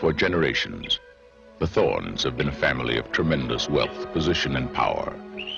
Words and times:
For 0.00 0.14
generations, 0.14 0.98
the 1.58 1.66
Thorns 1.66 2.22
have 2.22 2.34
been 2.34 2.48
a 2.48 2.52
family 2.52 2.96
of 2.96 3.12
tremendous 3.12 3.68
wealth, 3.68 4.10
position, 4.14 4.56
and 4.56 4.72
power. 4.72 5.14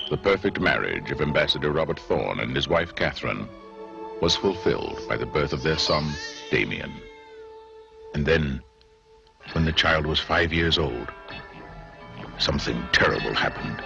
The 0.09 0.17
perfect 0.17 0.59
marriage 0.59 1.11
of 1.11 1.21
Ambassador 1.21 1.71
Robert 1.71 1.97
Thorn 1.97 2.41
and 2.41 2.53
his 2.53 2.67
wife 2.67 2.93
Catherine 2.93 3.47
was 4.21 4.35
fulfilled 4.35 4.99
by 5.07 5.15
the 5.15 5.25
birth 5.25 5.53
of 5.53 5.63
their 5.63 5.77
son, 5.77 6.11
Damien. 6.51 6.91
And 8.13 8.25
then, 8.25 8.61
when 9.53 9.63
the 9.63 9.71
child 9.71 10.05
was 10.05 10.19
five 10.19 10.51
years 10.51 10.77
old, 10.77 11.07
something 12.37 12.83
terrible 12.91 13.33
happened. 13.33 13.81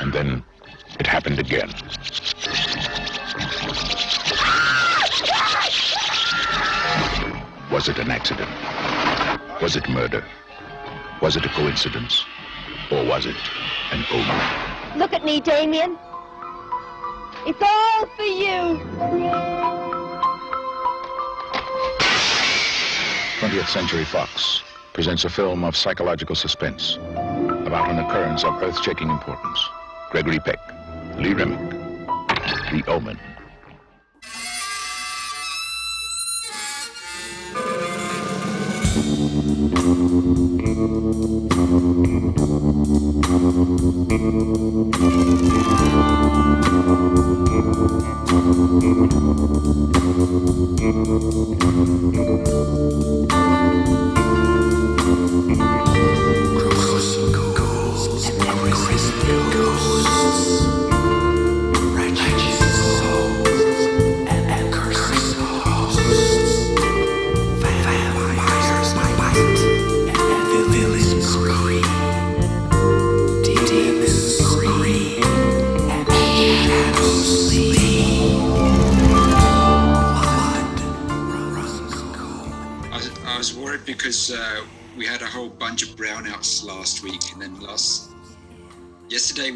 And 0.00 0.10
then 0.10 0.42
happened 1.12 1.38
again. 1.38 1.68
Was 7.70 7.90
it 7.90 7.98
an 7.98 8.10
accident? 8.10 8.48
Was 9.60 9.76
it 9.76 9.86
murder? 9.90 10.24
Was 11.20 11.36
it 11.36 11.44
a 11.44 11.50
coincidence? 11.50 12.24
Or 12.90 13.04
was 13.04 13.26
it 13.26 13.36
an 13.92 14.06
omen? 14.10 14.98
Look 14.98 15.12
at 15.12 15.22
me, 15.22 15.42
Damien. 15.42 15.98
It's 17.44 17.60
all 17.60 18.06
for 18.16 18.22
you. 18.22 18.80
20th 23.38 23.68
Century 23.68 24.06
Fox 24.06 24.62
presents 24.94 25.26
a 25.26 25.28
film 25.28 25.62
of 25.62 25.76
psychological 25.76 26.34
suspense 26.34 26.96
about 27.66 27.90
an 27.90 27.98
occurrence 27.98 28.44
of 28.44 28.62
earth-shaking 28.62 29.10
importance. 29.10 29.60
Gregory 30.10 30.38
Peck, 30.38 30.60
Lee 31.22 31.34
Remick, 31.34 31.60
The 32.72 32.82
Omen. 32.88 33.31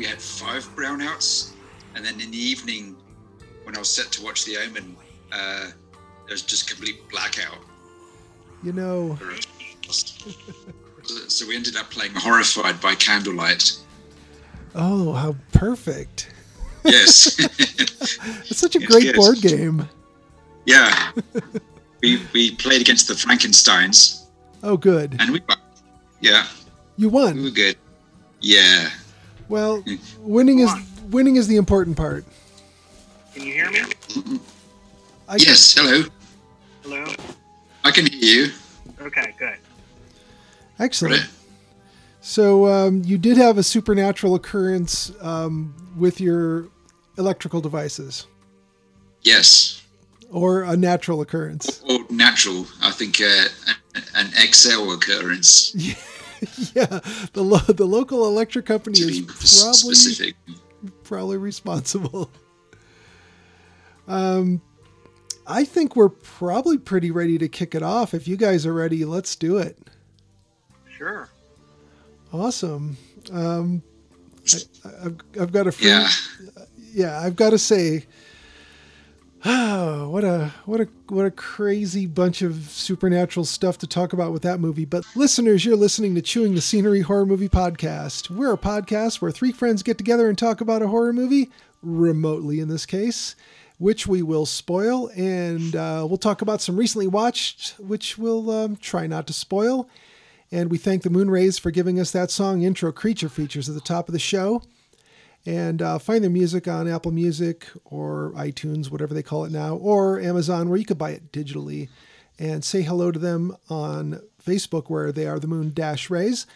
Had 0.06 0.20
five 0.20 0.64
brownouts, 0.76 1.52
and 1.94 2.04
then 2.04 2.20
in 2.20 2.30
the 2.30 2.38
evening 2.38 2.96
when 3.64 3.74
I 3.76 3.78
was 3.78 3.88
set 3.88 4.10
to 4.12 4.22
watch 4.24 4.44
The 4.44 4.56
Omen, 4.58 4.96
uh, 5.32 5.66
there 6.26 6.32
was 6.32 6.42
just 6.42 6.68
complete 6.68 7.08
blackout. 7.10 7.58
You 8.62 8.72
know, 8.72 9.18
So 11.28 11.46
we 11.46 11.54
ended 11.54 11.76
up 11.76 11.88
playing 11.90 12.12
Horrified 12.14 12.80
by 12.80 12.94
candlelight. 12.96 13.76
oh, 14.74 15.12
how 15.12 15.36
perfect. 15.52 16.30
Yes, 16.84 17.36
It's 18.50 18.58
such 18.58 18.74
a 18.76 18.80
Yes, 18.80 18.90
great 18.90 19.04
yes. 19.04 19.16
board 19.16 19.40
game. 19.40 19.88
yeah. 20.66 21.12
We 22.02 22.20
we 22.34 22.54
played 22.56 22.80
against 22.82 23.08
the 23.08 23.14
Frankenstein's, 23.14 24.26
Oh, 24.62 24.76
good. 24.76 25.16
and 25.18 25.30
we 25.32 25.40
yeah 26.20 26.46
You 26.96 27.08
won. 27.08 27.34
we 27.36 27.40
won. 27.40 27.44
were 27.44 27.50
good. 27.50 27.76
Yeah. 28.42 28.90
Well, 29.48 29.84
winning 30.20 30.58
is 30.60 30.70
winning 31.10 31.36
is 31.36 31.46
the 31.48 31.56
important 31.56 31.96
part. 31.96 32.24
Can 33.34 33.44
you 33.46 33.52
hear 33.52 33.70
me? 33.70 33.80
I, 35.28 35.36
Yes. 35.36 35.74
Hello. 35.74 36.04
Hello? 36.82 37.04
I 37.84 37.90
can 37.90 38.06
hear 38.06 38.46
you. 38.46 38.52
Okay, 39.00 39.34
good. 39.38 39.56
Excellent. 40.78 41.26
So 42.20 42.66
um, 42.66 43.02
you 43.04 43.18
did 43.18 43.36
have 43.36 43.56
a 43.58 43.62
supernatural 43.62 44.34
occurrence 44.34 45.12
um, 45.20 45.74
with 45.96 46.20
your 46.20 46.68
electrical 47.18 47.60
devices, 47.60 48.26
Yes. 49.22 49.82
or 50.30 50.62
a 50.64 50.76
natural 50.76 51.20
occurrence. 51.20 51.82
or 51.88 52.00
natural. 52.10 52.66
I 52.82 52.90
think 52.90 53.20
uh, 53.20 53.44
an, 53.94 54.26
an 54.34 54.52
XL 54.52 54.90
occurrence 54.92 55.74
yeah, 56.74 57.00
the 57.32 57.42
lo- 57.42 57.58
the 57.58 57.86
local 57.86 58.26
electric 58.26 58.66
company 58.66 58.98
is 58.98 59.20
probably 59.20 59.94
specific. 59.94 60.34
probably 61.04 61.36
responsible. 61.38 62.30
Um, 64.08 64.62
I 65.48 65.64
think 65.64 65.96
we're 65.96 66.08
probably 66.10 66.78
pretty 66.78 67.10
ready 67.10 67.38
to 67.38 67.48
kick 67.48 67.74
it 67.74 67.82
off. 67.82 68.14
If 68.14 68.28
you 68.28 68.36
guys 68.36 68.64
are 68.64 68.72
ready, 68.72 69.04
let's 69.04 69.34
do 69.34 69.58
it. 69.58 69.76
Sure. 70.96 71.28
Awesome. 72.32 72.96
Um, 73.32 73.82
I, 74.84 74.88
I've, 75.06 75.16
I've 75.40 75.52
got 75.52 75.66
a 75.66 75.72
free, 75.72 75.88
Yeah. 75.88 76.08
yeah, 76.92 77.20
I've 77.20 77.34
got 77.34 77.50
to 77.50 77.58
say, 77.58 78.06
what 80.08 80.24
a 80.24 80.52
what 80.64 80.80
a 80.80 80.88
what 81.06 81.24
a 81.24 81.30
crazy 81.30 82.04
bunch 82.04 82.42
of 82.42 82.68
supernatural 82.68 83.44
stuff 83.44 83.78
to 83.78 83.86
talk 83.86 84.12
about 84.12 84.32
with 84.32 84.42
that 84.42 84.58
movie. 84.58 84.84
But 84.84 85.04
listeners, 85.14 85.64
you're 85.64 85.76
listening 85.76 86.16
to 86.16 86.20
Chewing 86.20 86.56
the 86.56 86.60
Scenery 86.60 87.02
Horror 87.02 87.26
Movie 87.26 87.48
Podcast. 87.48 88.28
We're 88.28 88.54
a 88.54 88.58
podcast 88.58 89.20
where 89.20 89.30
three 89.30 89.52
friends 89.52 89.84
get 89.84 89.98
together 89.98 90.28
and 90.28 90.36
talk 90.36 90.60
about 90.60 90.82
a 90.82 90.88
horror 90.88 91.12
movie, 91.12 91.52
remotely 91.80 92.58
in 92.58 92.66
this 92.66 92.86
case, 92.86 93.36
which 93.78 94.08
we 94.08 94.20
will 94.20 94.46
spoil, 94.46 95.12
and 95.14 95.76
uh, 95.76 96.04
we'll 96.08 96.18
talk 96.18 96.42
about 96.42 96.60
some 96.60 96.76
recently 96.76 97.06
watched, 97.06 97.78
which 97.78 98.18
we'll 98.18 98.50
um, 98.50 98.74
try 98.74 99.06
not 99.06 99.28
to 99.28 99.32
spoil. 99.32 99.88
And 100.50 100.72
we 100.72 100.78
thank 100.78 101.04
the 101.04 101.08
Moonrays 101.08 101.60
for 101.60 101.70
giving 101.70 102.00
us 102.00 102.10
that 102.10 102.32
song 102.32 102.62
intro 102.62 102.90
creature 102.90 103.28
features 103.28 103.68
at 103.68 103.76
the 103.76 103.80
top 103.80 104.08
of 104.08 104.12
the 104.12 104.18
show. 104.18 104.62
And 105.46 105.80
uh, 105.80 105.98
find 105.98 106.24
their 106.24 106.30
music 106.30 106.66
on 106.66 106.88
Apple 106.88 107.12
Music 107.12 107.68
or 107.84 108.32
iTunes, 108.36 108.90
whatever 108.90 109.14
they 109.14 109.22
call 109.22 109.44
it 109.44 109.52
now, 109.52 109.76
or 109.76 110.20
Amazon, 110.20 110.68
where 110.68 110.78
you 110.78 110.84
could 110.84 110.98
buy 110.98 111.10
it 111.10 111.30
digitally. 111.32 111.88
And 112.38 112.64
say 112.64 112.82
hello 112.82 113.12
to 113.12 113.18
them 113.18 113.56
on 113.70 114.20
Facebook, 114.44 114.90
where 114.90 115.12
they 115.12 115.26
are 115.26 115.38
the 115.38 115.46
Moon 115.46 115.72
Dash 115.72 116.10
Rays. 116.10 116.46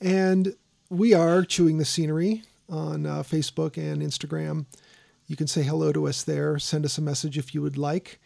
And 0.00 0.56
we 0.90 1.14
are 1.14 1.44
Chewing 1.44 1.78
the 1.78 1.84
Scenery 1.84 2.42
on 2.68 3.06
uh, 3.06 3.22
Facebook 3.22 3.76
and 3.76 4.02
Instagram. 4.02 4.66
You 5.26 5.36
can 5.36 5.46
say 5.46 5.62
hello 5.62 5.92
to 5.92 6.08
us 6.08 6.24
there, 6.24 6.58
send 6.58 6.84
us 6.84 6.98
a 6.98 7.02
message 7.02 7.38
if 7.38 7.54
you 7.54 7.62
would 7.62 7.78
like. 7.78 8.20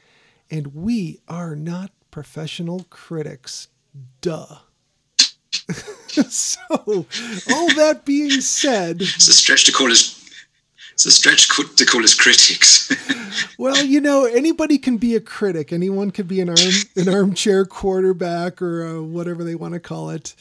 And 0.50 0.74
we 0.74 1.20
are 1.28 1.54
not 1.54 1.90
professional 2.10 2.86
critics. 2.90 3.68
Duh. 4.22 4.56
so, 6.28 6.60
all 6.78 7.74
that 7.74 8.02
being 8.04 8.40
said, 8.40 9.00
It's 9.00 9.28
a 9.28 9.32
stretch 9.32 9.64
to 9.64 9.72
call 9.72 9.90
us. 9.90 10.20
It's 10.92 11.06
a 11.06 11.10
stretch 11.10 11.48
to 11.48 11.84
call 11.86 12.04
us 12.04 12.14
critics. 12.14 12.92
well, 13.58 13.84
you 13.84 14.00
know, 14.00 14.26
anybody 14.26 14.78
can 14.78 14.96
be 14.96 15.16
a 15.16 15.20
critic. 15.20 15.72
Anyone 15.72 16.12
can 16.12 16.26
be 16.26 16.40
an 16.40 16.50
arm 16.50 16.58
an 16.96 17.08
armchair 17.08 17.64
quarterback 17.64 18.62
or 18.62 18.86
uh, 18.86 19.02
whatever 19.02 19.42
they 19.42 19.56
want 19.56 19.74
to 19.74 19.80
call 19.80 20.10
it. 20.10 20.36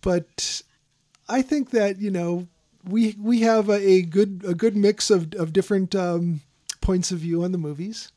But 0.00 0.62
I 1.28 1.42
think 1.42 1.70
that 1.70 1.98
you 1.98 2.10
know 2.10 2.46
we 2.88 3.16
we 3.20 3.40
have 3.40 3.68
a, 3.68 3.80
a 3.84 4.02
good 4.02 4.42
a 4.46 4.54
good 4.54 4.76
mix 4.76 5.10
of 5.10 5.34
of 5.34 5.52
different 5.52 5.94
um, 5.94 6.40
points 6.80 7.10
of 7.10 7.18
view 7.18 7.42
on 7.42 7.50
the 7.50 7.58
movies 7.58 8.12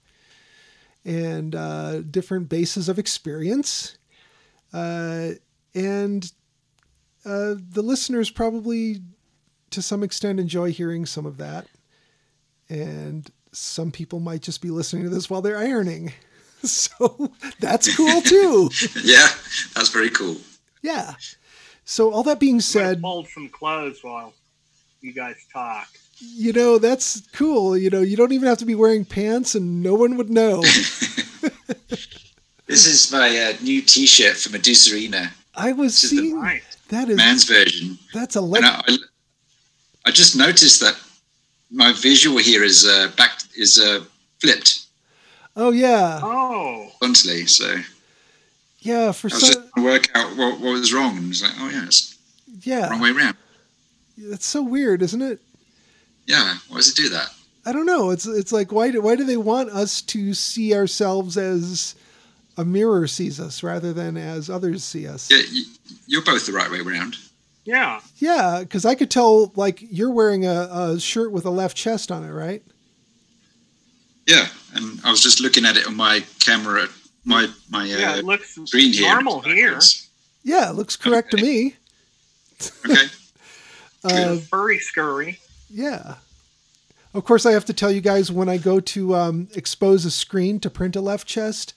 and 1.06 1.56
uh, 1.56 2.02
different 2.02 2.50
bases 2.50 2.90
of 2.90 3.00
experience. 3.00 3.98
Uh, 4.74 5.32
and 5.78 6.32
uh, 7.24 7.54
the 7.70 7.84
listeners 7.84 8.32
probably, 8.32 9.02
to 9.70 9.82
some 9.82 10.02
extent, 10.02 10.40
enjoy 10.40 10.72
hearing 10.72 11.06
some 11.06 11.26
of 11.26 11.38
that. 11.38 11.68
And 12.68 13.30
some 13.52 13.92
people 13.92 14.20
might 14.20 14.42
just 14.42 14.62
be 14.62 14.72
listening 14.72 15.04
to 15.04 15.10
this 15.10 15.30
while 15.30 15.42
they're 15.42 15.58
ironing. 15.58 16.14
So 16.64 17.32
that's 17.60 17.96
cool 17.96 18.20
too. 18.24 18.72
yeah, 19.04 19.28
that's 19.76 19.90
very 19.90 20.10
cool. 20.10 20.38
yeah. 20.82 21.14
So 21.86 22.12
all 22.12 22.24
that 22.24 22.40
being 22.40 22.62
said, 22.62 23.00
fold 23.00 23.28
some 23.28 23.48
clothes 23.48 24.00
while 24.02 24.34
you 25.00 25.14
guys 25.14 25.36
talk. 25.54 25.88
You 26.18 26.54
know, 26.54 26.80
that's 26.80 27.22
cool. 27.34 27.78
You 27.78 27.92
know, 27.92 28.02
you 28.02 28.18
don't 28.18 28.32
even 28.32 28.48
have 28.50 28.58
to 28.58 28.66
be 28.66 28.74
wearing 28.74 29.06
pants 29.06 29.54
and 29.54 29.84
no 29.84 29.94
one 29.94 30.18
would 30.18 30.32
know. 30.32 30.64
This 32.68 32.86
is 32.86 33.12
my 33.14 33.30
uh, 33.30 33.54
new 33.64 33.82
T-shirt 33.82 34.36
for 34.36 34.52
Medusa 34.52 34.94
Arena, 34.94 35.32
I 35.58 35.72
was 35.74 36.00
Just 36.00 36.12
seeing 36.12 36.40
that 36.90 37.10
is 37.10 37.18
man's 37.18 37.44
version. 37.44 37.98
that's 38.14 38.36
a 38.36 38.40
And 38.40 38.52
le- 38.52 38.60
I, 38.62 38.82
I, 38.88 38.98
I 40.06 40.12
just 40.12 40.36
noticed 40.38 40.80
that 40.82 40.96
my 41.72 41.92
visual 41.94 42.38
here 42.38 42.64
is 42.64 42.86
uh, 42.86 43.12
back 43.18 43.40
is 43.58 43.78
uh, 43.80 44.04
flipped 44.40 44.86
Oh 45.56 45.72
yeah. 45.72 46.20
Oh, 46.24 46.88
horizontally. 47.02 47.48
So 47.48 47.78
Yeah, 48.80 49.12
for 49.12 49.28
was 49.30 49.40
just 49.42 49.54
some 49.54 49.64
trying 49.74 49.84
to 49.86 49.92
work 49.92 50.10
out 50.16 50.38
what, 50.38 50.60
what 50.62 50.74
was 50.74 50.94
wrong, 50.94 51.18
and 51.18 51.26
I 51.26 51.30
was 51.30 51.42
like, 51.42 51.54
oh 51.58 51.70
yeah, 51.70 51.86
it's 51.86 52.16
yeah. 52.62 52.90
wrong 52.90 53.02
way 53.02 53.10
around. 53.10 53.36
That's 54.18 54.46
so 54.46 54.62
weird, 54.64 55.02
isn't 55.02 55.22
it? 55.22 55.40
Yeah, 56.28 56.58
why 56.70 56.78
does 56.78 56.90
it 56.90 56.96
do 56.96 57.10
that? 57.10 57.30
I 57.66 57.72
don't 57.74 57.86
know. 57.88 58.12
It's 58.12 58.26
it's 58.28 58.52
like 58.52 58.72
why 58.72 58.92
do, 58.92 59.02
why 59.02 59.16
do 59.16 59.24
they 59.26 59.38
want 59.38 59.70
us 59.72 60.02
to 60.04 60.34
see 60.36 60.74
ourselves 60.76 61.38
as 61.38 61.96
a 62.58 62.66
mirror 62.66 63.08
sees 63.08 63.40
us 63.40 63.62
rather 63.64 63.94
than 63.94 64.18
as 64.18 64.50
others 64.50 64.84
see 64.84 65.08
us? 65.08 65.30
Yeah, 65.32 65.42
you, 65.52 65.66
you're 66.08 66.24
both 66.24 66.46
the 66.46 66.52
right 66.54 66.70
way 66.72 66.80
around. 66.80 67.18
yeah. 67.66 68.00
Yeah, 68.18 68.60
because 68.62 68.86
I 68.86 68.96
could 68.96 69.12
tell 69.12 69.52
like 69.56 69.80
you're 69.82 70.12
wearing 70.12 70.46
a, 70.46 70.68
a 70.72 71.00
shirt 71.00 71.32
with 71.32 71.46
a 71.46 71.50
left 71.52 71.78
chest 71.78 72.12
on 72.12 72.24
it, 72.24 72.32
right? 72.32 72.64
Yeah, 74.28 74.48
and 74.74 75.00
I 75.06 75.12
was 75.12 75.22
just 75.22 75.40
looking 75.40 75.66
at 75.66 75.78
it 75.78 75.88
on 75.88 75.96
my 75.96 76.24
camera, 76.40 76.88
my 77.24 77.48
my 77.70 77.82
uh, 77.84 77.86
Yeah, 77.86 78.18
it 78.18 78.26
looks 78.26 78.56
screen 78.66 78.92
here. 78.92 79.10
normal 79.14 79.42
here. 79.42 79.80
Yeah, 80.44 80.70
it 80.70 80.76
looks 80.76 80.96
correct 80.96 81.32
to 81.32 81.38
me. 81.38 81.76
Okay. 82.86 82.96
Uh, 84.04 84.38
Furry 84.38 84.78
scurry. 84.80 85.40
yeah. 85.70 86.16
Of 87.14 87.26
course, 87.26 87.46
I 87.46 87.52
have 87.54 87.66
to 87.66 87.74
tell 87.74 87.92
you 87.92 88.00
guys 88.00 88.32
when 88.32 88.48
I 88.48 88.58
go 88.58 88.80
to 88.80 89.16
um, 89.16 89.48
expose 89.56 90.06
a 90.06 90.12
screen 90.12 90.60
to 90.62 90.70
print 90.70 90.96
a 90.96 91.02
left 91.02 91.28
chest, 91.28 91.74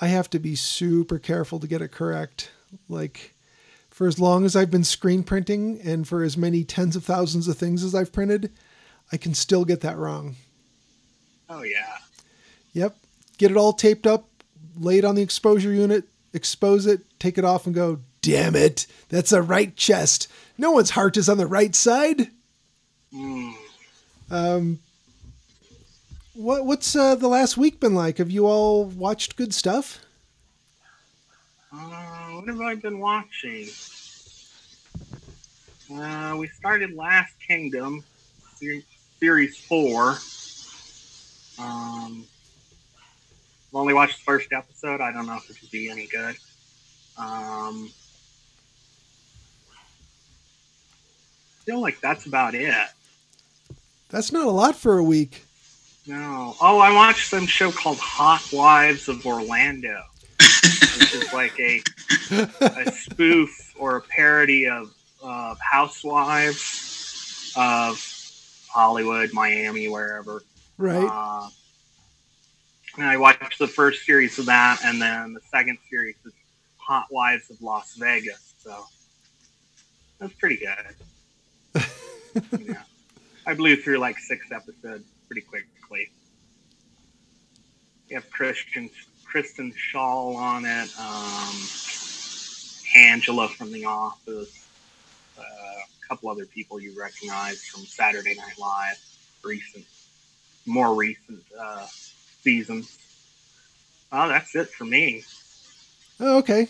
I 0.00 0.08
have 0.08 0.30
to 0.30 0.38
be 0.38 0.54
super 0.54 1.18
careful 1.18 1.58
to 1.58 1.66
get 1.66 1.82
it 1.82 1.92
correct. 1.92 2.50
Like, 2.88 3.34
for 3.90 4.06
as 4.06 4.20
long 4.20 4.44
as 4.44 4.54
I've 4.54 4.70
been 4.70 4.84
screen 4.84 5.22
printing 5.22 5.80
and 5.82 6.06
for 6.06 6.22
as 6.22 6.36
many 6.36 6.62
tens 6.64 6.94
of 6.94 7.04
thousands 7.04 7.48
of 7.48 7.58
things 7.58 7.82
as 7.82 7.94
I've 7.94 8.12
printed, 8.12 8.52
I 9.10 9.16
can 9.16 9.34
still 9.34 9.64
get 9.64 9.80
that 9.80 9.96
wrong. 9.96 10.36
Oh 11.50 11.62
yeah. 11.62 11.98
Yep. 12.74 12.96
Get 13.38 13.50
it 13.50 13.56
all 13.56 13.72
taped 13.72 14.06
up, 14.06 14.28
lay 14.78 14.98
it 14.98 15.04
on 15.04 15.14
the 15.14 15.22
exposure 15.22 15.72
unit, 15.72 16.04
expose 16.32 16.86
it, 16.86 17.00
take 17.18 17.38
it 17.38 17.44
off, 17.44 17.66
and 17.66 17.74
go, 17.74 18.00
damn 18.20 18.54
it, 18.54 18.86
that's 19.08 19.32
a 19.32 19.42
right 19.42 19.74
chest. 19.76 20.28
No 20.58 20.72
one's 20.72 20.90
heart 20.90 21.16
is 21.16 21.28
on 21.28 21.38
the 21.38 21.46
right 21.46 21.74
side. 21.74 22.28
Mm. 23.12 23.54
Um, 24.30 24.80
what 26.38 26.64
what's 26.64 26.94
uh, 26.94 27.16
the 27.16 27.26
last 27.26 27.56
week 27.56 27.80
been 27.80 27.96
like? 27.96 28.18
Have 28.18 28.30
you 28.30 28.46
all 28.46 28.84
watched 28.84 29.34
good 29.34 29.52
stuff? 29.52 29.98
Uh, 31.72 32.28
what 32.30 32.48
have 32.48 32.60
I 32.60 32.76
been 32.76 33.00
watching? 33.00 33.66
Uh, 35.92 36.36
we 36.38 36.46
started 36.48 36.94
Last 36.94 37.34
Kingdom, 37.44 38.04
series 39.18 39.58
four. 39.58 40.10
Um, 41.58 42.24
I've 43.68 43.74
only 43.74 43.94
watched 43.94 44.18
the 44.18 44.24
first 44.24 44.52
episode. 44.52 45.00
I 45.00 45.12
don't 45.12 45.26
know 45.26 45.36
if 45.36 45.50
it 45.50 45.58
could 45.58 45.72
be 45.72 45.90
any 45.90 46.06
good. 46.06 46.36
Um, 47.16 47.90
feel 51.66 51.80
like 51.80 52.00
that's 52.00 52.26
about 52.26 52.54
it. 52.54 52.72
That's 54.10 54.30
not 54.30 54.46
a 54.46 54.50
lot 54.50 54.76
for 54.76 54.98
a 54.98 55.04
week. 55.04 55.42
No. 56.08 56.56
Oh, 56.58 56.78
I 56.78 56.90
watched 56.90 57.28
some 57.28 57.46
show 57.46 57.70
called 57.70 57.98
Hot 57.98 58.42
Wives 58.50 59.08
of 59.08 59.26
Orlando, 59.26 60.02
which 60.38 61.14
is 61.14 61.30
like 61.34 61.60
a 61.60 61.82
a 62.62 62.90
spoof 62.90 63.74
or 63.78 63.96
a 63.96 64.00
parody 64.00 64.66
of 64.66 64.94
uh, 65.22 65.54
Housewives 65.60 67.52
of 67.54 68.02
Hollywood, 68.70 69.34
Miami, 69.34 69.90
wherever. 69.90 70.42
Right. 70.78 71.06
Uh, 71.06 71.50
and 72.96 73.06
I 73.06 73.18
watched 73.18 73.58
the 73.58 73.68
first 73.68 74.06
series 74.06 74.38
of 74.38 74.46
that, 74.46 74.80
and 74.84 75.02
then 75.02 75.34
the 75.34 75.42
second 75.50 75.76
series 75.90 76.16
is 76.24 76.32
Hot 76.78 77.08
Wives 77.10 77.50
of 77.50 77.60
Las 77.60 77.96
Vegas. 77.96 78.54
So 78.60 78.82
that's 80.18 80.32
pretty 80.32 80.56
good. 80.56 81.84
yeah. 82.66 82.82
I 83.46 83.52
blew 83.52 83.76
through 83.76 83.98
like 83.98 84.18
six 84.18 84.50
episodes 84.50 85.04
pretty 85.26 85.42
quickly. 85.88 86.10
You 88.08 88.16
have 88.16 88.30
Christian 88.30 88.90
Kristen 89.24 89.72
Schaal 89.72 90.36
on 90.36 90.64
it, 90.64 90.90
um, 90.98 91.54
Angela 92.96 93.48
from 93.48 93.70
The 93.72 93.84
Office, 93.84 94.66
uh, 95.38 95.42
a 95.42 96.08
couple 96.08 96.30
other 96.30 96.46
people 96.46 96.80
you 96.80 96.98
recognize 96.98 97.62
from 97.66 97.84
Saturday 97.84 98.34
Night 98.34 98.58
Live, 98.58 98.98
recent, 99.44 99.84
more 100.64 100.94
recent 100.94 101.42
uh, 101.58 101.86
seasons. 102.42 102.98
Oh, 104.10 104.28
that's 104.28 104.56
it 104.56 104.70
for 104.70 104.84
me. 104.84 105.22
Oh, 106.20 106.38
okay. 106.38 106.68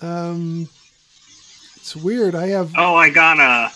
Um, 0.00 0.68
it's 1.76 1.94
weird. 1.94 2.34
I 2.34 2.48
have. 2.48 2.72
Oh, 2.76 2.96
I 2.96 3.10
got 3.10 3.38
a, 3.38 3.72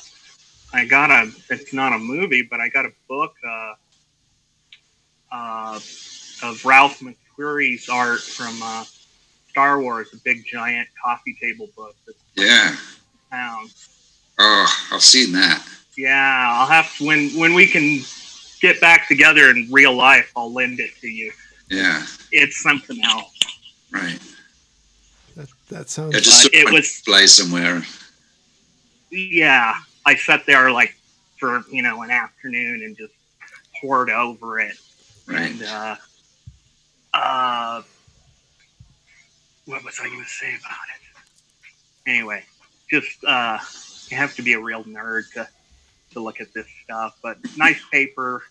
I 0.72 0.84
got 0.84 1.10
a. 1.10 1.30
It's 1.50 1.72
not 1.72 1.92
a 1.92 1.98
movie, 1.98 2.42
but 2.42 2.60
I 2.60 2.68
got 2.68 2.84
a 2.84 2.90
book 3.08 3.34
uh, 3.48 3.74
uh, 5.40 5.80
of 6.42 6.64
Ralph 6.64 7.00
McQuarrie's 7.00 7.88
art 7.88 8.20
from 8.20 8.60
uh, 8.62 8.84
Star 9.50 9.80
Wars, 9.80 10.08
a 10.12 10.16
big 10.18 10.44
giant 10.46 10.88
coffee 11.02 11.36
table 11.40 11.68
book 11.76 11.94
that's 12.06 12.18
Yeah. 12.34 12.76
found. 13.30 13.70
Oh, 14.38 14.66
I've 14.92 15.02
seen 15.02 15.32
that. 15.32 15.66
Yeah, 15.96 16.46
I'll 16.58 16.66
have 16.66 16.90
when 17.00 17.30
when 17.30 17.54
we 17.54 17.66
can 17.66 18.00
get 18.60 18.80
back 18.82 19.08
together 19.08 19.48
in 19.50 19.66
real 19.72 19.94
life. 19.94 20.30
I'll 20.36 20.52
lend 20.52 20.78
it 20.78 20.90
to 21.00 21.08
you. 21.08 21.32
Yeah. 21.70 22.04
It's 22.32 22.62
something 22.62 23.02
else. 23.02 23.32
Right. 23.90 24.18
That, 25.36 25.48
that 25.70 25.88
sounds. 25.88 26.12
Yeah, 26.14 26.20
just 26.20 26.38
Uh, 26.38 26.42
saw 26.42 26.48
it 26.52 26.68
it 26.68 26.72
was- 26.72 26.82
display 26.82 27.26
somewhere. 27.26 27.82
Yeah, 29.10 29.74
I 30.04 30.16
sat 30.16 30.44
there 30.46 30.70
like 30.70 30.94
for 31.38 31.64
you 31.72 31.80
know 31.82 32.02
an 32.02 32.10
afternoon 32.10 32.82
and 32.82 32.94
just 32.96 33.14
poured 33.80 34.10
over 34.10 34.60
it. 34.60 34.76
Right. 35.26 35.50
And 35.50 35.62
uh, 35.62 35.96
uh, 37.14 37.82
what 39.64 39.84
was 39.84 39.98
I 40.00 40.06
going 40.06 40.22
to 40.22 40.28
say 40.28 40.48
about 40.48 40.76
it? 40.94 42.10
Anyway, 42.10 42.44
just 42.90 43.24
uh, 43.24 43.58
you 44.08 44.16
have 44.16 44.34
to 44.36 44.42
be 44.42 44.52
a 44.52 44.60
real 44.60 44.84
nerd 44.84 45.32
to 45.34 45.48
to 46.12 46.20
look 46.20 46.40
at 46.40 46.52
this 46.54 46.66
stuff. 46.84 47.16
But 47.22 47.38
nice 47.56 47.80
paper, 47.90 48.42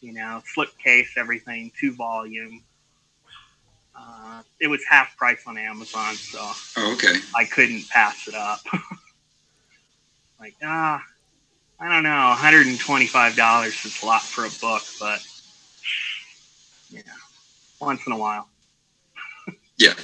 you 0.00 0.12
know, 0.12 0.42
slip 0.46 0.76
case, 0.78 1.12
everything, 1.16 1.72
two 1.78 1.94
volume. 1.94 2.62
Uh, 3.96 4.42
it 4.60 4.66
was 4.66 4.80
half 4.88 5.16
price 5.16 5.42
on 5.46 5.56
Amazon, 5.56 6.14
so 6.16 6.38
Oh, 6.76 6.92
okay. 6.94 7.14
I 7.34 7.44
couldn't 7.44 7.88
pass 7.88 8.26
it 8.28 8.34
up. 8.34 8.60
like, 10.40 10.54
ah, 10.64 11.02
I 11.80 11.88
don't 11.88 12.02
know, 12.02 12.34
$125 12.36 13.86
is 13.86 14.02
a 14.02 14.06
lot 14.06 14.22
for 14.22 14.44
a 14.44 14.50
book, 14.60 14.82
but 14.98 15.24
yeah, 16.94 17.02
once 17.80 18.06
in 18.06 18.12
a 18.12 18.16
while. 18.18 18.48
Yeah. 19.76 19.94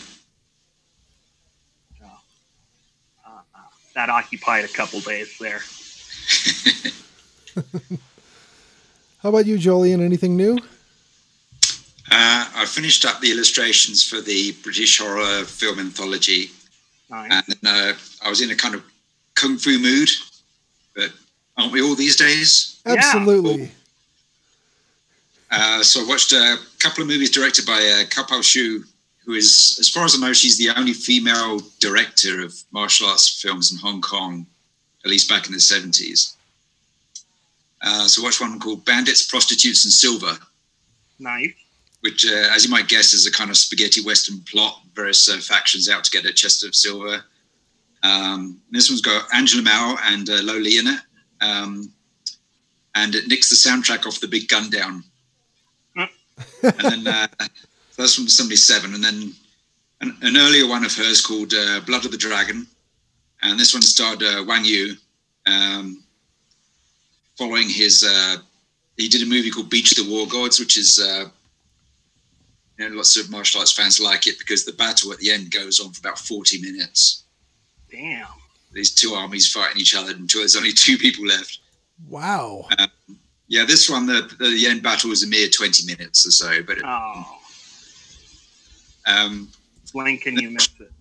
So, 1.98 2.04
uh, 3.26 3.28
uh, 3.54 3.58
that 3.94 4.08
occupied 4.08 4.64
a 4.64 4.68
couple 4.68 5.00
days 5.00 5.36
there. 5.38 5.60
How 9.22 9.28
about 9.28 9.46
you, 9.46 9.56
Jolien? 9.56 10.00
Anything 10.02 10.36
new? 10.36 10.58
Uh, 12.12 12.46
I 12.56 12.64
finished 12.66 13.04
up 13.04 13.20
the 13.20 13.30
illustrations 13.30 14.02
for 14.02 14.20
the 14.20 14.52
British 14.62 14.98
horror 14.98 15.44
film 15.44 15.78
anthology, 15.78 16.50
Nice. 17.08 17.30
and 17.48 17.56
uh, 17.64 17.92
I 18.24 18.28
was 18.28 18.40
in 18.40 18.50
a 18.50 18.56
kind 18.56 18.74
of 18.74 18.82
kung 19.34 19.58
fu 19.58 19.78
mood. 19.78 20.08
But 20.96 21.12
aren't 21.56 21.72
we 21.72 21.80
all 21.82 21.94
these 21.94 22.16
days? 22.16 22.80
Yeah. 22.84 23.00
Uh, 25.50 25.82
so 25.82 26.02
I 26.04 26.08
watched 26.08 26.32
a 26.32 26.56
couple 26.78 27.02
of 27.02 27.08
movies 27.08 27.30
directed 27.30 27.66
by 27.66 27.80
uh, 27.80 28.04
Kao 28.08 28.24
Pao 28.24 28.40
Shu, 28.40 28.84
who 29.24 29.34
is, 29.34 29.76
as 29.80 29.88
far 29.88 30.04
as 30.04 30.14
I 30.14 30.18
know, 30.24 30.32
she's 30.32 30.56
the 30.58 30.70
only 30.78 30.92
female 30.92 31.60
director 31.80 32.42
of 32.42 32.54
martial 32.70 33.08
arts 33.08 33.40
films 33.40 33.72
in 33.72 33.78
Hong 33.78 34.00
Kong, 34.00 34.46
at 35.04 35.10
least 35.10 35.28
back 35.28 35.46
in 35.46 35.52
the 35.52 35.58
70s. 35.58 36.34
Uh, 37.82 38.06
so 38.06 38.22
I 38.22 38.24
watched 38.26 38.40
one 38.40 38.58
called 38.60 38.84
Bandits, 38.84 39.26
Prostitutes, 39.26 39.84
and 39.84 39.92
Silver, 39.92 40.38
Nice. 41.18 41.52
which, 42.00 42.26
uh, 42.26 42.48
as 42.54 42.64
you 42.64 42.70
might 42.70 42.88
guess, 42.88 43.12
is 43.12 43.26
a 43.26 43.32
kind 43.32 43.50
of 43.50 43.56
spaghetti 43.56 44.02
western 44.02 44.40
plot, 44.40 44.80
various 44.94 45.28
uh, 45.28 45.38
factions 45.38 45.88
out 45.88 46.04
to 46.04 46.10
get 46.10 46.26
a 46.28 46.32
chest 46.32 46.64
of 46.64 46.74
silver. 46.74 47.24
Um, 48.02 48.60
this 48.70 48.88
one's 48.90 49.00
got 49.02 49.26
Angela 49.34 49.62
Mao 49.62 49.96
and 50.04 50.28
uh, 50.28 50.40
Lo 50.42 50.56
Lieh 50.58 50.78
in 50.80 50.86
it. 50.86 51.00
Um, 51.40 51.92
and 52.94 53.14
it 53.14 53.28
nicks 53.28 53.48
the 53.48 53.56
soundtrack 53.56 54.06
off 54.06 54.20
the 54.20 54.28
Big 54.28 54.48
Gun 54.48 54.68
Down. 54.70 55.04
Huh. 56.62 56.72
and 56.78 57.04
then 57.04 57.14
uh, 57.14 57.26
that's 57.96 58.14
from 58.14 58.28
'77, 58.28 58.94
and 58.94 59.02
then 59.02 59.32
an, 60.00 60.16
an, 60.22 60.36
earlier 60.36 60.66
one 60.66 60.84
of 60.84 60.94
hers 60.94 61.20
called 61.20 61.52
uh, 61.54 61.80
Blood 61.86 62.04
of 62.04 62.10
the 62.10 62.16
Dragon, 62.16 62.66
and 63.42 63.58
this 63.58 63.74
one 63.74 63.82
starred 63.82 64.22
uh, 64.22 64.44
Wang 64.46 64.64
Yu. 64.64 64.94
Um, 65.46 66.02
following 67.36 67.68
his, 67.70 68.04
uh, 68.06 68.36
he 68.98 69.08
did 69.08 69.22
a 69.22 69.26
movie 69.26 69.50
called 69.50 69.70
Beach 69.70 69.96
of 69.96 70.04
the 70.04 70.12
War 70.12 70.26
Gods, 70.26 70.60
which 70.60 70.76
is 70.76 71.00
uh, 71.00 71.28
you 72.80 72.88
know, 72.88 72.96
lots 72.96 73.18
of 73.18 73.30
martial 73.30 73.60
arts 73.60 73.72
fans 73.72 74.00
like 74.00 74.26
it 74.26 74.38
because 74.38 74.64
the 74.64 74.72
battle 74.72 75.12
at 75.12 75.18
the 75.18 75.30
end 75.30 75.50
goes 75.50 75.80
on 75.80 75.92
for 75.92 76.00
about 76.00 76.18
40 76.18 76.60
minutes. 76.60 77.24
Damn. 77.90 78.26
These 78.72 78.94
two 78.94 79.12
armies 79.12 79.50
fighting 79.50 79.80
each 79.80 79.94
other 79.94 80.12
until 80.12 80.40
there's 80.40 80.56
only 80.56 80.72
two 80.72 80.96
people 80.96 81.26
left. 81.26 81.58
Wow. 82.08 82.66
Um, 82.78 82.88
yeah, 83.50 83.64
this 83.64 83.90
one, 83.90 84.06
the, 84.06 84.30
the 84.38 84.66
end 84.68 84.80
battle 84.80 85.10
was 85.10 85.24
a 85.24 85.26
mere 85.26 85.48
20 85.48 85.84
minutes 85.84 86.24
or 86.24 86.30
so. 86.30 86.62
But 86.62 86.78
it, 86.78 86.84
Oh, 86.86 87.38
um, 89.06 89.48
blink 89.92 90.26
and 90.26 90.40
you 90.40 90.50
miss 90.50 90.68
it. 90.78 90.92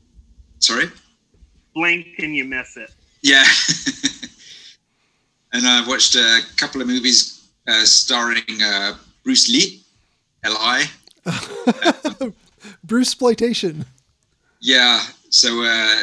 sorry? 0.58 0.86
Blink 1.76 2.08
and 2.18 2.36
you 2.36 2.46
miss 2.46 2.76
it. 2.76 2.90
Yeah. 3.22 3.44
and 5.54 5.68
I've 5.68 5.88
watched 5.88 6.16
a 6.16 6.40
couple 6.58 6.82
of 6.82 6.88
movies 6.88 7.48
uh, 7.68 7.86
starring 7.86 8.42
uh, 8.64 8.96
Bruce 9.24 9.48
Lee, 9.48 9.84
L.I. 10.44 10.86
Bruce 12.84 13.10
exploitation. 13.10 13.86
Yeah. 14.60 15.02
So 15.30 15.62
uh, 15.64 16.02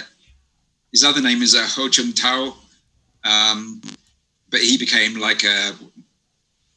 his 0.92 1.02
other 1.02 1.20
name 1.20 1.42
is 1.42 1.56
uh, 1.56 1.66
Ho 1.70 1.88
Chung 1.88 2.12
Tao, 2.12 2.54
um, 3.24 3.82
but 4.48 4.60
he 4.60 4.78
became 4.78 5.18
like 5.18 5.42
a. 5.42 5.72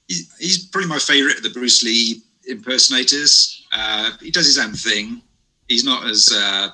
He's, 0.10 0.66
probably 0.66 0.89
my 0.89 0.98
favorite 0.98 1.38
of 1.38 1.44
the 1.44 1.51
Bruce 1.51 1.84
Lee 1.84 2.24
impersonators. 2.48 3.63
Uh, 3.72 4.12
he 4.20 4.32
does 4.32 4.48
his 4.48 4.58
own 4.58 4.74
thing. 4.74 5.22
He's 5.68 5.84
not 5.84 6.06
as. 6.08 6.34
Uh, 6.36 6.70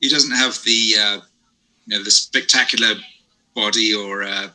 he 0.00 0.08
doesn't 0.08 0.30
have 0.30 0.54
the, 0.64 0.94
uh, 0.98 1.20
you 1.86 1.98
know, 1.98 2.02
the 2.02 2.10
spectacular 2.10 2.94
body 3.54 3.92
or 3.92 4.22
uh, 4.22 4.48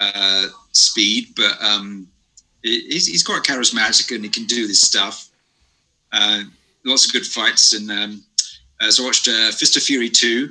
uh, 0.00 0.46
speed, 0.70 1.34
but 1.36 1.60
um, 1.60 2.08
he's, 2.62 3.08
he's 3.08 3.24
quite 3.24 3.42
charismatic 3.42 4.14
and 4.14 4.24
he 4.24 4.30
can 4.30 4.44
do 4.46 4.66
this 4.66 4.80
stuff. 4.80 5.28
Uh, 6.12 6.44
lots 6.84 7.06
of 7.06 7.12
good 7.12 7.26
fights 7.26 7.74
and. 7.74 7.90
Um, 7.90 8.24
so 8.88 9.04
I 9.04 9.06
watched 9.06 9.26
Fist 9.26 9.76
of 9.76 9.82
Fury 9.84 10.08
2 10.08 10.48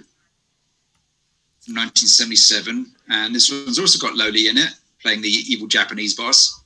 from 1.60 1.75
1977, 1.75 2.89
and 3.10 3.36
this 3.36 3.51
one's 3.51 3.77
also 3.77 4.00
got 4.00 4.15
Lo 4.15 4.30
Lieh 4.30 4.50
in 4.50 4.58
it, 4.58 4.74
playing 5.01 5.22
the 5.22 5.29
evil 5.29 5.67
Japanese 5.67 6.15
boss. 6.15 6.63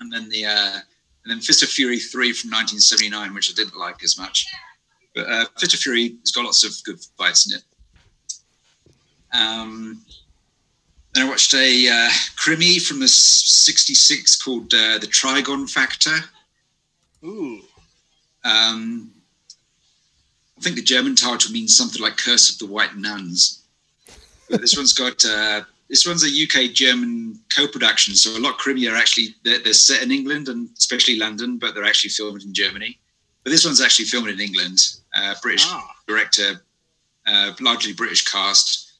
And 0.00 0.12
then 0.12 0.28
the 0.28 0.46
uh, 0.46 0.78
and 1.24 1.30
then 1.30 1.40
Fist 1.40 1.62
of 1.62 1.70
Fury 1.70 1.98
3 1.98 2.32
from 2.32 2.50
1979, 2.50 3.32
which 3.32 3.50
I 3.50 3.54
didn't 3.54 3.78
like 3.78 4.04
as 4.04 4.18
much. 4.18 4.46
But 5.14 5.28
uh, 5.28 5.46
Fist 5.58 5.74
of 5.74 5.80
Fury 5.80 6.16
has 6.20 6.32
got 6.32 6.44
lots 6.44 6.64
of 6.64 6.72
good 6.84 7.00
fights 7.16 7.50
in 7.50 7.58
it. 7.58 7.64
Um, 9.32 10.02
then 11.14 11.26
I 11.26 11.28
watched 11.28 11.54
a 11.54 11.88
uh, 11.88 12.10
from 12.36 13.00
the 13.00 13.08
66 13.08 14.42
called 14.42 14.74
uh, 14.74 14.98
The 14.98 15.06
Trygon 15.06 15.70
Factor. 15.70 16.16
Ooh. 17.24 17.62
Um, 18.44 19.12
I 20.58 20.60
think 20.60 20.76
the 20.76 20.82
German 20.82 21.16
title 21.16 21.52
means 21.52 21.76
something 21.76 22.02
like 22.02 22.16
"Curse 22.16 22.50
of 22.50 22.58
the 22.58 22.66
White 22.66 22.96
Nuns." 22.96 23.62
But 24.50 24.60
this 24.60 24.76
one's 24.76 24.92
got 24.92 25.24
uh, 25.24 25.62
this 25.94 26.04
one's 26.08 26.24
a 26.24 26.26
UK 26.66 26.72
German 26.72 27.38
co-production, 27.56 28.16
so 28.16 28.36
a 28.36 28.40
lot 28.40 28.54
of 28.54 28.58
crimi 28.58 28.90
are 28.90 28.96
actually 28.96 29.28
they're, 29.44 29.60
they're 29.60 29.72
set 29.72 30.02
in 30.02 30.10
England 30.10 30.48
and 30.48 30.68
especially 30.76 31.14
London, 31.14 31.56
but 31.56 31.72
they're 31.72 31.84
actually 31.84 32.10
filmed 32.10 32.42
in 32.42 32.52
Germany. 32.52 32.98
But 33.44 33.50
this 33.50 33.64
one's 33.64 33.80
actually 33.80 34.06
filmed 34.06 34.26
in 34.28 34.40
England. 34.40 34.80
Uh, 35.16 35.36
British 35.40 35.64
Ah. 35.68 35.94
director, 36.08 36.60
uh, 37.28 37.52
largely 37.60 37.92
British 37.92 38.24
cast. 38.24 38.94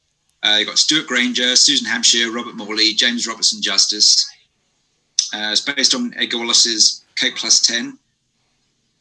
Uh, 0.45 0.59
you 0.61 0.67
got 0.67 0.79
Stewart 0.79 1.09
Granger, 1.09 1.57
Susan 1.57 1.85
Hampshire, 1.85 2.31
Robert 2.31 2.55
Morley, 2.55 2.95
James 2.95 3.27
Robertson 3.27 3.61
Justice. 3.61 4.25
Uh, 5.33 5.51
it's 5.51 5.63
based 5.63 5.97
on 5.97 6.15
Edgar 6.17 6.39
Wallace's 6.39 7.03
Kate 7.17 7.35
Plus 7.35 7.59
Ten 7.61 7.99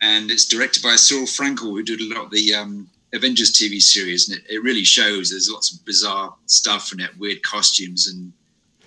and 0.01 0.31
it's 0.31 0.45
directed 0.45 0.81
by 0.81 0.95
Cyril 0.95 1.27
Frankel, 1.27 1.69
who 1.75 1.83
did 1.83 2.01
a 2.01 2.13
lot 2.15 2.25
of 2.25 2.31
the 2.31 2.55
um, 2.55 2.89
Avengers 3.13 3.51
TV 3.53 3.81
series, 3.81 4.29
and 4.29 4.37
it, 4.39 4.45
it 4.49 4.63
really 4.63 4.83
shows. 4.83 5.29
There's 5.29 5.49
lots 5.51 5.73
of 5.73 5.85
bizarre 5.85 6.33
stuff 6.47 6.91
in 6.93 6.99
it, 6.99 7.17
weird 7.17 7.43
costumes 7.43 8.07
and 8.07 8.33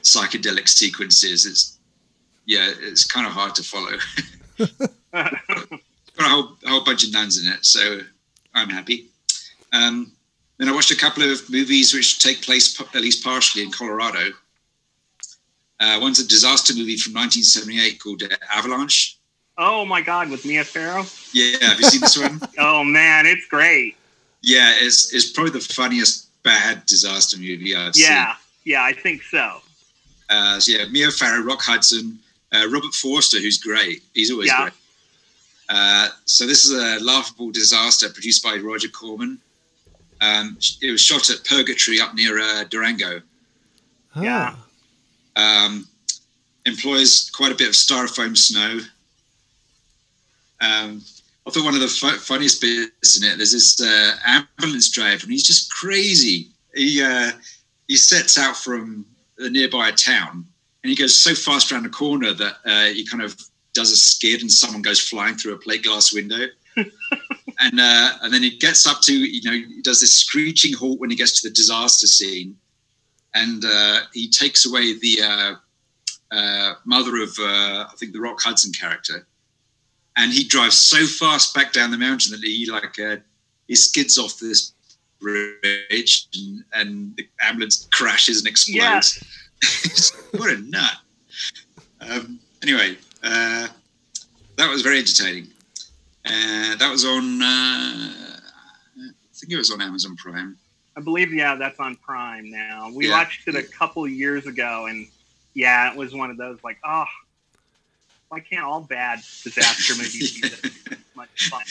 psychedelic 0.02 0.68
sequences. 0.68 1.46
It's 1.46 1.78
yeah, 2.44 2.70
it's 2.80 3.04
kind 3.04 3.26
of 3.26 3.32
hard 3.32 3.54
to 3.56 3.62
follow. 3.62 3.96
Got 5.12 5.32
a 6.18 6.22
whole, 6.28 6.56
a 6.64 6.68
whole 6.68 6.84
bunch 6.84 7.04
of 7.04 7.12
nuns 7.12 7.44
in 7.44 7.52
it, 7.52 7.64
so 7.64 8.00
I'm 8.54 8.68
happy. 8.70 9.06
Um, 9.72 10.12
then 10.58 10.68
I 10.68 10.72
watched 10.72 10.90
a 10.90 10.96
couple 10.96 11.22
of 11.30 11.50
movies 11.50 11.92
which 11.92 12.18
take 12.20 12.40
place 12.42 12.74
p- 12.76 12.84
at 12.94 13.02
least 13.02 13.22
partially 13.24 13.62
in 13.62 13.70
Colorado. 13.70 14.30
Uh, 15.78 15.98
one's 16.00 16.18
a 16.20 16.26
disaster 16.26 16.72
movie 16.74 16.96
from 16.96 17.12
1978 17.12 18.02
called 18.02 18.22
uh, 18.22 18.28
Avalanche. 18.50 19.18
oh 19.58 19.84
my 19.84 20.00
God, 20.00 20.30
with 20.30 20.46
Mia 20.46 20.64
Farrow. 20.64 21.04
Yeah, 21.32 21.68
have 21.68 21.78
you 21.78 21.86
seen 21.86 22.00
this 22.00 22.16
one? 22.18 22.40
Oh 22.58 22.82
man, 22.82 23.26
it's 23.26 23.46
great. 23.48 23.96
Yeah, 24.46 24.74
it's 24.78 25.12
it's 25.12 25.32
probably 25.32 25.50
the 25.50 25.60
funniest 25.60 26.28
bad 26.44 26.86
disaster 26.86 27.36
movie 27.36 27.74
I've 27.74 27.96
seen. 27.96 28.06
Yeah, 28.06 28.34
yeah, 28.64 28.84
I 28.84 28.92
think 28.92 29.22
so. 29.24 29.60
Uh, 30.30 30.60
so 30.60 30.70
yeah, 30.70 30.84
Mia 30.88 31.10
Farrow, 31.10 31.42
Rock 31.42 31.62
Hudson, 31.62 32.16
uh, 32.52 32.68
Robert 32.70 32.94
Forster, 32.94 33.38
who's 33.40 33.58
great. 33.58 34.04
He's 34.14 34.30
always 34.30 34.46
Yeah. 34.46 34.62
great. 34.62 34.72
Uh, 35.68 36.08
so 36.26 36.46
this 36.46 36.64
is 36.64 36.70
a 36.70 37.02
laughable 37.04 37.50
disaster 37.50 38.08
produced 38.08 38.40
by 38.44 38.54
Roger 38.56 38.86
Corman. 38.88 39.40
Um, 40.20 40.56
it 40.80 40.92
was 40.92 41.00
shot 41.00 41.28
at 41.28 41.44
Purgatory 41.44 42.00
up 42.00 42.14
near 42.14 42.38
uh, 42.40 42.62
Durango. 42.70 43.20
Yeah. 44.20 44.54
Ah. 45.34 45.64
Um, 45.66 45.88
employs 46.66 47.30
quite 47.30 47.50
a 47.50 47.56
bit 47.56 47.66
of 47.66 47.74
styrofoam 47.74 48.36
snow. 48.38 48.78
Um, 50.60 51.02
I 51.46 51.50
thought 51.50 51.64
one 51.64 51.74
of 51.74 51.80
the 51.80 51.88
fu- 51.88 52.18
funniest 52.18 52.60
bits 52.60 53.20
in 53.20 53.28
it. 53.28 53.36
There's 53.36 53.52
this 53.52 53.80
uh, 53.80 54.16
ambulance 54.26 54.90
driver, 54.90 55.22
and 55.22 55.32
he's 55.32 55.46
just 55.46 55.72
crazy. 55.72 56.48
He 56.74 57.02
uh, 57.02 57.32
he 57.86 57.96
sets 57.96 58.36
out 58.36 58.56
from 58.56 59.06
a 59.38 59.48
nearby 59.48 59.92
town, 59.92 60.44
and 60.82 60.90
he 60.90 60.96
goes 60.96 61.16
so 61.16 61.34
fast 61.34 61.70
around 61.70 61.84
the 61.84 61.88
corner 61.88 62.32
that 62.32 62.56
uh, 62.64 62.86
he 62.86 63.06
kind 63.06 63.22
of 63.22 63.36
does 63.74 63.92
a 63.92 63.96
skid, 63.96 64.40
and 64.40 64.50
someone 64.50 64.82
goes 64.82 65.00
flying 65.00 65.36
through 65.36 65.54
a 65.54 65.58
plate 65.58 65.84
glass 65.84 66.12
window. 66.12 66.46
and 66.76 67.80
uh, 67.80 68.12
and 68.22 68.34
then 68.34 68.42
he 68.42 68.50
gets 68.50 68.86
up 68.86 69.00
to 69.02 69.12
you 69.12 69.40
know 69.48 69.56
he 69.56 69.82
does 69.82 70.00
this 70.00 70.14
screeching 70.18 70.74
halt 70.74 70.98
when 70.98 71.10
he 71.10 71.16
gets 71.16 71.40
to 71.40 71.48
the 71.48 71.54
disaster 71.54 72.08
scene, 72.08 72.56
and 73.34 73.64
uh, 73.64 74.00
he 74.12 74.28
takes 74.28 74.66
away 74.66 74.98
the 74.98 75.22
uh, 75.22 75.54
uh, 76.34 76.74
mother 76.84 77.22
of 77.22 77.30
uh, 77.38 77.86
I 77.86 77.92
think 77.98 78.12
the 78.12 78.20
Rock 78.20 78.40
Hudson 78.42 78.72
character, 78.72 79.26
and 80.16 80.32
he 80.32 80.44
drives 80.44 80.78
so 80.78 81.06
fast 81.06 81.54
back 81.54 81.72
down 81.72 81.90
the 81.90 81.98
mountain 81.98 82.32
that 82.32 82.40
he 82.42 82.68
like 82.70 82.98
uh, 82.98 83.16
he 83.68 83.74
skids 83.74 84.18
off 84.18 84.38
this 84.38 84.72
bridge 85.20 86.28
and, 86.34 86.64
and 86.74 87.16
the 87.16 87.26
ambulance 87.42 87.88
crashes 87.92 88.38
and 88.38 88.46
explodes. 88.46 89.22
what 90.32 90.50
a 90.50 90.58
nut! 90.58 90.96
Um, 92.00 92.38
anyway, 92.62 92.96
uh, 93.22 93.68
that 94.56 94.70
was 94.70 94.82
very 94.82 94.98
entertaining. 94.98 95.48
Uh, 96.24 96.76
that 96.76 96.88
was 96.90 97.04
on. 97.04 97.42
Uh, 97.42 98.36
I 98.98 99.38
think 99.38 99.52
it 99.52 99.56
was 99.56 99.70
on 99.70 99.80
Amazon 99.80 100.16
Prime. 100.16 100.56
I 100.96 101.00
believe, 101.00 101.32
yeah, 101.32 101.54
that's 101.56 101.78
on 101.78 101.96
Prime 101.96 102.50
now. 102.50 102.90
We 102.90 103.08
Yeah. 103.08 103.18
watched 103.18 103.46
it 103.48 103.54
a 103.54 103.62
couple 103.62 104.08
years 104.08 104.46
ago, 104.46 104.86
and 104.86 105.06
yeah, 105.54 105.90
it 105.90 105.96
was 105.96 106.14
one 106.14 106.30
of 106.30 106.38
those 106.38 106.58
like, 106.64 106.78
oh, 106.84 107.04
why 108.28 108.40
can't 108.40 108.64
all 108.64 108.80
bad 108.80 109.18
disaster 109.44 109.94
movies 109.94 110.40
be 110.40 110.48
this 110.48 110.60
much 111.16 111.48
fun? 111.48 111.62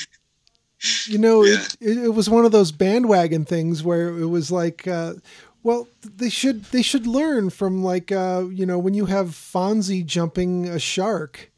You 1.07 1.17
know, 1.17 1.43
Yeah. 1.43 1.65
it, 1.81 1.97
it 1.97 2.09
was 2.13 2.29
one 2.29 2.45
of 2.45 2.51
those 2.51 2.71
bandwagon 2.71 3.45
things 3.45 3.83
where 3.83 4.09
it 4.09 4.27
was 4.27 4.51
like, 4.51 4.87
uh, 4.87 5.13
well, 5.63 5.87
they 6.03 6.29
should 6.29 6.65
they 6.65 6.81
should 6.83 7.07
learn 7.07 7.49
from 7.49 7.83
like 7.83 8.11
uh, 8.11 8.43
you 8.51 8.65
know 8.65 8.77
when 8.77 8.93
you 8.93 9.05
have 9.05 9.29
Fonzie 9.29 10.05
jumping 10.05 10.67
a 10.67 10.79
shark. 10.79 11.51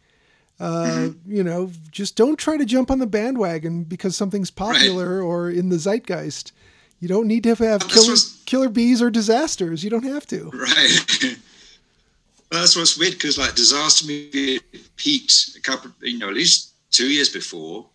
Uh, 0.60 1.10
You 1.28 1.44
know, 1.44 1.72
just 1.92 2.16
don't 2.16 2.38
try 2.38 2.58
to 2.58 2.66
jump 2.66 2.90
on 2.90 2.98
the 3.00 3.06
bandwagon 3.06 3.84
because 3.84 4.16
something's 4.18 4.50
popular 4.50 5.22
or 5.22 5.52
in 5.52 5.70
the 5.70 5.78
zeitgeist. 5.78 6.52
You 7.00 7.08
don't 7.08 7.28
need 7.28 7.44
to 7.44 7.54
have 7.54 7.82
This 7.82 7.94
killer, 7.94 8.12
was- 8.12 8.42
killer 8.48 8.70
bees 8.70 9.00
or 9.02 9.12
disasters. 9.12 9.84
You 9.84 9.92
don't 9.92 10.06
have 10.06 10.26
to. 10.28 10.50
Right. 10.52 11.38
well, 12.52 12.62
that's 12.62 12.76
what's 12.76 12.98
weird 12.98 13.14
because 13.14 13.38
like 13.38 13.56
disaster 13.56 14.06
movie 14.06 14.60
peaked 14.96 15.56
a 15.58 15.62
couple, 15.62 15.92
you 16.02 16.18
know, 16.18 16.30
at 16.30 16.34
least 16.36 16.72
two 16.92 17.08
years 17.10 17.30
before. 17.30 17.86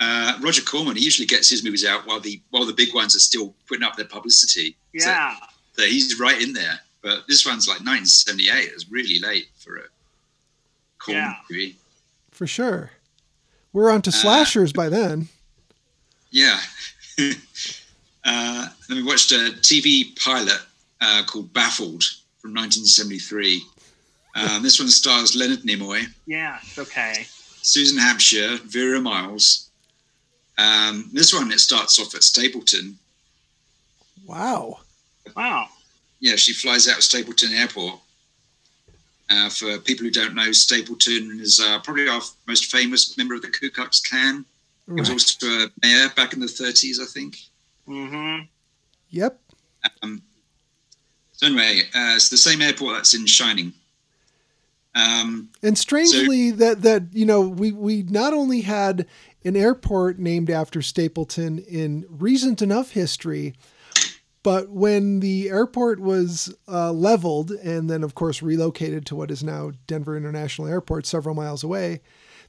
Uh, 0.00 0.36
Roger 0.40 0.62
Corman 0.62 0.96
he 0.96 1.04
usually 1.04 1.26
gets 1.26 1.48
his 1.48 1.62
movies 1.62 1.84
out 1.84 2.06
while 2.06 2.18
the 2.20 2.40
while 2.50 2.64
the 2.64 2.72
big 2.72 2.92
ones 2.94 3.14
are 3.14 3.20
still 3.20 3.54
putting 3.68 3.84
up 3.84 3.96
their 3.96 4.06
publicity. 4.06 4.76
Yeah, 4.92 5.36
So, 5.76 5.84
he's 5.84 6.18
right 6.18 6.40
in 6.42 6.52
there. 6.52 6.80
But 7.02 7.24
this 7.28 7.44
one's 7.46 7.66
like 7.66 7.78
1978. 7.80 8.70
It's 8.72 8.88
really 8.90 9.18
late 9.18 9.48
for 9.58 9.76
a 9.78 9.82
cool 10.98 11.14
Yeah. 11.14 11.34
movie. 11.50 11.76
For 12.30 12.46
sure. 12.46 12.92
We're 13.72 13.90
on 13.90 14.02
to 14.02 14.10
Uh, 14.10 14.12
slashers 14.12 14.72
by 14.72 14.88
then. 14.88 15.28
Yeah. 16.30 16.60
uh, 18.24 18.68
then 18.88 18.96
we 18.96 19.02
watched 19.02 19.32
a 19.32 19.50
TV 19.60 20.14
pilot 20.22 20.60
uh, 21.00 21.24
called 21.26 21.52
Baffled 21.52 22.04
from 22.42 22.50
1973. 22.54 23.62
Um, 24.34 24.62
this 24.62 24.80
one 24.80 24.88
stars 24.88 25.36
Leonard 25.36 25.60
Nimoy, 25.62 26.06
Yeah, 26.26 26.58
Okay. 26.76 27.26
Susan 27.62 27.96
Hampshire, 27.96 28.58
Vera 28.64 29.00
Miles. 29.00 29.70
Um, 30.58 31.08
this 31.12 31.32
one, 31.32 31.52
it 31.52 31.60
starts 31.60 32.00
off 32.00 32.14
at 32.16 32.24
Stapleton. 32.24 32.98
Wow. 34.26 34.80
Wow. 35.36 35.68
Yeah, 36.18 36.34
she 36.34 36.52
flies 36.52 36.88
out 36.88 36.98
of 36.98 37.04
Stapleton 37.04 37.52
Airport. 37.52 38.00
Uh, 39.30 39.48
for 39.48 39.78
people 39.78 40.04
who 40.04 40.10
don't 40.10 40.34
know, 40.34 40.50
Stapleton 40.50 41.38
is 41.40 41.60
uh, 41.60 41.78
probably 41.80 42.08
our 42.08 42.20
most 42.48 42.66
famous 42.70 43.16
member 43.16 43.34
of 43.36 43.42
the 43.42 43.48
Ku 43.48 43.70
Klux 43.70 44.00
Klan. 44.00 44.44
He 44.86 44.92
was 44.94 45.08
also 45.10 45.46
a 45.46 45.70
mayor 45.82 46.08
back 46.16 46.32
in 46.32 46.40
the 46.40 46.46
30s, 46.46 47.00
I 47.00 47.06
think. 47.06 47.38
Mm-hmm. 47.88 48.44
Yep. 49.10 49.38
Um, 50.02 50.22
so 51.42 51.48
anyway, 51.48 51.80
uh, 51.92 52.14
it's 52.14 52.28
the 52.28 52.36
same 52.36 52.62
airport 52.62 52.94
that's 52.94 53.14
in 53.14 53.26
Shining. 53.26 53.72
Um, 54.94 55.48
And 55.62 55.76
strangely, 55.76 56.52
that 56.52 56.82
that 56.82 57.02
you 57.12 57.26
know, 57.26 57.40
we 57.40 57.72
we 57.72 58.04
not 58.04 58.32
only 58.32 58.60
had 58.60 59.06
an 59.44 59.56
airport 59.56 60.20
named 60.20 60.50
after 60.50 60.80
Stapleton 60.80 61.58
in 61.58 62.06
recent 62.08 62.62
enough 62.62 62.92
history, 62.92 63.54
but 64.44 64.70
when 64.70 65.18
the 65.18 65.48
airport 65.48 65.98
was 65.98 66.54
uh, 66.68 66.92
leveled 66.92 67.50
and 67.50 67.90
then, 67.90 68.04
of 68.04 68.14
course, 68.14 68.40
relocated 68.40 69.04
to 69.06 69.16
what 69.16 69.32
is 69.32 69.42
now 69.42 69.72
Denver 69.88 70.16
International 70.16 70.68
Airport, 70.68 71.06
several 71.06 71.34
miles 71.34 71.64
away, 71.64 72.02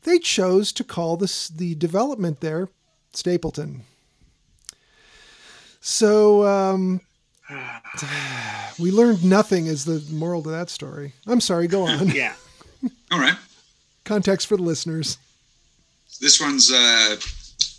they 0.03 0.19
chose 0.19 0.71
to 0.73 0.83
call 0.83 1.17
this 1.17 1.47
the 1.47 1.73
development 1.75 2.41
there 2.41 2.69
Stapleton. 3.13 3.85
So 5.79 6.45
um, 6.45 7.01
we 8.79 8.91
learned 8.91 9.23
nothing 9.23 9.67
is 9.67 9.85
the 9.85 10.03
moral 10.13 10.41
to 10.43 10.49
that 10.49 10.69
story. 10.69 11.13
I'm 11.27 11.41
sorry. 11.41 11.67
Go 11.67 11.87
on. 11.87 12.09
Yeah. 12.15 12.33
all 13.11 13.19
right. 13.19 13.35
Context 14.03 14.47
for 14.47 14.57
the 14.57 14.63
listeners. 14.63 15.17
This 16.19 16.39
one's 16.41 16.71
uh, 16.71 17.15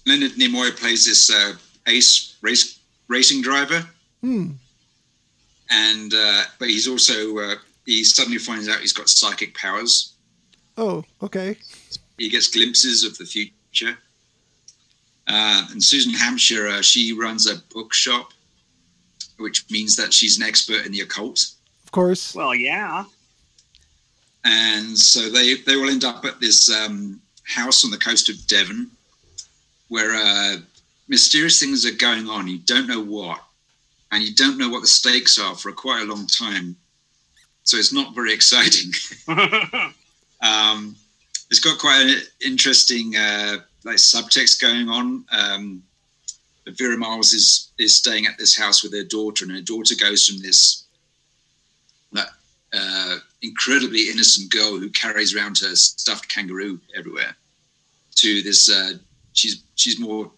Leonard 0.06 0.32
Nimoy 0.32 0.74
plays 0.76 1.04
this 1.06 1.30
uh, 1.30 1.54
ace 1.86 2.36
race 2.42 2.78
racing 3.08 3.42
driver, 3.42 3.86
Hmm. 4.22 4.52
and 5.70 6.12
uh, 6.14 6.42
but 6.58 6.68
he's 6.68 6.88
also 6.88 7.36
uh, 7.38 7.54
he 7.86 8.02
suddenly 8.04 8.38
finds 8.38 8.68
out 8.68 8.80
he's 8.80 8.92
got 8.94 9.08
psychic 9.08 9.54
powers. 9.54 10.14
Oh, 10.78 11.04
okay. 11.22 11.56
He 12.18 12.28
gets 12.30 12.48
glimpses 12.48 13.04
of 13.04 13.16
the 13.18 13.24
future. 13.26 13.96
Uh, 15.26 15.66
and 15.70 15.82
Susan 15.82 16.12
Hampshire, 16.12 16.66
uh, 16.68 16.82
she 16.82 17.12
runs 17.12 17.46
a 17.46 17.56
bookshop, 17.72 18.32
which 19.38 19.70
means 19.70 19.96
that 19.96 20.12
she's 20.12 20.36
an 20.38 20.44
expert 20.44 20.86
in 20.86 20.92
the 20.92 21.00
occult. 21.00 21.44
Of 21.84 21.92
course. 21.92 22.34
Well, 22.34 22.54
yeah. 22.54 23.04
and 24.44 24.96
so 24.98 25.28
they 25.30 25.54
they 25.54 25.76
will 25.76 25.90
end 25.90 26.04
up 26.04 26.24
at 26.24 26.40
this 26.40 26.70
um, 26.70 27.20
house 27.44 27.84
on 27.84 27.90
the 27.90 27.98
coast 27.98 28.28
of 28.28 28.46
Devon, 28.46 28.90
where 29.88 30.14
uh, 30.14 30.56
mysterious 31.08 31.60
things 31.60 31.86
are 31.86 31.96
going 31.96 32.28
on. 32.28 32.48
You 32.48 32.58
don't 32.58 32.86
know 32.86 33.02
what, 33.02 33.40
and 34.12 34.22
you 34.22 34.34
don't 34.34 34.58
know 34.58 34.68
what 34.68 34.80
the 34.82 34.86
stakes 34.86 35.38
are 35.38 35.54
for 35.54 35.72
quite 35.72 36.02
a 36.02 36.06
long 36.06 36.26
time. 36.26 36.76
So 37.64 37.76
it's 37.76 37.92
not 37.92 38.14
very 38.14 38.32
exciting. 38.38 38.92
um, 40.42 40.96
it's 41.50 41.60
got 41.60 41.78
quite 41.78 42.02
an 42.02 42.22
interesting 42.44 43.16
uh, 43.16 43.58
like 43.84 43.96
subtext 43.96 44.60
going 44.60 44.88
on. 44.88 45.24
Um, 45.30 45.82
Vera 46.66 46.96
Miles 46.96 47.32
is 47.32 47.72
is 47.78 47.94
staying 47.94 48.26
at 48.26 48.38
this 48.38 48.56
house 48.56 48.82
with 48.82 48.92
her 48.94 49.04
daughter, 49.04 49.44
and 49.44 49.54
her 49.54 49.60
daughter 49.60 49.94
goes 49.94 50.26
from 50.26 50.40
this 50.40 50.84
like, 52.12 52.28
uh, 52.72 53.16
incredibly 53.42 54.08
innocent 54.10 54.50
girl 54.50 54.78
who 54.78 54.88
carries 54.90 55.34
around 55.34 55.58
her 55.58 55.76
stuffed 55.76 56.28
kangaroo 56.28 56.80
everywhere 56.96 57.36
to 58.16 58.42
this. 58.42 58.70
Uh, 58.70 58.94
she's 59.32 59.62
she's 59.74 60.00
more. 60.00 60.30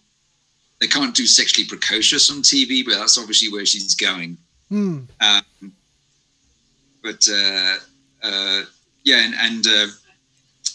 They 0.79 0.87
can't 0.87 1.15
do 1.15 1.25
sexually 1.25 1.67
precocious 1.67 2.29
on 2.29 2.43
TV, 2.43 2.85
but 2.85 2.95
that's 2.95 3.17
obviously 3.17 3.49
where 3.49 3.65
she's 3.65 3.95
going. 3.95 4.37
Hmm. 4.69 4.99
Um, 5.21 5.73
but 7.01 7.25
uh, 7.31 7.75
uh, 8.21 8.61
yeah, 9.03 9.23
and, 9.23 9.33
and 9.35 9.67
uh, 9.67 9.87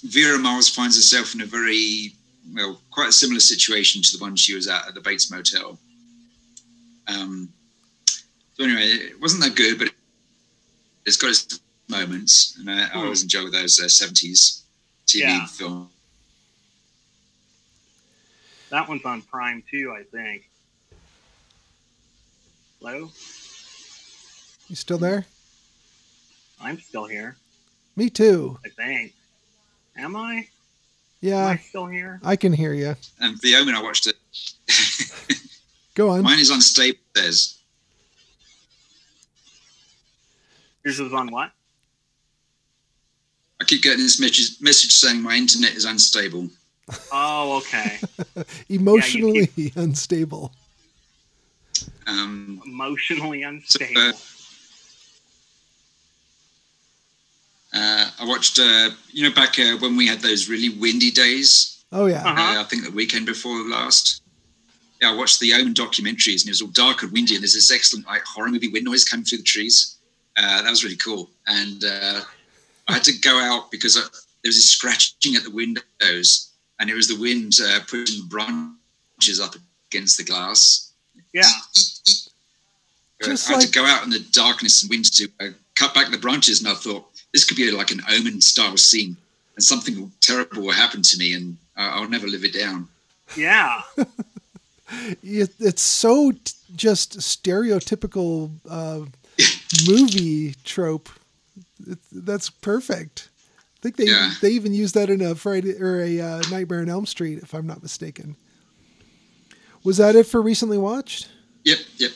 Vera 0.05 0.39
Miles 0.39 0.69
finds 0.69 0.97
herself 0.97 1.35
in 1.35 1.43
a 1.43 1.47
very 1.47 2.15
well, 2.55 2.81
quite 2.91 3.09
a 3.09 3.13
similar 3.13 3.41
situation 3.41 4.03
to 4.03 4.17
the 4.17 4.23
one 4.23 4.37
she 4.37 4.55
was 4.55 4.69
at 4.69 4.89
at 4.89 4.95
the 4.95 5.01
Bates 5.01 5.31
Motel. 5.31 5.79
Um, 7.09 7.53
so 8.55 8.65
anyway, 8.65 8.83
it 8.87 9.21
wasn't 9.21 9.43
that 9.43 9.55
good, 9.57 9.79
but 9.79 9.89
it's 11.07 11.17
got 11.17 11.31
its 11.31 11.61
moments, 11.89 12.57
and 12.59 12.71
I, 12.71 12.89
I 12.89 12.95
always 13.03 13.23
enjoy 13.23 13.49
those 13.51 13.81
uh, 13.81 13.85
'70s 13.85 14.63
TV 15.07 15.21
Yeah. 15.21 15.47
film. 15.47 15.89
that 18.71 18.89
one's 18.89 19.05
on 19.05 19.23
Prime 19.23 19.63
too, 19.71 19.95
I 19.99 20.03
think. 20.05 20.49
Hello? 22.81 23.11
You 24.69 24.77
still 24.77 24.99
there? 24.99 25.27
I'm 26.61 26.81
still 26.81 27.07
here, 27.07 27.37
Me 27.97 28.09
too. 28.09 28.59
I 28.65 28.69
think. 28.71 29.13
Am 29.97 30.17
I? 30.17 30.47
Am 31.23 31.29
Yeah, 31.29 31.47
I 31.47 31.57
still 31.57 31.87
here? 31.87 32.21
I 32.25 32.37
can 32.37 32.53
hear 32.53 32.73
you. 32.73 32.97
And 33.21 33.39
The 33.41 33.57
Omen, 33.57 33.75
I 33.75 33.83
watched 33.83 34.07
it. 34.09 34.17
Go 35.95 36.11
on. 36.11 36.23
Mine 36.23 36.41
is 36.41 36.51
unstable. 36.51 36.99
it 37.15 37.19
Says 37.19 37.59
Yours 40.85 40.99
was 41.01 41.13
on 41.13 41.31
what? 41.31 41.53
I 43.61 43.65
keep 43.65 43.83
getting 43.83 44.01
this 44.01 44.19
message, 44.21 44.61
message 44.61 44.93
saying 44.93 45.23
my 45.23 45.37
internet 45.37 45.75
is 45.75 45.85
unstable. 45.85 46.49
Oh, 47.13 47.59
okay. 47.59 47.99
Emotionally 48.69 49.73
unstable. 49.77 50.53
Um, 52.09 52.61
Emotionally 52.67 53.43
so, 53.43 53.49
unstable. 53.49 54.01
uh, 54.01 54.13
uh, 57.75 58.11
I 58.21 58.25
watched, 58.27 58.59
uh, 58.59 58.91
you 59.11 59.29
know, 59.29 59.35
back 59.35 59.59
uh, 59.59 59.77
when 59.79 59.97
we 59.97 60.07
had 60.07 60.21
those 60.21 60.49
really 60.49 60.69
windy 60.71 61.11
days. 61.11 61.85
Oh 61.93 62.07
yeah. 62.07 62.23
Uh-huh. 62.23 62.59
Uh, 62.59 62.61
I 62.61 62.65
think 62.65 62.85
the 62.85 62.91
weekend 62.91 63.27
before 63.27 63.57
last. 63.69 64.21
Yeah, 65.01 65.11
I 65.11 65.15
watched 65.17 65.41
the 65.41 65.53
Omen 65.55 65.75
documentaries, 65.75 66.43
and 66.43 66.49
it 66.49 66.51
was 66.51 66.63
all 66.63 66.69
dark 66.69 67.03
and 67.03 67.11
windy, 67.13 67.35
and 67.35 67.43
there's 67.43 67.55
this 67.55 67.73
excellent 67.73 68.07
like 68.07 68.23
horror 68.25 68.49
movie 68.51 68.69
wind 68.69 68.85
noise 68.85 69.05
coming 69.05 69.25
through 69.25 69.39
the 69.39 69.45
trees. 69.45 69.97
Uh, 70.37 70.63
that 70.63 70.71
was 70.71 70.85
really 70.85 70.97
cool, 70.97 71.29
and 71.47 71.85
uh, 71.85 72.21
I 72.89 72.93
had 72.95 73.05
to 73.05 73.19
go 73.19 73.37
out 73.39 73.71
because 73.71 73.97
uh, 73.97 74.01
there 74.01 74.49
was 74.49 74.57
this 74.57 74.71
scratching 74.71 75.35
at 75.35 75.43
the 75.43 75.51
windows, 75.51 76.51
and 76.79 76.89
it 76.89 76.95
was 76.95 77.09
the 77.09 77.19
wind 77.21 77.55
uh, 77.63 77.81
pushing 77.89 78.21
the 78.23 78.29
branches 78.29 79.41
up 79.41 79.55
against 79.91 80.19
the 80.19 80.25
glass. 80.25 80.93
yeah. 81.33 81.43
Just 83.23 83.49
I 83.49 83.53
had 83.53 83.59
like- 83.59 83.67
to 83.67 83.73
go 83.73 83.85
out 83.87 84.05
in 84.05 84.11
the 84.11 84.19
darkness 84.33 84.83
and 84.83 84.91
wind 84.91 85.05
to 85.17 85.29
uh, 85.41 85.47
cut 85.75 85.95
back 85.95 86.11
the 86.11 86.19
branches, 86.19 86.61
and 86.61 86.69
I 86.69 86.75
thought 86.75 87.05
this 87.33 87.45
could 87.45 87.57
be 87.57 87.71
like 87.71 87.91
an 87.91 88.01
Omen 88.11 88.41
style 88.41 88.77
scene, 88.77 89.17
and 89.57 89.65
something 89.65 90.13
terrible 90.21 90.63
will 90.63 90.73
happen 90.73 91.03
to 91.03 91.19
me, 91.19 91.35
and 91.35 91.57
uh, 91.77 91.91
I'll 91.95 92.09
never 92.09 92.27
live 92.27 92.45
it 92.45 92.55
down. 92.55 92.89
Yeah. 93.37 93.83
It, 95.23 95.55
it's 95.59 95.81
so 95.81 96.33
t- 96.33 96.53
just 96.77 97.19
stereotypical 97.19 98.51
uh, 98.69 99.07
movie 99.89 100.55
trope. 100.65 101.09
It, 101.87 101.99
that's 102.13 102.51
perfect. 102.51 103.31
I 103.49 103.81
think 103.81 103.97
they 103.97 104.05
Yeah. 104.05 104.33
they 104.43 104.51
even 104.51 104.75
use 104.75 104.93
that 104.93 105.09
in 105.09 105.23
a 105.23 105.35
Friday 105.35 105.81
or 105.81 106.03
a 106.03 106.21
uh, 106.21 106.43
Nightmare 106.51 106.81
on 106.81 106.91
Elm 106.91 107.07
Street, 107.07 107.39
if 107.39 107.55
I'm 107.55 107.67
not 107.67 107.83
mistaken. 107.83 108.37
Was 109.83 109.97
that 109.97 110.15
it 110.15 110.27
for 110.27 110.43
recently 110.43 110.77
watched? 110.77 111.29
Yep, 111.65 111.79
yep. 111.97 112.11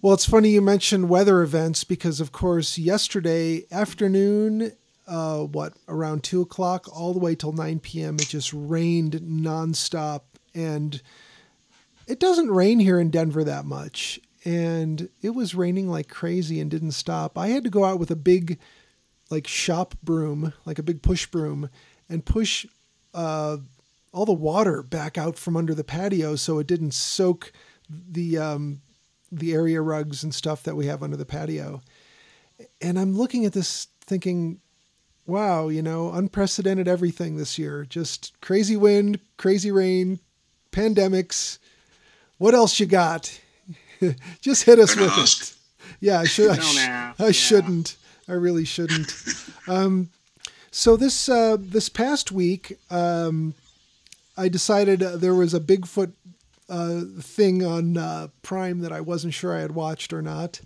Well, 0.00 0.14
it's 0.14 0.26
funny 0.26 0.50
you 0.50 0.62
mentioned 0.62 1.08
weather 1.08 1.42
events 1.42 1.82
because, 1.82 2.20
of 2.20 2.30
course, 2.30 2.78
yesterday 2.78 3.64
afternoon, 3.72 4.70
uh, 5.08 5.40
what, 5.40 5.72
around 5.88 6.22
2 6.22 6.40
o'clock, 6.40 6.86
all 6.96 7.12
the 7.12 7.18
way 7.18 7.34
till 7.34 7.50
9 7.50 7.80
p.m., 7.80 8.14
it 8.14 8.28
just 8.28 8.52
rained 8.52 9.14
nonstop. 9.14 10.20
And 10.54 11.02
it 12.06 12.20
doesn't 12.20 12.48
rain 12.48 12.78
here 12.78 13.00
in 13.00 13.10
Denver 13.10 13.42
that 13.42 13.64
much. 13.64 14.20
And 14.44 15.08
it 15.20 15.30
was 15.30 15.56
raining 15.56 15.88
like 15.88 16.08
crazy 16.08 16.60
and 16.60 16.70
didn't 16.70 16.92
stop. 16.92 17.36
I 17.36 17.48
had 17.48 17.64
to 17.64 17.70
go 17.70 17.84
out 17.84 17.98
with 17.98 18.12
a 18.12 18.16
big, 18.16 18.60
like, 19.30 19.48
shop 19.48 19.96
broom, 20.04 20.52
like 20.64 20.78
a 20.78 20.84
big 20.84 21.02
push 21.02 21.26
broom, 21.26 21.70
and 22.08 22.24
push 22.24 22.66
uh, 23.14 23.56
all 24.12 24.26
the 24.26 24.32
water 24.32 24.84
back 24.84 25.18
out 25.18 25.36
from 25.36 25.56
under 25.56 25.74
the 25.74 25.82
patio 25.82 26.36
so 26.36 26.60
it 26.60 26.68
didn't 26.68 26.94
soak 26.94 27.50
the 27.90 28.38
um, 28.38 28.80
the 29.30 29.52
area 29.52 29.80
rugs 29.80 30.22
and 30.22 30.34
stuff 30.34 30.62
that 30.62 30.76
we 30.76 30.86
have 30.86 31.02
under 31.02 31.16
the 31.16 31.26
patio. 31.26 31.82
and 32.80 32.98
I'm 32.98 33.16
looking 33.16 33.44
at 33.44 33.52
this 33.52 33.88
thinking, 34.00 34.60
wow, 35.26 35.68
you 35.68 35.82
know, 35.82 36.10
unprecedented 36.12 36.88
everything 36.88 37.36
this 37.36 37.58
year. 37.58 37.84
Just 37.84 38.32
crazy 38.40 38.76
wind, 38.76 39.20
crazy 39.36 39.70
rain, 39.70 40.18
pandemics. 40.72 41.58
What 42.38 42.54
else 42.54 42.80
you 42.80 42.86
got? 42.86 43.38
Just 44.40 44.64
hit 44.64 44.78
us 44.78 44.96
with 44.96 45.10
ask. 45.10 45.42
it. 45.42 45.54
Yeah, 46.00 46.20
I 46.20 46.24
should. 46.24 46.50
I, 46.50 46.58
sh- 46.58 46.78
I 46.78 47.14
yeah. 47.18 47.30
shouldn't. 47.30 47.96
I 48.28 48.32
really 48.32 48.64
shouldn't. 48.64 49.12
um, 49.68 50.10
so 50.70 50.96
this 50.96 51.28
uh, 51.28 51.56
this 51.58 51.88
past 51.88 52.30
week, 52.30 52.78
um, 52.90 53.54
I 54.36 54.48
decided 54.48 55.02
uh, 55.02 55.16
there 55.16 55.34
was 55.34 55.54
a 55.54 55.60
Bigfoot 55.60 56.12
uh, 56.68 57.02
thing 57.20 57.64
on 57.64 57.96
uh, 57.96 58.28
Prime 58.42 58.80
that 58.80 58.92
I 58.92 59.00
wasn't 59.00 59.34
sure 59.34 59.56
I 59.56 59.60
had 59.60 59.74
watched 59.74 60.12
or 60.12 60.22
not, 60.22 60.60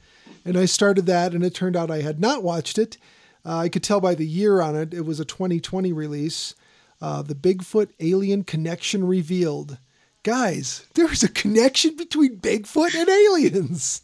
and 0.44 0.56
I 0.56 0.64
started 0.64 1.06
that, 1.06 1.32
and 1.32 1.44
it 1.44 1.54
turned 1.54 1.76
out 1.76 1.90
I 1.90 2.02
had 2.02 2.20
not 2.20 2.42
watched 2.42 2.78
it. 2.78 2.98
Uh, 3.44 3.58
I 3.58 3.68
could 3.68 3.82
tell 3.82 4.00
by 4.00 4.14
the 4.14 4.26
year 4.26 4.60
on 4.60 4.76
it; 4.76 4.94
it 4.94 5.04
was 5.04 5.20
a 5.20 5.24
2020 5.24 5.92
release. 5.92 6.54
Uh, 7.00 7.22
the 7.22 7.34
Bigfoot 7.34 7.90
Alien 8.00 8.44
Connection 8.44 9.06
revealed. 9.06 9.78
Guys, 10.22 10.86
there's 10.94 11.24
a 11.24 11.28
connection 11.28 11.96
between 11.96 12.38
Bigfoot 12.38 12.94
and 12.94 13.08
aliens. 13.08 14.02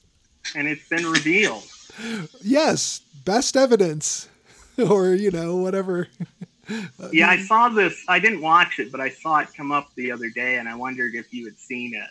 And 0.56 0.66
it's 0.66 0.88
been 0.88 1.06
revealed. 1.06 1.64
Yes, 2.42 3.00
best 3.24 3.56
evidence, 3.56 4.28
or 4.78 5.14
you 5.14 5.30
know 5.30 5.56
whatever. 5.56 6.08
Yeah, 7.12 7.28
I 7.30 7.38
saw 7.38 7.68
this. 7.68 8.04
I 8.08 8.18
didn't 8.18 8.40
watch 8.42 8.78
it, 8.78 8.92
but 8.92 9.00
I 9.00 9.08
saw 9.08 9.38
it 9.38 9.48
come 9.56 9.72
up 9.72 9.94
the 9.94 10.12
other 10.12 10.28
day, 10.30 10.56
and 10.58 10.68
I 10.68 10.74
wondered 10.74 11.14
if 11.14 11.32
you 11.32 11.44
had 11.46 11.58
seen 11.58 11.94
it. 11.94 12.08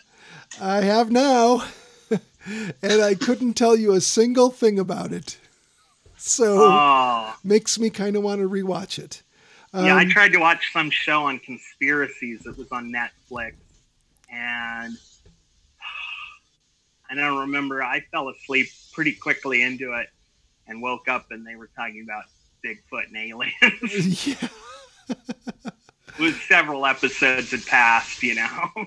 I 0.60 0.80
have 0.82 1.10
now, 1.10 1.64
and 2.10 3.02
I 3.02 3.14
couldn't 3.14 3.54
tell 3.54 3.76
you 3.76 3.92
a 3.92 4.00
single 4.00 4.50
thing 4.50 4.78
about 4.78 5.12
it. 5.12 5.38
So 6.16 6.56
Oh, 6.60 7.36
makes 7.44 7.78
me 7.78 7.90
kind 7.90 8.16
of 8.16 8.22
want 8.24 8.40
to 8.40 8.48
rewatch 8.48 8.98
it. 8.98 9.22
yeah. 9.72 9.94
I 9.96 10.02
Um, 10.02 10.10
tried 10.10 10.32
to 10.32 10.38
watch 10.38 10.72
some 10.72 10.90
show 10.90 11.24
on 11.24 11.38
conspiracies 11.38 12.40
that 12.42 12.58
was 12.58 12.72
on 12.72 12.92
Netflix, 12.92 13.54
and 14.32 14.96
I 17.10 17.14
don't 17.14 17.38
remember. 17.38 17.82
I 17.82 18.00
fell 18.10 18.28
asleep 18.28 18.68
pretty 18.92 19.12
quickly 19.12 19.62
into 19.62 19.92
it, 19.92 20.08
and 20.66 20.82
woke 20.82 21.06
up, 21.08 21.30
and 21.30 21.46
they 21.46 21.54
were 21.54 21.70
talking 21.76 22.02
about 22.02 22.24
Bigfoot 22.64 23.08
and 23.08 23.16
aliens. 23.92 24.26
yeah. 24.26 24.48
with 26.18 26.40
several 26.42 26.84
episodes 26.84 27.50
had 27.50 27.64
passed, 27.66 28.22
you 28.22 28.34
know. 28.34 28.86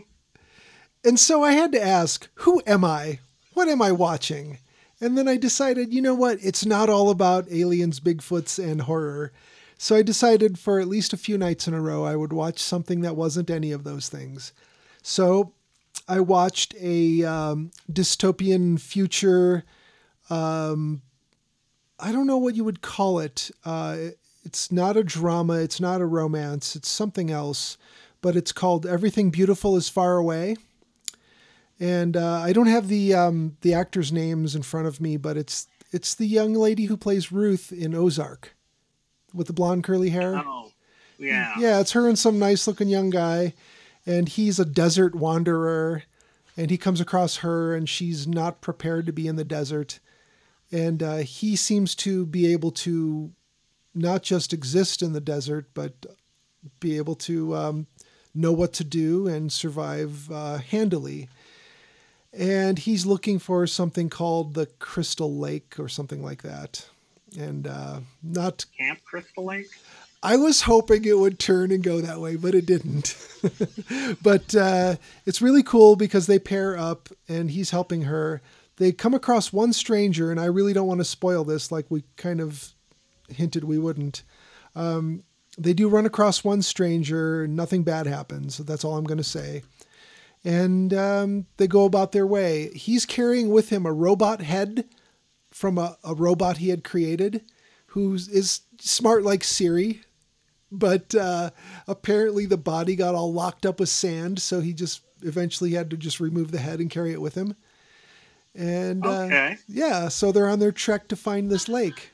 And 1.03 1.19
so 1.19 1.43
I 1.43 1.53
had 1.53 1.71
to 1.71 1.83
ask, 1.83 2.29
who 2.35 2.61
am 2.67 2.85
I? 2.85 3.19
What 3.53 3.67
am 3.67 3.81
I 3.81 3.91
watching? 3.91 4.59
And 4.99 5.17
then 5.17 5.27
I 5.27 5.37
decided, 5.37 5.93
you 5.93 6.01
know 6.01 6.13
what? 6.13 6.37
It's 6.43 6.65
not 6.65 6.89
all 6.89 7.09
about 7.09 7.51
aliens, 7.51 7.99
Bigfoots, 7.99 8.63
and 8.63 8.81
horror. 8.81 9.31
So 9.77 9.95
I 9.95 10.03
decided 10.03 10.59
for 10.59 10.79
at 10.79 10.87
least 10.87 11.11
a 11.11 11.17
few 11.17 11.39
nights 11.39 11.67
in 11.67 11.73
a 11.73 11.81
row, 11.81 12.05
I 12.05 12.15
would 12.15 12.31
watch 12.31 12.59
something 12.59 13.01
that 13.01 13.15
wasn't 13.15 13.49
any 13.49 13.71
of 13.71 13.83
those 13.83 14.09
things. 14.09 14.53
So 15.01 15.53
I 16.07 16.19
watched 16.19 16.75
a 16.79 17.23
um, 17.23 17.71
dystopian 17.91 18.79
future. 18.79 19.63
Um, 20.29 21.01
I 22.01 22.11
don't 22.11 22.27
know 22.27 22.37
what 22.37 22.55
you 22.55 22.63
would 22.63 22.81
call 22.81 23.19
it. 23.19 23.51
Uh, 23.63 23.97
it's 24.43 24.71
not 24.71 24.97
a 24.97 25.03
drama. 25.03 25.55
It's 25.55 25.79
not 25.79 26.01
a 26.01 26.05
romance. 26.05 26.75
It's 26.75 26.89
something 26.89 27.29
else. 27.29 27.77
But 28.21 28.35
it's 28.35 28.51
called 28.51 28.85
Everything 28.85 29.29
Beautiful 29.29 29.77
is 29.77 29.89
Far 29.89 30.17
Away 30.17 30.55
and 31.81 32.15
uh, 32.15 32.39
I 32.39 32.53
don't 32.53 32.67
have 32.67 32.87
the 32.87 33.15
um, 33.15 33.57
the 33.61 33.73
actors' 33.73 34.11
names 34.11 34.55
in 34.55 34.61
front 34.61 34.85
of 34.85 35.01
me, 35.01 35.17
but 35.17 35.35
it's 35.35 35.67
it's 35.91 36.13
the 36.13 36.27
young 36.27 36.53
lady 36.53 36.85
who 36.85 36.95
plays 36.95 37.31
Ruth 37.31 37.73
in 37.73 37.95
Ozark, 37.95 38.55
with 39.33 39.47
the 39.47 39.53
blonde 39.53 39.83
curly 39.83 40.11
hair. 40.11 40.35
Oh, 40.45 40.71
yeah. 41.17 41.53
Yeah, 41.57 41.79
it's 41.79 41.91
her 41.93 42.07
and 42.07 42.17
some 42.17 42.37
nice 42.37 42.67
looking 42.67 42.87
young 42.87 43.09
guy, 43.09 43.55
and 44.05 44.29
he's 44.29 44.59
a 44.59 44.65
desert 44.65 45.15
wanderer, 45.15 46.03
and 46.55 46.69
he 46.69 46.77
comes 46.77 47.01
across 47.01 47.37
her, 47.37 47.73
and 47.73 47.89
she's 47.89 48.27
not 48.27 48.61
prepared 48.61 49.07
to 49.07 49.11
be 49.11 49.27
in 49.27 49.35
the 49.35 49.43
desert, 49.43 49.99
and 50.71 51.03
uh, 51.03 51.17
he 51.17 51.55
seems 51.55 51.95
to 51.95 52.25
be 52.25 52.51
able 52.51 52.71
to 52.71 53.31
not 53.93 54.23
just 54.23 54.53
exist 54.53 55.01
in 55.01 55.13
the 55.13 55.21
desert, 55.21 55.67
but 55.73 56.05
be 56.79 56.97
able 56.97 57.15
to 57.15 57.55
um, 57.55 57.87
know 58.33 58.51
what 58.51 58.73
to 58.73 58.83
do 58.83 59.27
and 59.27 59.51
survive 59.51 60.31
uh, 60.31 60.57
handily. 60.57 61.27
And 62.33 62.79
he's 62.79 63.05
looking 63.05 63.39
for 63.39 63.67
something 63.67 64.09
called 64.09 64.53
the 64.53 64.67
Crystal 64.67 65.37
Lake 65.37 65.75
or 65.77 65.89
something 65.89 66.23
like 66.23 66.43
that. 66.43 66.87
And 67.37 67.67
uh, 67.67 67.99
not 68.23 68.65
Camp 68.77 68.99
Crystal 69.03 69.43
Lake. 69.43 69.69
I 70.23 70.35
was 70.35 70.61
hoping 70.61 71.03
it 71.03 71.17
would 71.17 71.39
turn 71.39 71.71
and 71.71 71.83
go 71.83 71.99
that 71.99 72.19
way, 72.19 72.35
but 72.35 72.53
it 72.53 72.65
didn't. 72.65 73.17
but 74.21 74.53
uh, 74.53 74.95
it's 75.25 75.41
really 75.41 75.63
cool 75.63 75.95
because 75.95 76.27
they 76.27 76.37
pair 76.37 76.77
up 76.77 77.09
and 77.27 77.49
he's 77.49 77.71
helping 77.71 78.03
her. 78.03 78.41
They 78.77 78.91
come 78.91 79.13
across 79.13 79.53
one 79.53 79.73
stranger, 79.73 80.31
and 80.31 80.39
I 80.39 80.45
really 80.45 80.73
don't 80.73 80.87
want 80.87 80.99
to 80.99 81.05
spoil 81.05 81.43
this 81.43 81.71
like 81.71 81.85
we 81.89 82.03
kind 82.17 82.39
of 82.39 82.73
hinted 83.29 83.63
we 83.63 83.77
wouldn't. 83.77 84.23
Um, 84.75 85.23
they 85.57 85.73
do 85.73 85.89
run 85.89 86.05
across 86.05 86.43
one 86.43 86.61
stranger, 86.61 87.47
nothing 87.47 87.83
bad 87.83 88.07
happens. 88.07 88.57
That's 88.57 88.83
all 88.83 88.97
I'm 88.97 89.05
going 89.05 89.17
to 89.17 89.23
say. 89.23 89.63
And 90.43 90.93
um, 90.93 91.45
they 91.57 91.67
go 91.67 91.85
about 91.85 92.13
their 92.13 92.25
way. 92.25 92.71
He's 92.73 93.05
carrying 93.05 93.49
with 93.49 93.69
him 93.69 93.85
a 93.85 93.93
robot 93.93 94.41
head 94.41 94.85
from 95.51 95.77
a, 95.77 95.97
a 96.03 96.15
robot 96.15 96.57
he 96.57 96.69
had 96.69 96.83
created 96.83 97.43
who 97.87 98.13
is 98.13 98.61
smart 98.79 99.23
like 99.23 99.43
Siri, 99.43 100.01
but 100.71 101.13
uh, 101.13 101.49
apparently 101.87 102.45
the 102.45 102.57
body 102.57 102.95
got 102.95 103.15
all 103.15 103.33
locked 103.33 103.65
up 103.65 103.81
with 103.81 103.89
sand, 103.89 104.39
so 104.39 104.61
he 104.61 104.73
just 104.73 105.01
eventually 105.23 105.71
had 105.71 105.89
to 105.89 105.97
just 105.97 106.21
remove 106.21 106.51
the 106.51 106.59
head 106.59 106.79
and 106.79 106.89
carry 106.89 107.11
it 107.11 107.21
with 107.21 107.35
him. 107.35 107.53
And 108.55 109.05
uh, 109.05 109.55
yeah, 109.67 110.09
so 110.09 110.31
they're 110.31 110.49
on 110.49 110.59
their 110.59 110.71
trek 110.71 111.07
to 111.09 111.15
find 111.15 111.49
this 111.49 111.69
lake. 111.69 112.11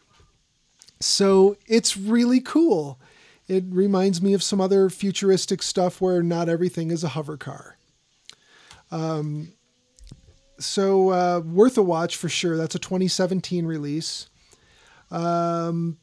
So 1.00 1.58
it's 1.67 1.97
really 1.97 2.39
cool. 2.39 3.00
It 3.47 3.63
reminds 3.69 4.21
me 4.21 4.34
of 4.34 4.43
some 4.43 4.60
other 4.60 4.89
futuristic 4.89 5.63
stuff 5.63 6.02
where 6.02 6.21
not 6.21 6.50
everything 6.50 6.91
is 6.91 7.04
a 7.04 7.10
hover 7.10 7.38
car. 7.38 7.78
Um, 8.91 9.54
so 10.60 11.10
uh, 11.10 11.39
worth 11.39 11.78
a 11.78 11.84
watch 11.84 12.15
for 12.15 12.30
sure. 12.30 12.58
That's 12.58 12.76
a 12.76 12.80
2017 12.80 13.65
release. 13.65 14.30
Um, 15.10 15.97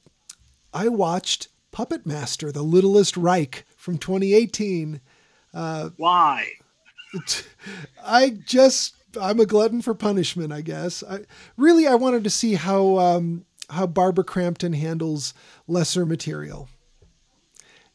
I 0.72 0.88
watched 0.88 1.48
Puppet 1.70 2.06
Master, 2.06 2.50
The 2.50 2.62
Littlest 2.62 3.16
Reich 3.16 3.64
from 3.76 3.98
2018. 3.98 5.00
Why? 5.96 6.48
I 8.04 8.30
just 8.30 8.93
I'm 9.20 9.40
a 9.40 9.46
glutton 9.46 9.82
for 9.82 9.94
punishment, 9.94 10.52
I 10.52 10.60
guess. 10.60 11.02
I 11.02 11.20
really 11.56 11.86
I 11.86 11.94
wanted 11.94 12.24
to 12.24 12.30
see 12.30 12.54
how 12.54 12.98
um, 12.98 13.44
how 13.70 13.86
Barbara 13.86 14.24
Crampton 14.24 14.72
handles 14.72 15.34
lesser 15.66 16.06
material. 16.06 16.68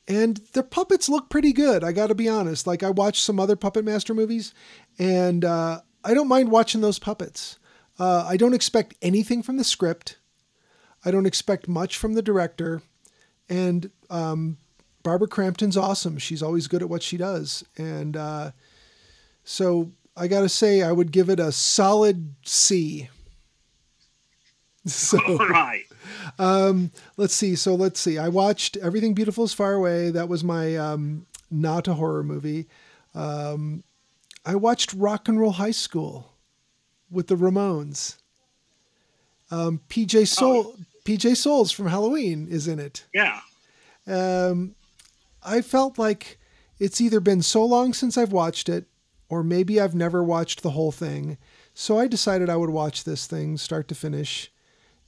And 0.08 0.38
the 0.54 0.64
puppets 0.64 1.08
look 1.08 1.30
pretty 1.30 1.54
good. 1.54 1.84
I 1.84 1.92
got 1.92 2.08
to 2.08 2.16
be 2.16 2.28
honest. 2.28 2.66
Like 2.66 2.82
I 2.82 2.90
watched 2.90 3.24
some 3.24 3.40
other 3.40 3.56
Puppet 3.56 3.86
Master 3.86 4.16
movies, 4.16 4.54
and 4.98 5.46
uh, 5.46 5.82
I 6.04 6.14
don't 6.14 6.28
mind 6.28 6.50
watching 6.50 6.82
those 6.82 6.98
puppets. 6.98 7.60
Uh, 8.00 8.26
I 8.28 8.36
don't 8.36 8.56
expect 8.56 8.96
anything 9.02 9.44
from 9.44 9.58
the 9.58 9.64
script. 9.64 10.18
I 11.06 11.12
don't 11.12 11.28
expect 11.28 11.68
much 11.68 11.98
from 11.98 12.14
the 12.14 12.22
director, 12.22 12.82
and 13.48 13.92
um, 14.10 14.58
Barbara 15.04 15.28
Crampton's 15.28 15.78
awesome. 15.78 16.18
She's 16.18 16.42
always 16.42 16.68
good 16.68 16.82
at 16.82 16.90
what 16.90 17.04
she 17.04 17.16
does, 17.16 17.64
and 17.78 18.18
uh, 18.18 18.52
so 19.44 19.92
I 20.20 20.28
got 20.28 20.42
to 20.42 20.50
say, 20.50 20.84
I 20.84 20.92
would 20.92 21.12
give 21.12 21.30
it 21.30 21.40
a 21.40 21.52
solid 21.52 22.36
C. 22.46 23.10
So 24.86 25.20
All 25.20 25.50
right. 25.50 25.84
let's 27.18 27.36
see. 27.36 27.56
So 27.56 27.76
let's 27.76 28.00
see. 28.00 28.18
I 28.18 28.30
watched 28.30 28.78
Everything 28.78 29.14
Beautiful 29.14 29.44
is 29.44 29.54
Far 29.54 29.74
Away. 29.74 30.10
That 30.10 30.30
was 30.30 30.44
my 30.44 30.78
um, 30.78 31.28
not 31.52 31.88
a 31.88 31.94
horror 31.94 32.24
movie. 32.24 32.68
Um, 33.14 33.84
I 34.46 34.56
watched 34.56 34.94
Rock 34.94 35.28
and 35.28 35.40
Roll 35.40 35.52
High 35.52 35.72
School 35.72 36.34
with 37.12 37.28
the 37.28 37.36
Ramones. 37.36 38.18
Um, 39.52 39.82
PJ 39.90 40.28
Soul, 40.28 40.76
PJ 41.06 41.36
Soles 41.38 41.72
from 41.72 41.88
Halloween 41.88 42.48
is 42.50 42.68
in 42.68 42.80
it. 42.80 43.06
Yeah. 43.14 43.42
Um, 44.08 44.76
I 45.44 45.62
felt 45.62 46.00
like 46.00 46.40
it's 46.80 47.02
either 47.02 47.20
been 47.20 47.42
so 47.42 47.66
long 47.66 47.94
since 47.94 48.18
I've 48.18 48.32
watched 48.32 48.70
it, 48.70 48.86
or 49.30 49.44
maybe 49.44 49.80
I've 49.80 49.96
never 49.96 50.24
watched 50.24 50.64
the 50.64 50.72
whole 50.72 50.92
thing. 50.92 51.38
So 51.74 51.98
I 52.00 52.08
decided 52.08 52.50
I 52.50 52.58
would 52.58 52.72
watch 52.72 53.04
this 53.04 53.28
thing 53.28 53.58
start 53.58 53.88
to 53.90 53.96
finish. 53.96 54.52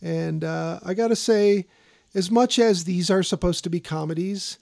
And 0.01 0.43
uh, 0.43 0.79
I 0.86 0.93
got 0.93 1.10
to 1.10 1.15
say, 1.15 1.67
as 2.13 2.31
much 2.31 2.60
as 2.60 2.84
these 2.84 3.10
are 3.10 3.23
supposed 3.23 3.63
to 3.63 3.69
be 3.69 3.79
comedies, 3.79 4.57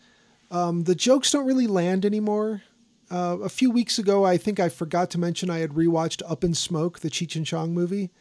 um, 0.52 0.84
the 0.84 0.96
jokes 0.96 1.32
don't 1.32 1.46
really 1.46 1.68
land 1.68 2.06
anymore. 2.06 2.64
Uh, 3.12 3.38
a 3.44 3.50
few 3.50 3.72
weeks 3.72 3.98
ago, 4.00 4.24
I 4.26 4.38
think 4.38 4.60
I 4.60 4.70
forgot 4.70 5.10
to 5.12 5.18
mention 5.18 5.50
I 5.50 5.60
had 5.60 5.72
rewatched 5.72 6.22
Up 6.30 6.44
in 6.44 6.54
Smoke, 6.54 7.00
the 7.00 7.10
Cheech 7.10 7.36
and 7.36 7.46
Chong 7.46 7.74
movie. 7.74 8.12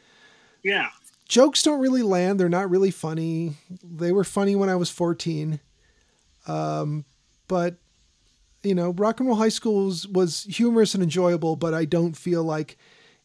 Yeah. 0.62 0.88
jokes 1.28 1.62
don't 1.62 1.80
really 1.80 2.02
land. 2.02 2.40
They're 2.40 2.48
not 2.48 2.70
really 2.70 2.90
funny. 2.90 3.56
They 3.82 4.12
were 4.12 4.24
funny 4.24 4.56
when 4.56 4.68
I 4.68 4.76
was 4.76 4.90
14. 4.90 5.60
Um, 6.46 7.04
but 7.48 7.76
you 8.68 8.74
know, 8.74 8.90
Rock 8.90 9.18
and 9.18 9.28
Roll 9.28 9.38
High 9.38 9.48
School 9.48 9.86
was, 9.86 10.06
was 10.06 10.44
humorous 10.44 10.94
and 10.94 11.02
enjoyable, 11.02 11.56
but 11.56 11.74
I 11.74 11.84
don't 11.86 12.16
feel 12.16 12.44
like 12.44 12.76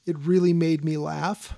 it 0.06 0.18
really 0.18 0.54
made 0.54 0.84
me 0.84 0.98
laugh. 0.98 1.56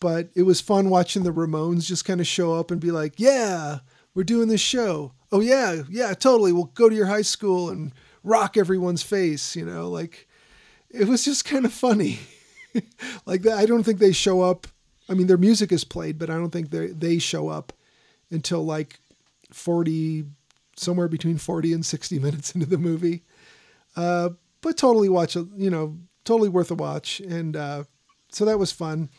But 0.00 0.30
it 0.34 0.42
was 0.42 0.60
fun 0.60 0.90
watching 0.90 1.22
the 1.22 1.32
Ramones 1.32 1.86
just 1.86 2.04
kind 2.04 2.20
of 2.20 2.26
show 2.26 2.54
up 2.54 2.70
and 2.70 2.80
be 2.80 2.90
like, 2.90 3.14
"Yeah, 3.18 3.80
we're 4.14 4.24
doing 4.24 4.48
this 4.48 4.60
show. 4.60 5.12
Oh 5.30 5.40
yeah, 5.40 5.82
yeah, 5.88 6.12
totally. 6.14 6.52
We'll 6.52 6.64
go 6.64 6.88
to 6.88 6.94
your 6.94 7.06
high 7.06 7.22
school 7.22 7.70
and 7.70 7.92
rock 8.24 8.56
everyone's 8.56 9.04
face." 9.04 9.54
You 9.54 9.64
know, 9.64 9.88
like 9.88 10.26
it 10.90 11.06
was 11.06 11.24
just 11.24 11.44
kind 11.44 11.64
of 11.64 11.72
funny. 11.72 12.18
like 13.26 13.42
that, 13.42 13.58
I 13.58 13.66
don't 13.66 13.84
think 13.84 14.00
they 14.00 14.12
show 14.12 14.40
up. 14.40 14.66
I 15.08 15.14
mean, 15.14 15.28
their 15.28 15.36
music 15.36 15.70
is 15.70 15.84
played, 15.84 16.18
but 16.18 16.30
I 16.30 16.34
don't 16.34 16.50
think 16.50 16.70
they 16.70 16.88
they 16.88 17.18
show 17.18 17.48
up 17.48 17.72
until 18.30 18.64
like 18.64 18.98
forty, 19.52 20.24
somewhere 20.76 21.08
between 21.08 21.38
forty 21.38 21.72
and 21.72 21.84
sixty 21.84 22.18
minutes 22.18 22.54
into 22.54 22.66
the 22.66 22.78
movie. 22.78 23.22
Uh, 23.96 24.30
but 24.60 24.76
totally 24.76 25.08
watch, 25.08 25.34
you 25.34 25.70
know, 25.70 25.98
totally 26.24 26.48
worth 26.48 26.70
a 26.70 26.74
watch, 26.74 27.20
and 27.20 27.56
uh, 27.56 27.84
so 28.30 28.44
that 28.44 28.58
was 28.58 28.72
fun. 28.72 29.10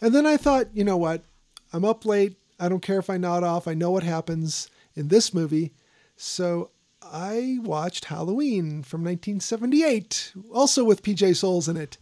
And 0.00 0.14
then 0.14 0.26
I 0.26 0.36
thought, 0.36 0.68
you 0.74 0.84
know 0.84 0.96
what? 0.96 1.24
I'm 1.72 1.84
up 1.84 2.04
late. 2.04 2.36
I 2.60 2.68
don't 2.68 2.82
care 2.82 2.98
if 2.98 3.10
I 3.10 3.16
nod 3.16 3.42
off. 3.42 3.66
I 3.66 3.74
know 3.74 3.90
what 3.90 4.02
happens 4.02 4.68
in 4.94 5.08
this 5.08 5.32
movie. 5.32 5.72
So 6.16 6.70
I 7.02 7.58
watched 7.62 8.06
Halloween 8.06 8.82
from 8.82 9.02
1978, 9.02 10.32
also 10.52 10.84
with 10.84 11.02
PJ 11.02 11.36
Soles 11.36 11.68
in 11.68 11.76
it. 11.76 11.98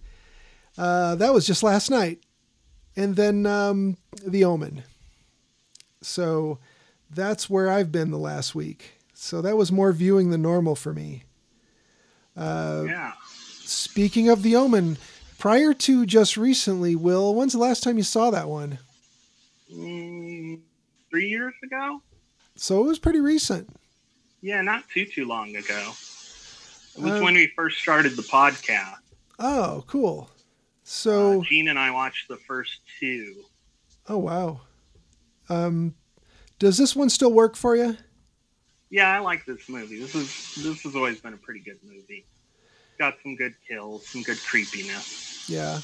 Uh, 0.77 1.15
that 1.17 1.33
was 1.33 1.47
just 1.47 1.63
last 1.63 1.91
night. 1.91 2.21
And 2.97 3.17
then 3.17 3.47
um, 3.47 3.97
The 4.27 4.45
Omen. 4.45 4.83
So 6.03 6.59
that's 7.13 7.49
where 7.51 7.71
I've 7.71 7.91
been 7.93 8.11
the 8.11 8.19
last 8.19 8.55
week. 8.55 8.93
So 9.15 9.43
that 9.43 9.57
was 9.57 9.71
more 9.71 9.93
viewing 9.93 10.31
than 10.31 10.43
normal 10.43 10.75
for 10.75 10.93
me. 10.95 11.25
Uh, 12.37 12.85
yeah. 12.87 13.13
Speaking 13.63 14.29
of 14.29 14.43
The 14.43 14.57
Omen, 14.57 14.97
prior 15.39 15.75
to 15.75 16.07
just 16.07 16.37
recently, 16.37 16.97
Will, 16.97 17.35
when's 17.35 17.53
the 17.53 17.59
last 17.59 17.83
time 17.83 17.97
you 17.99 18.03
saw 18.03 18.31
that 18.31 18.49
one? 18.49 18.79
Mm, 19.73 20.61
three 21.11 21.29
years 21.29 21.55
ago. 21.63 22.03
So 22.57 22.81
it 22.83 22.87
was 22.87 22.99
pretty 22.99 23.21
recent. 23.21 23.69
Yeah, 24.41 24.63
not 24.63 24.85
too 24.89 25.05
too 25.05 25.27
long 25.27 25.55
ago. 25.55 25.79
It 26.97 27.03
was 27.03 27.21
Uh, 27.21 27.23
when 27.23 27.35
we 27.35 27.47
first 27.55 27.79
started 27.79 28.17
the 28.17 28.23
podcast. 28.23 28.97
Oh, 29.39 29.85
cool. 29.87 30.31
So, 30.83 31.41
Uh, 31.41 31.45
Gene 31.45 31.69
and 31.69 31.79
I 31.79 31.91
watched 31.91 32.27
the 32.29 32.37
first 32.39 32.81
two. 32.99 33.45
oh 34.09 34.19
wow. 34.19 34.61
Um, 35.49 35.95
does 36.61 36.79
this 36.79 36.95
one 36.95 37.11
still 37.11 37.33
work 37.33 37.57
for 37.57 37.75
you? 37.75 37.97
Yeah, 38.91 39.09
I 39.09 39.19
like 39.19 39.45
this 39.45 39.69
movie. 39.69 39.99
This 39.99 40.15
is 40.15 40.55
this 40.63 40.83
has 40.83 40.95
always 40.95 41.21
been 41.21 41.35
a 41.35 41.39
pretty 41.39 41.61
good 41.61 41.79
movie. 41.83 42.25
Got 42.99 43.17
some 43.23 43.35
good 43.35 43.55
kills, 43.67 44.07
some 44.07 44.23
good 44.23 44.39
creepiness. 44.39 45.49
Yeah. 45.49 45.81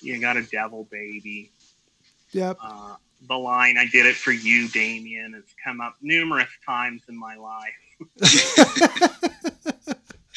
You 0.00 0.18
got 0.20 0.36
a 0.36 0.42
devil 0.42 0.86
baby. 0.90 1.50
Yep. 2.32 2.58
Uh, 2.62 2.96
the 3.28 3.36
line 3.36 3.76
"I 3.76 3.86
did 3.86 4.06
it 4.06 4.14
for 4.14 4.32
you, 4.32 4.68
Damien" 4.68 5.34
has 5.34 5.44
come 5.62 5.80
up 5.80 5.96
numerous 6.00 6.48
times 6.64 7.02
in 7.08 7.18
my 7.18 7.34
life. 7.36 7.74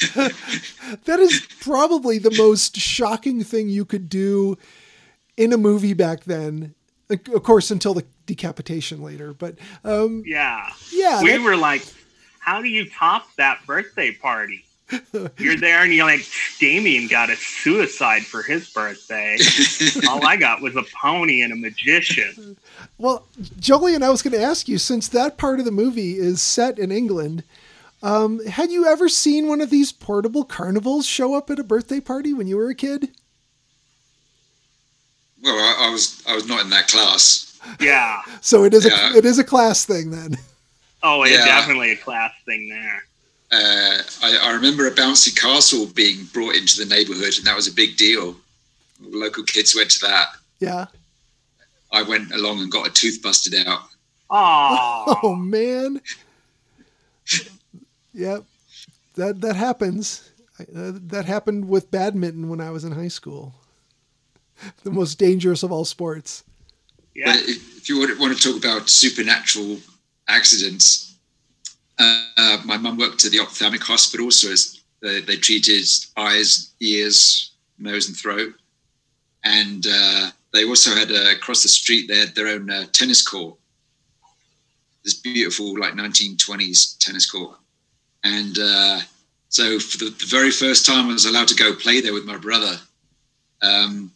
that 0.16 1.20
is 1.20 1.48
probably 1.62 2.18
the 2.18 2.36
most 2.38 2.76
shocking 2.76 3.44
thing 3.44 3.70
you 3.70 3.86
could 3.86 4.10
do 4.10 4.58
in 5.38 5.54
a 5.54 5.58
movie 5.58 5.94
back 5.94 6.24
then. 6.24 6.74
Of 7.10 7.44
course, 7.44 7.70
until 7.72 7.94
the 7.94 8.06
decapitation 8.26 9.02
later. 9.04 9.34
But 9.34 9.56
um, 9.84 10.24
Yeah, 10.26 10.68
yeah, 10.92 11.22
we 11.22 11.32
that- 11.32 11.42
were 11.42 11.58
like, 11.58 11.86
"How 12.40 12.62
do 12.62 12.68
you 12.70 12.90
top 12.90 13.28
that 13.36 13.66
birthday 13.68 14.12
party?" 14.14 14.66
You're 15.40 15.56
there 15.58 15.82
and 15.84 15.92
you're 15.94 16.06
like, 16.06 16.28
Damien 16.60 17.08
got 17.08 17.32
a 17.32 17.36
suicide 17.36 18.24
for 18.26 18.44
his 18.44 18.70
birthday. 18.70 19.38
All 20.10 20.24
I 20.26 20.36
got 20.36 20.62
was 20.62 20.76
a 20.76 20.84
pony 21.02 21.42
and 21.42 21.52
a 21.52 21.56
magician. 21.56 22.58
Well, 23.00 23.26
Jolien, 23.60 24.04
I 24.04 24.12
was 24.12 24.22
going 24.22 24.34
to 24.38 24.44
ask 24.44 24.68
you 24.68 24.78
since 24.78 25.08
that 25.08 25.38
part 25.38 25.58
of 25.60 25.66
the 25.66 25.72
movie 25.72 26.18
is 26.20 26.44
set 26.44 26.78
in 26.78 26.92
England. 26.92 27.44
Um, 28.04 28.46
had 28.46 28.70
you 28.72 28.86
ever 28.86 29.10
seen 29.10 29.48
one 29.48 29.62
of 29.62 29.72
these 29.72 29.92
portable 29.92 30.44
carnivals 30.44 31.08
show 31.08 31.34
up 31.34 31.50
at 31.50 31.58
a 31.60 31.64
birthday 31.64 32.02
party 32.02 32.34
when 32.34 32.46
you 32.48 32.58
were 32.58 32.70
a 32.70 32.76
kid? 32.76 33.10
Well, 35.44 35.56
I, 35.56 35.88
I 35.88 35.92
was 35.92 36.24
I 36.28 36.34
was 36.36 36.48
not 36.48 36.62
in 36.62 36.70
that 36.70 36.88
class. 36.88 37.60
Yeah. 37.80 38.22
So 38.42 38.64
it 38.64 38.74
is 38.74 38.86
Yeah. 38.86 39.14
a 39.14 39.18
it 39.18 39.26
is 39.26 39.40
a 39.40 39.44
class 39.44 39.86
thing 39.86 40.10
then. 40.12 40.38
Oh, 41.04 41.24
it's 41.24 41.34
Yeah. 41.34 41.46
definitely 41.46 41.92
a 41.92 41.98
class 41.98 42.32
thing 42.46 42.70
there. 42.70 43.04
Uh, 43.52 44.02
I, 44.24 44.38
I 44.50 44.52
remember 44.54 44.88
a 44.88 44.92
bouncy 44.92 45.36
castle 45.40 45.86
being 45.86 46.26
brought 46.34 46.56
into 46.56 46.78
the 46.78 46.86
neighbourhood, 46.86 47.36
and 47.38 47.46
that 47.46 47.56
was 47.56 47.68
a 47.68 47.74
big 47.74 47.98
deal. 47.98 48.36
Local 49.00 49.44
kids 49.44 49.76
went 49.76 49.92
to 49.92 50.00
that. 50.08 50.28
Yeah. 50.60 50.86
I 51.92 52.02
went 52.02 52.32
along 52.34 52.62
and 52.62 52.72
got 52.72 52.88
a 52.88 52.92
tooth 52.92 53.22
busted 53.22 53.54
out. 53.68 53.82
Oh, 54.30 55.20
Oh 55.24 55.36
man. 55.36 56.02
Yep. 58.14 58.44
That 59.16 59.42
that 59.42 59.56
happens. 59.56 60.30
Uh, 60.60 60.94
that 61.08 61.26
happened 61.26 61.68
with 61.68 61.92
badminton 61.92 62.48
when 62.50 62.62
I 62.62 62.70
was 62.72 62.84
in 62.84 62.92
high 62.92 63.08
school. 63.10 63.54
The 64.84 64.92
most 64.92 65.18
dangerous 65.18 65.64
of 65.64 65.72
all 65.72 65.86
sports. 65.86 66.44
yeah. 67.16 67.34
But 67.34 67.44
if, 67.44 67.78
if 67.78 67.90
you 67.90 68.00
want 68.00 68.20
want 68.20 68.38
to 68.38 68.52
talk 68.52 68.64
about 68.64 68.90
supernatural 68.90 69.80
accidents, 70.28 71.16
uh, 72.00 72.26
uh, 72.38 72.58
my 72.66 72.78
mum 72.78 72.98
worked 72.98 73.26
at 73.26 73.32
the 73.32 73.40
ophthalmic 73.40 73.84
hospital, 73.84 74.32
so 74.32 74.50
it's, 74.50 74.82
they, 75.02 75.22
they 75.22 75.36
treated 75.36 75.86
eyes, 76.18 76.74
ears, 76.80 77.52
nose, 77.78 78.08
and 78.08 78.18
throat. 78.18 78.54
And 79.44 79.86
uh, 79.90 80.30
they 80.54 80.66
also 80.66 80.96
had 80.96 81.12
uh, 81.12 81.32
across 81.32 81.64
the 81.64 81.70
street 81.70 82.08
they 82.08 82.20
had 82.20 82.36
their 82.36 82.48
own 82.48 82.70
uh, 82.70 82.86
tennis 82.94 83.22
court. 83.22 83.58
This 85.04 85.16
beautiful, 85.16 85.78
like 85.78 85.94
1920s 85.94 86.98
tennis 87.00 87.30
court. 87.30 87.58
And 88.24 88.58
uh, 88.58 89.02
so 89.50 89.80
for 89.80 89.98
the, 89.98 90.06
the 90.12 90.26
very 90.28 90.52
first 90.52 90.86
time 90.86 91.10
I 91.10 91.14
was 91.14 91.26
allowed 91.26 91.50
to 91.50 91.56
go 91.56 91.76
play 91.76 92.00
there 92.00 92.14
with 92.14 92.24
my 92.24 92.38
brother, 92.38 92.80
um, 93.62 94.13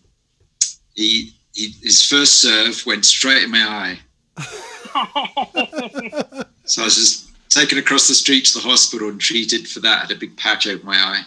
he, 0.97 1.31
he 1.53 1.73
his 1.81 2.05
first 2.05 2.41
serve 2.41 2.85
went 2.85 3.05
straight 3.05 3.43
in 3.43 3.51
my 3.51 3.63
eye. 3.63 3.99
So 6.65 6.81
I 6.81 6.85
was 6.85 6.95
just 6.95 7.29
taken 7.49 7.77
across 7.77 8.09
the 8.09 8.13
street 8.13 8.43
to 8.47 8.55
the 8.55 8.59
hospital 8.67 9.07
and 9.07 9.21
treated 9.21 9.69
for 9.69 9.79
that. 9.79 10.01
Had 10.01 10.11
a 10.11 10.15
big 10.19 10.35
patch 10.35 10.67
over 10.67 10.83
my 10.85 10.97
eye. 10.97 11.23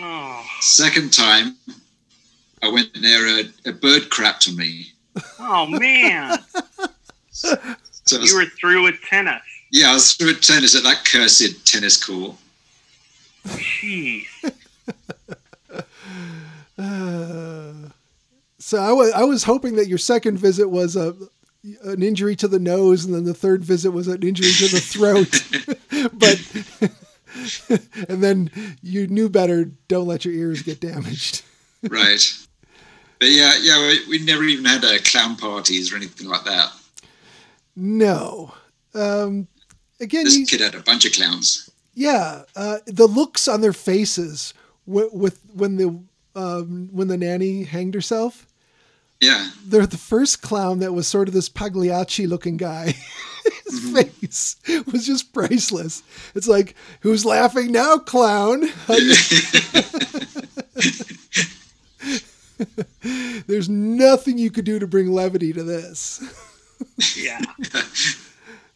oh, 0.00 0.44
Second 0.60 1.12
time, 1.12 1.54
I 2.60 2.68
went 2.72 2.88
there. 3.00 3.28
A, 3.38 3.44
a 3.66 3.72
bird 3.72 4.10
crapped 4.10 4.48
on 4.48 4.56
me. 4.56 4.86
oh, 5.38 5.66
man. 5.66 6.38
So 7.30 7.56
was- 8.18 8.32
You 8.32 8.38
were 8.38 8.46
through 8.46 8.82
with 8.82 9.00
tennis. 9.08 9.42
yeah, 9.70 9.90
I 9.90 9.94
was 9.94 10.12
through 10.14 10.28
with 10.28 10.40
tennis 10.40 10.74
at 10.74 10.82
that 10.82 11.04
cursed 11.04 11.64
tennis 11.64 11.96
court. 12.04 12.34
Jeez. 13.46 14.26
Uh, 16.78 17.90
so 18.60 18.78
I 18.78 18.92
was 18.92 19.12
I 19.12 19.24
was 19.24 19.42
hoping 19.44 19.74
that 19.76 19.88
your 19.88 19.98
second 19.98 20.38
visit 20.38 20.68
was 20.68 20.94
a 20.94 21.16
an 21.84 22.02
injury 22.02 22.36
to 22.36 22.48
the 22.48 22.58
nose, 22.60 23.04
and 23.04 23.14
then 23.14 23.24
the 23.24 23.34
third 23.34 23.64
visit 23.64 23.90
was 23.90 24.06
an 24.08 24.22
injury 24.22 24.50
to 24.52 24.68
the 24.68 24.80
throat. 24.92 25.42
but 27.68 28.08
and 28.08 28.22
then 28.22 28.50
you 28.82 29.06
knew 29.08 29.28
better. 29.28 29.70
Don't 29.88 30.06
let 30.06 30.24
your 30.24 30.34
ears 30.34 30.62
get 30.62 30.80
damaged. 30.80 31.42
Right. 31.82 32.22
But 33.18 33.28
yeah, 33.30 33.52
yeah, 33.60 33.78
we, 34.08 34.18
we 34.18 34.24
never 34.24 34.42
even 34.44 34.64
had 34.64 34.84
uh, 34.84 34.98
clown 35.04 35.36
parties 35.36 35.92
or 35.92 35.96
anything 35.96 36.28
like 36.28 36.44
that. 36.44 36.72
No. 37.76 38.54
Um, 38.94 39.46
again, 40.00 40.24
This 40.24 40.36
you, 40.36 40.46
kid 40.46 40.60
had 40.60 40.74
a 40.74 40.80
bunch 40.80 41.04
of 41.04 41.12
clowns. 41.12 41.70
yeah, 41.94 42.42
uh, 42.56 42.78
the 42.86 43.06
looks 43.06 43.46
on 43.48 43.60
their 43.60 43.72
faces 43.74 44.54
with, 44.86 45.12
with 45.12 45.38
when 45.54 45.76
the 45.76 46.02
um, 46.34 46.88
when 46.92 47.08
the 47.08 47.16
nanny 47.18 47.64
hanged 47.64 47.94
herself. 47.94 48.46
Yeah, 49.20 49.50
they're 49.64 49.86
the 49.86 49.98
first 49.98 50.42
clown 50.42 50.78
that 50.78 50.94
was 50.94 51.06
sort 51.06 51.28
of 51.28 51.34
this 51.34 51.48
Pagliacci 51.48 52.26
looking 52.26 52.56
guy. 52.56 52.94
His 53.64 53.92
face 53.92 54.56
was 54.92 55.06
just 55.06 55.32
priceless. 55.32 56.02
It's 56.34 56.48
like, 56.48 56.74
who's 57.00 57.24
laughing 57.24 57.72
now, 57.72 57.98
clown? 57.98 58.64
There's 63.46 63.68
nothing 63.68 64.38
you 64.38 64.50
could 64.50 64.64
do 64.64 64.78
to 64.78 64.86
bring 64.86 65.12
levity 65.12 65.52
to 65.52 65.62
this. 65.62 66.22
Yeah. 67.16 67.40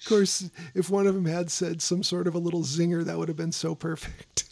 Of 0.05 0.11
course, 0.11 0.51
if 0.75 0.91
one 0.91 1.07
of 1.07 1.15
them 1.15 1.25
had 1.25 1.51
said 1.51 1.81
some 1.81 2.03
sort 2.03 2.27
of 2.27 2.35
a 2.35 2.39
little 2.39 2.61
zinger, 2.61 3.03
that 3.07 3.17
would 3.17 3.29
have 3.29 3.39
been 3.39 3.53
so 3.53 3.75
perfect. 3.75 4.45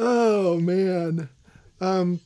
oh 0.00 0.58
man. 0.58 1.28
Um, 1.80 2.18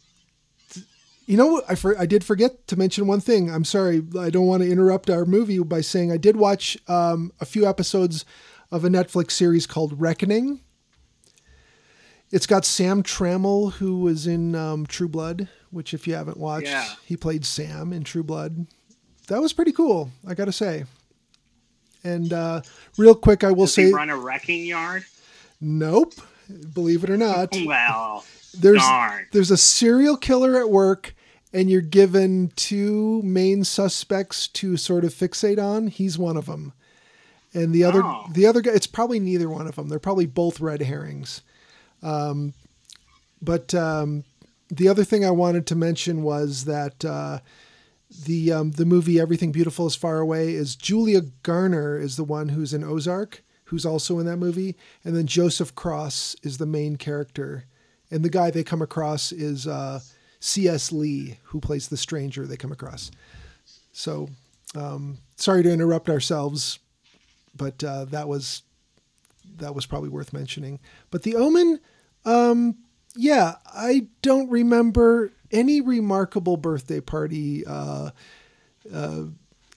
You 1.29 1.37
know, 1.37 1.61
I 1.69 1.75
for, 1.75 1.97
I 1.99 2.07
did 2.07 2.25
forget 2.25 2.67
to 2.69 2.77
mention 2.77 3.07
one 3.07 3.21
thing. 3.21 3.51
I'm 3.51 3.65
sorry, 3.65 4.03
I 4.19 4.31
don't 4.31 4.47
want 4.47 4.63
to 4.63 4.71
interrupt 4.71 5.11
our 5.11 5.27
movie 5.27 5.59
by 5.59 5.83
saying 5.83 6.11
I 6.11 6.17
did 6.17 6.37
watch 6.37 6.79
um, 6.89 7.33
a 7.39 7.45
few 7.45 7.67
episodes 7.69 8.25
of 8.71 8.83
a 8.83 8.89
Netflix 8.89 9.33
series 9.33 9.67
called 9.67 10.01
Reckoning. 10.01 10.61
It's 12.31 12.47
got 12.47 12.65
Sam 12.65 13.03
Trammell, 13.03 13.75
who 13.75 14.01
was 14.01 14.27
in 14.27 14.55
um, 14.55 14.87
True 14.87 15.09
Blood, 15.09 15.49
which 15.71 15.93
if 15.93 16.07
you 16.09 16.15
haven't 16.15 16.39
watched, 16.39 16.67
Yeah. 16.67 16.87
he 17.05 17.15
played 17.15 17.45
Sam 17.45 17.93
in 17.93 18.05
True 18.05 18.23
Blood. 18.23 18.67
That 19.27 19.43
was 19.43 19.53
pretty 19.53 19.73
cool, 19.73 20.11
I 20.27 20.33
got 20.33 20.47
to 20.47 20.53
say. 20.53 20.85
And 22.05 22.33
uh, 22.33 22.63
real 22.97 23.15
quick, 23.15 23.45
I 23.45 23.51
will 23.51 23.67
Does 23.67 23.75
say, 23.75 23.91
run 23.93 24.09
a 24.09 24.17
wrecking 24.17 24.65
yard? 24.65 25.05
nope. 25.61 26.15
Believe 26.73 27.05
it 27.05 27.11
or 27.11 27.19
not, 27.19 27.55
Well, 27.67 28.25
there's 28.59 28.81
darn. 28.81 29.27
there's 29.33 29.51
a 29.51 29.59
serial 29.59 30.17
killer 30.17 30.59
at 30.59 30.71
work 30.71 31.15
and 31.53 31.71
you're 31.71 31.81
given 31.81 32.53
two 32.57 33.23
main 33.23 33.65
suspects 33.65 34.49
to 34.49 34.77
sort 34.77 35.05
of 35.05 35.15
fixate 35.15 35.59
on 35.63 35.87
he's 35.87 36.19
one 36.19 36.37
of 36.37 36.47
them 36.47 36.73
and 37.55 37.73
the 37.75 37.85
other 37.85 38.03
Oh. 38.05 38.27
the 38.33 38.47
other 38.47 38.61
guy 38.61 38.73
it's 38.73 38.87
probably 38.87 39.19
neither 39.21 39.49
one 39.49 39.67
of 39.67 39.77
them 39.77 39.89
they're 39.89 39.99
probably 39.99 40.27
both 40.27 40.61
red 40.61 40.83
herrings. 40.83 41.43
Um, 42.03 42.53
but 43.43 43.75
um, 43.75 44.25
the 44.69 44.89
other 44.89 45.05
thing 45.05 45.25
i 45.25 45.31
wanted 45.31 45.67
to 45.69 45.75
mention 45.75 46.23
was 46.23 46.65
that 46.67 47.05
uh, 47.05 47.39
the 48.25 48.53
um, 48.53 48.71
the 48.73 48.85
movie 48.87 49.19
everything 49.21 49.53
beautiful 49.53 49.87
is 49.87 49.95
far 49.97 50.19
away 50.19 50.55
is 50.55 50.77
julia 50.77 51.23
garner 51.43 51.99
is 51.99 52.17
the 52.17 52.25
one 52.25 52.51
who's 52.51 52.73
in 52.75 52.85
ozark 52.85 53.43
who's 53.65 53.85
also 53.85 54.19
in 54.19 54.25
that 54.25 54.39
movie. 54.39 54.77
And 55.05 55.15
then 55.15 55.27
joseph 55.27 55.75
cross 55.75 56.35
is 56.43 56.57
the 56.57 56.65
main 56.65 56.97
character. 56.97 57.65
And 58.11 58.25
the 58.25 58.31
guy 58.31 58.51
they 58.51 58.65
come 58.65 58.81
across 58.81 59.31
is 59.31 59.67
uh, 59.67 60.01
cs 60.41 60.93
lee 60.93 61.39
who 61.45 61.61
plays 61.61 61.89
the 61.89 61.97
stranger 61.97 62.47
they 62.47 62.57
come 62.57 62.73
across. 62.73 63.11
So 63.93 64.29
um, 64.75 65.19
sorry 65.37 65.63
to 65.63 65.73
interrupt 65.73 66.09
ourselves 66.09 66.79
but 67.57 67.83
uh, 67.83 68.05
that 68.07 68.29
was 68.29 68.63
that 69.57 69.75
was 69.75 69.87
probably 69.87 70.09
worth 70.09 70.33
mentioning. 70.33 70.79
But 71.11 71.23
the 71.23 71.35
omen 71.35 71.81
um, 72.25 72.77
yeah 73.17 73.55
i 73.75 74.07
don't 74.23 74.51
remember 74.51 75.33
any 75.51 75.81
remarkable 75.81 76.57
birthday 76.57 77.01
party 77.01 77.67
uh, 77.67 78.11
uh, 78.93 79.23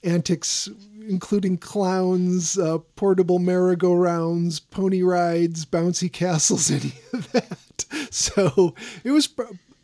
antics, 0.03 0.69
including 1.07 1.57
clowns, 1.57 2.57
uh, 2.57 2.79
portable 2.95 3.39
merry-go-rounds, 3.39 4.59
pony 4.59 5.01
rides, 5.01 5.65
bouncy 5.65 6.11
castles, 6.21 6.69
any 6.69 6.93
of 7.13 7.31
that. 7.31 7.85
So 8.09 8.75
it 9.03 9.11
was 9.11 9.29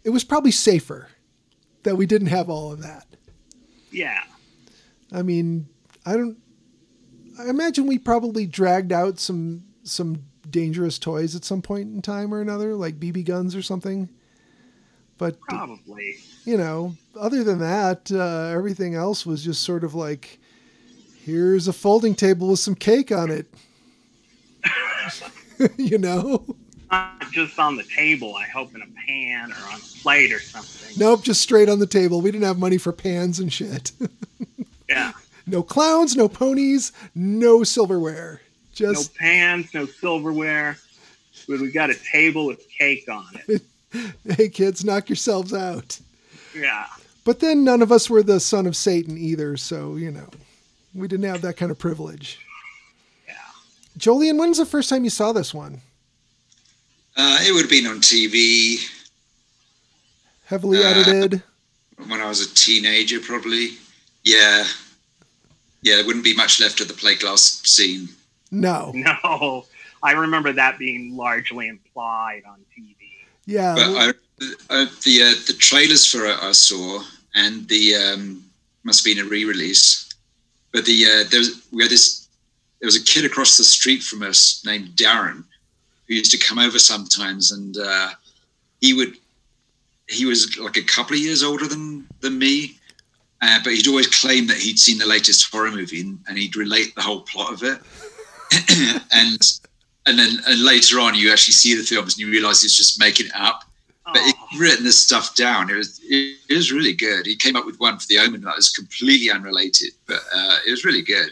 it 0.08 0.12
was 0.12 0.24
probably 0.24 0.52
safer 0.52 1.10
that 1.84 1.98
we 1.98 2.06
didn't 2.06 2.30
have 2.30 2.50
all 2.50 2.72
of 2.72 2.82
that. 2.82 3.06
Yeah. 3.91 4.24
I 5.12 5.22
mean, 5.22 5.67
I 6.06 6.13
don't. 6.13 6.38
I 7.38 7.50
imagine 7.50 7.88
we 7.88 8.00
probably 8.00 8.46
dragged 8.48 8.93
out 8.93 9.20
some 9.20 9.65
some 9.84 10.24
dangerous 10.50 10.98
toys 10.98 11.36
at 11.36 11.43
some 11.43 11.62
point 11.62 11.93
in 11.93 12.02
time 12.02 12.34
or 12.34 12.39
another, 12.39 12.74
like 12.74 13.02
BB 13.02 13.26
guns 13.26 13.54
or 13.54 13.62
something. 13.62 14.08
But 15.17 15.41
Probably. 15.41 16.15
you 16.46 16.56
know, 16.56 16.96
other 17.20 17.43
than 17.43 17.60
that, 17.60 18.10
uh, 18.10 18.56
everything 18.56 18.96
else 18.96 19.26
was 19.26 19.43
just 19.43 19.62
sort 19.62 19.84
of 19.84 19.93
like, 19.93 20.39
here's 21.26 21.67
a 21.67 21.74
folding 21.74 22.15
table 22.15 22.48
with 22.48 22.60
some 22.60 22.76
cake 22.76 23.12
on 23.12 23.30
it. 23.30 23.54
you 25.78 25.98
know? 25.98 26.46
Not 26.91 27.32
just 27.32 27.60
on 27.60 27.76
the 27.76 27.84
table. 27.84 28.36
I 28.36 28.45
hope 28.45 28.73
in 28.73 28.82
a 28.82 29.06
pan 29.06 29.52
or 29.52 29.71
on 29.71 29.80
a 29.80 30.02
plate 30.02 30.32
or 30.32 30.39
something. 30.39 30.95
Nope, 30.97 31.23
just 31.23 31.41
straight 31.41 31.69
on 31.69 31.80
the 31.80 31.88
table. 31.88 32.21
We 32.21 32.32
didn't 32.32 32.45
have 32.45 32.58
money 32.60 32.78
for 32.78 32.91
pans 32.91 33.39
and 33.39 33.52
shit. 33.52 33.91
Yeah. 34.89 35.12
no 35.45 35.63
clowns, 35.63 36.15
no 36.15 36.30
ponies, 36.30 36.93
no 37.13 37.65
silverware. 37.65 38.39
Just 38.73 39.13
No 39.13 39.19
pans, 39.19 39.73
no 39.73 39.86
silverware. 39.86 40.78
But 41.45 41.60
we 41.60 41.71
got 41.71 41.89
a 41.89 41.95
table 42.10 42.45
with 42.45 42.65
cake 42.69 43.10
on 43.10 43.26
it. 43.50 43.62
hey 44.38 44.47
kids, 44.47 44.86
knock 44.86 45.10
yourselves 45.10 45.54
out. 45.54 46.00
Yeah. 46.56 46.86
But 47.26 47.41
then 47.41 47.65
none 47.65 47.82
of 47.82 47.91
us 47.91 48.10
were 48.10 48.23
the 48.23 48.39
son 48.39 48.65
of 48.65 48.78
Satan 48.78 49.17
either, 49.17 49.58
so 49.58 49.97
you 49.97 50.10
know, 50.10 50.30
we 50.95 51.10
didn't 51.10 51.30
have 51.30 51.41
that 51.41 51.58
kind 51.58 51.69
of 51.69 51.78
privilege. 51.78 52.39
Yeah. 53.28 53.34
Jolien, 54.00 54.38
when's 54.39 54.58
the 54.58 54.65
first 54.65 54.89
time 54.89 55.04
you 55.04 55.10
saw 55.10 55.34
this 55.34 55.54
one? 55.54 55.82
Uh, 57.18 57.40
it 57.42 57.52
would 57.52 57.62
have 57.62 57.70
been 57.70 57.88
on 57.88 58.00
TV 58.00 58.78
Heavily 60.46 60.78
Uh, 60.84 60.88
edited. 60.90 61.42
when 62.06 62.22
I 62.22 62.28
was 62.30 62.40
a 62.42 62.54
teenager, 62.54 63.20
probably. 63.20 63.78
Yeah. 64.24 64.66
Yeah, 65.82 65.96
there 65.98 66.06
wouldn't 66.06 66.24
be 66.24 66.34
much 66.36 66.60
left 66.60 66.80
of 66.80 66.88
the 66.88 66.94
plate 66.94 67.20
glass 67.20 67.62
scene. 67.66 68.08
No. 68.52 68.92
No. 68.96 69.66
I 70.04 70.12
remember 70.12 70.54
that 70.54 70.78
being 70.78 71.18
largely 71.18 71.68
implied 71.68 72.44
on 72.48 72.60
TV. 72.78 72.96
Yeah. 73.46 73.74
But 73.76 73.84
I, 73.98 74.10
uh, 74.70 74.86
the 75.04 75.24
uh, 75.24 75.34
the 75.48 75.56
trailers 75.58 76.06
for 76.06 76.26
it 76.26 76.38
I 76.42 76.52
saw, 76.52 77.04
and 77.34 77.68
the 77.68 77.96
um, 77.96 78.44
must 78.84 79.00
have 79.06 79.16
been 79.16 79.26
a 79.26 79.28
re-release. 79.28 80.08
But 80.72 80.86
the 80.86 81.06
uh, 81.06 81.24
there 81.30 81.40
was 81.40 81.66
we 81.72 81.82
had 81.84 81.92
this. 81.92 82.28
There 82.80 82.86
was 82.88 82.96
a 82.96 83.04
kid 83.04 83.26
across 83.26 83.58
the 83.58 83.64
street 83.64 84.04
from 84.04 84.22
us 84.22 84.62
named 84.64 84.90
Darren, 84.90 85.44
who 86.08 86.15
used 86.15 86.32
to 86.32 86.38
come 86.38 86.60
over 86.60 86.80
sometimes, 86.80 87.52
and 87.52 87.78
uh, 87.78 88.12
he 88.82 88.93
would. 88.93 89.17
He 90.10 90.26
was 90.26 90.58
like 90.58 90.78
a 90.78 90.84
couple 90.84 91.15
of 91.15 91.22
years 91.22 91.43
older 91.43 91.67
than 91.67 92.08
than 92.22 92.38
me, 92.39 92.78
uh, 93.41 93.60
but 93.63 93.74
he'd 93.74 93.88
always 93.88 94.08
claim 94.08 94.48
that 94.48 94.58
he'd 94.58 94.80
seen 94.80 94.98
the 94.98 95.06
latest 95.06 95.52
horror 95.52 95.72
movie, 95.72 96.02
and, 96.02 96.20
and 96.28 96.38
he'd 96.38 96.56
relate 96.56 96.96
the 96.96 97.02
whole 97.02 97.22
plot 97.22 97.54
of 97.54 97.63
it. 97.63 97.80
and 99.13 99.60
and 100.06 100.17
then 100.17 100.39
and 100.48 100.63
later 100.63 101.00
on, 101.00 101.15
you 101.15 101.32
actually 101.32 101.54
see 101.54 101.76
the 101.76 101.84
films 101.84 102.13
and 102.13 102.20
you 102.20 102.32
realise 102.32 102.62
he's 102.62 102.78
just 102.78 103.00
making 103.00 103.28
it 103.28 103.36
up 103.36 103.63
but 104.13 104.22
he'd 104.22 104.60
written 104.60 104.84
this 104.84 105.00
stuff 105.00 105.36
down. 105.36 105.70
It 105.70 105.76
was 105.76 106.00
it, 106.04 106.38
it 106.50 106.56
was 106.56 106.72
really 106.72 106.93
good. 106.93 107.26
He 107.26 107.36
came 107.36 107.56
up 107.56 107.65
with 107.65 107.80
one 107.80 108.00
for 108.00 108.08
the 108.08 108.20
Omen 108.20 108.41
that 108.41 108.56
was 108.56 108.70
completely 108.70 109.30
unrelated, 109.30 109.91
but 110.08 110.22
uh, 110.34 110.58
it 110.65 110.72
was 110.72 110.86
really 110.86 111.02
good. 111.02 111.32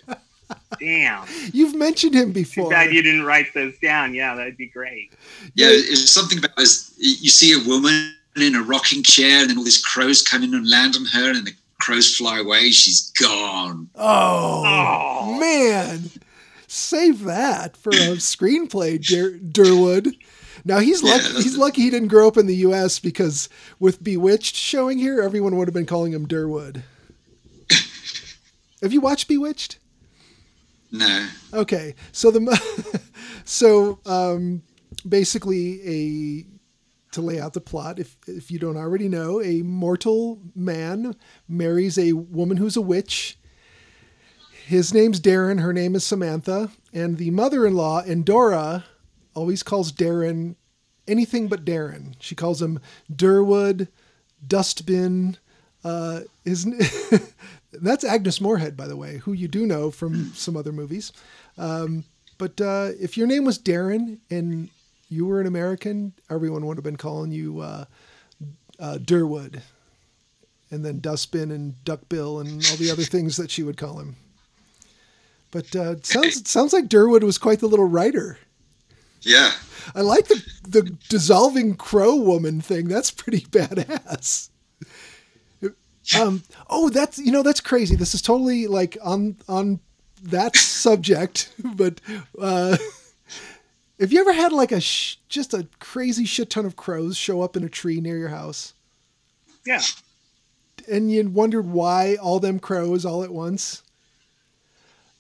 Damn. 0.80 1.26
You've 1.54 1.76
mentioned 1.76 2.14
him 2.16 2.32
before. 2.32 2.66
Too 2.66 2.70
before. 2.70 2.70
bad 2.72 2.94
you 2.94 3.02
didn't 3.02 3.24
write 3.24 3.54
those 3.54 3.78
down. 3.80 4.14
Yeah, 4.14 4.36
that'd 4.36 4.58
be 4.58 4.68
great. 4.68 5.12
Yeah, 5.56 5.68
it's 5.70 6.10
something 6.12 6.38
about 6.38 6.56
this. 6.56 6.94
You 6.98 7.30
see 7.30 7.54
a 7.54 7.68
woman 7.68 8.14
in 8.36 8.56
a 8.56 8.62
rocking 8.62 9.04
chair, 9.04 9.42
and 9.42 9.50
then 9.50 9.58
all 9.58 9.64
these 9.64 9.82
crows 9.82 10.22
come 10.22 10.44
in 10.44 10.54
and 10.54 10.70
land 10.70 10.96
on 10.96 11.06
her, 11.06 11.30
and 11.32 11.46
the 11.48 11.54
crows 11.80 12.16
fly 12.16 12.40
away. 12.40 12.72
She's 12.72 13.12
gone. 13.20 13.90
Oh, 13.96 14.64
Oh. 14.66 15.40
man. 15.40 16.10
Save 16.68 17.24
that 17.24 17.78
for 17.78 17.90
a 17.92 18.18
screenplay, 18.18 19.00
Der- 19.02 19.38
Durwood. 19.38 20.14
Now 20.66 20.80
he's 20.80 21.02
Yeah, 21.04 21.12
lucky. 21.12 21.24
that's 21.34 21.44
he's 21.44 21.58
lucky 21.58 21.82
he 21.84 21.90
didn't 21.92 22.08
grow 22.10 22.28
up 22.28 22.38
in 22.38 22.48
the 22.48 22.56
U.S. 22.58 23.00
because 23.00 23.48
with 23.80 24.04
Bewitched 24.04 24.56
showing 24.56 24.98
here, 24.98 25.22
everyone 25.22 25.56
would 25.58 25.68
have 25.68 25.74
been 25.76 25.86
calling 25.86 26.12
him 26.12 26.28
Durwood. 26.28 26.82
have 28.82 28.92
you 28.94 29.00
watched 29.02 29.28
Bewitched? 29.28 29.78
No. 30.92 31.28
Okay, 31.54 31.96
so 32.12 32.32
the 32.32 33.02
so 33.46 34.00
um, 34.06 34.62
basically 35.08 35.82
a 35.88 36.46
to 37.12 37.22
lay 37.22 37.40
out 37.40 37.54
the 37.54 37.62
plot, 37.62 37.98
if 38.00 38.18
if 38.28 38.52
you 38.52 38.60
don't 38.60 38.78
already 38.78 39.08
know, 39.08 39.42
a 39.42 39.62
mortal 39.62 40.40
man 40.54 41.16
marries 41.48 41.98
a 41.98 42.14
woman 42.14 42.58
who's 42.58 42.78
a 42.78 42.82
witch. 42.82 43.38
His 44.66 44.94
name's 44.94 45.22
Darren, 45.22 45.62
her 45.62 45.74
name 45.74 45.96
is 45.96 46.04
Samantha, 46.04 46.72
and 46.92 47.18
the 47.18 47.30
mother-in-law, 47.30 48.04
Endora, 48.06 48.86
always 49.36 49.62
calls 49.62 49.92
Darren 49.92 50.56
anything 51.08 51.48
but 51.48 51.66
Darren. 51.66 52.16
She 52.20 52.36
calls 52.36 52.62
him 52.62 52.80
Durwood, 53.14 53.90
Dustbin. 54.46 55.38
Uh, 55.84 56.22
his 56.44 56.66
that's 57.82 58.04
Agnes 58.04 58.42
Moorehead, 58.42 58.78
by 58.78 58.88
the 58.88 58.98
way, 58.98 59.18
who 59.18 59.34
you 59.34 59.48
do 59.48 59.66
know 59.66 59.92
from 59.92 60.34
some 60.34 60.58
other 60.58 60.72
movies. 60.72 61.12
Um, 61.58 62.04
but 62.38 62.60
uh, 62.60 62.92
if 63.00 63.18
your 63.18 63.28
name 63.28 63.46
was 63.46 63.58
Darren 63.58 64.20
and 64.30 64.70
you 65.10 65.26
were 65.26 65.40
an 65.40 65.48
American, 65.48 66.14
everyone 66.30 66.66
would 66.66 66.78
have 66.78 66.84
been 66.84 66.98
calling 66.98 67.32
you 67.32 67.60
uh, 67.62 67.86
uh, 68.80 68.98
Durwood, 68.98 69.62
and 70.72 70.84
then 70.84 71.00
Dustbin 71.00 71.52
and 71.52 71.82
Duckbill 71.84 72.40
and 72.40 72.66
all 72.70 72.78
the 72.78 72.92
other 72.92 73.04
things 73.04 73.38
that 73.38 73.52
she 73.52 73.64
would 73.64 73.78
call 73.78 74.00
him. 74.00 74.16
But 75.52 75.76
uh, 75.76 75.92
it 75.92 76.06
sounds 76.06 76.38
it 76.38 76.48
sounds 76.48 76.74
like 76.74 76.90
Durwood 76.90 77.24
was 77.24 77.38
quite 77.38 77.60
the 77.60 77.68
little 77.68 77.88
writer. 77.88 78.38
Yeah. 79.22 79.54
I 79.94 80.02
like 80.02 80.28
the 80.28 80.44
the 80.68 80.82
dissolving 81.10 81.76
crow 81.76 82.16
woman 82.16 82.60
thing. 82.60 82.88
That's 82.88 83.12
pretty 83.12 83.42
badass. 83.42 84.50
Um, 86.20 86.44
oh, 86.70 86.90
that's 86.90 87.18
you 87.18 87.32
know 87.32 87.42
that's 87.44 87.62
crazy. 87.62 87.96
This 87.96 88.14
is 88.14 88.22
totally 88.22 88.68
like 88.68 88.98
on 89.04 89.38
on 89.48 89.80
that 90.24 90.56
subject, 90.56 91.52
but 91.64 92.00
uh, 92.40 92.78
have 94.00 94.12
you 94.12 94.20
ever 94.20 94.34
had 94.34 94.52
like 94.52 94.72
a 94.72 94.82
sh- 94.82 95.18
just 95.30 95.54
a 95.54 95.68
crazy 95.80 96.26
shit 96.26 96.50
ton 96.50 96.66
of 96.66 96.76
crows 96.76 97.18
show 97.18 97.42
up 97.42 97.56
in 97.56 97.64
a 97.64 97.70
tree 97.70 98.00
near 98.02 98.18
your 98.18 98.30
house? 98.30 98.74
Yeah. 99.66 99.82
and 100.92 101.12
you 101.12 101.28
wondered 101.28 101.66
why 101.66 102.16
all 102.22 102.40
them 102.40 102.60
crows 102.60 103.04
all 103.04 103.24
at 103.24 103.32
once. 103.32 103.82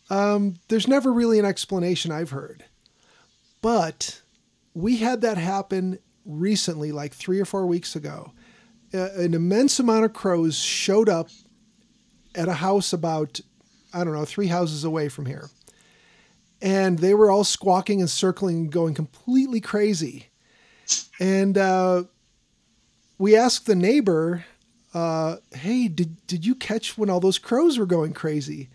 Um, 0.09 0.55
there's 0.67 0.87
never 0.87 1.11
really 1.11 1.39
an 1.39 1.45
explanation 1.45 2.11
I've 2.11 2.29
heard, 2.29 2.65
but 3.63 4.21
we 4.75 4.97
had 4.97 5.21
that 5.21 5.37
happen 5.39 5.97
recently, 6.27 6.91
like 6.91 7.13
three 7.13 7.39
or 7.39 7.45
four 7.45 7.65
weeks 7.65 7.95
ago. 7.95 8.33
An 8.95 9.33
immense 9.33 9.79
amount 9.79 10.05
of 10.05 10.13
crows 10.13 10.55
showed 10.57 11.09
up 11.09 11.29
at 12.33 12.47
a 12.47 12.53
house 12.53 12.93
about, 12.93 13.39
I 13.93 14.03
don't 14.03 14.13
know, 14.13 14.25
three 14.25 14.47
houses 14.47 14.83
away 14.83 15.09
from 15.09 15.25
here. 15.25 15.49
And 16.61 16.99
they 16.99 17.13
were 17.13 17.29
all 17.29 17.43
squawking 17.43 17.99
and 17.99 18.09
circling 18.09 18.55
and 18.55 18.71
going 18.71 18.93
completely 18.93 19.61
crazy. 19.61 20.27
And 21.19 21.57
uh, 21.57 22.03
we 23.17 23.35
asked 23.35 23.65
the 23.65 23.75
neighbor, 23.75 24.45
uh, 24.93 25.37
hey, 25.53 25.87
did, 25.87 26.25
did 26.27 26.45
you 26.45 26.55
catch 26.55 26.97
when 26.97 27.09
all 27.09 27.19
those 27.19 27.37
crows 27.37 27.77
were 27.77 27.85
going 27.85 28.13
crazy? 28.13 28.69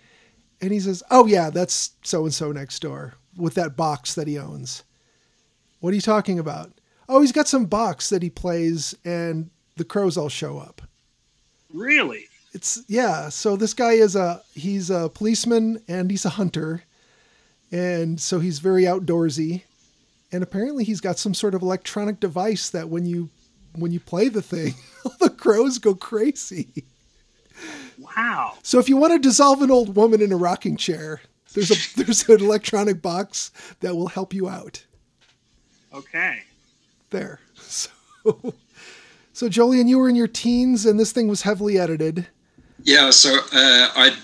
And 0.60 0.72
he 0.72 0.80
says, 0.80 1.02
oh, 1.10 1.26
yeah, 1.26 1.50
that's 1.50 1.92
so 2.02 2.24
and 2.24 2.34
so 2.34 2.52
next 2.52 2.80
door 2.80 3.14
with 3.36 3.54
that 3.54 3.76
box 3.76 4.14
that 4.14 4.28
he 4.28 4.38
owns. 4.38 4.84
What 5.80 5.92
are 5.92 5.96
you 5.96 6.02
talking 6.02 6.38
about? 6.38 6.72
Oh, 7.08 7.22
he's 7.22 7.32
got 7.32 7.48
some 7.48 7.64
box 7.64 8.10
that 8.10 8.22
he 8.22 8.30
plays, 8.30 8.94
and 9.04 9.50
the 9.80 9.84
crows 9.86 10.18
all 10.18 10.28
show 10.28 10.58
up. 10.58 10.82
Really? 11.72 12.26
It's 12.52 12.82
yeah. 12.86 13.30
So 13.30 13.56
this 13.56 13.72
guy 13.72 13.92
is 13.92 14.14
a 14.14 14.42
he's 14.54 14.90
a 14.90 15.08
policeman 15.08 15.82
and 15.88 16.10
he's 16.10 16.26
a 16.26 16.30
hunter, 16.30 16.82
and 17.72 18.20
so 18.20 18.40
he's 18.40 18.58
very 18.58 18.82
outdoorsy, 18.82 19.62
and 20.32 20.42
apparently 20.42 20.84
he's 20.84 21.00
got 21.00 21.18
some 21.18 21.32
sort 21.32 21.54
of 21.54 21.62
electronic 21.62 22.20
device 22.20 22.68
that 22.70 22.90
when 22.90 23.06
you 23.06 23.30
when 23.74 23.90
you 23.90 24.00
play 24.00 24.28
the 24.28 24.42
thing, 24.42 24.74
the 25.20 25.30
crows 25.30 25.78
go 25.78 25.94
crazy. 25.94 26.84
Wow. 27.98 28.58
So 28.62 28.78
if 28.78 28.88
you 28.88 28.98
want 28.98 29.14
to 29.14 29.18
dissolve 29.18 29.62
an 29.62 29.70
old 29.70 29.96
woman 29.96 30.20
in 30.20 30.30
a 30.30 30.36
rocking 30.36 30.76
chair, 30.76 31.22
there's 31.54 31.70
a 31.70 31.96
there's 31.96 32.28
an 32.28 32.44
electronic 32.44 33.00
box 33.00 33.50
that 33.80 33.96
will 33.96 34.08
help 34.08 34.34
you 34.34 34.46
out. 34.46 34.84
Okay. 35.94 36.40
There. 37.08 37.40
So 37.62 37.90
so 39.40 39.48
Jolien, 39.48 39.88
you 39.88 39.98
were 39.98 40.10
in 40.10 40.16
your 40.16 40.28
teens 40.28 40.84
and 40.84 41.00
this 41.00 41.12
thing 41.12 41.26
was 41.26 41.40
heavily 41.40 41.78
edited. 41.78 42.26
Yeah, 42.82 43.08
so 43.08 43.30
uh, 43.34 43.88
I 43.96 44.14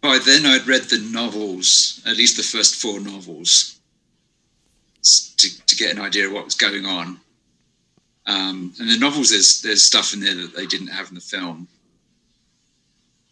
by 0.00 0.18
then 0.18 0.44
I'd 0.44 0.66
read 0.66 0.82
the 0.82 0.98
novels, 1.12 2.02
at 2.04 2.16
least 2.16 2.36
the 2.36 2.42
first 2.42 2.74
four 2.82 2.98
novels, 2.98 3.78
to, 5.36 5.66
to 5.66 5.76
get 5.76 5.92
an 5.94 6.00
idea 6.00 6.26
of 6.26 6.32
what 6.32 6.44
was 6.44 6.56
going 6.56 6.86
on. 6.86 7.20
Um, 8.26 8.72
and 8.80 8.90
the 8.90 8.98
novels, 8.98 9.30
there's 9.30 9.62
there's 9.62 9.80
stuff 9.84 10.12
in 10.12 10.18
there 10.18 10.34
that 10.34 10.56
they 10.56 10.66
didn't 10.66 10.88
have 10.88 11.08
in 11.08 11.14
the 11.14 11.20
film. 11.20 11.68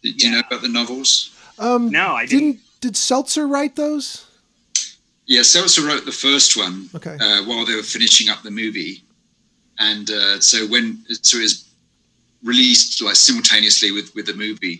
Do 0.01 0.11
you 0.11 0.31
know 0.31 0.43
about 0.47 0.61
the 0.61 0.69
novels? 0.69 1.37
Um, 1.59 1.89
No, 1.89 2.15
I 2.15 2.25
didn't. 2.25 2.39
didn't. 2.51 2.59
Did 2.79 2.95
Seltzer 2.95 3.47
write 3.47 3.75
those? 3.75 4.25
Yeah, 5.25 5.41
Seltzer 5.41 5.81
wrote 5.85 6.05
the 6.05 6.11
first 6.13 6.55
one 6.55 6.89
Okay. 6.95 7.17
uh, 7.19 7.43
while 7.43 7.65
they 7.65 7.75
were 7.75 7.83
finishing 7.83 8.29
up 8.29 8.43
the 8.43 8.51
movie, 8.51 9.03
and 9.89 10.09
uh, 10.09 10.39
so 10.39 10.57
when 10.73 10.85
so 11.21 11.37
it 11.37 11.41
was 11.41 11.55
released 12.43 13.01
like 13.01 13.15
simultaneously 13.15 13.91
with 13.91 14.13
with 14.15 14.25
the 14.25 14.33
movie, 14.45 14.77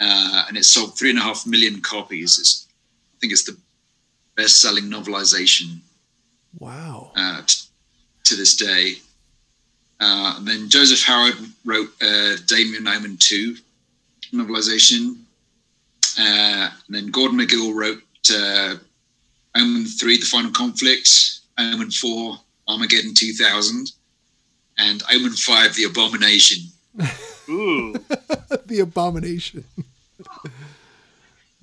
uh, 0.00 0.44
and 0.48 0.56
it 0.56 0.64
sold 0.64 0.96
three 0.98 1.10
and 1.10 1.18
a 1.18 1.22
half 1.22 1.46
million 1.46 1.80
copies. 1.80 2.38
It's, 2.38 2.66
I 3.14 3.16
think 3.20 3.32
it's 3.32 3.44
the 3.44 3.56
best-selling 4.36 4.84
novelization 4.84 5.78
Wow. 6.58 7.12
uh, 7.16 7.42
t- 7.46 7.66
to 8.24 8.34
this 8.36 8.56
day. 8.56 8.96
Uh, 10.00 10.34
and 10.36 10.46
then 10.46 10.68
Joseph 10.68 11.02
Howard 11.08 11.36
wrote 11.64 11.90
uh, 12.02 12.34
Damien 12.46 12.86
Omen 12.88 13.16
2 13.18 13.56
novelization. 14.32 15.16
Uh, 16.18 16.68
and 16.86 16.94
then 16.96 17.06
Gordon 17.10 17.38
McGill 17.38 17.72
wrote 17.74 18.02
uh, 18.32 18.74
Omen 19.56 19.84
3, 19.86 20.18
The 20.18 20.26
Final 20.26 20.50
Conflict, 20.50 21.08
Omen 21.58 21.90
4, 21.90 22.36
Armageddon 22.68 23.14
2000, 23.14 23.92
and 24.78 25.02
Omen 25.12 25.32
5, 25.32 25.74
The 25.74 25.84
Abomination. 25.84 26.70
Ooh. 27.48 27.92
the 28.66 28.80
abomination. 28.80 29.64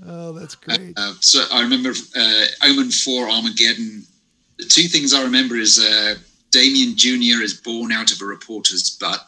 oh, 0.05 0.34
that's 0.34 0.55
great. 0.55 0.93
Uh, 0.97 1.14
so 1.20 1.43
I 1.51 1.62
remember 1.62 1.93
uh, 2.16 2.45
Omen 2.66 2.91
4, 2.91 3.30
Armageddon. 3.30 4.03
The 4.57 4.66
two 4.66 4.84
things 4.84 5.14
I 5.14 5.24
remember 5.24 5.55
is 5.55 5.80
uh, 5.80 6.16
Damien 6.51 6.95
Jr. 6.95 7.41
is 7.41 7.53
born 7.53 7.91
out 7.91 8.12
of 8.12 8.22
a 8.22 8.26
reporter's 8.26 8.89
butt. 8.91 9.28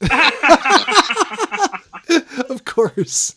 of 2.48 2.64
course. 2.64 3.34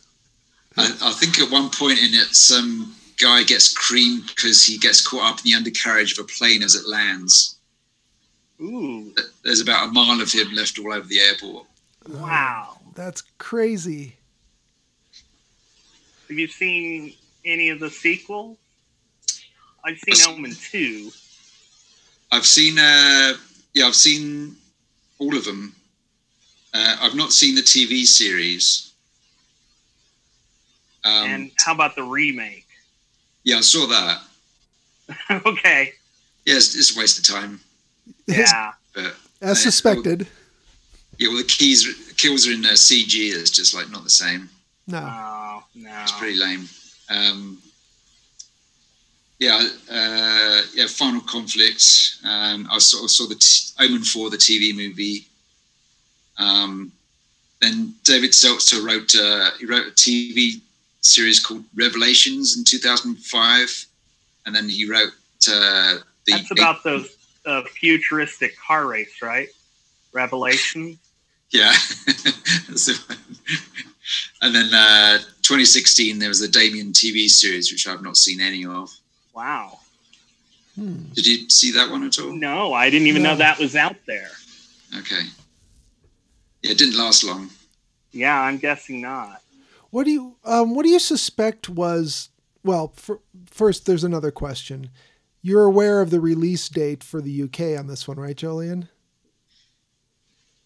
I, 0.76 0.96
I 1.02 1.12
think 1.14 1.40
at 1.40 1.52
one 1.52 1.70
point 1.72 2.00
in 2.00 2.14
it, 2.14 2.36
some 2.36 2.94
guy 3.20 3.44
gets 3.44 3.74
creamed 3.74 4.28
because 4.28 4.64
he 4.64 4.78
gets 4.78 5.06
caught 5.06 5.34
up 5.34 5.40
in 5.40 5.46
the 5.46 5.56
undercarriage 5.56 6.18
of 6.18 6.26
a 6.26 6.28
plane 6.28 6.62
as 6.62 6.76
it 6.76 6.88
lands. 6.88 7.57
Ooh. 8.62 9.14
There's 9.44 9.62
about 9.62 9.90
a 9.90 9.92
mile 9.92 10.20
of 10.22 10.32
him 10.32 10.54
left 10.54 10.80
all 10.80 10.94
over 10.94 11.08
the 11.08 11.20
airport. 11.20 11.66
Wow. 12.10 12.80
That's 12.96 13.22
crazy. 13.38 14.16
Have 16.28 16.38
you 16.38 16.48
seen 16.48 17.14
any 17.46 17.70
of 17.70 17.80
the 17.80 17.90
sequels? 17.90 18.58
I've 19.86 20.00
seen 20.00 20.34
Omen 20.34 20.54
2. 20.54 21.12
I've 22.32 22.46
seen, 22.46 22.78
uh, 22.78 23.34
yeah, 23.74 23.86
I've 23.86 23.96
seen 23.96 24.56
all 25.20 25.38
of 25.38 25.46
them. 25.46 25.74
Uh, 26.74 26.98
I've 27.00 27.16
not 27.16 27.32
seen 27.32 27.56
the 27.56 27.62
TV 27.62 28.06
series. 28.06 28.92
Um, 31.06 31.30
and 31.30 31.52
how 31.60 31.74
about 31.74 31.96
the 31.96 32.04
remake? 32.04 32.66
yeah, 33.44 33.58
I 33.58 33.62
saw 33.62 33.88
that. 33.88 34.22
okay. 35.46 35.94
Yeah, 36.46 36.56
it's, 36.56 36.76
it's 36.76 36.96
a 36.96 37.00
waste 37.00 37.18
of 37.18 37.34
time. 37.36 37.62
Yeah. 38.28 38.74
But 38.94 39.16
As 39.42 39.62
suspected. 39.62 40.28
yeah, 41.18 41.30
well, 41.30 41.38
the 41.38 41.44
keys 41.44 42.14
kills 42.18 42.48
are 42.48 42.52
in 42.52 42.66
uh, 42.66 42.70
CG. 42.70 43.14
It's 43.14 43.52
just 43.52 43.74
like 43.74 43.90
not 43.90 44.04
the 44.04 44.10
same. 44.10 44.50
No. 44.88 45.00
Oh, 45.00 45.64
no. 45.76 46.02
It's 46.02 46.12
pretty 46.14 46.36
lame. 46.38 46.68
Um, 47.10 47.60
yeah, 49.40 49.68
uh, 49.92 50.62
yeah. 50.74 50.88
Final 50.88 51.22
conflict. 51.22 52.18
Um, 52.24 52.68
I 52.72 52.80
saw, 52.80 53.06
saw 53.08 53.28
the 53.28 53.36
t- 53.36 53.72
Omen 53.80 54.04
Four, 54.04 54.30
the 54.30 54.38
TV 54.38 54.76
movie. 54.76 55.28
Um, 56.40 56.92
then 57.62 57.94
David 58.04 58.34
Seltzer 58.34 58.82
wrote 58.82 59.16
uh, 59.16 59.52
he 59.60 59.66
wrote 59.66 59.88
a 59.88 59.92
TV 59.92 60.62
series 61.02 61.40
called 61.40 61.64
Revelations 61.76 62.58
in 62.58 62.64
2005, 62.64 63.86
and 64.46 64.56
then 64.56 64.70
he 64.70 64.86
wrote 64.90 65.14
uh, 65.50 65.98
the 66.26 66.34
That's 66.34 66.52
about 66.52 66.84
those 66.84 67.17
uh, 67.48 67.64
futuristic 67.64 68.56
car 68.60 68.86
race, 68.86 69.22
right? 69.22 69.48
Revelation. 70.14 71.00
Yeah. 71.50 71.72
So- 72.76 72.94
and 74.42 74.54
then 74.54 74.74
uh, 74.74 75.18
2016, 75.42 76.20
there 76.20 76.30
was 76.30 76.40
the 76.40 76.48
Damien 76.48 76.92
TV 76.92 77.28
series, 77.30 77.72
which 77.72 77.88
I've 77.88 78.02
not 78.02 78.18
seen 78.18 78.42
any 78.42 78.66
of. 78.66 78.92
Wow. 79.34 79.80
Hmm. 80.76 81.04
Did 81.14 81.26
you 81.26 81.50
see 81.50 81.72
that 81.72 81.90
one 81.90 82.04
at 82.04 82.20
all? 82.20 82.34
No, 82.34 82.74
I 82.74 82.90
didn't 82.90 83.08
even 83.08 83.24
No. 83.24 83.32
know 83.32 83.38
that 83.38 83.58
was 83.60 83.76
out 83.76 83.96
there. 84.06 84.30
Okay. 85.00 85.22
Yeah, 86.62 86.72
it 86.72 86.78
didn't 86.78 86.98
last 86.98 87.24
long. 87.24 87.50
Yeah, 88.12 88.40
I'm 88.40 88.58
guessing 88.58 89.02
not. 89.02 89.42
What 89.90 90.04
do 90.06 90.12
you 90.12 90.36
um, 90.44 90.76
What 90.76 90.84
do 90.84 90.90
you 90.90 91.00
suspect 91.00 91.70
was? 91.70 92.30
Well, 92.64 92.92
for, 92.96 93.20
first, 93.50 93.86
there's 93.86 94.04
another 94.04 94.32
question. 94.32 94.90
You're 95.42 95.64
aware 95.64 96.02
of 96.02 96.10
the 96.10 96.20
release 96.20 96.68
date 96.70 97.04
for 97.04 97.22
the 97.22 97.44
UK 97.44 97.80
on 97.80 97.88
this 97.88 98.08
one, 98.08 98.20
right, 98.20 98.36
Jolien? 98.36 98.90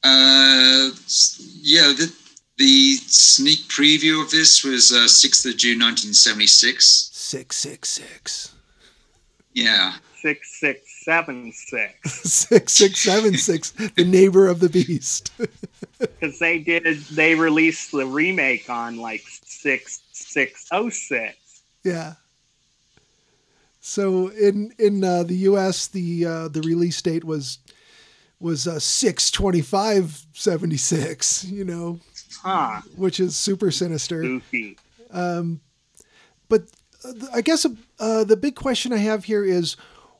Uh, 0.03 0.89
yeah, 1.61 1.93
the, 1.95 2.11
the 2.57 2.95
sneak 2.95 3.59
preview 3.67 4.23
of 4.23 4.31
this 4.31 4.63
was 4.63 4.91
uh, 4.91 5.05
6th 5.05 5.45
of 5.45 5.57
June 5.57 5.79
1976. 5.79 7.11
Six 7.31 7.55
six 7.55 7.87
six. 7.87 8.51
Yeah. 9.53 9.93
6676. 10.21 12.11
Six 12.29 12.73
six 12.73 12.99
seven 12.99 13.37
six. 13.37 13.71
The 13.71 14.03
neighbor 14.03 14.47
of 14.47 14.59
the 14.59 14.67
beast. 14.69 15.31
Because 15.99 16.39
they 16.39 16.57
did, 16.57 16.83
they 17.11 17.35
released 17.35 17.91
the 17.91 18.07
remake 18.07 18.71
on 18.71 18.97
like 18.97 19.21
6606. 19.21 21.61
Yeah. 21.83 22.13
So 23.81 24.27
in 24.29 24.71
in 24.77 25.03
uh, 25.03 25.23
the 25.23 25.35
U.S., 25.49 25.87
the 25.87 26.25
uh, 26.25 26.47
the 26.47 26.61
release 26.61 27.01
date 27.01 27.23
was 27.23 27.57
was 28.39 28.67
uh, 28.67 28.79
six 28.79 29.29
twenty 29.31 29.61
five 29.61 30.25
seventy 30.33 30.77
six. 30.77 31.43
You 31.43 31.65
know, 31.65 31.99
Huh. 32.43 32.81
which 32.95 33.19
is 33.19 33.35
super 33.35 33.71
sinister. 33.71 34.21
Goofy. 34.21 34.77
But 35.11 36.63
uh, 37.03 37.13
I 37.33 37.41
guess 37.41 37.65
uh, 37.99 38.23
the 38.23 38.37
big 38.37 38.55
question 38.55 38.93
I 38.93 38.97
have 38.97 39.25
here 39.25 39.43
is 39.43 39.75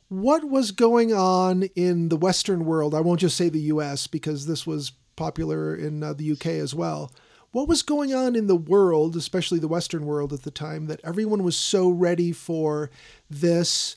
what 0.08 0.44
was 0.44 0.72
going 0.72 1.12
on 1.12 1.64
in 1.74 2.08
the 2.08 2.16
Western 2.16 2.64
world? 2.64 2.94
I 2.94 3.00
won't 3.00 3.20
just 3.20 3.36
say 3.36 3.48
the 3.48 3.60
U.S. 3.60 4.06
because 4.06 4.46
this 4.46 4.66
was 4.66 4.92
popular 5.16 5.74
in 5.74 6.02
uh, 6.02 6.12
the 6.14 6.24
U.K. 6.24 6.58
as 6.58 6.74
well. 6.74 7.12
What 7.52 7.68
was 7.68 7.82
going 7.82 8.14
on 8.14 8.34
in 8.34 8.46
the 8.46 8.56
world, 8.56 9.14
especially 9.14 9.58
the 9.58 9.68
Western 9.68 10.04
world 10.04 10.32
at 10.32 10.42
the 10.42 10.50
time, 10.50 10.86
that 10.86 11.00
everyone 11.04 11.44
was 11.44 11.56
so 11.56 11.88
ready 11.88 12.32
for 12.32 12.90
this 13.30 13.96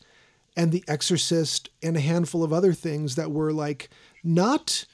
and 0.56 0.72
The 0.72 0.84
Exorcist 0.88 1.70
and 1.82 1.97
a 1.97 2.01
handful 2.01 2.43
of 2.43 2.53
other 2.53 2.74
things 2.74 3.16
that 3.16 3.32
were 3.32 3.51
like 3.51 3.89
not 4.24 4.86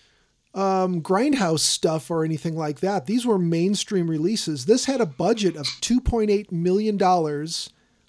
um, 0.53 1.01
grindhouse 1.01 1.59
stuff 1.59 2.11
or 2.11 2.23
anything 2.23 2.55
like 2.55 2.79
that. 2.81 3.05
These 3.05 3.25
were 3.25 3.37
mainstream 3.37 4.09
releases. 4.09 4.65
This 4.65 4.85
had 4.85 5.01
a 5.01 5.05
budget 5.05 5.55
of 5.55 5.65
$2.8 5.65 6.51
million 6.51 6.97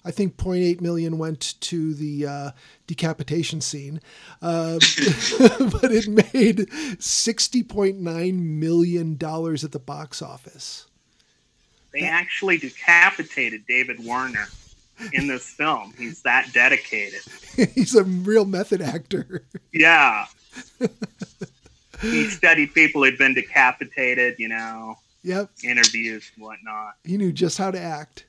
I 0.05 0.11
think 0.11 0.37
0.8 0.37 0.81
million 0.81 1.17
went 1.17 1.59
to 1.61 1.93
the 1.93 2.27
uh, 2.27 2.51
decapitation 2.87 3.61
scene, 3.61 4.01
uh, 4.41 4.73
but 4.79 5.91
it 5.91 6.07
made 6.07 6.67
60.9 6.67 8.39
million 8.39 9.17
dollars 9.17 9.63
at 9.63 9.71
the 9.71 9.79
box 9.79 10.21
office. 10.21 10.87
They 11.93 12.01
that... 12.01 12.11
actually 12.11 12.57
decapitated 12.57 13.65
David 13.67 14.03
Warner 14.03 14.47
in 15.13 15.27
this 15.27 15.47
film. 15.49 15.93
He's 15.97 16.21
that 16.23 16.51
dedicated. 16.53 17.21
He's 17.73 17.95
a 17.95 18.03
real 18.03 18.45
method 18.45 18.81
actor. 18.81 19.45
Yeah. 19.71 20.25
he 22.01 22.29
studied 22.29 22.73
people 22.73 23.03
who'd 23.03 23.17
been 23.17 23.33
decapitated, 23.33 24.35
you 24.37 24.49
know. 24.49 24.95
Yep. 25.23 25.51
Interviews 25.63 26.31
and 26.35 26.43
whatnot. 26.43 26.95
He 27.03 27.17
knew 27.17 27.31
just 27.31 27.57
how 27.57 27.71
to 27.71 27.79
act. 27.79 28.25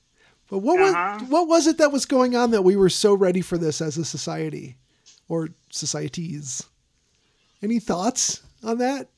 But 0.54 0.60
what 0.60 0.78
uh-huh. 0.78 1.18
was 1.18 1.30
what 1.30 1.48
was 1.48 1.66
it 1.66 1.78
that 1.78 1.90
was 1.90 2.06
going 2.06 2.36
on 2.36 2.52
that 2.52 2.62
we 2.62 2.76
were 2.76 2.88
so 2.88 3.12
ready 3.12 3.40
for 3.40 3.58
this 3.58 3.80
as 3.80 3.98
a 3.98 4.04
society 4.04 4.76
or 5.28 5.48
societies? 5.70 6.62
Any 7.60 7.80
thoughts 7.80 8.40
on 8.62 8.78
that? 8.78 9.08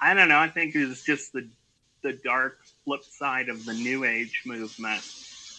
I 0.00 0.14
don't 0.14 0.28
know. 0.28 0.38
I 0.38 0.46
think 0.46 0.76
it 0.76 0.86
was 0.86 1.02
just 1.02 1.32
the 1.32 1.44
the 2.02 2.12
dark 2.12 2.60
flip 2.84 3.02
side 3.02 3.48
of 3.48 3.64
the 3.64 3.74
new 3.74 4.04
age 4.04 4.42
movement 4.46 5.02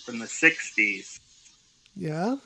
from 0.05 0.17
the 0.17 0.27
60s. 0.27 1.19
Yeah. 1.97 2.37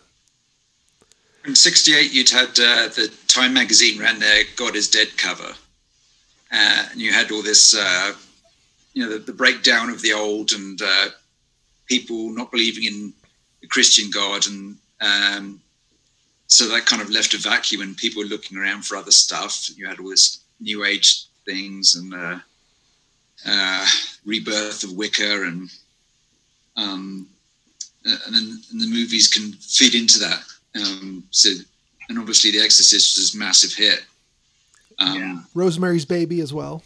In 1.46 1.54
68 1.54 2.12
you'd 2.12 2.32
had 2.32 2.50
uh, 2.50 2.88
the 2.88 3.14
Time 3.28 3.54
magazine 3.54 4.00
ran 4.00 4.18
their 4.18 4.42
God 4.56 4.76
is 4.76 4.90
Dead 4.90 5.16
cover. 5.18 5.54
Uh, 6.52 6.86
and 6.90 7.00
you 7.00 7.14
had 7.14 7.32
all 7.32 7.44
this 7.44 7.76
uh, 7.76 8.14
you 8.96 9.04
know 9.04 9.12
the, 9.12 9.20
the, 9.20 9.34
breakdown 9.34 9.92
of 9.92 10.02
the 10.02 10.14
old 10.14 10.52
and 10.52 10.82
uh, 10.82 11.10
people 11.88 12.30
not 12.30 12.52
believing 12.52 12.86
in 12.86 13.14
the 13.62 13.68
Christian 13.68 14.10
God, 14.12 14.48
and 14.48 14.78
um, 15.02 15.62
so 16.48 16.68
that 16.68 16.86
kind 16.86 17.02
of 17.02 17.10
left 17.10 17.34
a 17.34 17.38
vacuum, 17.38 17.82
and 17.82 17.98
people 17.98 18.22
were 18.22 18.30
looking 18.30 18.58
around 18.58 18.86
for 18.86 18.96
other 18.98 19.12
stuff. 19.12 19.70
You 19.76 19.88
had 19.88 20.00
all 20.00 20.10
this 20.10 20.40
New 20.60 20.86
Age 20.86 21.26
things 21.46 21.96
and 21.96 22.14
uh, 22.14 22.40
uh, 23.46 23.86
rebirth 24.26 24.84
of 24.84 24.94
Wicca, 24.94 25.44
and 25.44 25.70
um, 26.78 27.28
and 28.06 28.36
then 28.36 28.62
and 28.72 28.82
the 28.82 28.88
movies 28.88 29.28
can 29.28 29.54
feed 29.54 29.96
into 29.96 30.20
that. 30.20 30.44
Um, 30.76 31.24
so, 31.32 31.50
and 32.10 32.20
obviously, 32.20 32.52
The 32.52 32.62
Exorcist 32.62 33.18
was 33.18 33.34
a 33.34 33.38
massive 33.38 33.74
hit. 33.74 34.06
Um, 35.00 35.16
yeah. 35.16 35.40
Rosemary's 35.54 36.06
Baby 36.06 36.42
as 36.42 36.54
well. 36.54 36.84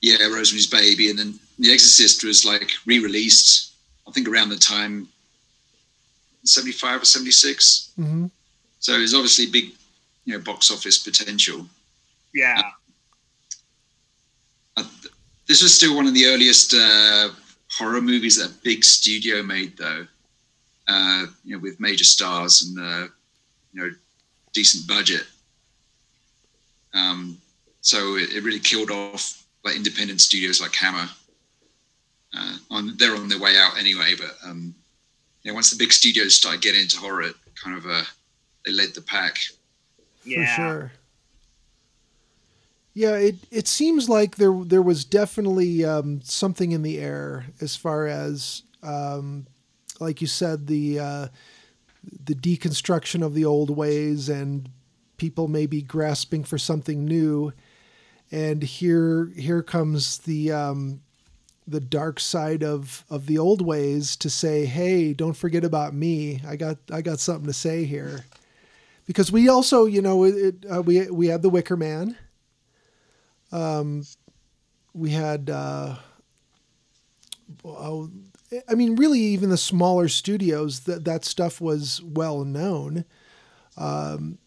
Yeah, 0.00 0.26
Rosemary's 0.26 0.66
Baby, 0.66 1.10
and 1.10 1.18
then 1.18 1.38
The 1.58 1.72
Exorcist 1.72 2.24
was 2.24 2.44
like 2.44 2.70
re-released 2.86 3.69
I 4.10 4.12
think 4.12 4.28
around 4.28 4.48
the 4.48 4.56
time 4.56 5.06
75 6.42 7.02
or 7.02 7.04
76. 7.04 7.92
Mm-hmm. 7.96 8.26
So 8.80 8.92
there's 8.92 9.14
obviously 9.14 9.46
big, 9.46 9.70
you 10.24 10.34
know, 10.34 10.40
box 10.40 10.68
office 10.68 10.98
potential. 10.98 11.64
Yeah. 12.34 12.60
Uh, 14.76 14.82
this 15.46 15.62
was 15.62 15.72
still 15.72 15.94
one 15.94 16.08
of 16.08 16.14
the 16.14 16.26
earliest 16.26 16.74
uh, 16.74 17.28
horror 17.70 18.00
movies 18.00 18.36
that 18.38 18.50
a 18.50 18.54
big 18.64 18.82
studio 18.82 19.44
made, 19.44 19.76
though. 19.76 20.08
Uh, 20.88 21.26
you 21.44 21.54
know, 21.54 21.62
with 21.62 21.78
major 21.78 22.02
stars 22.02 22.62
and 22.62 22.80
uh, 22.80 23.06
you 23.72 23.80
know, 23.80 23.90
decent 24.52 24.88
budget. 24.88 25.22
Um, 26.94 27.38
so 27.80 28.16
it, 28.16 28.32
it 28.32 28.42
really 28.42 28.58
killed 28.58 28.90
off 28.90 29.46
like 29.62 29.76
independent 29.76 30.20
studios 30.20 30.60
like 30.60 30.74
Hammer 30.74 31.08
uh, 32.36 32.56
on 32.70 32.96
they're 32.96 33.16
on 33.16 33.28
their 33.28 33.40
way 33.40 33.56
out 33.56 33.78
anyway. 33.78 34.14
But 34.16 34.36
um, 34.44 34.74
you 35.42 35.50
know, 35.50 35.54
once 35.54 35.70
the 35.70 35.78
big 35.78 35.92
studios 35.92 36.34
started 36.34 36.62
getting 36.62 36.82
into 36.82 36.98
horror, 36.98 37.22
it 37.22 37.34
kind 37.62 37.76
of 37.76 37.86
uh, 37.86 38.04
they 38.64 38.72
led 38.72 38.94
the 38.94 39.02
pack. 39.02 39.38
Yeah. 40.24 40.44
For 40.44 40.62
sure. 40.62 40.92
Yeah, 42.92 43.14
it, 43.16 43.36
it 43.50 43.68
seems 43.68 44.08
like 44.08 44.36
there 44.36 44.52
there 44.64 44.82
was 44.82 45.04
definitely 45.04 45.84
um, 45.84 46.20
something 46.22 46.72
in 46.72 46.82
the 46.82 46.98
air 46.98 47.46
as 47.60 47.76
far 47.76 48.06
as, 48.06 48.62
um, 48.82 49.46
like 50.00 50.20
you 50.20 50.26
said, 50.26 50.66
the 50.66 50.98
uh, 50.98 51.28
the 52.24 52.34
deconstruction 52.34 53.24
of 53.24 53.34
the 53.34 53.44
old 53.44 53.70
ways 53.70 54.28
and 54.28 54.68
people 55.18 55.48
maybe 55.48 55.82
grasping 55.82 56.42
for 56.42 56.58
something 56.58 57.04
new. 57.04 57.52
And 58.32 58.62
here 58.62 59.32
here 59.36 59.62
comes 59.62 60.18
the 60.18 60.52
um, 60.52 61.00
the 61.70 61.80
dark 61.80 62.20
side 62.20 62.62
of 62.62 63.04
of 63.08 63.26
the 63.26 63.38
old 63.38 63.62
ways 63.62 64.16
to 64.16 64.30
say, 64.30 64.66
"Hey, 64.66 65.12
don't 65.12 65.36
forget 65.36 65.64
about 65.64 65.94
me. 65.94 66.40
I 66.46 66.56
got 66.56 66.78
I 66.90 67.02
got 67.02 67.20
something 67.20 67.46
to 67.46 67.52
say 67.52 67.84
here." 67.84 68.24
Because 69.06 69.32
we 69.32 69.48
also, 69.48 69.86
you 69.86 70.02
know, 70.02 70.24
it, 70.24 70.64
uh, 70.72 70.82
we 70.82 71.10
we 71.10 71.28
had 71.28 71.42
the 71.42 71.50
Wicker 71.50 71.76
Man. 71.76 72.16
Um, 73.52 74.04
we 74.92 75.10
had, 75.10 75.50
uh, 75.50 75.96
oh, 77.64 78.10
I 78.68 78.74
mean, 78.74 78.96
really, 78.96 79.20
even 79.20 79.50
the 79.50 79.56
smaller 79.56 80.08
studios 80.08 80.80
that 80.80 81.04
that 81.04 81.24
stuff 81.24 81.60
was 81.60 82.02
well 82.02 82.44
known. 82.44 83.04
Um, 83.76 84.38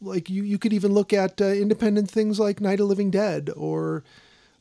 like 0.00 0.30
you, 0.30 0.42
you 0.42 0.58
could 0.58 0.72
even 0.72 0.92
look 0.92 1.12
at 1.12 1.40
uh, 1.40 1.46
independent 1.46 2.10
things 2.10 2.40
like 2.40 2.60
Night 2.60 2.80
of 2.80 2.88
Living 2.88 3.10
Dead 3.10 3.50
or 3.54 4.02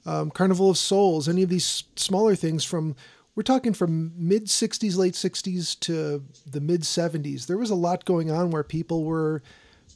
um, 0.05 0.31
Carnival 0.31 0.69
of 0.69 0.77
Souls, 0.77 1.27
any 1.27 1.43
of 1.43 1.49
these 1.49 1.83
smaller 1.95 2.35
things 2.35 2.63
from 2.63 2.95
we're 3.35 3.43
talking 3.43 3.73
from 3.73 4.11
mid 4.17 4.47
60s, 4.47 4.97
late 4.97 5.13
60s 5.13 5.79
to 5.81 6.25
the 6.45 6.59
mid 6.59 6.81
70s. 6.81 7.45
There 7.45 7.57
was 7.57 7.69
a 7.69 7.75
lot 7.75 8.03
going 8.03 8.29
on 8.29 8.51
where 8.51 8.63
people 8.63 9.05
were 9.05 9.41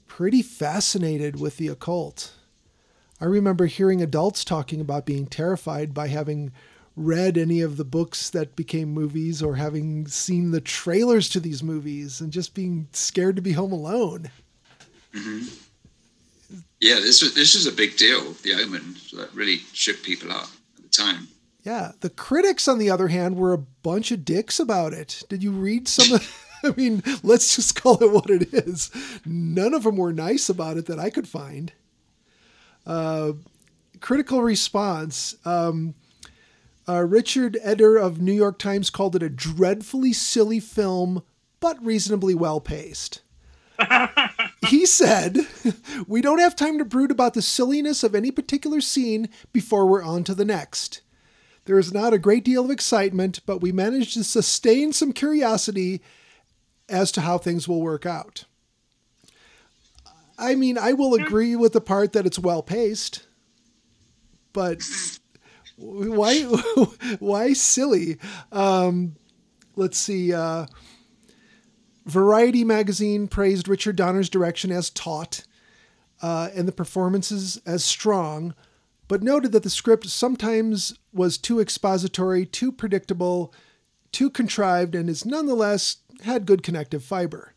pretty 0.08 0.41
fascinated 0.41 1.39
with 1.39 1.58
the 1.58 1.68
occult. 1.68 2.34
I 3.20 3.26
remember 3.26 3.66
hearing 3.66 4.01
adults 4.01 4.45
talking 4.45 4.80
about 4.80 5.06
being 5.06 5.28
terrified 5.28 5.93
by 5.93 6.08
having 6.08 6.51
read 6.95 7.38
any 7.38 7.62
of 7.62 7.78
the 7.78 7.86
books 7.86 8.30
that 8.30 8.56
became 8.56 8.93
movies 8.93 9.41
or 9.41 9.56
having 9.56 10.08
seen 10.08 10.51
the 10.51 10.62
trailers 10.62 11.28
to 11.30 11.39
these 11.39 11.64
movies 11.64 12.22
and 12.22 12.32
just 12.32 12.54
being 12.54 12.88
scared 12.93 13.36
to 13.36 13.41
be 13.41 13.54
home 13.54 13.72
alone. 13.72 14.30
Mm-hmm. 15.14 15.62
Yeah, 16.84 16.95
this 16.95 17.21
was 17.21 17.34
this 17.34 17.55
was 17.55 17.65
a 17.65 17.71
big 17.71 17.95
deal. 17.95 18.34
The 18.43 18.55
Omen 18.55 18.97
that 19.13 19.34
really 19.34 19.59
shook 19.71 20.03
people 20.03 20.34
up 20.34 20.49
at 20.75 20.84
the 20.84 20.89
time. 20.89 21.29
Yeah, 21.63 21.93
the 22.01 22.09
critics, 22.09 22.67
on 22.67 22.77
the 22.77 22.89
other 22.89 23.07
hand, 23.07 23.38
were 23.38 23.53
a 23.53 23.57
bunch 23.57 24.11
of 24.11 24.25
dicks 24.25 24.59
about 24.59 24.91
it. 24.91 25.23
Did 25.29 25.41
you 25.41 25.53
read 25.53 25.88
some 25.88 26.15
of? 26.15 26.49
I 26.65 26.73
mean, 26.75 27.01
let's 27.23 27.55
just 27.55 27.81
call 27.81 28.03
it 28.03 28.11
what 28.11 28.29
it 28.29 28.53
is. 28.53 28.91
None 29.25 29.73
of 29.73 29.84
them 29.84 29.95
were 29.95 30.11
nice 30.11 30.49
about 30.49 30.75
it 30.75 30.88
that 30.88 30.99
I 30.99 31.09
could 31.09 31.27
find. 31.27 31.71
Uh, 32.86 33.31
critical 34.01 34.41
response. 34.41 35.36
Um, 35.45 35.95
uh, 36.88 37.05
Richard 37.05 37.57
Eder 37.63 37.95
of 37.95 38.21
New 38.21 38.34
York 38.34 38.59
Times 38.59 38.89
called 38.89 39.15
it 39.15 39.23
a 39.23 39.29
dreadfully 39.29 40.11
silly 40.11 40.59
film, 40.59 41.23
but 41.61 41.81
reasonably 41.81 42.36
well 42.36 42.59
paced 42.59 43.21
he 44.67 44.86
said, 44.86 45.47
We 46.07 46.21
don't 46.21 46.39
have 46.39 46.55
time 46.55 46.78
to 46.78 46.86
brood 46.86 47.11
about 47.11 47.34
the 47.34 47.41
silliness 47.41 48.03
of 48.03 48.15
any 48.15 48.32
particular 48.32 48.82
scene 48.82 49.30
before 49.51 49.86
we're 49.86 50.03
on 50.03 50.24
to 50.26 50.36
the 50.36 50.45
next. 50.45 51.01
There 51.65 51.80
is 51.80 51.93
not 51.93 52.13
a 52.13 52.19
great 52.19 52.43
deal 52.43 52.65
of 52.65 52.71
excitement, 52.71 53.39
but 53.45 53.61
we 53.61 53.71
managed 53.71 54.13
to 54.15 54.24
sustain 54.24 54.91
some 54.91 55.13
curiosity 55.13 56.01
as 56.89 57.11
to 57.13 57.21
how 57.21 57.38
things 57.38 57.67
will 57.67 57.82
work 57.82 58.05
out. 58.05 58.45
I 60.38 60.55
mean, 60.55 60.78
I 60.78 60.93
will 60.93 61.13
agree 61.13 61.55
with 61.55 61.74
the 61.74 61.82
part 61.82 62.13
that 62.13 62.26
it's 62.26 62.39
well 62.39 62.61
paced, 62.61 63.26
but 64.51 64.82
why 65.78 66.41
why 67.19 67.53
silly? 67.53 68.17
Um, 68.51 69.15
let's 69.76 69.97
see. 69.97 70.34
Uh, 70.34 70.65
Variety 72.06 72.64
magazine 72.64 73.28
praised 73.28 73.68
Richard 73.68 73.95
Donner's 73.95 74.30
direction 74.30 74.72
as 74.72 74.89
taut 74.89 75.43
uh, 76.22 76.49
and 76.56 76.68
the 76.68 76.74
performances 76.74 77.62
as 77.66 77.84
strong, 77.84 78.54
but 79.08 79.24
noted 79.24 79.51
that 79.51 79.64
the 79.64 79.70
script 79.70 80.08
sometimes 80.08 80.97
was 81.14 81.38
too 81.38 81.60
expository, 81.60 82.45
too 82.45 82.72
predictable, 82.72 83.54
too 84.12 84.30
contrived, 84.30 84.95
and 84.95 85.10
is 85.10 85.26
nonetheless 85.26 85.97
had 86.24 86.45
good 86.45 86.64
connective 86.64 87.04
fiber. 87.04 87.54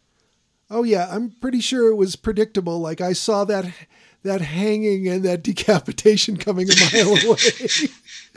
Oh 0.68 0.82
yeah, 0.82 1.08
I'm 1.10 1.30
pretty 1.30 1.60
sure 1.60 1.88
it 1.88 1.96
was 1.96 2.16
predictable. 2.16 2.80
Like 2.80 3.00
I 3.00 3.12
saw 3.12 3.44
that 3.44 3.66
that 4.22 4.40
hanging 4.40 5.06
and 5.08 5.24
that 5.24 5.42
decapitation 5.44 6.36
coming 6.36 6.68
a 6.68 6.74
mile 6.92 7.16
away. 7.26 7.88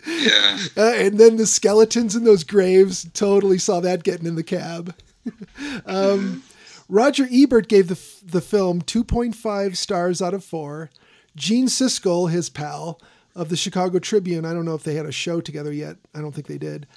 Yeah. 0.08 0.58
Uh, 0.78 0.94
and 0.94 1.20
then 1.20 1.38
the 1.38 1.48
skeletons 1.48 2.16
in 2.16 2.24
those 2.24 2.44
graves 2.44 3.08
totally 3.14 3.58
saw 3.58 3.80
that 3.80 4.04
getting 4.04 4.28
in 4.28 4.36
the 4.36 4.44
cab. 4.44 4.96
um, 5.86 6.44
Roger 6.88 7.28
Ebert 7.32 7.68
gave 7.68 7.88
the 7.88 8.00
the 8.26 8.42
film 8.42 8.82
2.5 8.82 9.76
stars 9.76 10.22
out 10.22 10.34
of 10.34 10.44
4. 10.44 10.90
Gene 11.36 11.68
Siskel, 11.68 12.30
his 12.30 12.50
pal 12.50 13.00
of 13.36 13.50
the 13.50 13.56
Chicago 13.58 14.00
Tribune, 14.00 14.46
I 14.46 14.54
don't 14.54 14.66
know 14.66 14.76
if 14.76 14.84
they 14.84 14.96
had 14.96 15.06
a 15.06 15.12
show 15.12 15.40
together 15.42 15.72
yet. 15.72 15.98
I 16.14 16.20
don't 16.20 16.34
think 16.34 16.48
they 16.48 16.58
did. 16.58 16.88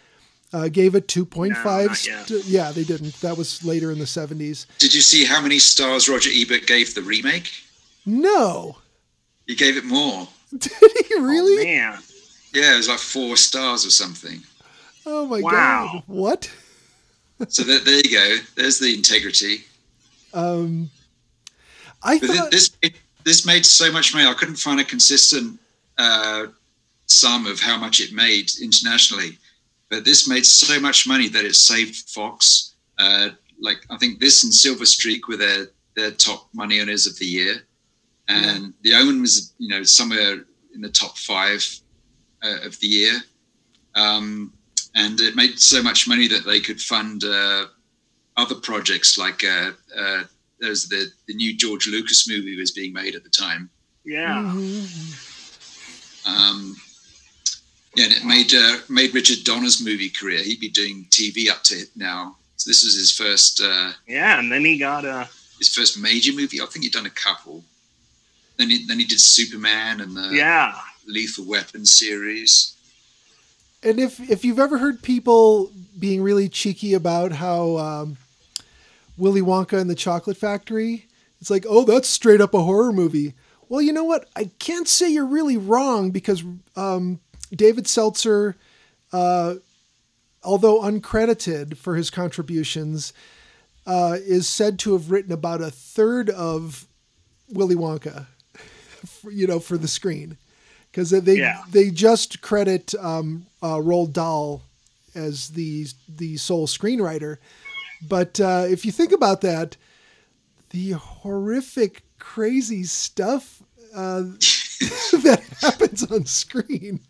Uh, 0.52 0.68
gave 0.68 0.94
it 0.94 1.08
2.5. 1.08 1.86
No, 1.88 1.94
st- 1.94 2.44
yeah, 2.44 2.72
they 2.72 2.84
didn't. 2.84 3.14
That 3.20 3.38
was 3.38 3.64
later 3.64 3.90
in 3.90 3.98
the 3.98 4.04
70s. 4.04 4.66
Did 4.78 4.92
you 4.94 5.00
see 5.00 5.24
how 5.24 5.40
many 5.40 5.58
stars 5.58 6.08
Roger 6.08 6.30
Ebert 6.32 6.66
gave 6.66 6.94
the 6.94 7.00
remake? 7.02 7.50
No. 8.04 8.76
He 9.46 9.54
gave 9.54 9.76
it 9.78 9.84
more. 9.84 10.28
Did 10.56 10.72
he 11.08 11.14
really? 11.20 11.62
Oh, 11.62 11.64
man. 11.64 11.98
Yeah, 12.52 12.74
it 12.74 12.76
was 12.78 12.88
like 12.88 12.98
four 12.98 13.36
stars 13.36 13.86
or 13.86 13.90
something. 13.90 14.40
Oh 15.06 15.26
my 15.26 15.40
Wow. 15.40 15.50
god. 15.94 16.02
What? 16.06 16.50
So 17.48 17.62
there, 17.62 17.80
there 17.80 17.96
you 18.04 18.10
go. 18.10 18.36
There's 18.56 18.78
the 18.78 18.94
integrity. 18.94 19.64
Um 20.32 20.90
I 22.02 22.18
But 22.18 22.30
thought 22.30 22.50
this 22.50 22.70
it, 22.82 22.94
this 23.24 23.46
made 23.46 23.64
so 23.64 23.92
much 23.92 24.14
money. 24.14 24.26
I 24.26 24.34
couldn't 24.34 24.56
find 24.56 24.80
a 24.80 24.84
consistent 24.84 25.60
uh, 25.98 26.46
sum 27.06 27.46
of 27.46 27.60
how 27.60 27.76
much 27.76 28.00
it 28.00 28.12
made 28.12 28.50
internationally. 28.60 29.38
But 29.90 30.04
this 30.04 30.28
made 30.28 30.46
so 30.46 30.80
much 30.80 31.06
money 31.06 31.28
that 31.28 31.44
it 31.44 31.54
saved 31.54 32.08
Fox. 32.08 32.74
Uh, 32.98 33.30
like 33.60 33.84
I 33.90 33.96
think 33.98 34.18
this 34.18 34.44
and 34.44 34.52
Silver 34.52 34.86
Streak 34.86 35.28
were 35.28 35.36
their 35.36 35.66
their 35.94 36.10
top 36.10 36.48
money 36.54 36.80
earners 36.80 37.06
of 37.06 37.18
the 37.18 37.26
year, 37.26 37.62
and 38.28 38.72
The 38.82 38.94
Omen 38.94 39.20
was 39.20 39.52
you 39.58 39.68
know 39.68 39.82
somewhere 39.82 40.44
in 40.74 40.80
the 40.80 40.88
top 40.88 41.18
five 41.18 41.64
uh, 42.42 42.58
of 42.64 42.78
the 42.80 42.86
year. 42.86 43.20
Um, 43.94 44.52
and 44.94 45.20
it 45.20 45.34
made 45.36 45.58
so 45.58 45.82
much 45.82 46.06
money 46.08 46.28
that 46.28 46.44
they 46.44 46.60
could 46.60 46.80
fund 46.80 47.24
uh, 47.24 47.66
other 48.36 48.54
projects 48.56 49.16
like 49.18 49.42
uh, 49.44 49.70
uh, 49.96 50.22
there's 50.60 50.88
the 50.88 51.06
the 51.26 51.34
new 51.34 51.56
George 51.56 51.86
Lucas 51.88 52.28
movie 52.28 52.56
was 52.56 52.70
being 52.72 52.92
made 52.92 53.14
at 53.14 53.24
the 53.24 53.30
time. 53.30 53.68
Yeah. 54.04 54.42
Mhm. 54.54 55.28
Um, 56.26 56.76
yeah, 57.96 58.04
and 58.04 58.12
it 58.14 58.24
made 58.24 58.54
uh, 58.54 58.78
made 58.88 59.14
Richard 59.14 59.44
Donner's 59.44 59.82
movie 59.84 60.08
career. 60.10 60.42
He'd 60.42 60.60
be 60.60 60.68
doing 60.70 61.06
TV 61.10 61.50
up 61.50 61.62
to 61.64 61.74
it 61.74 61.88
now. 61.96 62.36
So 62.56 62.70
this 62.70 62.84
was 62.84 62.94
his 62.94 63.10
first 63.10 63.60
uh, 63.60 63.92
Yeah. 64.06 64.38
And 64.38 64.50
then 64.50 64.64
he 64.64 64.78
got 64.78 65.04
a. 65.04 65.28
his 65.58 65.68
first 65.68 65.98
major 65.98 66.32
movie. 66.32 66.60
I 66.60 66.66
think 66.66 66.84
he'd 66.84 66.92
done 66.92 67.06
a 67.06 67.10
couple. 67.10 67.64
Then 68.56 68.70
he 68.70 68.86
then 68.86 68.98
he 68.98 69.04
did 69.04 69.20
Superman 69.20 70.00
and 70.00 70.16
the 70.16 70.30
Yeah. 70.32 70.74
Lethal 71.06 71.44
Weapon 71.44 71.84
series. 71.84 72.74
And 73.82 73.98
if 73.98 74.20
if 74.30 74.44
you've 74.44 74.58
ever 74.58 74.78
heard 74.78 75.02
people 75.02 75.70
being 75.98 76.22
really 76.22 76.48
cheeky 76.48 76.94
about 76.94 77.32
how 77.32 77.76
um, 77.78 78.16
Willy 79.16 79.40
Wonka 79.40 79.78
and 79.78 79.90
the 79.90 79.94
Chocolate 79.94 80.36
Factory, 80.36 81.06
it's 81.40 81.50
like, 81.50 81.66
oh, 81.68 81.84
that's 81.84 82.08
straight 82.08 82.40
up 82.40 82.54
a 82.54 82.62
horror 82.62 82.92
movie. 82.92 83.34
Well, 83.68 83.82
you 83.82 83.92
know 83.92 84.04
what? 84.04 84.28
I 84.36 84.50
can't 84.58 84.86
say 84.86 85.10
you're 85.10 85.26
really 85.26 85.56
wrong 85.56 86.10
because 86.10 86.44
um, 86.76 87.20
David 87.54 87.86
Seltzer, 87.86 88.56
uh, 89.12 89.54
although 90.44 90.82
uncredited 90.82 91.76
for 91.76 91.96
his 91.96 92.10
contributions, 92.10 93.12
uh, 93.86 94.16
is 94.20 94.48
said 94.48 94.78
to 94.80 94.92
have 94.92 95.10
written 95.10 95.32
about 95.32 95.60
a 95.60 95.70
third 95.70 96.30
of 96.30 96.86
Willy 97.48 97.74
Wonka, 97.74 98.26
you 99.30 99.46
know, 99.46 99.58
for 99.58 99.76
the 99.76 99.88
screen, 99.88 100.36
because 100.92 101.10
they 101.10 101.38
Yeah. 101.38 101.62
they 101.70 101.90
just 101.90 102.40
credit 102.42 102.94
um, 103.00 103.46
uh, 103.62 103.76
Roald 103.76 104.12
Dahl 104.12 104.62
as 105.14 105.48
the 105.48 105.86
the 106.08 106.36
sole 106.36 106.66
screenwriter. 106.68 107.38
But 108.08 108.38
uh, 108.40 108.66
if 108.68 108.84
you 108.84 108.92
think 108.92 109.12
about 109.12 109.40
that, 109.40 109.76
the 110.70 110.90
horrific, 110.92 112.02
crazy 112.18 112.84
stuff 112.84 113.62
uh, 113.94 114.22
that 115.22 115.42
happens 115.60 116.10
on 116.10 116.26
screen, 116.26 117.00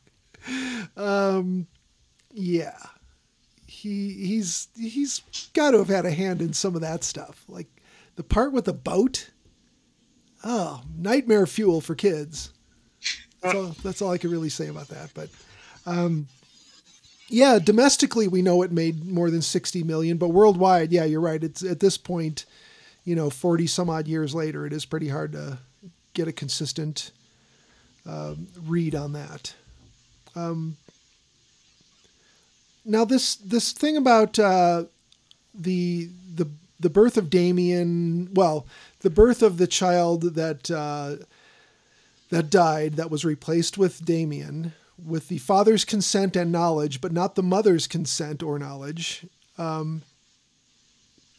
um, 0.96 1.66
yeah, 2.32 2.76
he 3.66 4.12
he's 4.26 4.68
he's 4.78 5.22
got 5.54 5.72
to 5.72 5.78
have 5.78 5.88
had 5.88 6.06
a 6.06 6.10
hand 6.10 6.40
in 6.42 6.52
some 6.52 6.74
of 6.74 6.80
that 6.82 7.04
stuff. 7.04 7.44
Like 7.48 7.68
the 8.16 8.22
part 8.24 8.52
with 8.52 8.66
the 8.66 8.72
boat. 8.72 9.30
Oh, 10.44 10.82
nightmare 10.98 11.46
fuel 11.46 11.80
for 11.80 11.94
kids. 11.94 12.52
That's 13.42 13.54
all, 13.54 13.76
that's 13.82 14.02
all 14.02 14.12
I 14.12 14.18
can 14.18 14.30
really 14.30 14.48
say 14.48 14.68
about 14.68 14.88
that. 14.88 15.10
But 15.14 15.28
um, 15.86 16.26
yeah, 17.28 17.58
domestically 17.58 18.28
we 18.28 18.42
know 18.42 18.62
it 18.62 18.72
made 18.72 19.04
more 19.04 19.30
than 19.30 19.42
60 19.42 19.82
million, 19.84 20.16
but 20.18 20.28
worldwide, 20.28 20.92
yeah, 20.92 21.04
you're 21.04 21.20
right. 21.20 21.42
It's 21.42 21.62
at 21.62 21.80
this 21.80 21.96
point, 21.96 22.44
you 23.04 23.16
know, 23.16 23.30
40 23.30 23.66
some 23.66 23.90
odd 23.90 24.06
years 24.06 24.34
later, 24.34 24.66
it 24.66 24.72
is 24.72 24.84
pretty 24.84 25.08
hard 25.08 25.32
to 25.32 25.58
get 26.14 26.28
a 26.28 26.32
consistent 26.32 27.10
um, 28.06 28.48
read 28.66 28.94
on 28.94 29.12
that. 29.12 29.54
Um, 30.34 30.76
now 32.84 33.04
this 33.04 33.36
this 33.36 33.72
thing 33.72 33.96
about 33.96 34.38
uh, 34.38 34.84
the 35.54 36.08
the 36.34 36.48
the 36.80 36.90
birth 36.90 37.16
of 37.16 37.30
Damien, 37.30 38.28
well, 38.34 38.66
the 39.00 39.10
birth 39.10 39.42
of 39.42 39.56
the 39.56 39.66
child 39.68 40.34
that 40.34 40.70
uh, 40.70 41.16
that 42.32 42.48
died 42.48 42.94
that 42.94 43.10
was 43.10 43.26
replaced 43.26 43.76
with 43.76 44.06
Damien 44.06 44.72
with 45.04 45.28
the 45.28 45.36
father's 45.36 45.84
consent 45.84 46.34
and 46.34 46.50
knowledge, 46.50 47.02
but 47.02 47.12
not 47.12 47.34
the 47.34 47.42
mother's 47.42 47.86
consent 47.86 48.42
or 48.42 48.58
knowledge. 48.58 49.26
Um, 49.58 50.00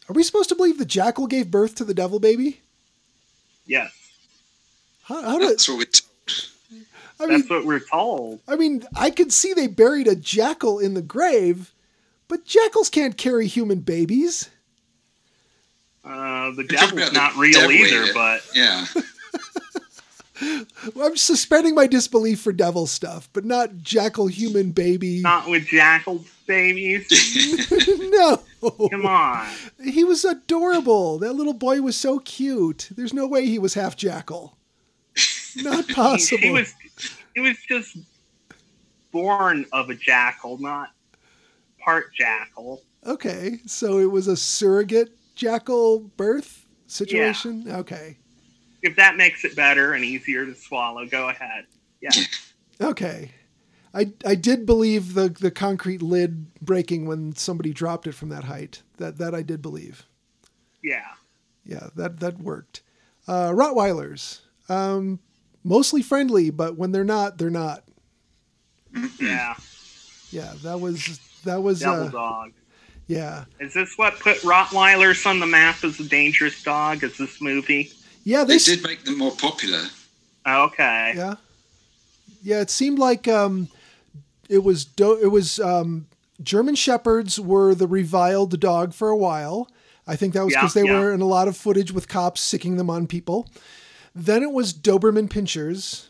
are 0.08 0.12
we 0.12 0.22
supposed 0.22 0.50
to 0.50 0.54
believe 0.54 0.78
the 0.78 0.84
jackal 0.84 1.26
gave 1.26 1.50
birth 1.50 1.74
to 1.76 1.84
the 1.84 1.94
devil 1.94 2.20
baby? 2.20 2.60
Yes. 3.66 3.92
How, 5.02 5.20
how 5.20 5.38
did 5.40 5.50
That's 5.50 5.68
what 5.68 5.78
we're 5.78 5.84
told. 5.84 6.50
I 7.18 7.26
mean? 7.26 7.38
That's 7.38 7.50
what 7.50 7.64
we're 7.64 7.80
told. 7.80 8.40
I 8.46 8.54
mean, 8.54 8.84
I 8.94 9.10
could 9.10 9.32
see 9.32 9.52
they 9.52 9.66
buried 9.66 10.06
a 10.06 10.14
jackal 10.14 10.78
in 10.78 10.94
the 10.94 11.02
grave, 11.02 11.72
but 12.28 12.44
jackals 12.44 12.88
can't 12.88 13.16
carry 13.16 13.48
human 13.48 13.80
babies. 13.80 14.48
Uh, 16.04 16.52
the 16.52 16.64
devil's 16.64 17.12
not 17.12 17.34
real 17.34 17.58
either, 17.58 18.04
here. 18.04 18.14
but 18.14 18.42
Yeah. 18.54 18.86
I'm 21.00 21.16
suspending 21.16 21.74
my 21.74 21.86
disbelief 21.86 22.40
for 22.40 22.52
devil 22.52 22.86
stuff, 22.86 23.28
but 23.32 23.44
not 23.44 23.78
jackal 23.78 24.26
human 24.26 24.72
baby. 24.72 25.20
not 25.20 25.48
with 25.48 25.66
jackal 25.66 26.24
babies. 26.46 27.08
no. 27.98 28.42
Come 28.90 29.06
on. 29.06 29.46
He 29.82 30.04
was 30.04 30.24
adorable. 30.24 31.18
That 31.18 31.34
little 31.34 31.54
boy 31.54 31.80
was 31.82 31.96
so 31.96 32.18
cute. 32.18 32.88
There's 32.96 33.12
no 33.12 33.26
way 33.26 33.46
he 33.46 33.58
was 33.58 33.74
half 33.74 33.96
jackal. 33.96 34.56
Not 35.56 35.88
possible. 35.94 36.42
he 36.42 36.50
was 36.50 36.74
he 37.34 37.40
was 37.40 37.56
just 37.68 37.96
born 39.12 39.66
of 39.72 39.90
a 39.90 39.94
jackal, 39.94 40.58
not 40.58 40.90
part 41.78 42.14
jackal. 42.14 42.82
Okay, 43.06 43.60
so 43.66 43.98
it 43.98 44.10
was 44.10 44.28
a 44.28 44.36
surrogate 44.36 45.12
jackal 45.34 46.00
birth 46.16 46.66
situation? 46.86 47.64
Okay. 47.68 48.16
If 48.84 48.96
that 48.96 49.16
makes 49.16 49.44
it 49.44 49.56
better 49.56 49.94
and 49.94 50.04
easier 50.04 50.44
to 50.44 50.54
swallow, 50.54 51.06
go 51.06 51.28
ahead. 51.28 51.66
Yeah. 52.00 52.10
Okay. 52.80 53.30
I, 53.94 54.10
I 54.26 54.34
did 54.34 54.66
believe 54.66 55.14
the, 55.14 55.28
the 55.28 55.52
concrete 55.52 56.02
lid 56.02 56.52
breaking 56.60 57.06
when 57.06 57.36
somebody 57.36 57.72
dropped 57.72 58.08
it 58.08 58.16
from 58.16 58.30
that 58.30 58.42
height. 58.42 58.82
That 58.96 59.18
that 59.18 59.32
I 59.32 59.42
did 59.42 59.62
believe. 59.62 60.04
Yeah. 60.82 61.06
Yeah, 61.64 61.86
that 61.94 62.18
that 62.18 62.40
worked. 62.40 62.82
Uh, 63.28 63.50
Rottweilers, 63.50 64.40
um, 64.68 65.20
mostly 65.62 66.02
friendly, 66.02 66.50
but 66.50 66.76
when 66.76 66.90
they're 66.90 67.04
not, 67.04 67.38
they're 67.38 67.48
not. 67.48 67.84
Yeah. 69.20 69.54
Yeah, 70.30 70.52
that 70.64 70.80
was 70.80 71.20
that 71.44 71.62
was 71.62 71.78
Devil 71.78 72.08
uh, 72.08 72.10
dog. 72.10 72.52
yeah 73.06 73.44
Is 73.60 73.72
this 73.72 73.96
what 73.96 74.18
put 74.18 74.38
Rottweilers 74.38 75.26
on 75.26 75.38
the 75.38 75.46
map 75.46 75.84
as 75.84 76.00
a 76.00 76.08
dangerous 76.08 76.60
dog? 76.64 77.04
Is 77.04 77.16
this 77.18 77.40
movie? 77.40 77.92
Yeah 78.24 78.44
They 78.44 78.58
they 78.58 78.76
did 78.76 78.82
make 78.82 79.04
them 79.04 79.18
more 79.18 79.32
popular. 79.32 79.82
Okay. 80.46 81.12
Yeah, 81.16 81.34
yeah. 82.42 82.60
It 82.60 82.70
seemed 82.70 82.98
like 82.98 83.28
um, 83.28 83.68
it 84.48 84.62
was 84.64 84.84
do- 84.84 85.18
it 85.22 85.28
was 85.28 85.58
um, 85.60 86.06
German 86.42 86.74
shepherds 86.74 87.38
were 87.40 87.74
the 87.74 87.86
reviled 87.86 88.58
dog 88.60 88.92
for 88.94 89.08
a 89.08 89.16
while. 89.16 89.68
I 90.06 90.16
think 90.16 90.34
that 90.34 90.44
was 90.44 90.52
Yeah, 90.52 90.60
because 90.60 90.74
they 90.74 90.84
yeah. 90.84 90.98
were 91.00 91.12
in 91.14 91.22
a 91.22 91.26
lot 91.26 91.48
of 91.48 91.56
footage 91.56 91.92
with 91.92 92.08
cops 92.08 92.40
sicking 92.42 92.76
them 92.76 92.90
on 92.90 93.06
people. 93.06 93.48
Then 94.14 94.42
it 94.42 94.52
was 94.52 94.72
Doberman 94.74 95.28
Pinschers. 95.28 96.06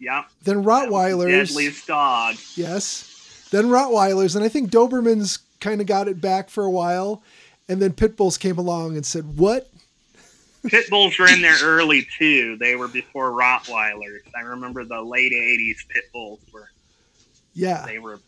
Yep. 0.00 0.24
Then 0.42 0.64
Rottweilers. 0.64 1.48
Deadliest 1.48 1.86
dog. 1.86 2.36
Yes. 2.56 3.46
Then 3.50 3.66
Rottweilers, 3.66 4.34
and 4.34 4.44
I 4.44 4.48
think 4.48 4.70
Dobermans 4.70 5.38
kind 5.60 5.80
of 5.80 5.86
got 5.86 6.08
it 6.08 6.20
back 6.20 6.50
for 6.50 6.64
a 6.64 6.70
while, 6.70 7.22
and 7.68 7.80
then 7.80 7.92
Pit 7.92 8.16
Bulls 8.16 8.36
came 8.36 8.58
along 8.58 8.96
and 8.96 9.06
said, 9.06 9.38
"What? 9.38 9.70
Pit 10.68 10.90
bulls 10.90 11.18
were 11.18 11.28
in 11.28 11.40
there 11.42 11.56
early 11.62 12.06
too. 12.18 12.56
They 12.58 12.76
were 12.76 12.88
before 12.88 13.30
Rottweilers. 13.32 14.20
I 14.36 14.40
remember 14.40 14.84
the 14.84 15.00
late 15.02 15.32
'80s 15.32 15.86
pit 15.88 16.04
bulls 16.12 16.40
were. 16.52 16.68
Yeah, 17.54 17.86
They 17.86 17.98
were 17.98 18.20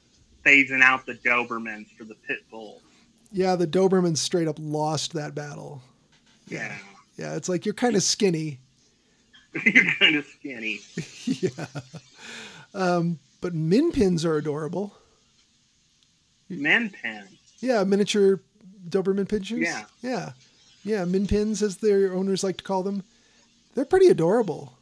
phasing 0.44 0.80
out 0.82 1.04
the 1.04 1.14
Dobermans 1.14 1.88
for 1.96 2.04
the 2.04 2.14
pit 2.26 2.38
bulls. 2.50 2.80
yeah. 3.30 3.56
The 3.56 3.66
Dobermans 3.66 4.16
straight 4.18 4.48
up 4.48 4.56
lost 4.58 5.12
that 5.12 5.34
battle. 5.34 5.82
Yeah, 6.46 6.74
Yeah, 7.18 7.34
it's 7.36 7.48
like 7.48 7.66
you're 7.66 7.74
kind 7.74 7.94
of 7.94 8.02
skinny. 8.02 8.58
you're 9.64 9.84
kind 9.98 10.16
of 10.16 10.24
skinny. 10.24 10.80
yeah. 11.26 11.66
Um, 12.72 13.18
but 13.42 13.52
min 13.54 13.92
pins 13.92 14.24
are 14.24 14.36
adorable. 14.36 14.94
Men 16.48 16.88
pen. 16.90 17.28
Yeah, 17.60 17.84
miniature 17.84 18.40
Doberman 18.88 19.26
pinschers. 19.26 19.60
Yeah. 19.62 19.84
Yeah. 20.00 20.30
Yeah, 20.88 21.04
min 21.04 21.26
pins, 21.26 21.62
as 21.62 21.76
their 21.76 22.14
owners 22.14 22.42
like 22.42 22.56
to 22.56 22.64
call 22.64 22.82
them. 22.82 23.04
They're 23.74 23.84
pretty 23.84 24.06
adorable. 24.06 24.72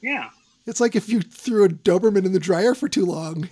Yeah. 0.00 0.30
It's 0.66 0.80
like 0.80 0.96
if 0.96 1.06
you 1.06 1.20
threw 1.20 1.64
a 1.64 1.68
Doberman 1.68 2.24
in 2.24 2.32
the 2.32 2.40
dryer 2.40 2.74
for 2.74 2.88
too 2.88 3.04
long. 3.04 3.50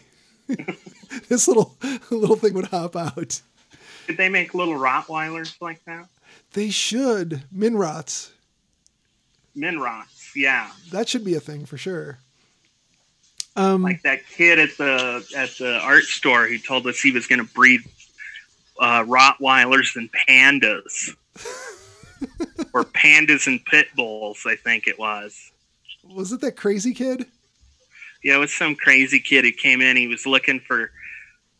this 1.28 1.46
little 1.46 1.76
little 2.10 2.36
thing 2.36 2.54
would 2.54 2.68
hop 2.68 2.96
out. 2.96 3.42
Did 4.06 4.16
they 4.16 4.30
make 4.30 4.54
little 4.54 4.72
Rottweilers 4.72 5.60
like 5.60 5.84
that? 5.84 6.08
They 6.54 6.70
should. 6.70 7.42
Minrots. 7.52 8.30
Minrots. 9.54 10.34
Yeah. 10.34 10.70
That 10.92 11.10
should 11.10 11.26
be 11.26 11.34
a 11.34 11.40
thing 11.40 11.66
for 11.66 11.76
sure. 11.76 12.20
Um, 13.54 13.82
like 13.82 14.00
that 14.02 14.26
kid 14.28 14.58
at 14.58 14.78
the 14.78 15.26
at 15.36 15.50
the 15.58 15.78
art 15.80 16.04
store 16.04 16.46
who 16.46 16.56
told 16.56 16.86
us 16.86 16.98
he 16.98 17.12
was 17.12 17.26
going 17.26 17.44
to 17.44 17.52
breed 17.52 17.82
uh, 18.78 19.04
Rottweilers 19.04 19.96
and 19.96 20.10
pandas, 20.12 21.14
or 22.72 22.84
pandas 22.84 23.46
and 23.46 23.64
pit 23.64 23.88
bulls. 23.96 24.44
I 24.46 24.56
think 24.56 24.86
it 24.86 24.98
was. 24.98 25.50
was 26.04 26.32
it 26.32 26.40
that 26.40 26.56
crazy 26.56 26.94
kid? 26.94 27.26
Yeah, 28.22 28.36
it 28.36 28.38
was 28.38 28.54
some 28.54 28.74
crazy 28.74 29.20
kid 29.20 29.44
who 29.44 29.52
came 29.52 29.80
in. 29.80 29.96
He 29.96 30.08
was 30.08 30.26
looking 30.26 30.60
for 30.60 30.90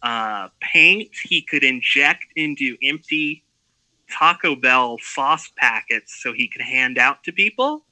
uh, 0.02 0.48
paint 0.60 1.10
he 1.24 1.42
could 1.42 1.64
inject 1.64 2.24
into 2.36 2.76
empty 2.82 3.42
Taco 4.10 4.54
Bell 4.56 4.98
sauce 5.00 5.50
packets 5.56 6.20
so 6.22 6.32
he 6.32 6.48
could 6.48 6.62
hand 6.62 6.98
out 6.98 7.24
to 7.24 7.32
people. 7.32 7.84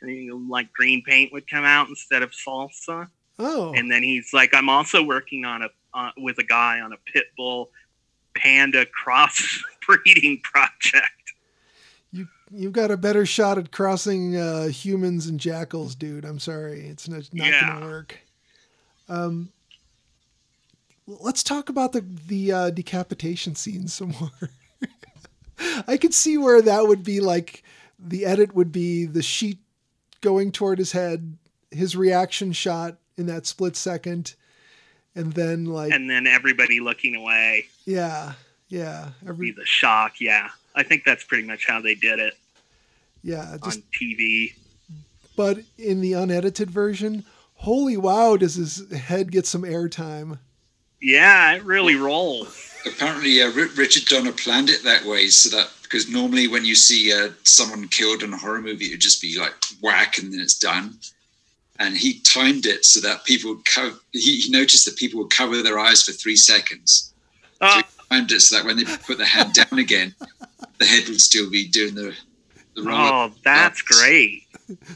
And 0.00 0.10
he, 0.10 0.30
like 0.30 0.72
green 0.72 1.02
paint 1.02 1.32
would 1.32 1.48
come 1.48 1.64
out 1.64 1.88
instead 1.88 2.22
of 2.22 2.32
salsa. 2.32 3.08
Oh, 3.38 3.72
and 3.74 3.90
then 3.90 4.02
he's 4.02 4.32
like, 4.32 4.54
"I'm 4.54 4.68
also 4.68 5.02
working 5.02 5.44
on 5.44 5.62
a 5.62 5.68
uh, 5.92 6.10
with 6.16 6.38
a 6.38 6.44
guy 6.44 6.80
on 6.80 6.92
a 6.92 6.96
pit 7.12 7.26
bull 7.36 7.70
panda 8.36 8.86
crossbreeding 8.86 10.42
project." 10.42 11.10
you 12.12 12.28
you've 12.50 12.72
got 12.72 12.90
a 12.90 12.96
better 12.96 13.26
shot 13.26 13.58
at 13.58 13.70
crossing 13.72 14.36
uh, 14.36 14.66
humans 14.68 15.26
and 15.26 15.40
jackals, 15.40 15.94
dude. 15.94 16.24
I'm 16.24 16.38
sorry, 16.38 16.80
it's 16.86 17.08
not, 17.08 17.28
not 17.32 17.46
Yeah. 17.48 17.60
gonna 17.74 17.86
work. 17.86 18.18
Um, 19.08 19.50
let's 21.06 21.42
talk 21.42 21.68
about 21.68 21.92
the 21.92 22.04
the 22.26 22.52
uh, 22.52 22.70
decapitation 22.70 23.54
scene 23.54 23.88
some 23.88 24.14
more. 24.20 24.50
I 25.88 25.96
could 25.96 26.14
see 26.14 26.36
where 26.38 26.60
that 26.62 26.86
would 26.88 27.04
be 27.04 27.20
like 27.20 27.62
the 27.98 28.24
edit 28.26 28.54
would 28.54 28.72
be 28.72 29.06
the 29.06 29.22
sheet 29.22 29.58
going 30.20 30.50
toward 30.52 30.78
his 30.78 30.92
head, 30.92 31.36
his 31.70 31.96
reaction 31.96 32.52
shot 32.52 32.96
in 33.16 33.26
that 33.26 33.46
split 33.46 33.76
second, 33.76 34.34
and 35.14 35.32
then 35.34 35.64
like 35.66 35.92
And 35.92 36.08
then 36.10 36.26
everybody 36.26 36.80
looking 36.80 37.14
away, 37.14 37.66
yeah, 37.84 38.32
yeah, 38.68 39.10
be 39.22 39.28
every 39.28 39.50
the 39.52 39.66
shock. 39.66 40.20
Yeah, 40.20 40.48
I 40.74 40.82
think 40.82 41.04
that's 41.04 41.24
pretty 41.24 41.46
much 41.46 41.66
how 41.66 41.80
they 41.80 41.94
did 41.94 42.18
it 42.18 42.34
yeah, 43.24 43.56
just 43.64 43.78
on 43.78 43.84
TV. 44.00 44.52
but 45.34 45.58
in 45.78 46.00
the 46.02 46.12
unedited 46.12 46.70
version, 46.70 47.24
holy 47.54 47.96
wow, 47.96 48.36
does 48.36 48.54
his 48.54 48.92
head 48.92 49.32
get 49.32 49.46
some 49.46 49.62
airtime? 49.62 50.38
Yeah, 51.00 51.54
it 51.54 51.64
really 51.64 51.96
rolls. 51.96 52.70
Apparently, 52.86 53.42
uh, 53.42 53.50
Richard 53.50 54.04
Donner 54.04 54.32
planned 54.32 54.68
it 54.68 54.84
that 54.84 55.04
way 55.04 55.28
so 55.28 55.56
that 55.56 55.70
because 55.82 56.08
normally 56.08 56.48
when 56.48 56.64
you 56.64 56.74
see 56.74 57.12
uh, 57.12 57.30
someone 57.44 57.88
killed 57.88 58.22
in 58.22 58.32
a 58.32 58.36
horror 58.36 58.60
movie, 58.60 58.86
it'd 58.86 59.00
just 59.00 59.22
be 59.22 59.38
like 59.38 59.54
whack 59.82 60.18
and 60.18 60.32
then 60.32 60.40
it's 60.40 60.58
done. 60.58 60.98
And 61.78 61.96
he 61.96 62.20
timed 62.20 62.66
it 62.66 62.84
so 62.84 63.00
that 63.00 63.24
people 63.24 63.54
would 63.54 63.64
cover. 63.64 63.96
He, 64.12 64.36
he 64.36 64.50
noticed 64.50 64.84
that 64.84 64.96
people 64.96 65.20
would 65.20 65.30
cover 65.30 65.62
their 65.62 65.78
eyes 65.78 66.02
for 66.02 66.12
three 66.12 66.36
seconds. 66.36 67.13
Oh, 67.60 67.82
Timed 68.10 68.32
it 68.32 68.40
so 68.40 68.56
that 68.56 68.64
when 68.66 68.76
they 68.76 68.84
put 68.84 69.18
the 69.18 69.24
hand 69.24 69.54
down 69.54 69.78
again, 69.78 70.14
the 70.78 70.84
head 70.84 71.08
would 71.08 71.20
still 71.20 71.50
be 71.50 71.66
doing 71.68 71.94
the 71.94 72.14
the 72.74 72.82
roll. 72.82 72.96
oh, 72.98 73.32
that's 73.44 73.80
great. 73.82 74.42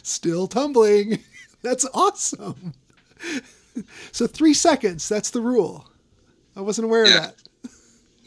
Still 0.03 0.47
tumbling. 0.49 1.19
That's 1.63 1.85
awesome. 1.93 2.73
so 4.13 4.27
three 4.29 4.55
seconds. 4.55 5.09
That's 5.09 5.31
the 5.31 5.41
rule. 5.41 5.89
I 6.57 6.61
wasn't 6.61 6.87
aware 6.87 7.07
Yeah. 7.07 7.17
of 7.17 7.23
that. 7.25 7.71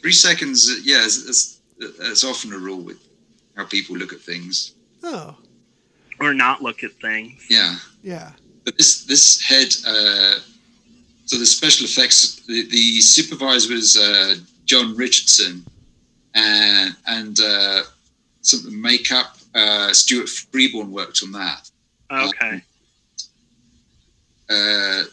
Three 0.02 0.12
seconds, 0.12 0.70
yeah, 0.84 1.02
it's, 1.04 1.16
is, 1.16 1.60
is 1.78 2.24
often 2.24 2.52
a 2.52 2.58
rule 2.58 2.80
with 2.82 2.98
how 3.56 3.64
people 3.64 3.96
look 3.96 4.12
at 4.12 4.20
things. 4.20 4.72
Oh, 5.02 5.36
Or 6.20 6.34
not 6.34 6.62
look 6.62 6.84
at 6.84 6.92
things. 7.00 7.44
Yeah. 7.48 7.76
yeah. 8.02 8.32
But 8.64 8.76
this 8.76 9.04
this 9.04 9.40
head, 9.40 9.74
uh, 9.86 10.34
so 11.32 11.38
the 11.38 11.46
special 11.46 11.86
effects, 11.86 12.40
the, 12.46 12.68
the 12.68 13.00
supervisor 13.00 13.72
was 13.72 13.96
uh, 13.96 14.34
John 14.66 14.94
Richardson, 14.94 15.64
and 16.34 16.94
and 17.06 17.40
uh, 17.40 17.84
some 18.42 18.80
makeup. 18.82 19.38
Uh, 19.54 19.94
Stuart 19.94 20.28
Freeborn 20.28 20.92
worked 20.92 21.22
on 21.22 21.32
that, 21.32 21.70
Okay. 22.10 22.62
uh, 24.50 25.04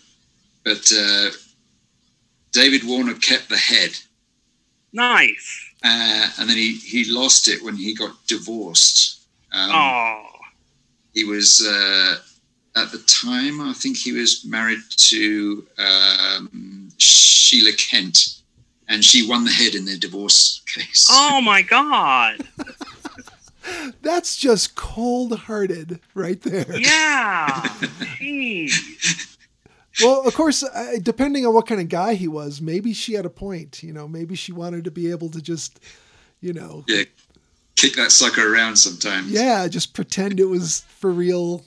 but 0.65 0.91
uh, 0.93 1.29
David 2.51 2.83
Warner 2.85 3.13
kept 3.13 3.47
the 3.47 3.57
head, 3.57 3.91
Nice. 4.91 5.71
uh, 5.85 6.27
and 6.37 6.49
then 6.49 6.57
he 6.57 6.73
he 6.73 7.05
lost 7.09 7.47
it 7.47 7.63
when 7.63 7.77
he 7.77 7.93
got 7.95 8.27
divorced. 8.27 9.21
Um, 9.53 9.69
oh, 9.71 10.25
he 11.13 11.23
was 11.23 11.65
uh, 11.65 12.17
at 12.75 12.91
the 12.91 12.99
time 12.99 13.61
i 13.61 13.73
think 13.73 13.97
he 13.97 14.11
was 14.11 14.45
married 14.45 14.79
to 14.95 15.65
um, 15.77 16.89
sheila 16.97 17.71
kent 17.73 18.41
and 18.87 19.03
she 19.03 19.27
won 19.27 19.43
the 19.45 19.51
head 19.51 19.75
in 19.75 19.85
their 19.85 19.97
divorce 19.97 20.61
case 20.73 21.07
oh 21.11 21.41
my 21.41 21.61
God. 21.61 22.41
That's 24.01 24.35
just 24.35 24.75
cold 24.75 25.37
hearted 25.37 25.99
right 26.13 26.41
there. 26.41 26.65
Yeah. 26.75 27.49
Jeez. 28.19 29.37
Well, 30.01 30.25
of 30.25 30.33
course, 30.33 30.63
uh, 30.63 30.93
depending 31.01 31.45
on 31.45 31.53
what 31.53 31.67
kind 31.67 31.81
of 31.81 31.89
guy 31.89 32.13
he 32.13 32.27
was, 32.27 32.61
maybe 32.61 32.93
she 32.93 33.13
had 33.13 33.25
a 33.25 33.29
point. 33.29 33.83
You 33.83 33.93
know, 33.93 34.07
maybe 34.07 34.35
she 34.35 34.51
wanted 34.51 34.85
to 34.85 34.91
be 34.91 35.11
able 35.11 35.29
to 35.29 35.41
just, 35.41 35.79
you 36.39 36.53
know, 36.53 36.83
yeah 36.87 37.03
kick 37.79 37.95
that 37.95 38.11
sucker 38.11 38.53
around 38.53 38.75
sometimes 38.75 39.31
yeah, 39.31 39.65
just 39.67 39.93
pretend 39.93 40.39
it 40.39 40.45
was 40.45 40.81
for 40.97 41.11
real. 41.11 41.63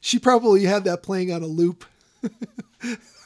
She 0.00 0.18
probably 0.18 0.64
had 0.64 0.84
that 0.84 1.02
playing 1.02 1.32
on 1.32 1.42
a 1.42 1.46
loop, 1.46 1.84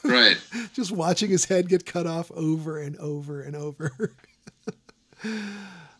right 0.03 0.37
just 0.73 0.91
watching 0.91 1.29
his 1.29 1.45
head 1.45 1.69
get 1.69 1.85
cut 1.85 2.07
off 2.07 2.31
over 2.31 2.79
and 2.79 2.97
over 2.97 3.41
and 3.41 3.55
over. 3.55 4.13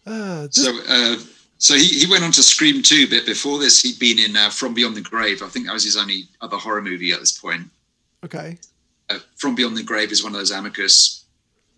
uh, 0.06 0.44
this- 0.48 0.56
so 0.64 0.80
uh, 0.88 1.16
so 1.58 1.76
he, 1.76 1.86
he 1.88 2.08
went 2.10 2.24
on 2.24 2.32
to 2.32 2.44
scream 2.44 2.82
2 2.84 3.08
but 3.10 3.26
before 3.26 3.60
this 3.60 3.82
he'd 3.82 4.00
been 4.00 4.20
in 4.20 4.36
uh, 4.36 4.50
from 4.50 4.74
beyond 4.74 4.96
the 4.98 5.02
grave 5.02 5.42
i 5.42 5.48
think 5.48 5.66
that 5.66 5.74
was 5.74 5.84
his 5.86 5.96
only 5.96 6.24
other 6.42 6.58
horror 6.58 6.82
movie 6.82 7.12
at 7.14 7.20
this 7.20 7.32
point 7.32 7.62
okay. 8.26 8.58
uh, 9.10 9.20
from 9.38 9.56
beyond 9.56 9.78
the 9.78 9.84
grave 9.84 10.12
is 10.12 10.24
one 10.24 10.34
of 10.34 10.40
those 10.40 10.52
amicus 10.52 11.26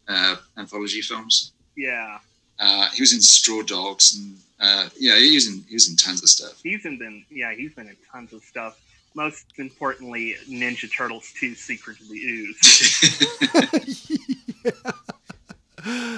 uh, 0.08 0.36
anthology 0.58 1.02
films 1.02 1.52
Yeah. 1.76 2.18
uh, 2.60 2.90
he 2.92 3.02
was 3.02 3.14
in 3.14 3.22
straw 3.22 3.62
dogs 3.62 4.16
and 4.18 4.38
uh, 4.60 4.90
yeah 5.00 5.18
he's 5.18 5.48
was 5.48 5.50
in 5.56 5.64
he 5.68 5.76
was 5.76 5.90
in 5.90 5.96
tons 5.96 6.22
of 6.24 6.30
stuff 6.30 6.60
He's 6.64 6.86
in 6.86 6.98
been 6.98 7.24
yeah, 7.30 7.54
he's 7.54 7.74
been 7.74 7.88
in 7.88 7.98
tons 8.12 8.34
of 8.34 8.44
stuff. 8.44 8.80
Most 9.14 9.46
importantly, 9.58 10.36
Ninja 10.50 10.92
Turtles 10.92 11.32
2 11.40 11.56
Secret 11.56 11.98
of 12.02 12.10
the 12.10 12.18
Ooze. 12.18 14.12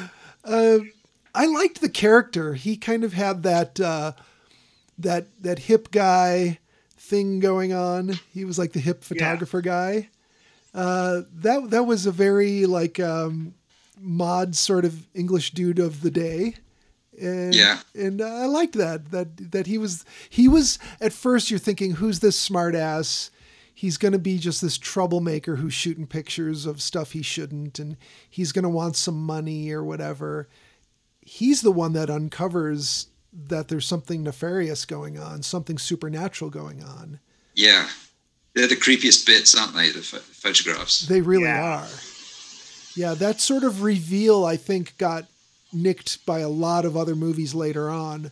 Uh, 0.45 0.79
I 1.35 1.45
liked 1.45 1.81
the 1.81 1.89
character. 1.89 2.53
He 2.53 2.77
kind 2.77 3.03
of 3.03 3.11
had 3.11 3.43
that 3.43 3.77
uh, 3.81 4.13
that 4.97 5.27
that 5.41 5.59
hip 5.59 5.91
guy 5.91 6.59
thing 6.97 7.41
going 7.41 7.73
on. 7.73 8.17
He 8.33 8.45
was 8.45 8.57
like 8.57 8.71
the 8.71 8.79
hip 8.79 9.03
photographer 9.03 9.59
guy. 9.59 10.07
Uh, 10.73 11.23
that 11.33 11.71
that 11.71 11.83
was 11.83 12.05
a 12.05 12.11
very 12.11 12.65
like 12.65 12.97
um, 13.01 13.55
mod 13.99 14.55
sort 14.55 14.85
of 14.85 15.05
English 15.13 15.51
dude 15.51 15.79
of 15.79 15.99
the 15.99 16.11
day. 16.11 16.55
And, 17.19 17.53
Yeah. 17.55 17.79
and 17.95 18.21
I 18.21 18.45
liked 18.45 18.73
that 18.75 19.11
that 19.11 19.51
that 19.51 19.67
he 19.67 19.77
was 19.77 20.05
he 20.29 20.47
was 20.47 20.77
at 21.01 21.13
first 21.13 21.49
you're 21.49 21.59
thinking 21.59 21.93
who's 21.93 22.19
this 22.19 22.35
smart 22.37 22.75
ass 22.75 23.31
he's 23.73 23.97
going 23.97 24.11
to 24.11 24.19
be 24.19 24.37
just 24.37 24.61
this 24.61 24.77
troublemaker 24.77 25.55
who's 25.57 25.73
shooting 25.73 26.05
pictures 26.07 26.65
of 26.65 26.81
stuff 26.81 27.11
he 27.13 27.21
shouldn't 27.21 27.79
and 27.79 27.97
he's 28.29 28.51
going 28.51 28.63
to 28.63 28.69
want 28.69 28.95
some 28.95 29.19
money 29.25 29.71
or 29.71 29.83
whatever 29.83 30.47
he's 31.21 31.61
the 31.61 31.71
one 31.71 31.93
that 31.93 32.09
uncovers 32.09 33.07
that 33.33 33.67
there's 33.67 33.85
something 33.85 34.23
nefarious 34.23 34.85
going 34.85 35.19
on, 35.19 35.43
something 35.43 35.77
supernatural 35.77 36.49
going 36.49 36.81
on. 36.81 37.19
Yeah, 37.53 37.87
they're 38.55 38.67
the 38.67 38.75
creepiest 38.75 39.25
bits, 39.27 39.53
aren't 39.53 39.75
they? 39.75 39.87
The 39.91 39.99
ph- 39.99 40.21
photographs. 40.23 41.01
They 41.01 41.21
really 41.21 41.43
Yeah. 41.43 41.81
are. 41.83 41.87
Yeah, 42.95 43.13
that 43.15 43.41
sort 43.41 43.63
of 43.63 43.83
reveal, 43.83 44.45
I 44.45 44.55
think, 44.57 44.97
got 44.97 45.27
nicked 45.81 46.25
by 46.25 46.39
a 46.39 46.49
lot 46.49 46.85
of 46.85 46.97
other 46.97 47.15
movies 47.15 47.53
later 47.53 47.89
on. 47.89 48.31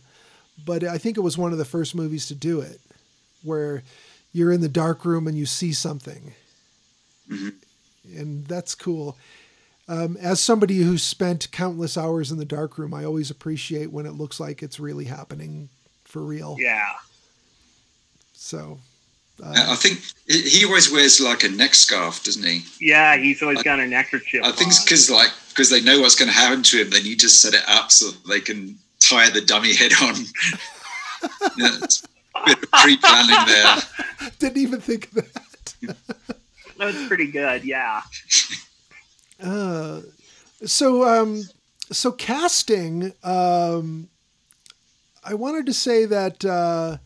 But 0.64 0.84
I 0.84 0.98
think 0.98 1.16
it 1.16 1.22
was 1.22 1.36
one 1.36 1.52
of 1.52 1.58
the 1.58 1.64
first 1.64 1.94
movies 1.94 2.26
to 2.28 2.34
do 2.34 2.60
it, 2.60 2.80
where 3.42 3.82
you're 4.32 4.52
in 4.52 4.60
the 4.60 4.68
dark 4.68 5.04
room 5.04 5.26
and 5.26 5.36
you 5.36 5.46
see 5.46 5.72
something. 5.72 6.32
And 7.28 8.46
that's 8.46 8.74
cool. 8.74 9.16
Um, 9.88 10.16
as 10.16 10.40
somebody 10.40 10.78
who's 10.78 11.02
spent 11.02 11.50
countless 11.52 11.96
hours 11.96 12.32
in 12.32 12.38
the 12.38 12.44
dark 12.44 12.76
room, 12.76 12.92
I 12.92 13.04
always 13.04 13.30
appreciate 13.30 13.92
when 13.92 14.04
it 14.06 14.12
looks 14.12 14.40
like 14.40 14.62
it's 14.62 14.80
really 14.80 15.04
happening 15.04 15.68
for 16.04 16.22
real. 16.22 16.56
Yeah. 16.58 16.92
So, 18.32 18.78
I 19.44 19.72
I 19.72 19.76
think 19.76 20.00
he 20.26 20.42
he 20.42 20.64
always 20.64 20.90
wears 20.90 21.20
like 21.20 21.44
a 21.44 21.48
neck 21.48 21.74
scarf, 21.74 22.24
doesn't 22.24 22.44
he? 22.44 22.64
Yeah, 22.80 23.16
he's 23.16 23.42
always 23.42 23.62
got 23.62 23.80
a 23.80 23.86
neckerchief. 23.86 24.42
I 24.44 24.50
think 24.52 24.70
it's 24.70 24.82
because 24.82 25.10
like 25.10 25.30
because 25.56 25.70
they 25.70 25.80
know 25.80 26.00
what's 26.00 26.14
going 26.14 26.28
to 26.28 26.34
happen 26.34 26.62
to 26.62 26.82
him. 26.82 26.90
They 26.90 27.02
need 27.02 27.20
to 27.20 27.30
set 27.30 27.54
it 27.54 27.62
up 27.66 27.90
so 27.90 28.10
they 28.28 28.40
can 28.40 28.76
tie 29.00 29.30
the 29.30 29.40
dummy 29.40 29.74
head 29.74 29.92
on. 30.02 30.14
yeah, 31.56 31.78
it's 31.82 32.04
a 32.34 32.44
bit 32.44 32.62
of 32.62 32.70
pre-planning 32.72 33.46
there. 33.46 33.76
didn't 34.38 34.58
even 34.58 34.80
think 34.80 35.06
of 35.06 35.14
that. 35.14 35.96
That's 36.78 37.08
pretty 37.08 37.30
good. 37.30 37.64
Yeah. 37.64 38.02
Uh, 39.42 40.02
so 40.66 41.08
um, 41.08 41.42
so 41.90 42.12
casting. 42.12 43.14
Um, 43.24 44.10
I 45.24 45.34
wanted 45.34 45.64
to 45.66 45.72
say 45.72 46.04
that 46.04 46.44
uh, 46.44 46.98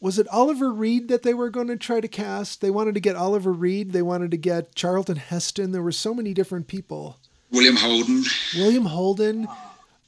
was 0.00 0.18
it 0.18 0.28
Oliver 0.28 0.72
Reed 0.72 1.08
that 1.08 1.22
they 1.22 1.34
were 1.34 1.50
going 1.50 1.68
to 1.68 1.76
try 1.76 2.00
to 2.00 2.08
cast. 2.08 2.60
They 2.60 2.70
wanted 2.70 2.94
to 2.94 3.00
get 3.00 3.16
Oliver 3.16 3.52
Reed. 3.52 3.92
They 3.92 4.02
wanted 4.02 4.30
to 4.32 4.36
get 4.36 4.74
Charlton 4.74 5.16
Heston. 5.16 5.72
There 5.72 5.82
were 5.82 5.92
so 5.92 6.12
many 6.14 6.34
different 6.34 6.66
people. 6.68 7.18
William 7.50 7.76
Holden. 7.76 8.24
William 8.56 8.84
Holden. 8.86 9.48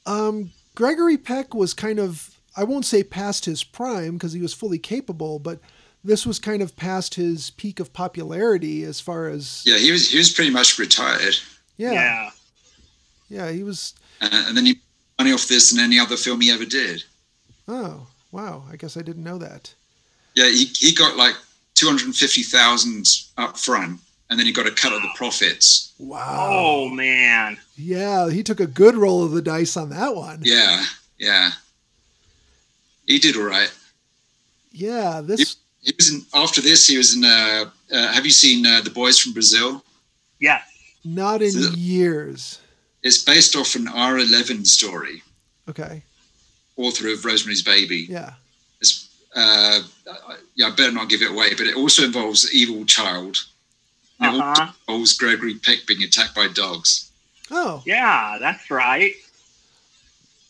Um, 0.05 0.51
Gregory 0.75 1.17
Peck 1.17 1.53
was 1.53 1.73
kind 1.73 1.99
of 1.99 2.35
I 2.55 2.63
won't 2.63 2.85
say 2.85 3.03
past 3.03 3.45
his 3.45 3.63
prime 3.63 4.13
because 4.13 4.33
he 4.33 4.41
was 4.41 4.53
fully 4.53 4.79
capable, 4.79 5.39
but 5.39 5.59
this 6.03 6.25
was 6.25 6.39
kind 6.39 6.61
of 6.61 6.75
past 6.75 7.15
his 7.15 7.49
peak 7.51 7.79
of 7.79 7.93
popularity 7.93 8.83
as 8.83 8.99
far 8.99 9.27
as 9.27 9.63
Yeah, 9.65 9.77
he 9.77 9.91
was 9.91 10.11
he 10.11 10.17
was 10.17 10.31
pretty 10.31 10.51
much 10.51 10.77
retired, 10.79 11.35
yeah 11.77 11.91
Yeah. 11.93 12.29
yeah 13.29 13.51
he 13.51 13.63
was 13.63 13.93
uh, 14.21 14.29
and 14.47 14.55
then 14.57 14.65
he 14.65 14.73
made 14.73 14.81
money 15.19 15.31
off 15.33 15.47
this 15.47 15.71
and 15.71 15.79
any 15.81 15.99
other 15.99 16.17
film 16.17 16.41
he 16.41 16.51
ever 16.51 16.65
did. 16.65 17.03
Oh, 17.67 18.07
wow. 18.31 18.63
I 18.71 18.75
guess 18.75 18.97
I 18.97 19.01
didn't 19.01 19.23
know 19.23 19.37
that. 19.37 19.73
Yeah, 20.39 20.49
he, 20.49 20.65
he 20.77 20.93
got 20.93 21.17
like 21.17 21.35
two 21.75 21.85
hundred 21.87 22.05
and 22.05 22.15
fifty 22.15 22.43
thousand 22.43 23.05
up 23.37 23.57
front, 23.57 23.99
and 24.29 24.39
then 24.39 24.45
he 24.45 24.53
got 24.53 24.67
a 24.67 24.71
cut 24.71 24.93
of 24.93 25.01
the 25.01 25.09
profits. 25.15 25.93
Wow. 25.99 26.47
Oh 26.49 26.89
man. 26.89 27.57
Yeah, 27.75 28.29
he 28.29 28.41
took 28.41 28.61
a 28.61 28.65
good 28.67 28.95
roll 28.95 29.23
of 29.25 29.31
the 29.31 29.41
dice 29.41 29.75
on 29.75 29.89
that 29.89 30.15
one. 30.15 30.39
Yeah, 30.43 30.85
yeah, 31.17 31.51
he 33.05 33.19
did 33.19 33.35
all 33.35 33.43
right. 33.43 33.71
Yeah, 34.71 35.19
this 35.21 35.57
He 35.81 35.91
was 35.97 36.09
in 36.13 36.21
after 36.33 36.61
this. 36.61 36.87
He 36.87 36.97
was 36.97 37.15
in. 37.17 37.25
Uh, 37.25 37.65
uh, 37.91 38.13
have 38.13 38.23
you 38.25 38.31
seen 38.31 38.65
uh, 38.65 38.79
the 38.81 38.91
Boys 38.91 39.19
from 39.19 39.33
Brazil? 39.33 39.83
Yeah. 40.39 40.61
not 41.03 41.41
in 41.41 41.51
So- 41.51 41.71
years. 41.75 42.59
It's 43.03 43.17
based 43.23 43.55
off 43.55 43.75
an 43.75 43.87
Ira 43.87 44.23
Levin 44.25 44.63
story. 44.65 45.23
Okay. 45.69 46.03
Author 46.77 47.07
of 47.09 47.23
Rosemary's 47.25 47.61
Baby. 47.61 48.07
Yeah. 48.09 48.33
It's, 49.35 50.07
uh, 50.07 50.35
yeah, 50.55 50.67
I 50.67 50.71
better 50.71 50.91
not 50.91 51.09
give 51.09 51.21
it 51.21 51.31
away, 51.31 51.53
but 51.55 51.67
it 51.67 51.75
also 51.75 52.03
involves 52.03 52.51
evil 52.53 52.85
child. 52.85 53.37
And 54.19 54.35
It 54.35 54.39
Uh 54.41 54.45
also 54.45 54.61
huh. 54.63 54.71
involves 54.87 55.13
Gregory 55.13 55.55
Peck 55.55 55.85
being 55.87 56.03
attacked 56.03 56.35
by 56.35 56.47
dogs. 56.47 57.09
Oh, 57.51 57.81
Yeah, 57.85 58.37
that's 58.39 58.69
right. 58.69 59.13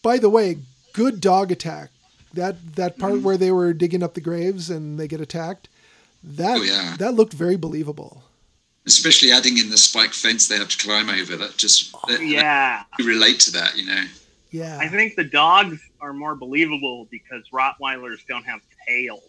by 0.02 0.18
the 0.18 0.30
way, 0.30 0.58
good 0.94 1.22
dog 1.22 1.52
attack. 1.52 1.90
That 2.34 2.76
that 2.76 2.98
part 3.00 3.14
Mm-hmm. 3.14 3.24
where 3.24 3.38
they 3.38 3.52
were 3.52 3.74
digging 3.74 4.04
up 4.04 4.14
the 4.14 4.22
graves 4.22 4.70
and 4.70 5.00
they 5.00 5.08
get 5.08 5.20
attacked. 5.22 5.68
That 6.24 6.58
Oh, 6.60 6.62
yeah. 6.64 6.96
that 7.00 7.14
looked 7.16 7.34
very 7.34 7.56
believable. 7.58 8.24
Especially 8.86 9.32
adding 9.32 9.58
in 9.58 9.70
the 9.70 9.78
spike 9.78 10.14
fence 10.14 10.48
they 10.48 10.58
have 10.58 10.70
to 10.70 10.78
climb 10.78 11.10
over. 11.10 11.36
That 11.38 11.58
just 11.58 11.92
that, 12.08 12.22
Yeah. 12.24 12.84
you 12.98 13.06
relate 13.06 13.40
to 13.42 13.52
that, 13.52 13.78
you 13.78 13.86
know. 13.86 14.06
Yeah. 14.52 14.78
I 14.80 14.88
think 14.88 15.16
the 15.16 15.24
dogs 15.24 15.80
are 16.02 16.14
more 16.14 16.36
believable 16.36 17.08
because 17.12 17.44
Rottweilers 17.50 18.26
don't 18.28 18.46
have 18.46 18.62
tails 18.90 19.22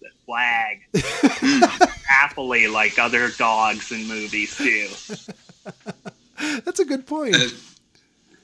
that 0.00 0.12
wag 0.26 0.80
happily 2.06 2.66
like 2.66 2.98
other 2.98 3.30
dogs 3.30 3.92
in 3.92 4.06
movies 4.06 4.56
do. 4.56 4.88
That's 6.64 6.80
a 6.80 6.84
good 6.84 7.06
point. 7.06 7.34
Uh, 7.36 7.48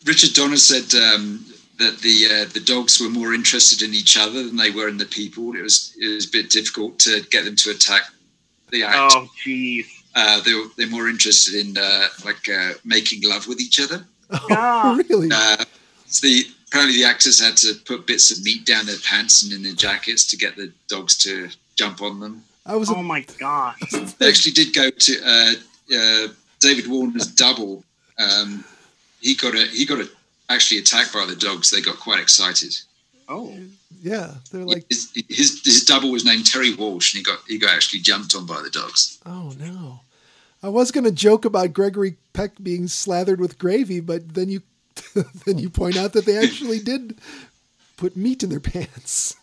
Richard 0.05 0.35
Donner 0.35 0.57
said 0.57 0.95
um, 1.01 1.45
that 1.79 1.99
the 2.01 2.27
uh, 2.27 2.53
the 2.53 2.61
dogs 2.61 3.01
were 3.01 3.09
more 3.09 3.35
interested 3.35 3.83
in 3.83 3.95
each 3.95 4.19
other 4.19 4.45
than 4.45 4.57
they 4.57 4.71
were 4.71 4.89
in 4.89 4.99
the 4.99 5.07
people. 5.07 5.55
It 5.55 5.63
was 5.63 5.95
it 5.99 6.09
was 6.09 6.27
a 6.27 6.31
bit 6.31 6.51
difficult 6.51 6.99
to 7.01 7.23
get 7.31 7.45
them 7.45 7.57
to 7.57 7.71
attack 7.71 8.03
the 8.71 8.83
act. 8.85 8.97
Oh, 9.15 9.29
jeez. 9.45 9.87
Uh, 10.15 10.41
they 10.43 10.55
were 10.55 10.65
they're 10.77 10.89
more 10.89 11.09
interested 11.09 11.55
in 11.55 11.77
uh, 11.79 12.09
like 12.25 12.49
uh, 12.49 12.73
making 12.85 13.23
love 13.23 13.47
with 13.49 13.61
each 13.61 13.81
other. 13.81 14.05
Yeah. 14.51 14.97
really? 15.09 15.29
Uh, 15.33 15.65
so 16.07 16.27
the 16.27 16.45
apparently 16.69 16.97
the 16.97 17.05
actors 17.05 17.41
had 17.41 17.57
to 17.59 17.75
put 17.85 18.07
bits 18.07 18.31
of 18.31 18.45
meat 18.45 18.65
down 18.65 18.87
their 18.87 18.99
pants 19.05 19.43
and 19.43 19.53
in 19.53 19.63
their 19.63 19.75
jackets 19.75 20.25
to 20.27 20.37
get 20.37 20.57
the 20.57 20.73
dogs 20.89 21.17
to 21.19 21.49
jump 21.77 22.03
on 22.03 22.21
them. 22.21 22.45
I 22.65 22.77
was 22.77 22.91
Oh 22.91 23.03
my 23.03 23.25
god! 23.39 23.77
They 24.19 24.29
actually 24.29 24.53
did 24.53 24.75
go 24.75 24.91
to 24.91 25.21
uh, 25.25 25.53
uh, 25.97 26.29
David 26.61 26.89
Warner's 26.89 27.29
double. 27.29 27.85
Um, 28.19 28.65
he 29.21 29.35
got 29.35 29.55
a 29.55 29.67
he 29.67 29.87
got 29.87 30.01
a, 30.01 30.09
actually 30.49 30.79
attacked 30.79 31.13
by 31.13 31.27
the 31.27 31.37
dogs. 31.37 31.71
They 31.71 31.81
got 31.81 31.99
quite 31.99 32.21
excited. 32.21 32.75
Oh. 33.29 33.53
yeah, 34.03 34.35
they're 34.53 34.65
like, 34.65 34.85
his, 34.89 35.11
his 35.29 35.61
his 35.65 35.85
double 35.85 36.13
was 36.13 36.25
named 36.25 36.47
Terry 36.47 36.75
Walsh, 36.75 37.15
and 37.15 37.19
he 37.19 37.25
got 37.25 37.41
he 37.47 37.59
got 37.59 37.75
actually 37.75 38.01
jumped 38.01 38.35
on 38.35 38.47
by 38.47 38.61
the 38.63 38.71
dogs. 38.71 39.19
oh 39.27 39.53
no. 39.59 40.01
I 40.63 40.69
was 40.69 40.91
going 40.91 41.05
to 41.05 41.13
joke 41.13 41.45
about 41.45 41.75
Gregory 41.75 42.17
Peck 42.33 42.53
being 42.61 42.89
slathered 42.89 43.41
with 43.41 43.59
gravy, 43.59 44.01
but 44.01 44.35
then 44.35 44.49
you 44.49 44.63
then 45.45 45.59
you 45.59 45.71
point 45.71 45.97
out 45.97 46.13
that 46.13 46.27
they 46.27 46.37
actually 46.37 46.79
did 46.79 47.19
put 47.97 48.17
meat 48.17 48.43
in 48.43 48.51
their 48.51 48.61
pants. 48.61 49.37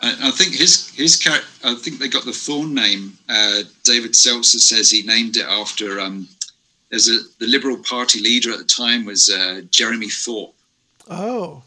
I, 0.00 0.28
I 0.28 0.30
think 0.30 0.54
his 0.54 0.90
his 0.90 1.18
char- 1.18 1.44
I 1.64 1.74
think 1.74 1.98
they 1.98 2.08
got 2.08 2.24
the 2.24 2.32
Thorn 2.32 2.74
name. 2.74 3.18
Uh, 3.28 3.62
David 3.84 4.16
Seltzer 4.16 4.58
says 4.58 4.90
he 4.90 5.02
named 5.02 5.36
it 5.36 5.46
after 5.46 6.00
um, 6.00 6.28
there's 6.90 7.08
a 7.08 7.18
the 7.38 7.46
Liberal 7.46 7.76
Party 7.78 8.20
leader 8.20 8.52
at 8.52 8.58
the 8.58 8.64
time 8.64 9.04
was 9.04 9.28
uh, 9.28 9.62
Jeremy 9.70 10.08
Thorpe. 10.08 10.54
Oh, 11.10 11.62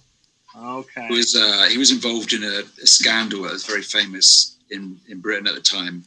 Okay. 0.55 1.07
Who 1.07 1.15
was 1.15 1.35
uh, 1.35 1.67
he 1.69 1.77
was 1.77 1.91
involved 1.91 2.33
in 2.33 2.43
a, 2.43 2.61
a 2.81 2.85
scandal 2.87 3.43
that 3.43 3.53
was 3.53 3.65
very 3.65 3.81
famous 3.81 4.57
in, 4.69 4.99
in 5.07 5.19
Britain 5.19 5.47
at 5.47 5.55
the 5.55 5.61
time. 5.61 6.03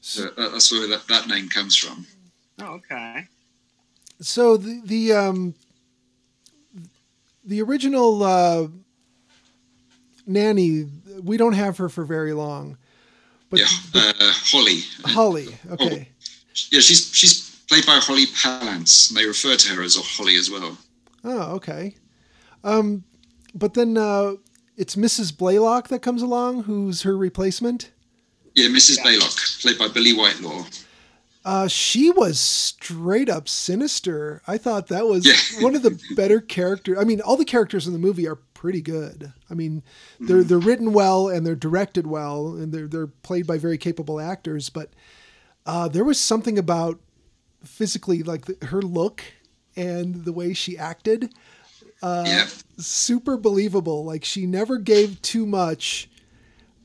So 0.00 0.22
that, 0.22 0.36
that's 0.52 0.70
where 0.70 0.86
that, 0.88 1.06
that 1.08 1.28
name 1.28 1.48
comes 1.48 1.76
from. 1.76 2.06
Oh, 2.60 2.74
okay. 2.74 3.26
So 4.20 4.56
the 4.56 4.80
the 4.84 5.12
um 5.12 5.54
the 7.44 7.62
original 7.62 8.22
uh, 8.22 8.66
nanny, 10.26 10.86
we 11.22 11.36
don't 11.36 11.54
have 11.54 11.78
her 11.78 11.88
for 11.88 12.04
very 12.04 12.32
long, 12.32 12.76
but 13.50 13.60
yeah, 13.60 13.66
uh, 13.94 14.12
Holly. 14.20 14.80
Holly, 15.04 15.48
okay, 15.70 16.08
Yeah, 16.70 16.80
she's 16.80 17.10
she's 17.14 17.56
played 17.68 17.86
by 17.86 17.98
Holly 17.98 18.26
Palance. 18.26 19.10
And 19.10 19.16
they 19.18 19.26
refer 19.26 19.56
to 19.56 19.74
her 19.74 19.82
as 19.82 19.96
Holly 19.96 20.36
as 20.36 20.50
well. 20.50 20.76
oh 21.24 21.54
okay, 21.56 21.94
um, 22.64 23.04
but 23.54 23.74
then 23.74 23.96
uh, 23.96 24.32
it's 24.76 24.96
Mrs. 24.96 25.36
Blaylock 25.36 25.88
that 25.88 26.02
comes 26.02 26.22
along, 26.22 26.64
who's 26.64 27.02
her 27.02 27.16
replacement. 27.16 27.92
Yeah, 28.54 28.68
Mrs. 28.68 29.00
Blaylock, 29.02 29.30
played 29.62 29.78
by 29.78 29.86
Billie 29.88 30.12
Whitelaw. 30.14 30.64
Uh, 31.44 31.66
she 31.68 32.10
was 32.10 32.38
straight 32.38 33.28
up 33.30 33.48
sinister. 33.48 34.42
I 34.46 34.58
thought 34.58 34.88
that 34.88 35.06
was 35.06 35.24
Yeah. 35.26 35.62
one 35.62 35.74
of 35.74 35.82
the 35.82 35.98
better 36.14 36.40
characters. 36.40 36.98
I 37.00 37.04
mean, 37.04 37.20
all 37.20 37.36
the 37.36 37.44
characters 37.44 37.86
in 37.86 37.92
the 37.92 37.98
movie 37.98 38.26
are 38.28 38.36
pretty 38.54 38.82
good. 38.82 39.32
I 39.48 39.54
mean, 39.54 39.82
they're 40.20 40.42
they're 40.42 40.58
written 40.58 40.92
well 40.92 41.28
and 41.28 41.46
they're 41.46 41.54
directed 41.54 42.06
well 42.06 42.48
and 42.48 42.72
they're 42.72 42.88
they're 42.88 43.06
played 43.06 43.46
by 43.46 43.56
very 43.56 43.78
capable 43.78 44.20
actors. 44.20 44.68
But 44.68 44.90
uh, 45.64 45.88
there 45.88 46.04
was 46.04 46.18
something 46.18 46.58
about 46.58 46.98
physically, 47.64 48.22
like 48.22 48.44
the, 48.46 48.66
her 48.66 48.82
look 48.82 49.22
and 49.76 50.24
the 50.24 50.32
way 50.32 50.52
she 50.54 50.76
acted, 50.76 51.32
uh, 52.02 52.24
yeah, 52.26 52.46
super 52.78 53.36
believable. 53.36 54.04
Like 54.04 54.24
she 54.24 54.44
never 54.44 54.76
gave 54.76 55.22
too 55.22 55.46
much 55.46 56.10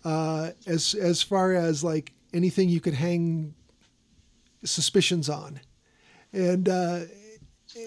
uh, 0.05 0.51
as 0.67 0.93
as 0.93 1.21
far 1.23 1.53
as 1.53 1.83
like 1.83 2.13
anything 2.33 2.69
you 2.69 2.79
could 2.79 2.93
hang 2.93 3.55
suspicions 4.65 5.29
on, 5.29 5.59
and 6.31 6.67
uh, 6.69 7.01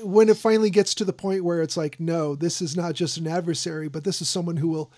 when 0.03 0.29
it 0.29 0.37
finally 0.37 0.70
gets 0.70 0.95
to 0.95 1.05
the 1.05 1.12
point 1.12 1.45
where 1.45 1.62
it's 1.62 1.77
like, 1.77 2.01
no, 2.01 2.35
this 2.35 2.61
is 2.61 2.77
not 2.77 2.95
just 2.95 3.16
an 3.16 3.27
adversary, 3.27 3.89
but 3.89 4.05
this 4.05 4.20
is 4.20 4.29
someone 4.29 4.57
who 4.57 4.68
will 4.68 4.91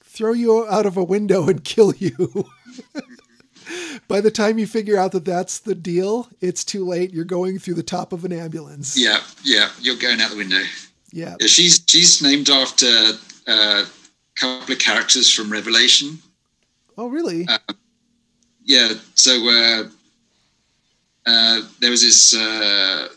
throw 0.00 0.32
you 0.32 0.66
out 0.68 0.86
of 0.86 0.96
a 0.96 1.04
window 1.04 1.48
and 1.48 1.64
kill 1.64 1.94
you. 1.96 2.46
By 4.08 4.20
the 4.20 4.30
time 4.30 4.58
you 4.58 4.66
figure 4.66 4.98
out 4.98 5.12
that 5.12 5.24
that's 5.24 5.60
the 5.60 5.74
deal, 5.74 6.28
it's 6.40 6.64
too 6.64 6.84
late. 6.84 7.12
You're 7.12 7.24
going 7.24 7.58
through 7.58 7.74
the 7.74 7.82
top 7.82 8.12
of 8.12 8.24
an 8.24 8.32
ambulance. 8.32 8.96
Yeah, 8.98 9.20
yeah, 9.42 9.70
you're 9.80 9.96
going 9.96 10.20
out 10.20 10.30
the 10.30 10.36
window. 10.36 10.60
Yeah. 11.12 11.36
Yeah, 11.40 11.46
she's 11.46 11.82
she's 11.86 12.22
named 12.22 12.50
after 12.50 12.86
uh, 13.46 13.84
a 13.84 13.86
couple 14.34 14.72
of 14.72 14.78
characters 14.78 15.32
from 15.32 15.50
Revelation. 15.50 16.18
Oh, 16.98 17.08
really? 17.08 17.46
Uh, 17.48 17.58
Yeah, 18.64 18.92
so 19.14 19.32
uh, 19.48 19.84
uh, 21.26 21.62
there 21.80 21.90
was 21.90 22.02
this 22.02 22.34
uh, 22.34 23.08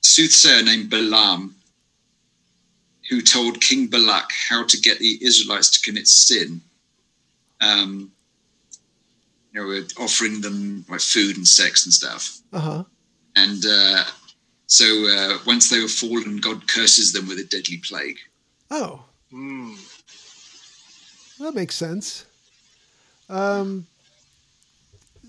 soothsayer 0.00 0.62
named 0.62 0.90
Balaam 0.90 1.54
who 3.10 3.20
told 3.20 3.60
King 3.60 3.86
Balak 3.86 4.30
how 4.48 4.64
to 4.64 4.80
get 4.80 4.98
the 4.98 5.18
Israelites 5.22 5.70
to 5.70 5.80
commit 5.80 6.08
sin. 6.08 6.60
Um, 7.60 8.10
you 9.52 9.60
know, 9.60 9.68
with 9.68 9.92
offering 10.00 10.40
them 10.40 10.84
like 10.88 11.00
food 11.00 11.36
and 11.36 11.46
sex 11.46 11.84
and 11.86 11.92
stuff. 11.92 12.38
Uh 12.52 12.58
huh. 12.60 12.84
And 13.36 13.64
uh, 13.66 14.04
so 14.66 14.84
uh, 14.84 15.38
once 15.46 15.70
they 15.70 15.80
were 15.80 15.88
fallen, 15.88 16.38
God 16.38 16.66
curses 16.66 17.12
them 17.12 17.28
with 17.28 17.38
a 17.38 17.44
deadly 17.44 17.76
plague. 17.78 18.18
Oh, 18.70 19.04
Hmm. 19.30 19.74
that 21.40 21.54
makes 21.54 21.74
sense. 21.74 22.24
Um, 23.28 23.86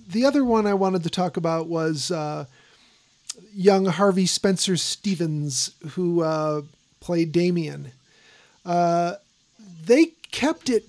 the 0.08 0.26
other 0.26 0.44
one 0.44 0.68
I 0.68 0.74
wanted 0.74 1.04
to 1.04 1.10
talk 1.10 1.38
about 1.38 1.68
was 1.68 2.12
uh, 2.12 2.46
young 3.54 3.86
Harvey 3.86 4.26
Spencer 4.26 4.78
Stephens, 4.78 5.72
who 5.92 6.22
uh, 6.22 6.62
played 7.00 7.32
Damien. 7.32 7.92
Uh, 8.66 9.16
they 9.86 10.08
kept 10.32 10.70
it. 10.70 10.86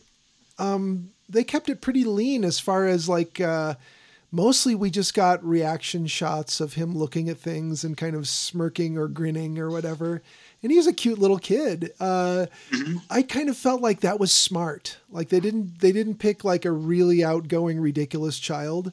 Um, 0.59 1.11
they 1.29 1.45
kept 1.45 1.69
it 1.69 1.81
pretty 1.81 2.05
lean 2.05 2.45
as 2.45 2.59
far 2.59 2.87
as 2.87 3.09
like. 3.09 3.41
Uh, 3.41 3.75
mostly, 4.33 4.75
we 4.75 4.91
just 4.91 5.15
got 5.15 5.45
reaction 5.45 6.07
shots 6.07 6.61
of 6.61 6.75
him 6.75 6.97
looking 6.97 7.29
at 7.29 7.39
things 7.39 7.85
and 7.85 7.97
kind 7.97 8.15
of 8.15 8.29
smirking 8.29 8.99
or 8.99 9.09
grinning 9.09 9.59
or 9.59 9.71
whatever. 9.71 10.23
And 10.63 10.73
he 10.73 10.79
was 10.79 10.87
a 10.87 10.93
cute 10.93 11.19
little 11.19 11.39
kid. 11.39 11.93
Uh, 12.01 12.47
I 13.11 13.23
kind 13.23 13.49
of 13.49 13.57
felt 13.57 13.83
like 13.83 14.01
that 14.01 14.19
was 14.19 14.33
smart. 14.33 14.97
Like 15.11 15.29
they 15.29 15.41
didn't 15.41 15.81
they 15.81 15.93
didn't 15.93 16.17
pick 16.17 16.45
like 16.45 16.65
a 16.65 16.73
really 16.73 17.25
outgoing, 17.25 17.81
ridiculous 17.81 18.39
child. 18.39 18.93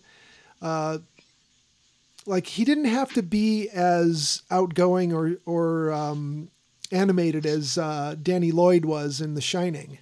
Uh, 0.63 0.99
like 2.25 2.47
he 2.47 2.63
didn't 2.63 2.85
have 2.85 3.13
to 3.13 3.21
be 3.21 3.69
as 3.69 4.41
outgoing 4.49 5.13
or 5.13 5.35
or 5.45 5.91
um, 5.91 6.49
animated 6.91 7.45
as 7.45 7.77
uh, 7.77 8.15
Danny 8.21 8.51
Lloyd 8.51 8.85
was 8.85 9.19
in 9.19 9.33
The 9.35 9.41
Shining. 9.41 9.97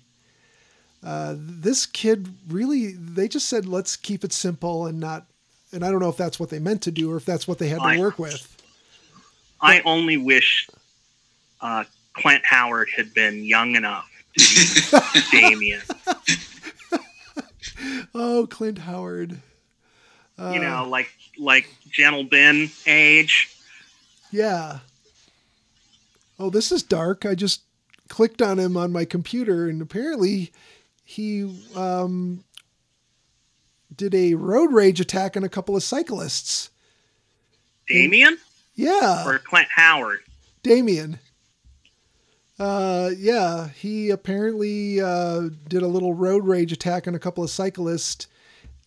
Uh, 1.03 1.34
this 1.36 1.88
kid 1.88 2.30
really 2.47 2.91
they 2.91 3.28
just 3.28 3.49
said 3.49 3.66
let's 3.66 3.95
keep 3.95 4.24
it 4.24 4.32
simple 4.32 4.86
and 4.86 4.99
not 4.99 5.26
and 5.74 5.84
I 5.84 5.89
don't 5.89 5.99
know 5.99 6.09
if 6.09 6.18
that's 6.18 6.39
what 6.39 6.51
they 6.51 6.59
meant 6.59 6.84
to 6.84 6.91
do 6.91 7.12
or 7.12 7.18
if 7.18 7.26
that's 7.26 7.47
what 7.47 7.57
they 7.57 7.70
had 7.70 7.80
to 7.80 7.86
I- 7.86 7.97
work 7.97 8.20
with. 8.20 8.47
I 9.64 9.82
only 9.82 10.18
wish 10.18 10.68
uh, 11.62 11.84
Clint 12.14 12.43
Howard 12.45 12.89
had 12.95 13.14
been 13.14 13.43
young 13.43 13.76
enough 13.76 14.09
to 14.38 15.22
be 15.32 15.39
Damien. 15.39 15.82
Oh, 18.14 18.47
Clint 18.49 18.80
Howard. 18.80 19.39
Uh, 20.41 20.51
you 20.53 20.59
know, 20.59 20.87
like 20.89 21.11
like 21.37 21.69
Gentle 21.91 22.23
Ben 22.23 22.71
age. 22.87 23.55
Yeah. 24.31 24.79
Oh, 26.39 26.49
this 26.49 26.71
is 26.71 26.81
dark. 26.81 27.25
I 27.25 27.35
just 27.35 27.61
clicked 28.07 28.41
on 28.41 28.57
him 28.57 28.75
on 28.75 28.91
my 28.91 29.05
computer, 29.05 29.69
and 29.69 29.81
apparently 29.81 30.51
he 31.03 31.61
um, 31.75 32.43
did 33.95 34.15
a 34.15 34.33
road 34.33 34.73
rage 34.73 34.99
attack 34.99 35.37
on 35.37 35.43
a 35.43 35.49
couple 35.49 35.75
of 35.75 35.83
cyclists. 35.83 36.71
Damien 37.87 38.37
Yeah, 38.75 39.23
or 39.27 39.37
Clint 39.37 39.67
Howard? 39.75 40.19
Damien. 40.63 41.19
Uh, 42.57 43.11
yeah, 43.17 43.69
he 43.69 44.09
apparently 44.09 45.01
uh, 45.01 45.49
did 45.67 45.81
a 45.81 45.87
little 45.87 46.13
road 46.13 46.45
rage 46.45 46.71
attack 46.71 47.07
on 47.07 47.13
a 47.13 47.19
couple 47.19 47.43
of 47.43 47.49
cyclists 47.49 48.27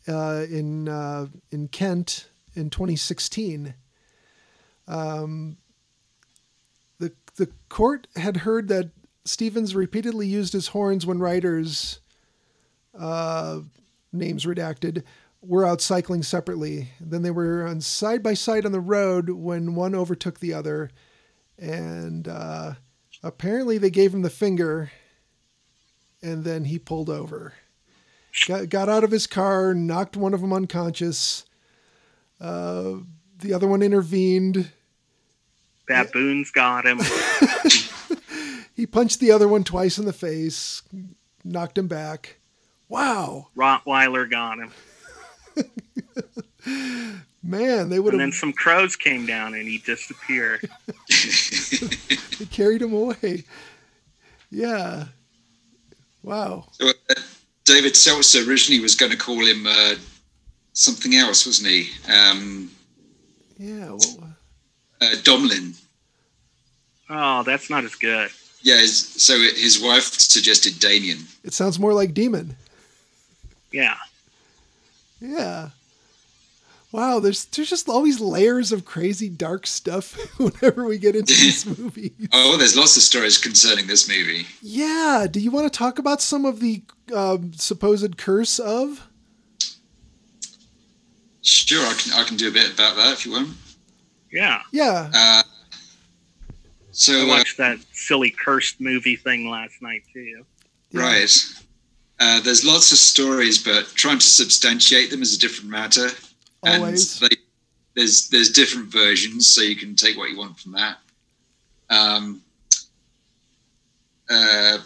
uh, 0.08 0.44
in 0.50 0.88
uh, 0.88 1.26
in 1.50 1.68
Kent 1.68 2.28
in 2.54 2.70
2016. 2.70 3.74
Um, 4.86 5.56
the 6.98 7.12
the 7.36 7.48
court 7.68 8.06
had 8.16 8.38
heard 8.38 8.68
that 8.68 8.90
Stephens 9.24 9.74
repeatedly 9.74 10.26
used 10.26 10.52
his 10.52 10.68
horns 10.68 11.06
when 11.06 11.18
riders, 11.18 12.00
uh, 12.98 13.60
names 14.12 14.44
redacted, 14.44 15.02
were 15.40 15.66
out 15.66 15.80
cycling 15.80 16.22
separately. 16.22 16.90
Then 17.00 17.22
they 17.22 17.30
were 17.30 17.66
on 17.66 17.80
side 17.80 18.22
by 18.22 18.34
side 18.34 18.66
on 18.66 18.72
the 18.72 18.80
road 18.80 19.30
when 19.30 19.74
one 19.74 19.94
overtook 19.94 20.40
the 20.40 20.52
other, 20.52 20.90
and 21.58 22.28
uh, 22.28 22.74
apparently 23.22 23.78
they 23.78 23.90
gave 23.90 24.12
him 24.12 24.22
the 24.22 24.30
finger, 24.30 24.92
and 26.22 26.44
then 26.44 26.64
he 26.66 26.78
pulled 26.78 27.08
over. 27.08 27.54
Got, 28.46 28.68
got 28.68 28.88
out 28.88 29.04
of 29.04 29.10
his 29.10 29.26
car, 29.26 29.74
knocked 29.74 30.16
one 30.16 30.34
of 30.34 30.40
them 30.40 30.52
unconscious. 30.52 31.44
Uh, 32.40 32.96
the 33.38 33.52
other 33.52 33.68
one 33.68 33.82
intervened. 33.82 34.72
Baboons 35.86 36.50
got 36.50 36.86
him. 36.86 37.00
He 38.74 38.86
punched 38.86 39.20
the 39.20 39.30
other 39.30 39.46
one 39.46 39.62
twice 39.62 39.98
in 39.98 40.04
the 40.04 40.12
face, 40.12 40.82
knocked 41.44 41.78
him 41.78 41.86
back. 41.86 42.38
Wow, 42.88 43.48
Rottweiler 43.56 44.28
got 44.28 44.58
him. 44.58 44.72
man, 47.42 47.88
they 47.88 48.00
would 48.00 48.14
And 48.14 48.20
have 48.20 48.30
then 48.30 48.32
some 48.32 48.52
crows 48.52 48.96
came 48.96 49.26
down 49.26 49.54
and 49.54 49.68
he 49.68 49.78
disappeared. 49.78 50.68
they 52.38 52.46
carried 52.46 52.82
him 52.82 52.92
away. 52.92 53.44
Yeah, 54.50 55.06
wow. 56.22 56.66
So, 56.72 56.88
uh, 56.88 57.14
David 57.64 57.96
Seltzer 57.96 58.48
originally 58.48 58.80
was 58.80 58.94
going 58.94 59.12
to 59.12 59.18
call 59.18 59.44
him 59.44 59.66
uh, 59.66 59.94
something 60.72 61.14
else, 61.14 61.46
wasn't 61.46 61.68
he? 61.68 61.90
Um, 62.12 62.70
Yeah, 63.58 63.90
well, 63.90 64.34
uh, 65.00 65.14
Domlin. 65.22 65.74
Oh, 67.08 67.42
that's 67.42 67.70
not 67.70 67.84
as 67.84 67.94
good. 67.94 68.30
Yeah, 68.62 68.78
his, 68.78 68.96
so 68.98 69.38
his 69.38 69.80
wife 69.82 70.04
suggested 70.04 70.78
Damien. 70.80 71.18
it 71.44 71.52
sounds 71.52 71.78
more 71.78 71.92
like 71.92 72.14
demon. 72.14 72.56
Yeah. 73.72 73.96
Yeah. 75.20 75.70
Wow, 76.94 77.18
there's 77.18 77.46
there's 77.46 77.70
just 77.70 77.88
always 77.88 78.20
layers 78.20 78.70
of 78.70 78.84
crazy 78.84 79.28
dark 79.28 79.66
stuff 79.66 80.14
whenever 80.38 80.84
we 80.84 80.96
get 80.96 81.16
into 81.16 81.34
these 81.34 81.66
movies. 81.78 82.12
Oh, 82.32 82.56
there's 82.56 82.76
lots 82.76 82.96
of 82.96 83.02
stories 83.02 83.36
concerning 83.36 83.88
this 83.88 84.08
movie. 84.08 84.46
Yeah, 84.62 85.26
do 85.28 85.40
you 85.40 85.50
want 85.50 85.64
to 85.72 85.76
talk 85.76 85.98
about 85.98 86.22
some 86.22 86.44
of 86.44 86.60
the 86.60 86.84
um, 87.12 87.52
supposed 87.52 88.16
curse 88.16 88.60
of? 88.60 89.08
Sure, 91.42 91.84
I 91.84 91.94
can 91.94 92.12
I 92.12 92.22
can 92.22 92.36
do 92.36 92.46
a 92.46 92.52
bit 92.52 92.72
about 92.72 92.94
that 92.94 93.14
if 93.14 93.26
you 93.26 93.32
want. 93.32 93.48
Yeah. 94.30 94.62
Yeah. 94.70 95.10
Uh, 95.12 95.42
so 96.92 97.12
I 97.12 97.24
uh, 97.24 97.26
watched 97.26 97.56
that 97.56 97.78
silly 97.90 98.30
cursed 98.30 98.80
movie 98.80 99.16
thing 99.16 99.50
last 99.50 99.82
night 99.82 100.02
too. 100.12 100.44
yeah. 100.92 101.00
Right. 101.00 101.44
Uh, 102.20 102.40
there's 102.42 102.64
lots 102.64 102.92
of 102.92 102.98
stories, 102.98 103.58
but 103.60 103.88
trying 103.96 104.20
to 104.20 104.24
substantiate 104.24 105.10
them 105.10 105.22
is 105.22 105.36
a 105.36 105.40
different 105.40 105.68
matter. 105.72 106.10
Always. 106.66 107.20
And 107.20 107.30
they, 107.30 107.36
there's 107.94 108.28
there's 108.28 108.50
different 108.50 108.88
versions, 108.88 109.52
so 109.52 109.60
you 109.62 109.76
can 109.76 109.94
take 109.94 110.16
what 110.16 110.30
you 110.30 110.38
want 110.38 110.58
from 110.58 110.72
that. 110.72 110.98
Um, 111.90 112.42
uh, 114.30 114.78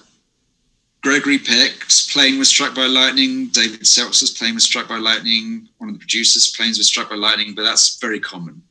Gregory 1.02 1.38
Peck's 1.38 2.10
plane 2.12 2.38
was 2.38 2.48
struck 2.48 2.74
by 2.74 2.86
lightning. 2.86 3.48
David 3.48 3.86
Seltzer's 3.86 4.32
plane 4.32 4.54
was 4.54 4.64
struck 4.64 4.88
by 4.88 4.98
lightning. 4.98 5.68
One 5.78 5.90
of 5.90 5.94
the 5.94 6.00
producers' 6.00 6.50
planes 6.54 6.76
was 6.76 6.88
struck 6.88 7.08
by 7.08 7.16
lightning, 7.16 7.54
but 7.54 7.62
that's 7.62 7.98
very 7.98 8.20
common. 8.20 8.62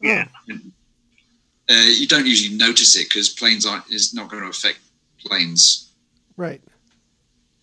Yeah. 0.00 0.26
Uh, 0.50 1.74
you 1.74 2.08
don't 2.08 2.26
usually 2.26 2.56
notice 2.56 2.96
it 2.96 3.08
because 3.08 3.28
planes 3.28 3.66
aren't 3.66 3.88
is 3.90 4.14
not 4.14 4.30
going 4.30 4.42
to 4.42 4.48
affect 4.48 4.78
planes. 5.24 5.90
Right. 6.36 6.62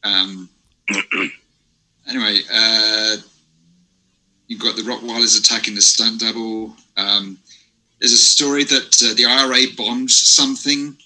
Um, 0.04 0.48
anyway, 2.08 2.42
uh, 2.54 3.18
you've 4.48 4.62
got 4.62 4.76
the 4.76 4.82
Rottweilers 4.82 5.39
attacking 5.39 5.76
the 5.76 5.82
stunt 5.82 6.22
double. 6.22 6.76
Um, 6.95 7.38
there's 8.00 8.14
a 8.14 8.18
story 8.18 8.64
that 8.64 9.04
uh, 9.04 9.14
the 9.16 9.26
IRA 9.26 9.74
bombed 9.76 10.12
something. 10.12 10.98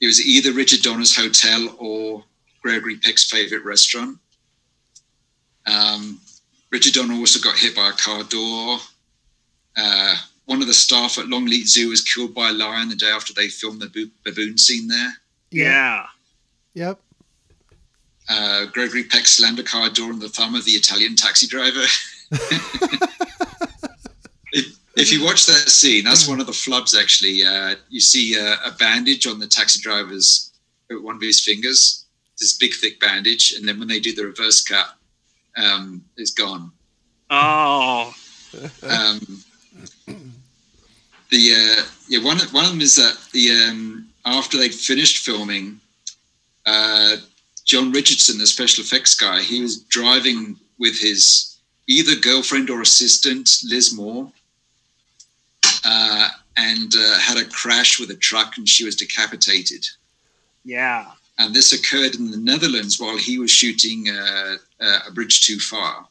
It 0.00 0.06
was 0.06 0.24
either 0.24 0.52
Richard 0.52 0.82
Donner's 0.82 1.16
hotel 1.16 1.74
or 1.78 2.24
Gregory 2.62 2.96
Peck's 2.96 3.30
favorite 3.30 3.64
restaurant. 3.64 4.18
Um, 5.66 6.20
Richard 6.70 6.94
Donner 6.94 7.14
also 7.14 7.40
got 7.40 7.58
hit 7.58 7.74
by 7.74 7.88
a 7.88 7.92
car 7.92 8.24
door. 8.24 8.78
Uh, 9.76 10.16
one 10.46 10.60
of 10.60 10.66
the 10.66 10.74
staff 10.74 11.18
at 11.18 11.28
Longleat 11.28 11.66
Zoo 11.68 11.88
was 11.88 12.02
killed 12.02 12.34
by 12.34 12.50
a 12.50 12.52
lion 12.52 12.88
the 12.88 12.96
day 12.96 13.10
after 13.10 13.32
they 13.32 13.48
filmed 13.48 13.80
the 13.80 14.10
baboon 14.24 14.58
scene 14.58 14.88
there. 14.88 15.12
Yeah. 15.50 16.04
Yep. 16.74 17.00
Uh, 18.28 18.66
Gregory 18.66 19.04
Peck 19.04 19.26
slammed 19.26 19.58
a 19.58 19.62
car 19.62 19.88
door 19.90 20.10
on 20.10 20.18
the 20.18 20.28
thumb 20.28 20.54
of 20.54 20.64
the 20.64 20.72
Italian 20.72 21.16
taxi 21.16 21.46
driver. 21.46 21.84
if, 22.30 23.28
if, 24.96 25.12
you 25.12 25.24
watch 25.24 25.46
that 25.46 25.68
scene, 25.68 26.04
that's 26.04 26.28
one 26.28 26.40
of 26.40 26.46
the 26.46 26.52
flubs. 26.52 26.98
Actually, 26.98 27.44
uh, 27.44 27.74
you 27.88 28.00
see 28.00 28.34
a, 28.34 28.54
a 28.64 28.72
bandage 28.78 29.26
on 29.26 29.38
the 29.38 29.46
taxi 29.46 29.80
driver's 29.80 30.52
one 30.90 31.16
of 31.16 31.22
his 31.22 31.40
fingers. 31.40 32.04
This 32.38 32.56
big 32.56 32.74
thick 32.74 32.98
bandage, 33.00 33.54
and 33.56 33.66
then 33.66 33.78
when 33.78 33.88
they 33.88 34.00
do 34.00 34.14
the 34.14 34.26
reverse 34.26 34.62
cut, 34.62 34.88
um, 35.56 36.04
it's 36.16 36.32
gone. 36.32 36.72
Oh. 37.30 38.12
Um, 38.82 39.44
the 41.30 41.54
uh, 41.54 41.82
yeah 42.08 42.22
one 42.22 42.38
one 42.52 42.64
of 42.64 42.70
them 42.70 42.80
is 42.80 42.96
that 42.96 43.16
the 43.32 43.50
um, 43.50 44.08
after 44.24 44.56
they'd 44.56 44.74
finished 44.74 45.24
filming, 45.24 45.80
uh, 46.66 47.16
John 47.64 47.92
Richardson, 47.92 48.38
the 48.38 48.46
special 48.46 48.84
effects 48.84 49.14
guy, 49.14 49.40
he 49.40 49.60
was 49.60 49.82
driving 49.84 50.56
with 50.78 50.98
his 50.98 51.53
either 51.86 52.16
girlfriend 52.20 52.70
or 52.70 52.80
assistant 52.80 53.50
Liz 53.64 53.94
Moore, 53.94 54.30
uh, 55.84 56.28
and 56.56 56.94
uh, 56.96 57.18
had 57.18 57.36
a 57.36 57.44
crash 57.44 57.98
with 57.98 58.10
a 58.10 58.16
truck, 58.16 58.56
and 58.56 58.68
she 58.68 58.84
was 58.84 58.96
decapitated. 58.96 59.86
Yeah. 60.64 61.10
And 61.38 61.54
this 61.54 61.72
occurred 61.72 62.14
in 62.14 62.30
the 62.30 62.36
Netherlands 62.36 63.00
while 63.00 63.18
he 63.18 63.38
was 63.38 63.50
shooting 63.50 64.08
uh, 64.08 64.56
uh, 64.80 64.98
a 65.08 65.12
bridge 65.12 65.40
too 65.40 65.58
far. 65.58 66.06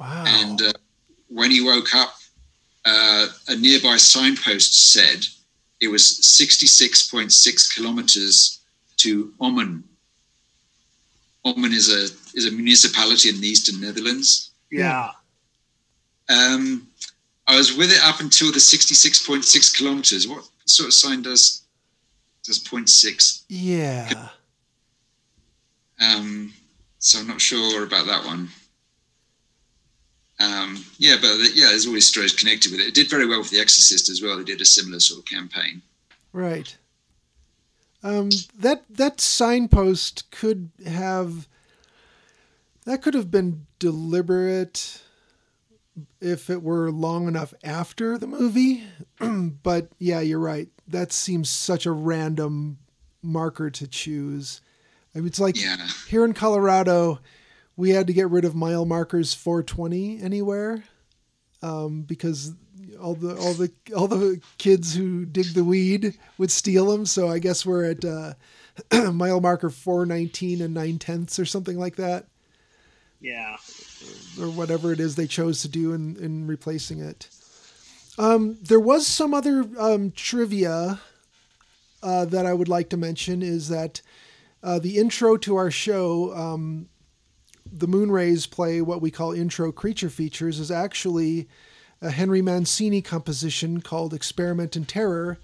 Wow. 0.00 0.24
And 0.26 0.62
uh, 0.62 0.72
when 1.28 1.50
he 1.50 1.60
woke 1.60 1.94
up, 1.94 2.14
uh, 2.84 3.28
a 3.48 3.56
nearby 3.56 3.96
signpost 3.96 4.92
said 4.92 5.26
it 5.80 5.88
was 5.88 6.02
66.6 6.02 7.74
kilometers 7.74 8.60
to 8.96 9.32
Ommen. 9.40 9.82
Ommen 11.54 11.72
is 11.72 11.88
a 11.88 12.02
is 12.36 12.46
a 12.46 12.50
municipality 12.50 13.28
in 13.28 13.40
the 13.40 13.48
eastern 13.48 13.80
Netherlands. 13.80 14.50
Yeah. 14.70 15.10
Um, 16.28 16.88
I 17.46 17.56
was 17.56 17.76
with 17.76 17.90
it 17.90 18.00
up 18.04 18.20
until 18.20 18.52
the 18.52 18.58
66.6 18.58 19.76
kilometers. 19.76 20.28
What 20.28 20.46
sort 20.66 20.88
of 20.88 20.94
sign 20.94 21.22
does 21.22 21.62
does 22.44 22.62
0.6? 22.62 23.44
Yeah. 23.48 24.28
Um, 26.00 26.52
so 26.98 27.18
I'm 27.18 27.26
not 27.26 27.40
sure 27.40 27.84
about 27.84 28.06
that 28.06 28.24
one. 28.24 28.48
Um, 30.40 30.84
yeah, 30.98 31.16
but 31.20 31.36
yeah, 31.54 31.66
there's 31.66 31.86
always 31.86 32.06
stories 32.06 32.32
connected 32.32 32.70
with 32.70 32.80
it. 32.80 32.88
It 32.88 32.94
did 32.94 33.10
very 33.10 33.26
well 33.26 33.42
for 33.42 33.50
The 33.50 33.60
Exorcist 33.60 34.08
as 34.08 34.22
well. 34.22 34.36
They 34.36 34.44
did 34.44 34.60
a 34.60 34.64
similar 34.64 35.00
sort 35.00 35.20
of 35.20 35.26
campaign. 35.26 35.82
Right. 36.32 36.76
Um, 38.02 38.30
that 38.58 38.84
that 38.90 39.20
signpost 39.20 40.30
could 40.30 40.70
have 40.86 41.48
that 42.84 43.02
could 43.02 43.14
have 43.14 43.30
been 43.30 43.66
deliberate 43.78 45.02
if 46.20 46.48
it 46.48 46.62
were 46.62 46.90
long 46.90 47.26
enough 47.26 47.52
after 47.64 48.16
the 48.16 48.26
movie. 48.26 48.84
but 49.62 49.88
yeah, 49.98 50.20
you're 50.20 50.38
right. 50.38 50.68
That 50.86 51.12
seems 51.12 51.50
such 51.50 51.86
a 51.86 51.92
random 51.92 52.78
marker 53.22 53.68
to 53.70 53.86
choose. 53.88 54.60
I 55.14 55.18
mean, 55.18 55.26
it's 55.26 55.40
like 55.40 55.60
Yeah. 55.60 55.76
here 56.08 56.24
in 56.24 56.34
Colorado, 56.34 57.18
we 57.76 57.90
had 57.90 58.06
to 58.06 58.12
get 58.12 58.30
rid 58.30 58.44
of 58.44 58.54
mile 58.54 58.84
markers 58.84 59.34
420 59.34 60.22
anywhere 60.22 60.84
um, 61.62 62.02
because 62.02 62.52
all 63.00 63.14
the 63.14 63.36
all 63.36 63.54
the 63.54 63.70
all 63.96 64.08
the 64.08 64.40
kids 64.58 64.94
who 64.94 65.24
dig 65.24 65.54
the 65.54 65.64
weed 65.64 66.18
would 66.38 66.50
steal 66.50 66.86
them. 66.86 67.06
So 67.06 67.28
I 67.28 67.38
guess 67.38 67.64
we're 67.66 67.90
at 67.90 68.04
uh, 68.04 68.34
mile 69.12 69.40
marker 69.40 69.70
419 69.70 70.60
and 70.62 70.74
nine 70.74 70.98
tenths 70.98 71.38
or 71.38 71.44
something 71.44 71.78
like 71.78 71.96
that, 71.96 72.26
Yeah. 73.20 73.56
or 74.40 74.48
whatever 74.50 74.92
it 74.92 75.00
is 75.00 75.16
they 75.16 75.26
chose 75.26 75.62
to 75.62 75.68
do 75.68 75.92
in, 75.92 76.16
in 76.16 76.46
replacing 76.46 77.00
it. 77.00 77.28
Um, 78.18 78.58
there 78.62 78.80
was 78.80 79.06
some 79.06 79.32
other 79.34 79.64
um, 79.78 80.10
trivia 80.10 81.00
uh, 82.02 82.24
that 82.26 82.46
I 82.46 82.52
would 82.52 82.68
like 82.68 82.90
to 82.90 82.96
mention 82.96 83.42
is 83.42 83.68
that 83.68 84.00
uh, 84.62 84.78
the 84.80 84.98
intro 84.98 85.36
to 85.38 85.54
our 85.56 85.70
show, 85.70 86.34
um, 86.34 86.88
the 87.70 87.86
Moonrays 87.86 88.50
play 88.50 88.80
what 88.80 89.00
we 89.00 89.10
call 89.12 89.32
intro 89.32 89.70
creature 89.70 90.10
features, 90.10 90.58
is 90.58 90.70
actually 90.70 91.48
a 92.00 92.10
Henry 92.10 92.42
Mancini 92.42 93.02
composition 93.02 93.80
called 93.80 94.14
Experiment 94.14 94.76
in 94.76 94.84
Terror, 94.84 95.38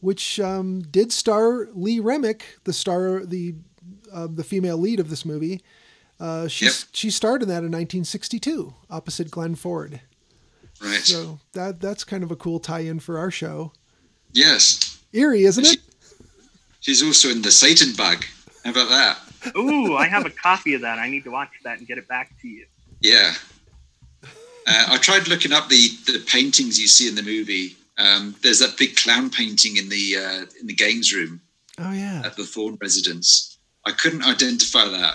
which 0.00 0.40
um, 0.40 0.80
did 0.82 1.12
star 1.12 1.68
Lee 1.72 2.00
Remick, 2.00 2.58
the 2.64 2.72
star, 2.72 3.24
the 3.24 3.54
uh, 4.12 4.26
the 4.26 4.44
female 4.44 4.76
lead 4.78 4.98
of 5.00 5.08
this 5.10 5.24
movie. 5.24 5.62
Uh, 6.18 6.48
she 6.48 6.66
Yep. 6.66 6.74
she 6.92 7.10
starred 7.10 7.42
in 7.42 7.48
that 7.48 7.58
in 7.64 7.70
1962, 7.70 8.74
opposite 8.90 9.30
Glenn 9.30 9.54
Ford. 9.54 10.00
Right. 10.82 11.00
So 11.00 11.38
that 11.52 11.80
that's 11.80 12.04
kind 12.04 12.22
of 12.22 12.30
a 12.30 12.36
cool 12.36 12.58
tie-in 12.60 13.00
for 13.00 13.18
our 13.18 13.30
show. 13.30 13.72
yes. 14.32 14.98
Eerie, 15.12 15.42
isn't 15.42 15.66
it? 15.66 15.78
She's 16.80 17.02
also 17.02 17.30
in 17.30 17.42
The 17.42 17.50
Satan 17.50 17.94
Bug. 17.96 18.24
How 18.64 18.70
about 18.70 18.88
that? 18.90 19.18
Ooh, 19.56 19.96
I 19.96 20.06
have 20.06 20.24
a 20.24 20.30
copy 20.30 20.74
of 20.74 20.82
that. 20.82 20.98
I 20.98 21.08
need 21.10 21.24
to 21.24 21.30
watch 21.30 21.50
that 21.64 21.78
and 21.78 21.86
get 21.86 21.98
it 21.98 22.06
back 22.06 22.30
to 22.42 22.48
you. 22.48 22.64
Yeah. 23.00 23.32
Uh, 24.66 24.86
I 24.90 24.96
tried 24.98 25.28
looking 25.28 25.52
up 25.52 25.68
the, 25.68 25.88
the 26.06 26.22
paintings 26.26 26.78
you 26.78 26.86
see 26.86 27.08
in 27.08 27.14
the 27.14 27.22
movie. 27.22 27.76
Um, 27.98 28.34
there's 28.42 28.60
that 28.60 28.76
big 28.78 28.96
clown 28.96 29.30
painting 29.30 29.76
in 29.76 29.88
the 29.88 30.16
uh, 30.16 30.44
in 30.60 30.66
the 30.66 30.74
games 30.74 31.12
room 31.12 31.40
Oh 31.78 31.92
yeah. 31.92 32.22
at 32.24 32.36
the 32.36 32.44
Thorn 32.44 32.78
residence. 32.80 33.58
I 33.86 33.92
couldn't 33.92 34.24
identify 34.24 34.86
that, 34.88 35.14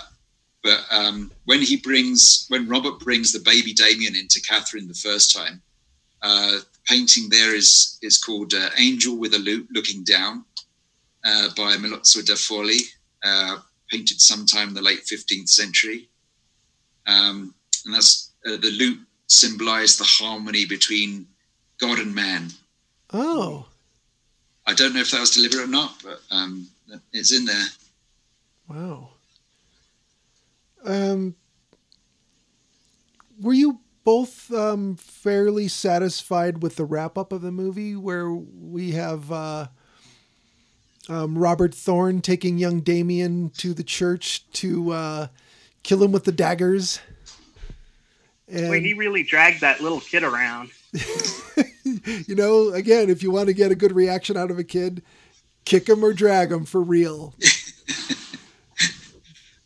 but 0.62 0.80
um, 0.90 1.30
when 1.46 1.62
he 1.62 1.76
brings 1.76 2.46
when 2.48 2.68
Robert 2.68 3.00
brings 3.00 3.32
the 3.32 3.40
baby 3.40 3.72
Damien 3.72 4.14
into 4.16 4.40
Catherine 4.40 4.88
the 4.88 4.94
first 4.94 5.34
time, 5.34 5.62
uh, 6.22 6.52
the 6.52 6.64
painting 6.88 7.28
there 7.28 7.54
is 7.54 7.98
is 8.02 8.18
called 8.18 8.54
uh, 8.54 8.70
"Angel 8.78 9.16
with 9.16 9.34
a 9.34 9.38
Lute 9.38 9.68
Looking 9.72 10.04
Down" 10.04 10.44
uh, 11.24 11.48
by 11.56 11.76
Melozzo 11.76 12.24
da 12.24 12.34
Forli, 12.34 12.80
uh, 13.24 13.58
painted 13.90 14.20
sometime 14.20 14.68
in 14.68 14.74
the 14.74 14.82
late 14.82 15.04
15th 15.06 15.48
century, 15.48 16.08
um, 17.06 17.54
and 17.84 17.94
that's 17.94 18.30
uh, 18.46 18.56
the 18.56 18.70
lute 18.70 19.00
symbolized 19.26 19.98
the 20.00 20.04
harmony 20.04 20.64
between 20.66 21.26
God 21.78 21.98
and 21.98 22.14
man. 22.14 22.48
Oh, 23.12 23.66
I 24.66 24.74
don't 24.74 24.94
know 24.94 25.00
if 25.00 25.10
that 25.12 25.20
was 25.20 25.30
deliberate 25.30 25.64
or 25.64 25.70
not, 25.70 26.02
but 26.02 26.20
um, 26.30 26.68
it's 27.12 27.32
in 27.32 27.44
there. 27.44 27.66
wow. 28.68 29.10
Um, 30.84 31.34
were 33.40 33.52
you 33.52 33.80
both 34.04 34.52
um, 34.52 34.94
fairly 34.96 35.66
satisfied 35.66 36.62
with 36.62 36.76
the 36.76 36.84
wrap 36.84 37.18
up 37.18 37.32
of 37.32 37.42
the 37.42 37.50
movie, 37.50 37.96
where 37.96 38.30
we 38.30 38.92
have 38.92 39.32
uh, 39.32 39.66
um, 41.08 41.36
Robert 41.36 41.74
Thorn 41.74 42.20
taking 42.20 42.56
young 42.56 42.80
Damien 42.80 43.50
to 43.58 43.74
the 43.74 43.82
church 43.82 44.48
to 44.52 44.92
uh, 44.92 45.26
kill 45.82 46.02
him 46.02 46.12
with 46.12 46.24
the 46.24 46.32
daggers? 46.32 47.00
And 48.48 48.70
Wait, 48.70 48.82
he 48.84 48.94
really 48.94 49.22
dragged 49.22 49.60
that 49.62 49.80
little 49.80 50.00
kid 50.00 50.22
around. 50.22 50.70
you 51.84 52.34
know, 52.34 52.70
again, 52.70 53.10
if 53.10 53.22
you 53.22 53.30
want 53.30 53.48
to 53.48 53.52
get 53.54 53.72
a 53.72 53.74
good 53.74 53.92
reaction 53.92 54.36
out 54.36 54.50
of 54.50 54.58
a 54.58 54.64
kid, 54.64 55.02
kick 55.64 55.88
him 55.88 56.04
or 56.04 56.12
drag 56.12 56.52
him 56.52 56.64
for 56.64 56.80
real. 56.80 57.34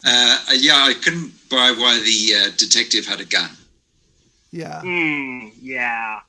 Uh, 0.02 0.38
yeah, 0.56 0.76
I 0.76 0.94
couldn't 0.94 1.30
buy 1.50 1.74
why 1.76 2.00
the 2.02 2.34
uh, 2.34 2.50
detective 2.56 3.04
had 3.04 3.20
a 3.20 3.24
gun. 3.26 3.50
Yeah, 4.50 4.80
Hmm. 4.80 5.48
Yeah. 5.60 6.20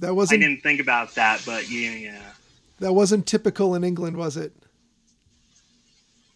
that 0.00 0.14
wasn't 0.14 0.42
I 0.42 0.46
didn't 0.46 0.62
think 0.62 0.80
about 0.80 1.14
that, 1.14 1.42
but 1.46 1.70
yeah, 1.70 1.92
yeah. 1.92 2.22
that 2.80 2.92
wasn't 2.92 3.26
typical 3.26 3.74
in 3.74 3.84
England, 3.84 4.18
was 4.18 4.36
it? 4.36 4.52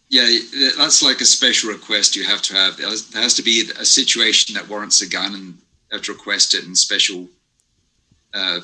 Yeah, 0.09 0.27
that's 0.75 1.03
like 1.03 1.21
a 1.21 1.25
special 1.25 1.69
request 1.69 2.15
you 2.15 2.23
have 2.23 2.41
to 2.43 2.55
have. 2.55 2.77
There 2.77 2.89
has, 2.89 3.35
to 3.35 3.43
be 3.43 3.69
a 3.79 3.85
situation 3.85 4.55
that 4.55 4.67
warrants 4.67 5.03
a 5.03 5.09
gun, 5.09 5.35
and 5.35 5.45
you 5.45 5.53
have 5.91 6.01
to 6.03 6.13
request 6.13 6.55
it 6.55 6.65
in 6.65 6.75
special. 6.75 7.27
Uh, 8.33 8.61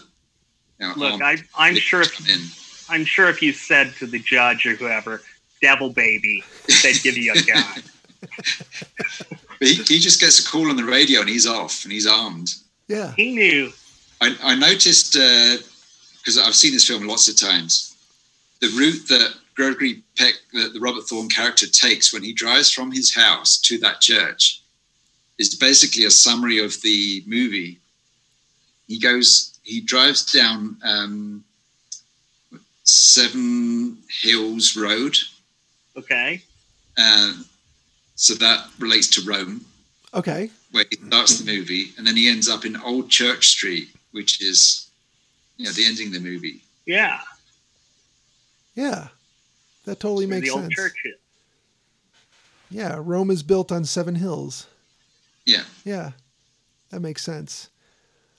you 0.80 0.88
know, 0.88 0.94
Look, 0.98 1.22
I, 1.22 1.38
I'm 1.56 1.76
sure 1.76 2.02
if 2.02 2.20
in. 2.28 2.42
I'm 2.90 3.06
sure 3.06 3.30
if 3.30 3.42
you 3.42 3.54
said 3.54 3.94
to 4.00 4.08
the 4.08 4.20
judge 4.20 4.66
or 4.66 4.76
whoever, 4.76 5.22
"Devil 5.62 5.92
baby," 5.92 6.44
they'd 6.82 7.02
give 7.04 7.16
you 7.16 7.34
a 7.34 7.42
gun. 7.44 7.84
But 9.60 9.68
he, 9.68 9.76
he 9.76 10.00
just 10.00 10.20
gets 10.20 10.40
a 10.40 10.50
call 10.50 10.70
on 10.70 10.76
the 10.76 10.84
radio, 10.84 11.20
and 11.22 11.30
he's 11.30 11.46
off, 11.46 11.84
and 11.84 11.94
he's 11.94 12.08
armed. 12.08 12.56
Yeah. 12.88 13.14
he 13.16 13.36
knew. 13.36 13.72
I, 14.22 14.36
I 14.44 14.56
noticed 14.56 15.14
because 15.14 16.38
I've 16.38 16.56
seen 16.56 16.74
this 16.74 16.88
film 16.88 17.08
lots 17.08 17.28
of 17.28 17.38
times. 17.38 17.96
The 18.62 18.68
route 18.70 19.08
that 19.10 19.36
Gregory 19.56 20.04
Peck, 20.18 20.34
the, 20.54 20.70
the 20.70 20.80
Robert 20.80 21.04
Thorn 21.04 21.30
character, 21.30 21.66
takes 21.68 22.14
when 22.14 22.24
he 22.24 22.34
drives 22.34 22.70
from 22.72 22.92
his 22.92 23.14
house 23.14 23.58
to 23.62 23.78
that 23.80 24.02
church 24.02 24.62
is 25.38 25.56
basically 25.56 26.06
a 26.06 26.12
summary 26.12 26.60
of 26.64 26.82
the 26.82 27.24
movie. 27.26 27.80
He 28.88 29.00
goes 29.00 29.58
he 29.64 29.82
drives 29.82 30.32
down 30.32 30.78
um, 30.84 31.44
Seven 32.84 33.98
Hills 34.22 34.76
Road. 34.78 35.18
Okay. 35.98 36.42
Uh, 36.98 37.34
so 38.16 38.34
that 38.36 38.68
relates 38.80 39.08
to 39.10 39.22
Rome, 39.30 39.66
Okay. 40.14 40.50
where 40.72 40.86
he 40.90 40.98
starts 41.08 41.40
the 41.40 41.46
movie, 41.52 41.92
and 41.98 42.06
then 42.08 42.16
he 42.16 42.30
ends 42.30 42.48
up 42.48 42.64
in 42.64 42.78
Old 42.78 43.10
Church 43.10 43.48
Street, 43.48 43.90
which 44.12 44.42
is, 44.42 44.90
you 45.58 45.66
know, 45.66 45.72
the 45.72 45.86
ending 45.86 46.08
of 46.08 46.14
the 46.14 46.20
movie. 46.22 46.62
Yeah. 46.86 47.20
Yeah. 48.76 49.08
That 49.86 50.00
totally 50.00 50.26
where 50.26 50.40
makes 50.40 50.48
the 50.50 50.54
old 50.56 50.64
sense. 50.64 50.76
church 50.76 51.02
is. 51.06 51.14
Yeah, 52.72 52.98
Rome 53.00 53.30
is 53.32 53.44
built 53.44 53.72
on 53.72 53.86
seven 53.86 54.16
hills. 54.16 54.68
Yeah, 55.46 55.64
Yeah. 55.84 56.12
That 56.92 57.00
makes 57.02 57.22
sense. 57.24 57.70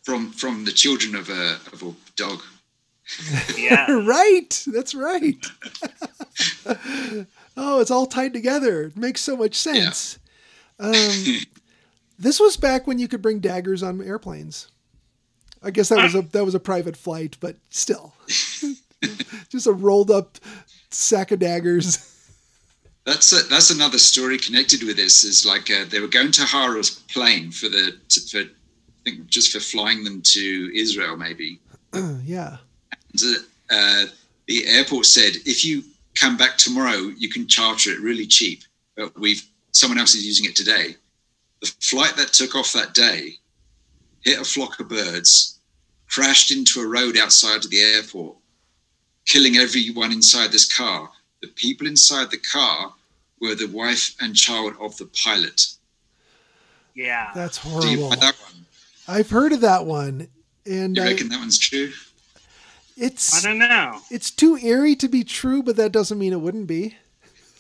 from 0.02 0.30
from 0.32 0.64
the 0.64 0.72
children 0.72 1.14
of 1.14 1.28
a 1.30 1.58
of 1.72 1.82
a 1.82 1.92
dog. 2.16 2.42
Yeah. 3.56 3.86
right. 4.06 4.64
That's 4.66 4.94
right. 4.94 5.44
oh, 7.56 7.80
it's 7.80 7.90
all 7.90 8.06
tied 8.06 8.32
together. 8.32 8.84
It 8.84 8.96
makes 8.96 9.20
so 9.20 9.36
much 9.36 9.54
sense. 9.54 10.18
Um, 10.78 10.92
this 12.18 12.40
was 12.40 12.56
back 12.56 12.86
when 12.86 12.98
you 12.98 13.08
could 13.08 13.22
bring 13.22 13.40
daggers 13.40 13.82
on 13.82 14.00
airplanes. 14.02 14.68
I 15.62 15.70
guess 15.70 15.88
that 15.90 16.02
was 16.02 16.14
a 16.14 16.22
that 16.22 16.44
was 16.44 16.54
a 16.54 16.60
private 16.60 16.96
flight, 16.96 17.36
but 17.40 17.56
still, 17.70 18.14
just 19.48 19.66
a 19.66 19.72
rolled 19.72 20.10
up 20.10 20.38
sack 20.96 21.30
of 21.30 21.38
daggers. 21.38 22.12
That's 23.04 23.32
a, 23.32 23.48
that's 23.48 23.70
another 23.70 23.98
story 23.98 24.36
connected 24.36 24.82
with 24.82 24.96
this. 24.96 25.22
Is 25.22 25.46
like 25.46 25.70
uh, 25.70 25.84
they 25.88 26.00
were 26.00 26.08
going 26.08 26.32
to 26.32 26.42
hire 26.42 26.76
a 26.76 26.82
plane 27.08 27.52
for 27.52 27.68
the 27.68 27.96
to, 28.08 28.20
for 28.22 28.38
I 28.38 28.48
think 29.04 29.28
just 29.28 29.52
for 29.52 29.60
flying 29.60 30.02
them 30.02 30.22
to 30.22 30.72
Israel 30.74 31.16
maybe. 31.16 31.60
yeah. 32.24 32.56
And, 33.12 33.22
uh, 33.70 34.06
the 34.48 34.66
airport 34.66 35.06
said 35.06 35.34
if 35.44 35.64
you 35.64 35.84
come 36.16 36.36
back 36.36 36.56
tomorrow, 36.56 37.12
you 37.16 37.30
can 37.30 37.46
charter 37.46 37.90
it 37.90 38.00
really 38.00 38.26
cheap. 38.26 38.64
But 38.96 39.16
we've 39.16 39.48
someone 39.70 40.00
else 40.00 40.16
is 40.16 40.26
using 40.26 40.46
it 40.46 40.56
today. 40.56 40.96
The 41.60 41.72
flight 41.80 42.16
that 42.16 42.32
took 42.32 42.56
off 42.56 42.72
that 42.72 42.92
day 42.92 43.38
hit 44.22 44.40
a 44.40 44.44
flock 44.44 44.80
of 44.80 44.88
birds, 44.88 45.60
crashed 46.08 46.50
into 46.50 46.80
a 46.80 46.86
road 46.86 47.16
outside 47.16 47.64
of 47.64 47.70
the 47.70 47.80
airport, 47.80 48.36
killing 49.26 49.56
everyone 49.56 50.12
inside 50.12 50.52
this 50.52 50.64
car. 50.72 51.10
The 51.42 51.48
people 51.48 51.86
inside 51.86 52.30
the 52.30 52.38
car 52.38 52.94
were 53.40 53.54
the 53.54 53.66
wife 53.66 54.14
and 54.20 54.34
child 54.34 54.74
of 54.80 54.96
the 54.96 55.06
pilot. 55.06 55.66
Yeah. 56.94 57.30
That's 57.34 57.58
Do 57.62 57.68
you 57.88 57.98
horrible. 58.00 58.10
that 58.20 58.34
one? 58.36 58.64
I've 59.08 59.30
heard 59.30 59.52
of 59.52 59.60
that 59.60 59.84
one, 59.86 60.28
and 60.64 60.96
You 60.96 61.02
I, 61.02 61.06
reckon 61.08 61.28
that 61.28 61.38
one's 61.38 61.58
true? 61.58 61.92
it's 62.96 63.44
I 63.44 63.48
don't 63.48 63.58
know. 63.58 64.00
it's 64.10 64.30
too 64.30 64.56
eerie 64.56 64.96
to 64.96 65.08
be 65.08 65.22
true, 65.22 65.62
but 65.62 65.76
that 65.76 65.92
doesn't 65.92 66.18
mean 66.18 66.32
it 66.32 66.40
wouldn't 66.40 66.66
be. 66.66 66.96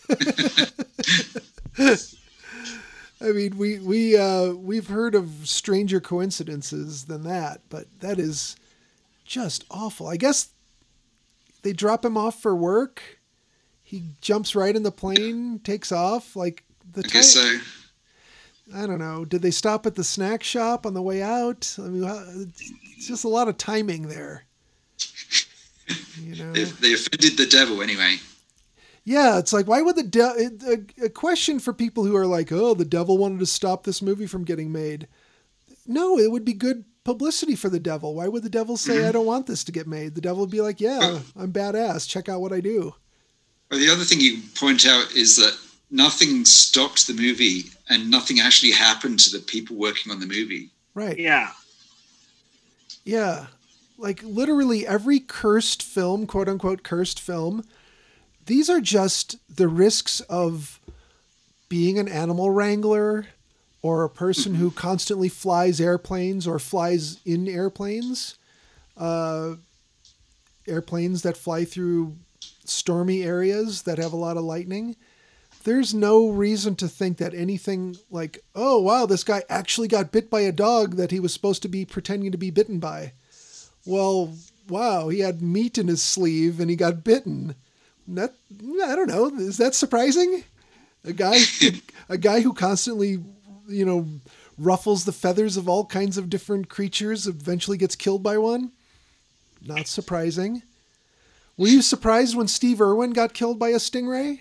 I 3.18 3.32
mean, 3.32 3.56
we 3.56 3.78
we 3.78 4.16
uh, 4.16 4.52
we've 4.52 4.88
heard 4.88 5.14
of 5.14 5.30
stranger 5.44 6.00
coincidences 6.00 7.04
than 7.04 7.22
that, 7.24 7.60
but 7.70 7.86
that 8.00 8.18
is 8.18 8.56
just 9.24 9.64
awful. 9.70 10.06
I 10.06 10.16
guess 10.16 10.48
they 11.66 11.72
drop 11.72 12.04
him 12.04 12.16
off 12.16 12.40
for 12.40 12.54
work. 12.54 13.02
He 13.82 14.04
jumps 14.20 14.54
right 14.54 14.76
in 14.76 14.84
the 14.84 14.92
plane, 14.92 15.58
takes 15.64 15.90
off. 15.90 16.36
Like 16.36 16.62
the 16.92 17.02
I 17.04 17.08
guess 17.08 17.34
so. 17.34 17.58
I 18.72 18.86
don't 18.86 19.00
know. 19.00 19.24
Did 19.24 19.42
they 19.42 19.50
stop 19.50 19.84
at 19.84 19.96
the 19.96 20.04
snack 20.04 20.44
shop 20.44 20.86
on 20.86 20.94
the 20.94 21.02
way 21.02 21.22
out? 21.22 21.74
I 21.78 21.88
mean, 21.88 22.52
it's 22.96 23.08
just 23.08 23.24
a 23.24 23.28
lot 23.28 23.48
of 23.48 23.58
timing 23.58 24.06
there. 24.06 24.44
You 26.20 26.36
know. 26.44 26.52
They, 26.52 26.62
they 26.62 26.92
offended 26.92 27.36
the 27.36 27.48
devil 27.50 27.82
anyway. 27.82 28.18
Yeah, 29.02 29.40
it's 29.40 29.52
like 29.52 29.66
why 29.66 29.82
would 29.82 29.96
the 29.96 30.04
devil? 30.04 30.48
a, 30.68 31.06
a 31.06 31.08
question 31.08 31.58
for 31.58 31.72
people 31.72 32.04
who 32.04 32.14
are 32.14 32.26
like, 32.26 32.52
"Oh, 32.52 32.74
the 32.74 32.84
devil 32.84 33.18
wanted 33.18 33.40
to 33.40 33.46
stop 33.46 33.82
this 33.82 34.00
movie 34.00 34.28
from 34.28 34.44
getting 34.44 34.70
made." 34.70 35.08
No, 35.84 36.16
it 36.16 36.30
would 36.30 36.44
be 36.44 36.52
good 36.52 36.84
publicity 37.06 37.54
for 37.54 37.68
the 37.68 37.78
devil. 37.78 38.14
Why 38.16 38.26
would 38.26 38.42
the 38.42 38.50
devil 38.50 38.76
say, 38.76 39.06
"I 39.06 39.12
don't 39.12 39.24
want 39.26 39.46
this 39.46 39.62
to 39.64 39.72
get 39.72 39.86
made"? 39.86 40.16
The 40.16 40.20
devil 40.20 40.40
would 40.40 40.50
be 40.50 40.60
like, 40.60 40.80
"Yeah, 40.80 41.20
I'm 41.36 41.52
badass. 41.52 42.08
Check 42.08 42.28
out 42.28 42.40
what 42.40 42.52
I 42.52 42.60
do." 42.60 42.96
Well, 43.70 43.78
the 43.78 43.88
other 43.88 44.04
thing 44.04 44.20
you 44.20 44.42
point 44.56 44.84
out 44.84 45.12
is 45.12 45.36
that 45.36 45.56
nothing 45.88 46.44
stopped 46.44 47.06
the 47.06 47.14
movie 47.14 47.70
and 47.88 48.10
nothing 48.10 48.40
actually 48.40 48.72
happened 48.72 49.20
to 49.20 49.30
the 49.30 49.38
people 49.38 49.76
working 49.76 50.10
on 50.10 50.18
the 50.18 50.26
movie. 50.26 50.70
Right. 50.94 51.16
Yeah. 51.16 51.52
Yeah. 53.04 53.46
Like 53.96 54.20
literally 54.24 54.84
every 54.84 55.20
cursed 55.20 55.84
film, 55.84 56.26
quote 56.26 56.48
unquote 56.48 56.82
cursed 56.82 57.20
film, 57.20 57.64
these 58.46 58.68
are 58.68 58.80
just 58.80 59.36
the 59.48 59.68
risks 59.68 60.20
of 60.22 60.80
being 61.68 61.98
an 61.98 62.08
animal 62.08 62.50
wrangler 62.50 63.26
or 63.86 64.02
a 64.02 64.10
person 64.10 64.56
who 64.56 64.68
constantly 64.72 65.28
flies 65.28 65.80
airplanes 65.80 66.44
or 66.44 66.58
flies 66.58 67.20
in 67.24 67.46
airplanes, 67.46 68.34
uh, 68.96 69.54
airplanes 70.66 71.22
that 71.22 71.36
fly 71.36 71.64
through 71.64 72.16
stormy 72.64 73.22
areas 73.22 73.82
that 73.82 73.96
have 73.96 74.12
a 74.12 74.16
lot 74.16 74.36
of 74.36 74.42
lightning. 74.42 74.96
There's 75.62 75.94
no 75.94 76.30
reason 76.30 76.74
to 76.76 76.88
think 76.88 77.18
that 77.18 77.32
anything 77.32 77.96
like, 78.10 78.42
oh, 78.56 78.80
wow, 78.82 79.06
this 79.06 79.22
guy 79.22 79.44
actually 79.48 79.86
got 79.86 80.10
bit 80.10 80.28
by 80.28 80.40
a 80.40 80.50
dog 80.50 80.96
that 80.96 81.12
he 81.12 81.20
was 81.20 81.32
supposed 81.32 81.62
to 81.62 81.68
be 81.68 81.84
pretending 81.84 82.32
to 82.32 82.38
be 82.38 82.50
bitten 82.50 82.80
by. 82.80 83.12
Well, 83.84 84.34
wow, 84.68 85.10
he 85.10 85.20
had 85.20 85.40
meat 85.40 85.78
in 85.78 85.86
his 85.86 86.02
sleeve 86.02 86.58
and 86.58 86.68
he 86.68 86.74
got 86.74 87.04
bitten. 87.04 87.54
That 88.08 88.34
I 88.52 88.96
don't 88.96 89.06
know. 89.08 89.26
Is 89.26 89.58
that 89.58 89.76
surprising? 89.76 90.42
A 91.04 91.12
guy, 91.12 91.38
a 92.08 92.18
guy 92.18 92.40
who 92.40 92.52
constantly, 92.52 93.22
you 93.68 93.84
know, 93.84 94.06
ruffles 94.58 95.04
the 95.04 95.12
feathers 95.12 95.56
of 95.56 95.68
all 95.68 95.84
kinds 95.84 96.16
of 96.18 96.30
different 96.30 96.68
creatures 96.68 97.26
eventually 97.26 97.76
gets 97.76 97.96
killed 97.96 98.22
by 98.22 98.38
one. 98.38 98.72
Not 99.64 99.86
surprising. 99.86 100.62
Were 101.56 101.68
you 101.68 101.82
surprised 101.82 102.36
when 102.36 102.48
Steve 102.48 102.80
Irwin 102.80 103.12
got 103.12 103.34
killed 103.34 103.58
by 103.58 103.70
a 103.70 103.76
stingray? 103.76 104.40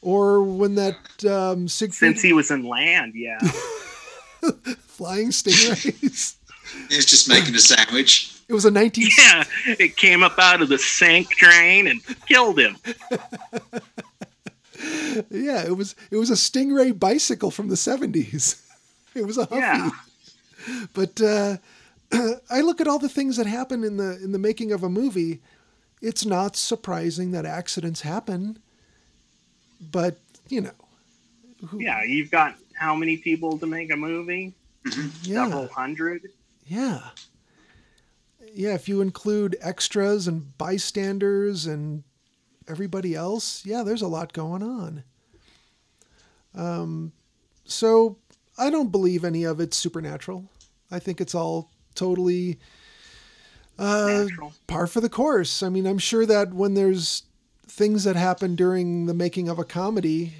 Or 0.00 0.42
when 0.42 0.74
that 0.74 1.24
um, 1.24 1.66
Siegfried 1.66 1.94
Since 1.94 2.22
he 2.22 2.32
was 2.32 2.50
in 2.50 2.64
land, 2.64 3.14
yeah. 3.14 3.38
flying 4.86 5.30
stingrays? 5.30 6.36
He 6.88 6.96
was 6.96 7.06
just 7.06 7.28
making 7.28 7.54
a 7.54 7.58
sandwich. 7.58 8.34
It 8.48 8.52
was 8.52 8.64
a 8.64 8.70
19. 8.70 9.08
yeah. 9.18 9.44
It 9.66 9.96
came 9.96 10.22
up 10.22 10.38
out 10.38 10.60
of 10.60 10.68
the 10.68 10.78
sink 10.78 11.30
drain 11.30 11.86
and 11.86 12.00
killed 12.26 12.58
him. 12.58 12.76
Yeah, 15.30 15.64
it 15.64 15.76
was 15.76 15.94
it 16.10 16.16
was 16.16 16.30
a 16.30 16.34
stingray 16.34 16.98
bicycle 16.98 17.50
from 17.50 17.68
the 17.68 17.76
70s. 17.76 18.60
It 19.14 19.24
was 19.24 19.38
a 19.38 19.44
Huffy. 19.44 19.60
Yeah. 19.60 19.90
But 20.92 21.20
uh, 21.20 21.58
I 22.50 22.62
look 22.62 22.80
at 22.80 22.88
all 22.88 22.98
the 22.98 23.08
things 23.08 23.36
that 23.36 23.46
happen 23.46 23.84
in 23.84 23.96
the 23.96 24.18
in 24.24 24.32
the 24.32 24.40
making 24.40 24.72
of 24.72 24.82
a 24.82 24.88
movie. 24.88 25.40
It's 26.02 26.26
not 26.26 26.56
surprising 26.56 27.30
that 27.30 27.46
accidents 27.46 28.00
happen. 28.00 28.58
But 29.80 30.18
you 30.48 30.62
know, 30.62 30.72
who, 31.68 31.80
Yeah. 31.80 32.02
You've 32.02 32.32
got 32.32 32.56
how 32.74 32.96
many 32.96 33.16
people 33.18 33.56
to 33.58 33.66
make 33.66 33.92
a 33.92 33.96
movie? 33.96 34.52
yeah, 35.22 35.44
Several 35.44 35.68
hundred. 35.68 36.22
yeah, 36.66 37.10
yeah. 38.52 38.74
If 38.74 38.88
you 38.88 39.00
include 39.00 39.56
extras 39.60 40.26
and 40.26 40.58
bystanders 40.58 41.66
and 41.66 42.02
everybody 42.68 43.14
else, 43.14 43.64
yeah, 43.64 43.82
there's 43.82 44.02
a 44.02 44.08
lot 44.08 44.32
going 44.32 44.62
on. 44.62 45.04
Um, 46.54 47.12
so 47.64 48.18
I 48.56 48.70
don't 48.70 48.92
believe 48.92 49.24
any 49.24 49.44
of 49.44 49.60
it's 49.60 49.76
supernatural. 49.76 50.44
I 50.90 50.98
think 50.98 51.20
it's 51.20 51.34
all 51.34 51.70
totally 51.94 52.58
uh, 53.78 54.24
Natural. 54.28 54.52
par 54.66 54.86
for 54.86 55.00
the 55.00 55.08
course. 55.08 55.62
I 55.62 55.68
mean, 55.68 55.86
I'm 55.86 55.98
sure 55.98 56.26
that 56.26 56.54
when 56.54 56.74
there's 56.74 57.24
things 57.66 58.04
that 58.04 58.16
happen 58.16 58.54
during 58.54 59.06
the 59.06 59.14
making 59.14 59.48
of 59.48 59.58
a 59.58 59.64
comedy, 59.64 60.34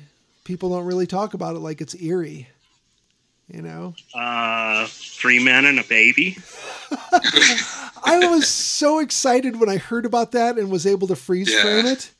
people 0.44 0.70
don't 0.70 0.84
really 0.84 1.06
talk 1.06 1.34
about 1.34 1.56
it 1.56 1.60
like 1.60 1.80
it's 1.80 2.00
eerie. 2.00 2.48
You 3.52 3.60
know, 3.62 3.94
Uh, 4.14 4.86
three 4.88 5.38
men 5.42 5.66
and 5.66 5.78
a 5.78 5.84
baby. 5.84 6.38
I 8.06 8.26
was 8.30 8.48
so 8.48 8.98
excited 9.00 9.60
when 9.60 9.68
I 9.68 9.76
heard 9.76 10.06
about 10.06 10.32
that 10.32 10.58
and 10.58 10.70
was 10.70 10.86
able 10.86 11.08
to 11.08 11.16
freeze 11.16 11.50
Yeah. 11.52 11.60
frame 11.62 11.86
it, 11.86 12.10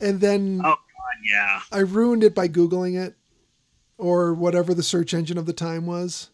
and 0.00 0.20
then 0.20 0.60
Oh, 0.64 0.68
God, 0.70 0.78
yeah. 1.24 1.60
I 1.70 1.80
ruined 1.80 2.24
it 2.24 2.34
by 2.34 2.48
googling 2.48 2.98
it 2.98 3.16
or 3.98 4.32
whatever 4.32 4.72
the 4.74 4.82
search 4.82 5.12
engine 5.14 5.36
of 5.38 5.46
the 5.46 5.52
time 5.52 5.84
was. 5.86 6.28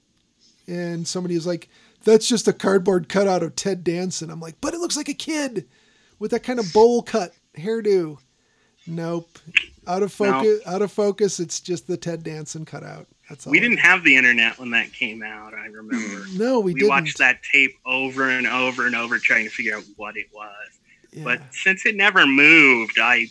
And 0.68 1.06
somebody 1.06 1.34
was 1.34 1.46
like, 1.46 1.68
"That's 2.04 2.28
just 2.28 2.48
a 2.48 2.52
cardboard 2.52 3.08
cutout 3.08 3.42
of 3.42 3.56
Ted 3.56 3.82
Danson." 3.84 4.30
I'm 4.30 4.40
like, 4.40 4.60
"But 4.60 4.74
it 4.74 4.80
looks 4.80 4.96
like 4.96 5.08
a 5.08 5.14
kid 5.14 5.66
with 6.18 6.30
that 6.32 6.42
kind 6.44 6.58
of 6.60 6.72
bowl 6.72 7.02
cut 7.02 7.34
hairdo." 7.58 8.18
Nope. 8.86 9.38
Out 9.86 10.02
of 10.04 10.12
focus. 10.12 10.60
Out 10.66 10.82
of 10.82 10.92
focus. 10.92 11.40
It's 11.40 11.58
just 11.60 11.86
the 11.88 11.96
Ted 11.96 12.22
Danson 12.22 12.64
cutout. 12.64 13.06
That's 13.28 13.46
We 13.46 13.58
all. 13.58 13.62
didn't 13.62 13.78
have 13.78 14.04
the 14.04 14.16
internet 14.16 14.58
when 14.58 14.70
that 14.70 14.92
came 14.92 15.22
out. 15.22 15.52
I 15.54 15.66
remember. 15.66 16.24
No, 16.34 16.60
we, 16.60 16.72
We, 16.74 16.80
didn't. 16.80 16.90
watched 16.90 17.18
that 17.18 17.42
tape 17.42 17.74
over 17.84 18.28
and 18.30 18.46
over 18.46 18.86
and 18.86 18.94
over, 18.94 19.18
trying 19.18 19.44
to 19.44 19.50
figure 19.50 19.76
out 19.76 19.84
what 19.96 20.16
it 20.16 20.26
was. 20.32 20.50
Yeah. 21.12 21.24
But 21.24 21.40
since 21.52 21.86
it 21.86 21.96
never 21.96 22.26
moved, 22.26 22.98
I 23.00 23.28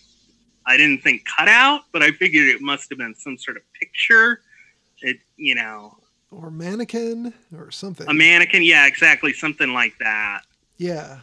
I 0.66 0.76
didn't 0.78 1.04
think 1.04 1.24
cutout, 1.38 1.82
but 1.92 2.02
I 2.02 2.12
figured 2.12 2.48
it 2.48 2.62
must 2.62 2.90
have 2.90 2.98
been 2.98 3.14
some 3.16 3.38
sort 3.38 3.58
of 3.58 3.64
picture. 3.74 4.42
It 5.02 5.18
you 5.38 5.54
know 5.56 5.98
or 6.32 6.50
mannequin 6.52 7.34
or 7.56 7.70
something. 7.72 8.08
a 8.10 8.14
mannequin. 8.14 8.64
Yeah, 8.64 8.88
exactly, 8.88 9.32
something 9.34 9.72
like 9.74 9.98
that. 10.00 10.42
yeah. 10.78 11.20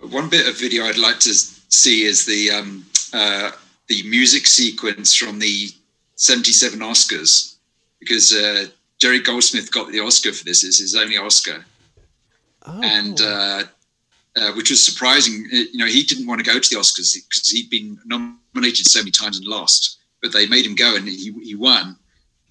One 0.00 0.28
bit 0.28 0.48
of 0.48 0.58
video 0.58 0.84
I'd 0.84 0.96
like 0.96 1.18
to 1.20 1.34
see 1.34 2.04
is 2.04 2.24
the 2.24 2.50
um, 2.50 2.86
uh, 3.12 3.50
the 3.88 4.02
music 4.04 4.46
sequence 4.46 5.14
from 5.14 5.38
the 5.40 5.68
'77 6.14 6.78
Oscars, 6.78 7.56
because 8.00 8.32
uh, 8.34 8.66
Jerry 9.00 9.20
Goldsmith 9.20 9.70
got 9.72 9.90
the 9.92 10.00
Oscar 10.00 10.32
for 10.32 10.44
this. 10.44 10.64
It's 10.64 10.78
his 10.78 10.94
only 10.94 11.16
Oscar, 11.16 11.64
Oh, 12.66 12.80
and 12.82 13.20
uh, 13.20 13.62
uh, 14.36 14.52
which 14.52 14.70
was 14.70 14.84
surprising. 14.84 15.46
Uh, 15.52 15.56
You 15.72 15.78
know, 15.78 15.86
he 15.86 16.02
didn't 16.02 16.26
want 16.26 16.44
to 16.44 16.50
go 16.50 16.58
to 16.58 16.68
the 16.70 16.76
Oscars 16.80 17.14
because 17.14 17.50
he'd 17.50 17.70
been 17.70 17.98
nominated 18.06 18.86
so 18.86 19.00
many 19.00 19.10
times 19.10 19.38
and 19.38 19.46
lost, 19.46 19.98
but 20.22 20.32
they 20.32 20.46
made 20.46 20.66
him 20.66 20.74
go, 20.74 20.96
and 20.96 21.06
he 21.08 21.32
he 21.42 21.54
won. 21.54 21.96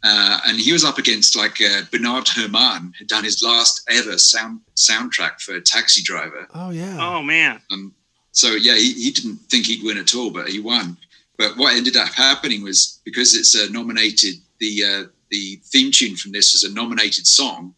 Uh, 0.04 0.40
and 0.46 0.60
he 0.60 0.72
was 0.72 0.86
up 0.86 1.00
against 1.00 1.36
like 1.36 1.60
uh, 1.60 1.82
Bernard 1.92 2.28
Herrmann 2.30 2.94
had 3.00 3.08
done 3.08 3.24
his 3.24 3.42
last 3.44 3.82
ever 3.90 4.18
sound 4.18 4.62
soundtrack 4.76 5.42
for 5.42 5.60
Taxi 5.60 6.02
Driver. 6.04 6.48
oh 6.54 6.70
yeah. 6.70 6.98
Oh 7.00 7.22
man, 7.24 7.60
Um, 7.72 7.94
so 8.32 8.50
yeah, 8.52 8.76
he, 8.76 8.94
he 8.94 9.12
didn't 9.12 9.38
think 9.50 9.66
he'd 9.66 9.84
win 9.84 9.98
at 9.98 10.16
all, 10.16 10.30
but 10.30 10.48
he 10.50 10.60
won. 10.60 10.98
But 11.38 11.58
what 11.58 11.74
ended 11.76 11.98
up 11.98 12.10
happening 12.14 12.64
was 12.64 13.00
because 13.06 13.36
it's 13.36 13.56
uh, 13.56 13.68
nominated, 13.72 14.36
the 14.60 14.84
uh, 14.86 15.04
the 15.30 15.60
theme 15.66 15.92
tune 15.92 16.16
from 16.16 16.32
this 16.32 16.54
is 16.54 16.64
a 16.64 16.74
nominated 16.74 17.28
song. 17.28 17.74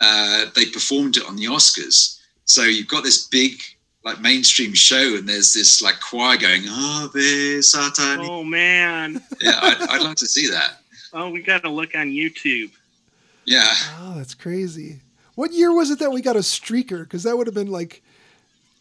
Uh, 0.00 0.46
they 0.54 0.64
performed 0.66 1.16
it 1.16 1.26
on 1.26 1.36
the 1.36 1.44
Oscars, 1.44 2.20
so 2.44 2.62
you've 2.62 2.88
got 2.88 3.04
this 3.04 3.26
big 3.26 3.60
like 4.02 4.20
mainstream 4.20 4.72
show, 4.72 5.16
and 5.16 5.28
there's 5.28 5.52
this 5.52 5.82
like 5.82 6.00
choir 6.00 6.38
going 6.38 6.62
Ave 6.68 7.20
Satani. 7.58 8.26
oh 8.26 8.42
man. 8.42 9.22
Yeah, 9.40 9.58
I'd, 9.60 9.82
I'd 9.90 10.02
like 10.02 10.16
to 10.16 10.26
see 10.26 10.48
that. 10.48 10.78
Oh, 11.12 11.28
we 11.30 11.42
got 11.42 11.62
to 11.62 11.68
look 11.70 11.94
on 11.94 12.06
YouTube. 12.10 12.70
Yeah, 13.44 13.74
Oh, 13.98 14.14
that's 14.16 14.34
crazy. 14.34 15.00
What 15.34 15.52
year 15.52 15.72
was 15.74 15.90
it 15.90 15.98
that 15.98 16.12
we 16.12 16.22
got 16.22 16.36
a 16.36 16.40
streaker? 16.40 17.02
Because 17.02 17.22
that 17.24 17.36
would 17.36 17.46
have 17.46 17.54
been 17.54 17.70
like, 17.70 18.02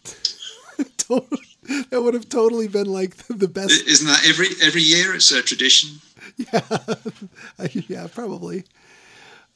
total, 0.98 1.28
that 1.90 2.02
would 2.02 2.14
have 2.14 2.30
totally 2.30 2.68
been 2.68 2.88
like 2.88 3.16
the 3.28 3.48
best. 3.48 3.88
Isn't 3.88 4.08
that 4.08 4.26
every 4.28 4.48
every 4.62 4.82
year? 4.82 5.14
It's 5.16 5.32
a 5.32 5.42
tradition. 5.42 6.00
Yeah, 6.54 7.68
yeah, 7.88 8.08
probably. 8.08 8.64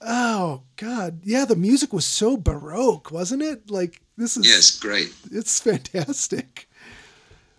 Oh 0.01 0.63
God, 0.75 1.21
yeah. 1.23 1.45
The 1.45 1.55
music 1.55 1.93
was 1.93 2.05
so 2.05 2.35
baroque, 2.35 3.09
wasn't 3.11 3.41
it? 3.41 3.71
Like 3.71 4.01
this 4.17 4.35
is, 4.35 4.45
Yes, 4.45 4.77
great. 4.77 5.13
it's 5.31 5.59
fantastic. 5.61 6.69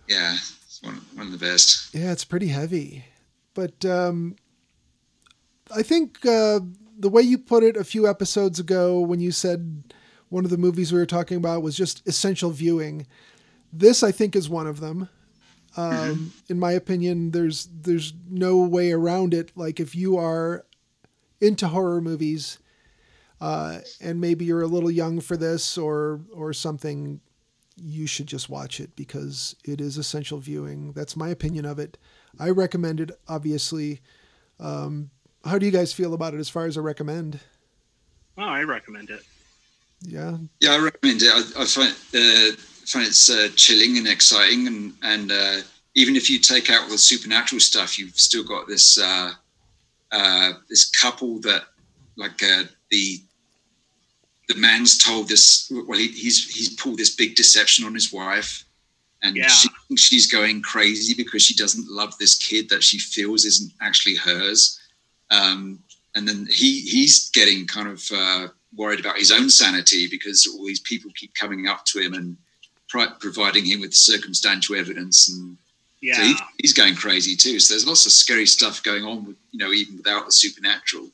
Yeah, 0.07 0.35
it's 0.35 0.79
one 0.83 1.01
one 1.15 1.25
of 1.27 1.31
the 1.31 1.39
best. 1.39 1.93
Yeah, 1.95 2.11
it's 2.11 2.25
pretty 2.25 2.47
heavy, 2.49 3.05
but 3.55 3.83
um, 3.85 4.35
I 5.75 5.81
think 5.81 6.23
uh, 6.25 6.59
the 6.99 7.09
way 7.09 7.23
you 7.23 7.39
put 7.39 7.63
it 7.63 7.75
a 7.77 7.83
few 7.83 8.07
episodes 8.07 8.59
ago 8.59 8.99
when 8.99 9.19
you 9.19 9.31
said 9.31 9.83
one 10.29 10.45
of 10.45 10.51
the 10.51 10.57
movies 10.57 10.93
we 10.93 10.99
were 10.99 11.05
talking 11.07 11.37
about 11.37 11.63
was 11.63 11.75
just 11.75 12.07
essential 12.07 12.51
viewing. 12.51 13.07
This, 13.73 14.03
I 14.03 14.11
think, 14.11 14.35
is 14.35 14.47
one 14.47 14.67
of 14.67 14.79
them. 14.79 15.09
Um, 15.77 16.31
In 16.49 16.59
my 16.59 16.71
opinion, 16.71 17.31
there's 17.31 17.67
there's 17.81 18.13
no 18.29 18.57
way 18.57 18.91
around 18.91 19.33
it. 19.33 19.51
Like 19.55 19.79
if 19.79 19.95
you 19.95 20.17
are 20.17 20.65
into 21.41 21.67
horror 21.67 22.01
movies, 22.01 22.59
uh, 23.41 23.79
and 23.99 24.21
maybe 24.21 24.45
you're 24.45 24.61
a 24.61 24.67
little 24.67 24.91
young 24.91 25.19
for 25.19 25.35
this 25.37 25.77
or 25.77 26.21
or 26.33 26.53
something, 26.53 27.19
you 27.75 28.07
should 28.07 28.27
just 28.27 28.49
watch 28.49 28.79
it 28.79 28.95
because 28.95 29.55
it 29.65 29.81
is 29.81 29.97
essential 29.97 30.39
viewing. 30.39 30.93
That's 30.93 31.17
my 31.17 31.29
opinion 31.29 31.65
of 31.65 31.77
it. 31.79 31.97
I 32.39 32.49
recommend 32.49 32.99
it, 33.01 33.11
obviously. 33.27 33.99
Um, 34.59 35.09
how 35.43 35.57
do 35.57 35.65
you 35.65 35.71
guys 35.71 35.93
feel 35.93 36.13
about 36.13 36.33
it 36.33 36.39
as 36.39 36.49
far 36.49 36.65
as 36.65 36.77
a 36.77 36.81
recommend? 36.81 37.39
Oh, 38.37 38.43
I 38.43 38.63
recommend 38.63 39.09
it. 39.09 39.21
Yeah, 40.01 40.37
Yeah, 40.59 40.71
I 40.73 40.79
recommend 40.79 41.21
it. 41.21 41.31
I, 41.33 41.61
I 41.61 41.65
find 41.65 41.95
uh, 42.13 42.55
find 42.85 43.07
it's 43.07 43.29
uh, 43.29 43.49
chilling 43.55 43.97
and 43.97 44.07
exciting, 44.07 44.67
and 44.67 44.93
and 45.03 45.31
uh, 45.31 45.57
even 45.95 46.15
if 46.15 46.29
you 46.29 46.39
take 46.39 46.69
out 46.69 46.83
all 46.83 46.89
the 46.89 46.97
supernatural 46.97 47.59
stuff, 47.59 47.97
you've 47.97 48.17
still 48.19 48.43
got 48.43 48.67
this 48.67 48.97
uh, 48.99 49.31
uh, 50.11 50.53
this 50.69 50.89
couple 50.91 51.39
that 51.41 51.63
like 52.15 52.41
uh, 52.43 52.63
the 52.91 53.21
the 54.47 54.55
man's 54.55 54.97
told 54.97 55.27
this. 55.27 55.71
Well, 55.71 55.99
he, 55.99 56.07
he's 56.07 56.53
he's 56.53 56.75
pulled 56.75 56.97
this 56.97 57.15
big 57.15 57.35
deception 57.35 57.85
on 57.85 57.93
his 57.93 58.13
wife, 58.13 58.63
and 59.23 59.35
Yeah. 59.35 59.47
she 59.47 59.69
she's 59.97 60.31
going 60.31 60.61
crazy 60.61 61.13
because 61.13 61.41
she 61.43 61.55
doesn't 61.55 61.89
love 61.89 62.17
this 62.17 62.35
kid 62.35 62.69
that 62.69 62.83
she 62.83 62.99
feels 62.99 63.45
isn't 63.45 63.71
actually 63.81 64.15
hers. 64.15 64.79
Um, 65.31 65.79
and 66.15 66.27
then 66.27 66.47
he 66.49 66.81
he's 66.81 67.29
getting 67.31 67.65
kind 67.67 67.87
of 67.87 68.09
uh, 68.13 68.47
worried 68.75 68.99
about 68.99 69.17
his 69.17 69.31
own 69.31 69.49
sanity 69.49 70.07
because 70.07 70.47
all 70.47 70.65
these 70.65 70.79
people 70.81 71.11
keep 71.15 71.33
coming 71.35 71.67
up 71.67 71.85
to 71.85 71.99
him 71.99 72.13
and 72.13 72.37
providing 72.89 73.65
him 73.65 73.81
with 73.81 73.93
circumstantial 73.93 74.75
evidence, 74.75 75.29
and 75.29 75.57
Yeah. 76.01 76.15
so 76.17 76.23
he, 76.23 76.35
he's 76.59 76.73
going 76.73 76.95
crazy 76.95 77.35
too. 77.35 77.59
So 77.59 77.73
there's 77.73 77.87
lots 77.87 78.05
of 78.05 78.11
scary 78.11 78.45
stuff 78.45 78.83
going 78.83 79.03
on, 79.03 79.25
with, 79.25 79.37
you 79.51 79.59
know, 79.59 79.71
even 79.71 79.97
without 79.97 80.25
the 80.25 80.31
supernatural. 80.31 81.09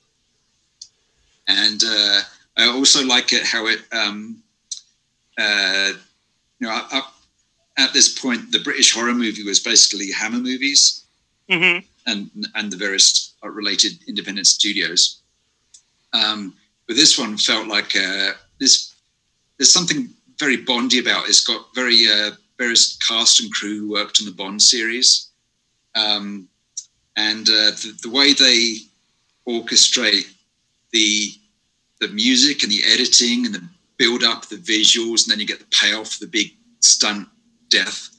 And 1.48 1.82
uh, 1.84 2.22
I 2.58 2.68
also 2.68 3.04
like 3.06 3.34
it 3.34 3.44
how 3.44 3.68
it, 3.68 3.80
um, 3.92 4.44
uh, 5.38 5.94
you 6.60 6.68
know, 6.68 6.74
up 6.92 7.16
at 7.78 7.94
this 7.94 8.10
point, 8.20 8.52
the 8.52 8.60
British 8.60 8.94
horror 8.94 9.14
movie 9.14 9.44
was 9.44 9.60
basically 9.60 10.12
Hammer 10.12 10.40
movies 10.40 11.04
hmm 11.50 11.80
and 12.08 12.30
and 12.56 12.72
the 12.72 12.78
various 12.78 13.34
uh, 13.44 13.50
related 13.50 13.94
independent 14.08 14.48
studios. 14.48 15.22
Um, 16.14 16.54
but 16.88 16.96
this 16.96 17.18
one 17.18 17.38
felt 17.38 17.68
like 17.68 17.96
uh, 17.96 18.34
this. 18.60 18.94
There's 19.58 19.72
something 19.72 20.10
very 20.42 20.58
Bondy 20.58 21.00
about. 21.00 21.26
it. 21.26 21.30
It's 21.30 21.46
got 21.46 21.74
very 21.74 22.00
uh, 22.08 22.32
various 22.58 22.98
cast 23.08 23.40
and 23.42 23.52
crew 23.54 23.80
who 23.80 23.92
worked 23.92 24.20
on 24.20 24.26
the 24.26 24.34
Bond 24.34 24.62
series, 24.62 25.30
um, 25.96 26.50
and 27.16 27.48
uh, 27.48 27.72
the, 27.82 27.98
the 28.04 28.10
way 28.10 28.34
they 28.34 28.78
orchestrate 29.48 30.28
the 30.92 31.30
the 32.00 32.08
music 32.10 32.64
and 32.64 32.72
the 32.72 32.82
editing 32.94 33.46
and 33.46 33.54
the 33.56 33.64
build 33.98 34.24
up, 34.24 34.48
the 34.48 34.56
visuals, 34.58 35.24
and 35.24 35.32
then 35.32 35.40
you 35.40 35.46
get 35.46 35.60
the 35.60 35.66
payoff, 35.80 36.18
the 36.20 36.26
big 36.26 36.48
stunt 36.80 37.28
death 37.70 38.10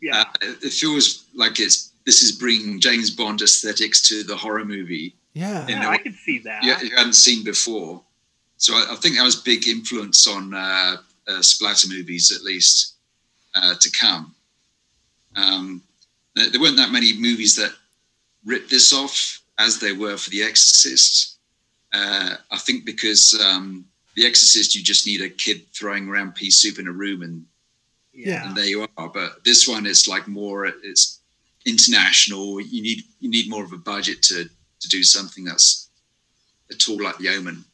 Yeah. 0.00 0.20
uh, 0.20 0.24
it 0.62 0.72
feels 0.72 1.24
like 1.34 1.58
it's 1.58 1.90
this 2.06 2.22
is 2.22 2.30
bringing 2.32 2.78
James 2.80 3.10
Bond 3.10 3.42
aesthetics 3.42 4.00
to 4.08 4.22
the 4.22 4.36
horror 4.36 4.64
movie 4.64 5.16
yeah, 5.34 5.66
yeah, 5.68 5.80
know, 5.82 5.90
I 5.90 5.98
could 5.98 6.14
see 6.14 6.38
that. 6.40 6.62
you, 6.62 6.74
you 6.88 6.96
hadn't 6.96 7.14
seen 7.14 7.42
before. 7.42 8.00
So 8.56 8.74
I, 8.74 8.92
I 8.92 8.96
think 8.96 9.16
that 9.16 9.24
was 9.24 9.34
big 9.34 9.66
influence 9.66 10.28
on 10.28 10.54
uh, 10.54 10.98
uh, 11.28 11.42
splatter 11.42 11.88
movies, 11.88 12.32
at 12.32 12.42
least 12.42 12.94
uh, 13.54 13.74
to 13.80 13.90
come. 13.90 14.34
Um, 15.36 15.82
there, 16.34 16.50
there 16.50 16.60
weren't 16.60 16.76
that 16.76 16.92
many 16.92 17.18
movies 17.18 17.56
that 17.56 17.72
ripped 18.44 18.70
this 18.70 18.92
off 18.92 19.40
as 19.58 19.78
they 19.78 19.92
were 19.92 20.16
for 20.16 20.30
The 20.30 20.42
Exorcist. 20.42 21.38
Uh, 21.92 22.36
I 22.50 22.58
think 22.58 22.84
because 22.84 23.38
um, 23.40 23.84
The 24.16 24.26
Exorcist, 24.26 24.74
you 24.74 24.82
just 24.82 25.06
need 25.06 25.22
a 25.22 25.28
kid 25.28 25.62
throwing 25.72 26.08
around 26.08 26.34
pea 26.34 26.50
soup 26.50 26.78
in 26.78 26.88
a 26.88 26.92
room 26.92 27.22
and 27.22 27.46
Yeah. 28.12 28.46
and 28.46 28.56
there 28.56 28.66
you 28.66 28.86
are. 28.96 29.08
But 29.08 29.44
this 29.44 29.66
one 29.68 29.86
is 29.86 30.06
like 30.08 30.26
more 30.28 30.66
it's 30.66 31.20
international. 31.64 32.60
You 32.60 32.82
need 32.82 33.04
you 33.20 33.30
need 33.30 33.48
more 33.48 33.64
of 33.64 33.72
a 33.72 33.78
budget 33.78 34.22
to 34.24 34.48
to 34.80 34.88
do 34.88 35.02
something 35.02 35.44
that's 35.44 35.88
at 36.70 36.88
all 36.88 37.02
like 37.02 37.16
the 37.18 37.28
Omen. 37.30 37.64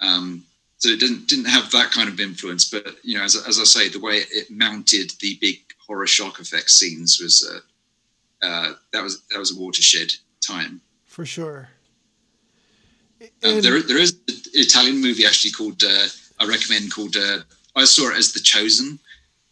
Um, 0.00 0.44
so 0.80 0.88
it 0.88 0.98
didn't 1.00 1.28
didn't 1.28 1.44
have 1.46 1.70
that 1.70 1.90
kind 1.92 2.08
of 2.08 2.18
influence. 2.18 2.68
But 2.68 2.96
you 3.04 3.16
know, 3.16 3.24
as, 3.24 3.36
as 3.36 3.58
I 3.60 3.64
say, 3.64 3.88
the 3.88 4.00
way 4.00 4.22
it 4.30 4.50
mounted 4.50 5.12
the 5.20 5.38
big 5.40 5.58
horror 5.86 6.06
shock 6.06 6.40
effect 6.40 6.70
scenes 6.70 7.20
was 7.22 7.48
uh, 7.48 8.46
uh, 8.46 8.72
that 8.92 9.02
was 9.02 9.22
that 9.30 9.38
was 9.38 9.56
a 9.56 9.60
watershed 9.60 10.12
time. 10.40 10.80
for 11.06 11.24
sure. 11.26 11.68
Um, 13.22 13.28
And- 13.42 13.62
there, 13.62 13.82
there 13.82 13.98
is 13.98 14.12
an 14.28 14.34
Italian 14.54 15.00
movie 15.00 15.26
actually 15.26 15.52
called 15.52 15.82
uh, 15.84 16.06
I 16.38 16.46
recommend 16.46 16.92
called 16.94 17.16
uh, 17.16 17.40
I 17.76 17.84
saw 17.84 18.10
it 18.10 18.16
as 18.16 18.32
The 18.32 18.40
Chosen. 18.40 18.98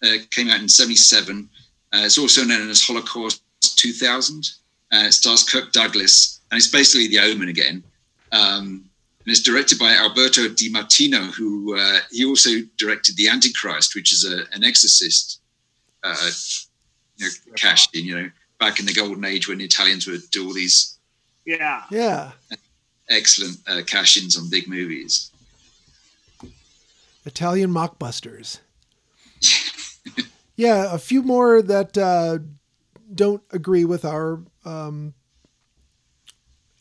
Uh, 0.03 0.19
came 0.31 0.49
out 0.49 0.61
in 0.61 0.69
'77. 0.69 1.49
Uh, 1.93 1.99
it's 2.05 2.19
also 2.19 2.45
known 2.45 2.69
as 2.71 2.83
Holocaust 2.83 3.43
2000. 3.79 4.49
Uh, 4.93 5.05
it 5.09 5.13
stars 5.13 5.43
Kirk 5.43 5.73
Douglas, 5.73 6.41
and 6.51 6.57
it's 6.59 6.69
basically 6.71 7.09
The 7.09 7.19
Omen 7.19 7.49
again. 7.49 7.83
Um, 8.33 8.88
and 9.29 9.37
it's 9.37 9.43
directed 9.43 9.79
by 9.79 9.93
Alberto 9.93 10.49
De 10.49 10.71
Martino, 10.71 11.19
who 11.19 11.77
uh, 11.77 11.99
he 12.11 12.25
also 12.25 12.49
directed 12.79 13.15
The 13.17 13.29
Antichrist, 13.29 13.95
which 13.95 14.11
is 14.11 14.25
a, 14.25 14.45
an 14.57 14.65
Exorcist 14.65 15.43
uh, 16.03 16.31
you 17.19 17.27
know, 17.27 17.33
cash 17.55 17.89
in. 17.93 18.07
You 18.07 18.23
know, 18.23 18.31
back 18.59 18.81
in 18.81 18.87
the 18.87 18.95
golden 18.95 19.27
age 19.27 19.47
when 19.47 19.59
the 19.59 19.67
Italians 19.67 20.07
would 20.07 20.23
do 20.31 20.47
all 20.47 20.55
these 20.55 20.97
Yeah. 21.45 21.83
Yeah. 21.91 22.31
Excellent 23.11 23.59
uh, 23.67 23.83
cash-ins 23.87 24.39
on 24.39 24.49
big 24.49 24.67
movies. 24.67 25.31
Italian 27.27 27.71
mockbusters. 27.71 28.61
yeah, 30.57 30.91
a 30.91 30.97
few 30.97 31.23
more 31.23 31.61
that 31.61 31.99
uh, 31.99 32.39
don't 33.15 33.43
agree 33.51 33.85
with 33.85 34.07
our 34.07 34.41
um, 34.65 35.13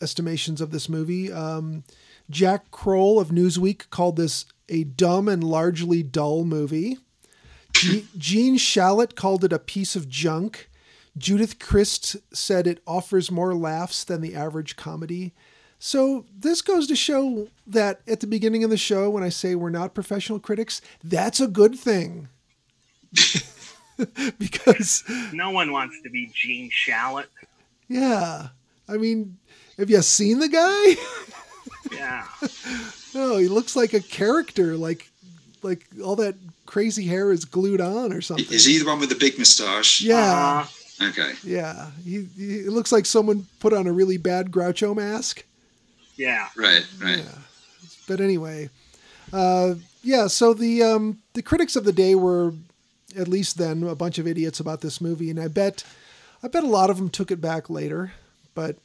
estimations 0.02 0.62
of 0.62 0.72
this 0.72 0.88
movie. 0.88 1.30
Um, 1.30 1.84
Jack 2.30 2.72
Kroll 2.72 3.20
of 3.20 3.30
Newsweek 3.30 3.90
called 3.90 4.16
this 4.18 4.46
a 4.70 4.84
dumb 4.84 5.28
and 5.28 5.44
largely 5.44 6.04
dull 6.04 6.44
movie. 6.44 6.98
Ge- 7.74 8.04
Gene 8.18 8.58
Shalit 8.58 9.16
called 9.16 9.44
it 9.44 9.54
a 9.54 9.60
piece 9.60 9.96
of 9.96 10.10
junk. 10.10 10.70
Judith 11.18 11.58
Crist 11.60 12.18
said 12.34 12.68
it 12.68 12.82
offers 12.86 13.32
more 13.32 13.56
laughs 13.56 14.04
than 14.04 14.22
the 14.22 14.36
average 14.36 14.76
comedy. 14.76 15.34
So 15.80 16.26
this 16.36 16.62
goes 16.62 16.88
to 16.88 16.96
show 16.96 17.48
that 17.66 18.02
at 18.08 18.20
the 18.20 18.28
beginning 18.28 18.64
of 18.64 18.70
the 18.70 18.78
show, 18.78 19.10
when 19.10 19.24
I 19.24 19.30
say 19.30 19.56
we're 19.56 19.70
not 19.70 19.94
professional 19.94 20.40
critics, 20.40 20.82
that's 21.04 21.40
a 21.40 21.48
good 21.48 21.78
thing. 21.78 22.28
because 24.40 25.04
No 25.34 25.52
one 25.52 25.72
wants 25.72 26.02
to 26.04 26.10
be 26.10 26.30
Gene 26.34 26.70
Shalit. 26.72 27.26
yeah, 27.88 28.50
I 28.90 28.98
mean, 28.98 29.38
have 29.78 29.90
you 29.90 30.02
seen 30.02 30.40
the 30.40 30.50
guy? 30.50 30.96
Yeah. 31.92 32.26
oh, 33.16 33.38
he 33.38 33.48
looks 33.48 33.76
like 33.76 33.94
a 33.94 34.00
character, 34.02 34.76
like 34.78 35.10
like 35.64 35.86
all 36.04 36.16
that 36.18 36.36
crazy 36.66 37.06
hair 37.06 37.32
is 37.32 37.46
glued 37.46 37.82
on 37.82 38.14
or 38.14 38.22
something. 38.22 38.46
Is 38.52 38.66
he 38.66 38.78
the 38.78 38.86
one 38.86 39.00
with 39.00 39.10
the 39.10 39.16
big 39.16 39.38
moustache? 39.38 40.02
Yeah, 40.02 40.66
Uh, 41.00 41.06
Okay. 41.10 41.34
yeah. 41.44 41.92
He, 42.04 42.28
he 42.38 42.60
it 42.62 42.72
looks 42.72 42.92
like 42.92 43.06
someone 43.06 43.46
put 43.60 43.74
on 43.74 43.86
a 43.88 43.92
really 43.94 44.18
bad 44.18 44.52
Groucho 44.52 44.96
mask. 44.96 45.44
yeah. 46.16 46.48
Right. 46.56 46.86
Right. 47.00 47.20
Yeah. 47.20 47.38
But 48.08 48.20
anyway, 48.22 48.70
uh, 49.34 49.76
yeah. 50.04 50.28
So 50.28 50.54
the 50.54 50.82
um, 50.84 51.20
the 51.34 51.42
critics 51.42 51.76
of 51.76 51.84
the 51.84 51.92
day 51.94 52.16
were, 52.16 52.54
at 53.18 53.28
least 53.28 53.58
then, 53.58 53.84
a 53.84 53.96
bunch 53.96 54.18
of 54.18 54.26
idiots 54.28 54.60
about 54.60 54.82
this 54.82 55.02
movie, 55.02 55.30
and 55.30 55.40
I 55.40 55.48
bet, 55.50 55.84
I 56.42 56.48
bet 56.48 56.64
a 56.64 56.68
lot 56.68 56.90
of 56.90 56.98
them 56.98 57.10
took 57.10 57.32
it 57.32 57.42
back 57.42 57.70
later. 57.70 58.14
But 58.56 58.78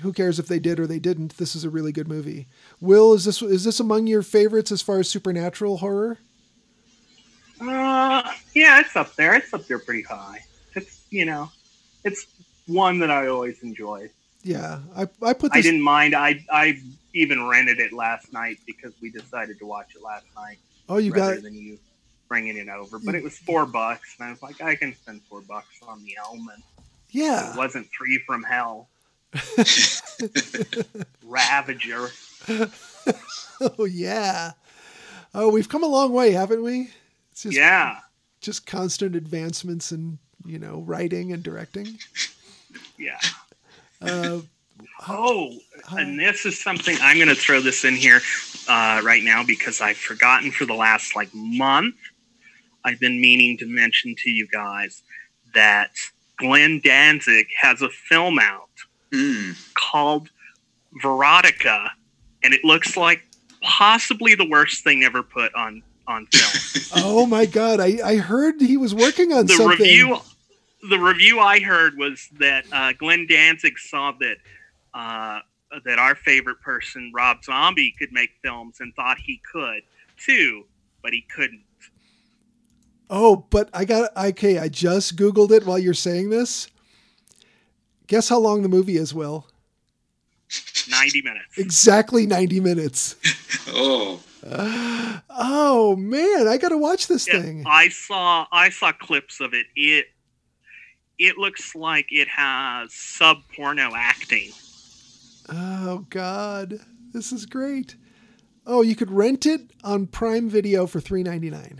who 0.00 0.12
cares 0.12 0.38
if 0.38 0.48
they 0.48 0.58
did 0.58 0.80
or 0.80 0.86
they 0.86 0.98
didn't? 0.98 1.36
This 1.36 1.54
is 1.54 1.64
a 1.64 1.70
really 1.70 1.92
good 1.92 2.08
movie. 2.08 2.46
Will, 2.80 3.12
is 3.14 3.24
this 3.24 3.42
is 3.42 3.64
this 3.64 3.80
among 3.80 4.06
your 4.06 4.22
favorites 4.22 4.72
as 4.72 4.82
far 4.82 4.98
as 4.98 5.08
supernatural 5.08 5.78
horror? 5.78 6.18
Uh, 7.60 8.32
yeah, 8.54 8.80
it's 8.80 8.96
up 8.96 9.14
there. 9.14 9.34
It's 9.34 9.52
up 9.54 9.66
there 9.66 9.78
pretty 9.78 10.02
high. 10.02 10.40
It's 10.74 11.04
you 11.10 11.24
know, 11.24 11.50
it's 12.04 12.26
one 12.66 12.98
that 13.00 13.10
I 13.10 13.28
always 13.28 13.62
enjoy. 13.62 14.08
Yeah, 14.42 14.80
I 14.96 15.02
I 15.22 15.32
put 15.34 15.52
I 15.52 15.58
this. 15.58 15.66
didn't 15.66 15.82
mind. 15.82 16.14
I 16.14 16.44
I 16.50 16.80
even 17.14 17.46
rented 17.46 17.78
it 17.78 17.92
last 17.92 18.32
night 18.32 18.58
because 18.66 18.92
we 19.00 19.10
decided 19.10 19.58
to 19.58 19.66
watch 19.66 19.94
it 19.94 20.02
last 20.02 20.24
night 20.34 20.58
oh, 20.88 20.98
you 20.98 21.12
got 21.12 21.42
than 21.42 21.54
you 21.54 21.78
bringing 22.28 22.56
it 22.56 22.68
over. 22.68 22.98
But 22.98 23.14
it 23.14 23.22
was 23.22 23.38
four 23.38 23.66
bucks, 23.66 24.16
and 24.18 24.26
I 24.26 24.30
was 24.30 24.42
like, 24.42 24.60
I 24.62 24.74
can 24.74 24.94
spend 24.94 25.22
four 25.28 25.42
bucks 25.42 25.80
on 25.86 26.02
the 26.04 26.16
Omen. 26.30 26.62
yeah. 27.10 27.52
It 27.52 27.56
wasn't 27.56 27.88
three 27.96 28.22
from 28.26 28.42
hell. 28.42 28.88
Ravager. 31.24 32.08
Oh 33.78 33.84
yeah. 33.84 34.52
Oh, 35.34 35.48
we've 35.50 35.68
come 35.68 35.84
a 35.84 35.88
long 35.88 36.12
way, 36.12 36.32
haven't 36.32 36.64
we? 36.64 36.90
It's 37.30 37.44
just 37.44 37.56
Yeah. 37.56 37.98
just 38.40 38.66
constant 38.66 39.14
advancements 39.14 39.92
in 39.92 40.18
you 40.44 40.58
know 40.58 40.80
writing 40.80 41.32
and 41.32 41.42
directing. 41.42 41.98
Yeah. 42.98 43.18
Uh, 44.02 44.40
Oh, 45.06 45.56
and 45.90 46.18
this 46.18 46.44
is 46.44 46.60
something 46.60 46.96
I'm 47.00 47.16
going 47.18 47.28
to 47.28 47.36
throw 47.36 47.60
this 47.60 47.84
in 47.84 47.94
here 47.94 48.20
uh, 48.68 49.00
right 49.04 49.22
now 49.22 49.44
because 49.44 49.80
I've 49.80 49.96
forgotten 49.96 50.50
for 50.50 50.64
the 50.64 50.74
last 50.74 51.14
like 51.14 51.28
month. 51.32 51.94
I've 52.84 52.98
been 52.98 53.20
meaning 53.20 53.56
to 53.58 53.66
mention 53.66 54.16
to 54.24 54.30
you 54.30 54.48
guys 54.48 55.02
that 55.54 55.92
Glenn 56.36 56.80
Danzig 56.82 57.46
has 57.60 57.80
a 57.80 57.88
film 57.90 58.40
out 58.40 58.70
Mm. 59.12 59.74
called 59.74 60.30
Verotica, 61.02 61.90
and 62.42 62.54
it 62.54 62.64
looks 62.64 62.96
like 62.96 63.22
possibly 63.60 64.34
the 64.34 64.48
worst 64.48 64.82
thing 64.84 65.02
ever 65.04 65.22
put 65.22 65.54
on 65.54 65.82
on 66.06 66.26
film. 66.26 66.84
oh 67.04 67.26
my 67.26 67.46
god, 67.46 67.80
I, 67.80 67.98
I 68.04 68.16
heard 68.16 68.60
he 68.60 68.76
was 68.76 68.94
working 68.94 69.32
on 69.32 69.46
the 69.46 69.54
something. 69.54 69.78
review 69.78 70.18
the 70.88 70.98
review 70.98 71.38
I 71.40 71.60
heard 71.60 71.96
was 71.96 72.28
that 72.38 72.64
uh, 72.72 72.92
Glenn 72.98 73.26
Danzig 73.28 73.78
saw 73.78 74.12
that 74.12 74.36
uh, 74.94 75.40
that 75.84 75.98
our 75.98 76.14
favorite 76.14 76.60
person 76.60 77.12
Rob 77.14 77.44
Zombie 77.44 77.94
could 77.98 78.12
make 78.12 78.30
films 78.42 78.78
and 78.80 78.94
thought 78.94 79.18
he 79.18 79.40
could 79.50 79.82
too, 80.18 80.64
but 81.02 81.12
he 81.12 81.24
couldn't. 81.34 81.62
Oh, 83.08 83.44
but 83.50 83.68
I 83.72 83.84
got 83.84 84.16
okay. 84.16 84.58
I 84.58 84.68
just 84.68 85.16
googled 85.16 85.50
it 85.50 85.66
while 85.66 85.78
you're 85.78 85.94
saying 85.94 86.30
this. 86.30 86.68
Guess 88.06 88.28
how 88.28 88.38
long 88.38 88.62
the 88.62 88.68
movie 88.68 88.96
is, 88.96 89.14
Will? 89.14 89.46
Ninety 90.90 91.22
minutes. 91.22 91.56
Exactly 91.56 92.26
90 92.26 92.60
minutes. 92.60 93.16
Oh. 93.74 94.20
Oh 95.30 95.94
man, 95.96 96.48
I 96.48 96.58
gotta 96.58 96.76
watch 96.76 97.06
this 97.06 97.28
Yeah, 97.28 97.40
thing. 97.40 97.64
I 97.66 97.88
saw 97.90 98.44
I 98.50 98.70
saw 98.70 98.90
clips 98.92 99.40
of 99.40 99.54
it. 99.54 99.66
It 99.76 100.06
it 101.18 101.38
looks 101.38 101.74
like 101.76 102.06
it 102.10 102.26
has 102.28 102.92
sub 102.92 103.38
porno 103.54 103.92
acting. 103.94 104.50
Oh 105.48 106.06
god, 106.10 106.80
this 107.12 107.30
is 107.32 107.46
great. 107.46 107.94
Oh, 108.66 108.82
you 108.82 108.96
could 108.96 109.10
rent 109.12 109.46
it 109.46 109.70
on 109.84 110.06
Prime 110.08 110.48
Video 110.48 110.86
for 110.86 111.00
three 111.00 111.22
ninety 111.22 111.48
nine. 111.50 111.78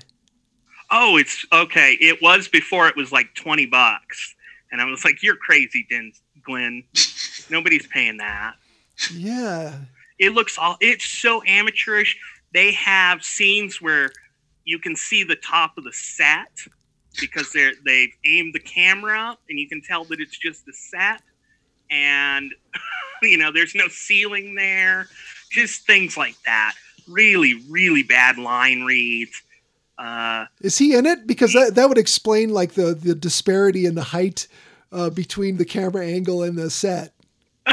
Oh, 0.90 1.16
it's 1.16 1.44
okay. 1.52 1.94
It 2.00 2.22
was 2.22 2.46
before 2.48 2.86
it 2.86 2.96
was 2.96 3.10
like 3.10 3.34
twenty 3.34 3.66
bucks, 3.66 4.34
and 4.72 4.80
I 4.80 4.84
was 4.86 5.04
like, 5.04 5.22
"You're 5.22 5.36
crazy, 5.36 5.86
Den- 5.88 6.12
Glenn. 6.42 6.82
Nobody's 7.50 7.86
paying 7.86 8.16
that." 8.16 8.54
Yeah. 9.14 9.74
it 10.18 10.32
looks 10.32 10.58
all 10.58 10.76
it's 10.80 11.04
so 11.04 11.42
amateurish 11.44 12.16
they 12.52 12.72
have 12.72 13.24
scenes 13.24 13.80
where 13.80 14.12
you 14.64 14.78
can 14.78 14.94
see 14.94 15.24
the 15.24 15.34
top 15.36 15.76
of 15.78 15.84
the 15.84 15.92
set 15.92 16.58
because 17.20 17.50
they're 17.52 17.72
they've 17.84 18.12
aimed 18.24 18.54
the 18.54 18.60
camera 18.60 19.18
up 19.18 19.40
and 19.48 19.58
you 19.58 19.68
can 19.68 19.80
tell 19.82 20.04
that 20.04 20.20
it's 20.20 20.38
just 20.38 20.68
a 20.68 20.72
set 20.72 21.22
and 21.90 22.52
you 23.22 23.36
know 23.38 23.50
there's 23.50 23.74
no 23.74 23.88
ceiling 23.88 24.54
there 24.54 25.08
just 25.50 25.86
things 25.86 26.16
like 26.16 26.36
that 26.44 26.74
really 27.08 27.54
really 27.68 28.02
bad 28.02 28.38
line 28.38 28.82
reads 28.82 29.42
uh 29.98 30.46
Is 30.60 30.78
he 30.78 30.94
in 30.94 31.06
it? 31.06 31.26
Because 31.26 31.52
that, 31.52 31.74
that 31.74 31.88
would 31.88 31.98
explain 31.98 32.50
like 32.50 32.72
the, 32.72 32.94
the 32.94 33.14
disparity 33.14 33.86
in 33.86 33.94
the 33.94 34.02
height 34.02 34.48
uh, 34.90 35.10
between 35.10 35.56
the 35.56 35.64
camera 35.64 36.06
angle 36.06 36.42
and 36.42 36.58
the 36.58 36.70
set. 36.70 37.14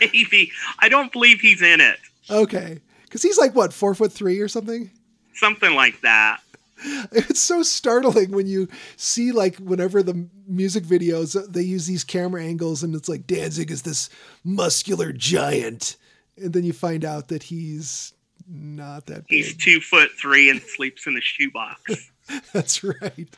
maybe 0.00 0.50
i 0.80 0.88
don't 0.88 1.12
believe 1.12 1.40
he's 1.40 1.62
in 1.62 1.80
it 1.80 1.98
Okay. 2.30 2.78
Because 3.04 3.22
he's 3.22 3.38
like, 3.38 3.54
what, 3.56 3.72
four 3.72 3.94
foot 3.94 4.12
three 4.12 4.38
or 4.40 4.48
something? 4.48 4.90
something 5.34 5.74
like 5.74 6.00
that 6.02 6.40
It's 7.12 7.40
so 7.40 7.62
startling 7.62 8.30
when 8.30 8.46
you 8.46 8.68
see, 8.96 9.32
like, 9.32 9.56
whenever 9.56 10.02
the 10.02 10.28
music 10.46 10.84
videos, 10.84 11.34
uh, 11.36 11.46
they 11.48 11.62
use 11.62 11.86
these 11.86 12.04
camera 12.04 12.42
angles 12.42 12.82
and 12.82 12.94
it's 12.94 13.08
like 13.08 13.26
Danzig 13.26 13.70
is 13.70 13.82
this 13.82 14.10
muscular 14.44 15.12
giant. 15.12 15.96
And 16.36 16.52
then 16.52 16.64
you 16.64 16.72
find 16.72 17.04
out 17.04 17.28
that 17.28 17.44
he's 17.44 18.12
not 18.52 19.06
that 19.06 19.26
big. 19.28 19.44
he's 19.44 19.56
two 19.56 19.80
foot 19.80 20.10
three 20.20 20.50
and 20.50 20.60
sleeps 20.60 21.06
in 21.06 21.16
a 21.16 21.20
shoebox 21.20 22.10
That's 22.52 22.82
right. 22.84 23.28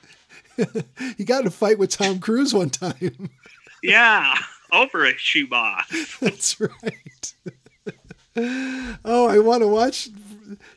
he 1.17 1.25
got 1.25 1.43
in 1.43 1.47
a 1.47 1.51
fight 1.51 1.79
with 1.79 1.91
Tom 1.91 2.21
Cruise 2.21 2.55
one 2.55 2.71
time. 2.71 3.31
Yeah, 3.85 4.37
over 4.73 5.07
a 5.07 5.17
shoebox. 5.17 6.21
That's 6.21 6.61
right. 6.61 7.35
oh, 9.05 9.27
I 9.29 9.41
want 9.41 9.63
to 9.63 9.67
watch. 9.67 10.09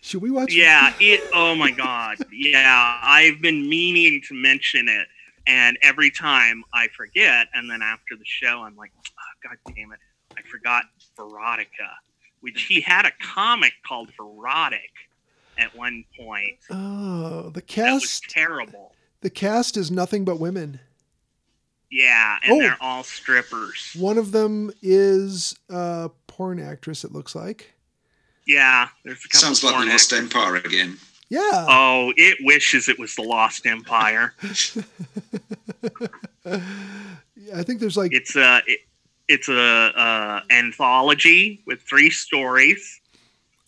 Should 0.02 0.24
we 0.24 0.32
watch? 0.32 0.52
Yeah, 0.52 0.92
it. 1.00 1.22
Oh 1.32 1.54
my 1.54 1.70
god. 1.70 2.18
Yeah, 2.32 3.00
I've 3.04 3.44
been 3.44 3.70
meaning 3.70 4.24
to 4.28 4.34
mention 4.34 4.88
it, 4.90 5.08
and 5.46 5.78
every 5.84 6.10
time 6.10 6.64
I 6.74 6.88
forget, 6.98 7.46
and 7.54 7.70
then 7.70 7.84
after 7.84 8.16
the 8.18 8.26
show, 8.26 8.64
I'm 8.64 8.76
like, 8.76 8.92
oh, 8.98 9.50
God 9.50 9.76
damn 9.76 9.92
it, 9.92 10.00
I 10.36 10.42
forgot 10.50 10.86
Verotica, 11.16 11.92
which 12.46 12.62
he 12.64 12.80
had 12.80 13.08
a 13.08 13.12
comic 13.20 13.74
called 13.88 14.12
Verotik 14.20 14.92
at 15.58 15.76
one 15.76 16.06
point. 16.16 16.58
Oh, 16.70 17.50
the 17.50 17.64
That 17.76 17.94
was 17.96 18.22
terrible. 18.30 18.94
The 19.22 19.32
cast 19.32 19.78
is 19.78 19.90
nothing 19.90 20.24
but 20.26 20.40
women. 20.40 20.80
Yeah, 21.90 22.38
and 22.44 22.54
Oh. 22.54 22.60
they're 22.60 22.78
all 22.80 23.04
strippers. 23.04 23.94
One 23.98 24.20
of 24.20 24.32
them 24.32 24.72
is 24.84 25.56
a 25.70 26.12
porn 26.28 26.60
actress. 26.60 27.04
It 27.04 27.14
looks 27.14 27.34
like. 27.34 27.74
Yeah, 28.46 28.90
there's 29.04 29.26
a 29.26 29.28
couple. 29.30 29.40
Sounds 29.40 29.64
like 29.64 29.74
the 29.84 29.90
Lost. 29.90 30.14
Empire 30.14 30.58
again. 30.58 31.00
Yeah. 31.30 31.66
Oh, 31.68 32.14
it 32.16 32.38
wishes 32.42 32.88
it 32.90 33.00
was 33.00 33.16
the 33.16 33.24
Lost 33.24 33.66
Empire. 33.66 34.36
I 36.46 37.64
think 37.64 37.80
there's 37.80 37.98
like 37.98 38.14
It's 38.14 38.36
uh, 38.36 38.62
it, 38.68 38.82
it's 39.28 39.50
a, 39.50 39.54
a 39.54 40.44
anthology 40.52 41.62
with 41.66 41.82
three 41.82 42.10
stories. 42.10 43.02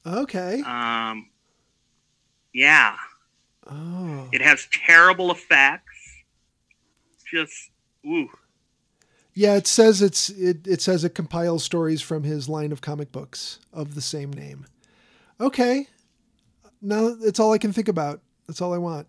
Okay. 0.05 0.61
Um, 0.61 1.29
yeah, 2.53 2.95
Oh. 3.69 4.29
it 4.31 4.41
has 4.41 4.67
terrible 4.71 5.31
effects. 5.31 5.83
Just 7.29 7.69
ooh, 8.05 8.29
Yeah, 9.33 9.55
it 9.55 9.67
says 9.67 10.01
it's 10.01 10.29
it, 10.29 10.65
it 10.65 10.81
says 10.81 11.03
it 11.03 11.13
compiles 11.13 11.63
stories 11.63 12.01
from 12.01 12.23
his 12.23 12.47
line 12.47 12.71
of 12.71 12.79
comic 12.81 13.11
books 13.11 13.59
of 13.73 13.95
the 13.95 14.01
same 14.01 14.31
name. 14.31 14.65
Okay. 15.41 15.87
Now 16.81 17.07
it's 17.21 17.39
all 17.39 17.51
I 17.51 17.57
can 17.57 17.73
think 17.73 17.89
about. 17.89 18.21
That's 18.47 18.61
all 18.61 18.73
I 18.73 18.77
want. 18.77 19.07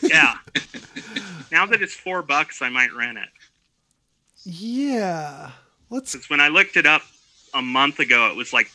yeah. 0.00 0.36
now 1.52 1.66
that 1.66 1.82
it's 1.82 1.94
four 1.94 2.22
bucks, 2.22 2.62
I 2.62 2.70
might 2.70 2.94
rent 2.94 3.18
it. 3.18 3.28
Yeah. 4.48 5.50
Let's 5.90 6.12
Because 6.12 6.30
when 6.30 6.40
I 6.40 6.48
looked 6.48 6.76
it 6.76 6.86
up 6.86 7.02
a 7.52 7.60
month 7.60 7.98
ago, 7.98 8.28
it 8.30 8.36
was 8.36 8.52
like 8.52 8.70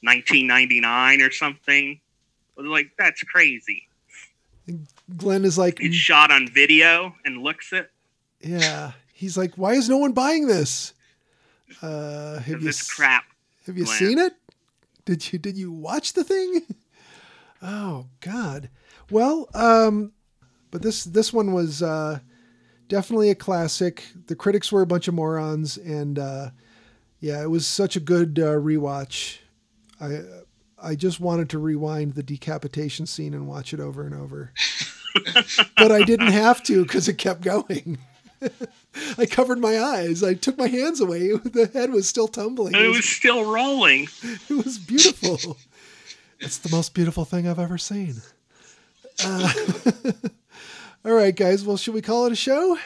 1999 0.00 1.22
or 1.22 1.30
something. 1.30 2.00
I 2.58 2.60
was 2.60 2.68
like, 2.70 2.90
that's 2.98 3.22
crazy. 3.22 3.86
Glenn 5.16 5.44
is 5.44 5.56
like 5.56 5.80
It's 5.80 5.94
shot 5.94 6.30
on 6.32 6.48
video 6.48 7.14
and 7.24 7.42
looks 7.42 7.72
it. 7.72 7.90
yeah. 8.40 8.92
He's 9.12 9.38
like, 9.38 9.54
why 9.54 9.74
is 9.74 9.88
no 9.88 9.98
one 9.98 10.12
buying 10.12 10.48
this? 10.48 10.94
Uh 11.80 12.38
have 12.40 12.60
you 12.60 12.66
This 12.66 12.92
crap. 12.92 13.24
have 13.66 13.78
you 13.78 13.84
Glenn. 13.84 13.96
seen 13.98 14.18
it? 14.18 14.34
Did 15.04 15.32
you 15.32 15.38
did 15.38 15.56
you 15.56 15.70
watch 15.72 16.12
the 16.12 16.24
thing? 16.24 16.62
Oh 17.64 18.06
God. 18.18 18.68
Well, 19.08 19.48
um 19.54 20.10
but 20.72 20.82
this 20.82 21.04
this 21.04 21.32
one 21.32 21.52
was 21.52 21.80
uh 21.80 22.18
definitely 22.92 23.30
a 23.30 23.34
classic. 23.34 24.04
The 24.26 24.36
critics 24.36 24.70
were 24.70 24.82
a 24.82 24.86
bunch 24.86 25.08
of 25.08 25.14
morons 25.14 25.78
and 25.78 26.18
uh 26.18 26.50
yeah, 27.20 27.40
it 27.42 27.48
was 27.48 27.66
such 27.66 27.96
a 27.96 28.00
good 28.00 28.38
uh, 28.38 28.52
rewatch. 28.56 29.38
I 30.00 30.20
I 30.82 30.94
just 30.94 31.18
wanted 31.18 31.48
to 31.50 31.58
rewind 31.58 32.14
the 32.14 32.22
decapitation 32.22 33.06
scene 33.06 33.32
and 33.32 33.46
watch 33.46 33.72
it 33.72 33.80
over 33.80 34.04
and 34.04 34.14
over. 34.14 34.52
but 35.78 35.90
I 35.90 36.02
didn't 36.02 36.32
have 36.32 36.62
to 36.64 36.82
because 36.82 37.08
it 37.08 37.16
kept 37.16 37.40
going. 37.40 37.96
I 39.18 39.24
covered 39.24 39.58
my 39.60 39.80
eyes. 39.80 40.22
I 40.22 40.34
took 40.34 40.58
my 40.58 40.66
hands 40.68 41.00
away. 41.00 41.30
The 41.44 41.70
head 41.72 41.92
was 41.92 42.06
still 42.08 42.28
tumbling. 42.28 42.74
And 42.74 42.82
It 42.82 42.86
it 42.86 42.88
was, 42.88 42.96
was 42.98 43.08
still 43.08 43.50
rolling. 43.50 44.08
it 44.50 44.64
was 44.66 44.78
beautiful. 44.78 45.56
it's 46.40 46.58
the 46.58 46.68
most 46.76 46.92
beautiful 46.92 47.24
thing 47.24 47.48
I've 47.48 47.58
ever 47.60 47.78
seen. 47.78 48.16
Uh, 49.24 49.52
all 51.04 51.12
right, 51.12 51.34
guys. 51.34 51.64
Well, 51.64 51.76
should 51.76 51.94
we 51.94 52.02
call 52.02 52.26
it 52.26 52.32
a 52.32 52.36
show? 52.36 52.78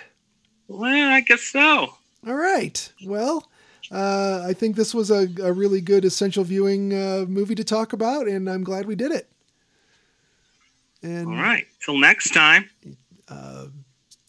Well, 0.69 1.11
I 1.13 1.21
guess 1.21 1.43
so. 1.43 1.95
All 2.27 2.35
right. 2.35 2.93
Well, 3.05 3.49
uh, 3.93 4.43
I 4.47 4.53
think 4.53 4.75
this 4.77 4.95
was 4.95 5.11
a, 5.11 5.29
a 5.43 5.53
really 5.53 5.81
good 5.81 6.05
essential 6.05 6.43
viewing 6.45 6.93
uh, 6.93 7.25
movie 7.29 7.55
to 7.55 7.65
talk 7.65 7.93
about, 7.93 8.27
and 8.27 8.49
I'm 8.49 8.65
glad 8.65 8.87
we 8.87 8.97
did 8.97 9.13
it. 9.13 9.29
And 11.03 11.29
All 11.29 11.35
right. 11.35 11.67
Till 11.85 11.99
next 11.99 12.31
time, 12.35 12.69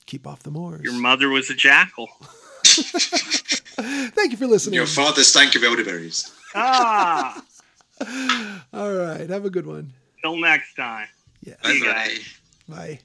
keep 0.06 0.28
off 0.28 0.44
the 0.44 0.52
moors. 0.52 0.82
your 0.84 0.94
mother 0.94 1.30
was 1.30 1.50
a 1.50 1.56
jackal. 1.56 2.08
Thank 2.64 4.32
you 4.32 4.38
for 4.38 4.48
listening. 4.48 4.76
Your 4.76 4.86
father 4.86 5.24
stank 5.24 5.56
of 5.56 5.64
elderberries. 5.64 6.32
Ah. 6.54 7.42
All 8.74 8.94
right. 8.94 9.30
Have 9.30 9.46
a 9.46 9.50
good 9.50 9.66
one. 9.66 9.94
Till 10.22 10.38
next 10.38 10.76
time. 10.76 11.08
Yeah. 11.44 11.56
Bye-bye. 11.64 11.86
guys. 11.86 12.40
Bye. 12.68 13.00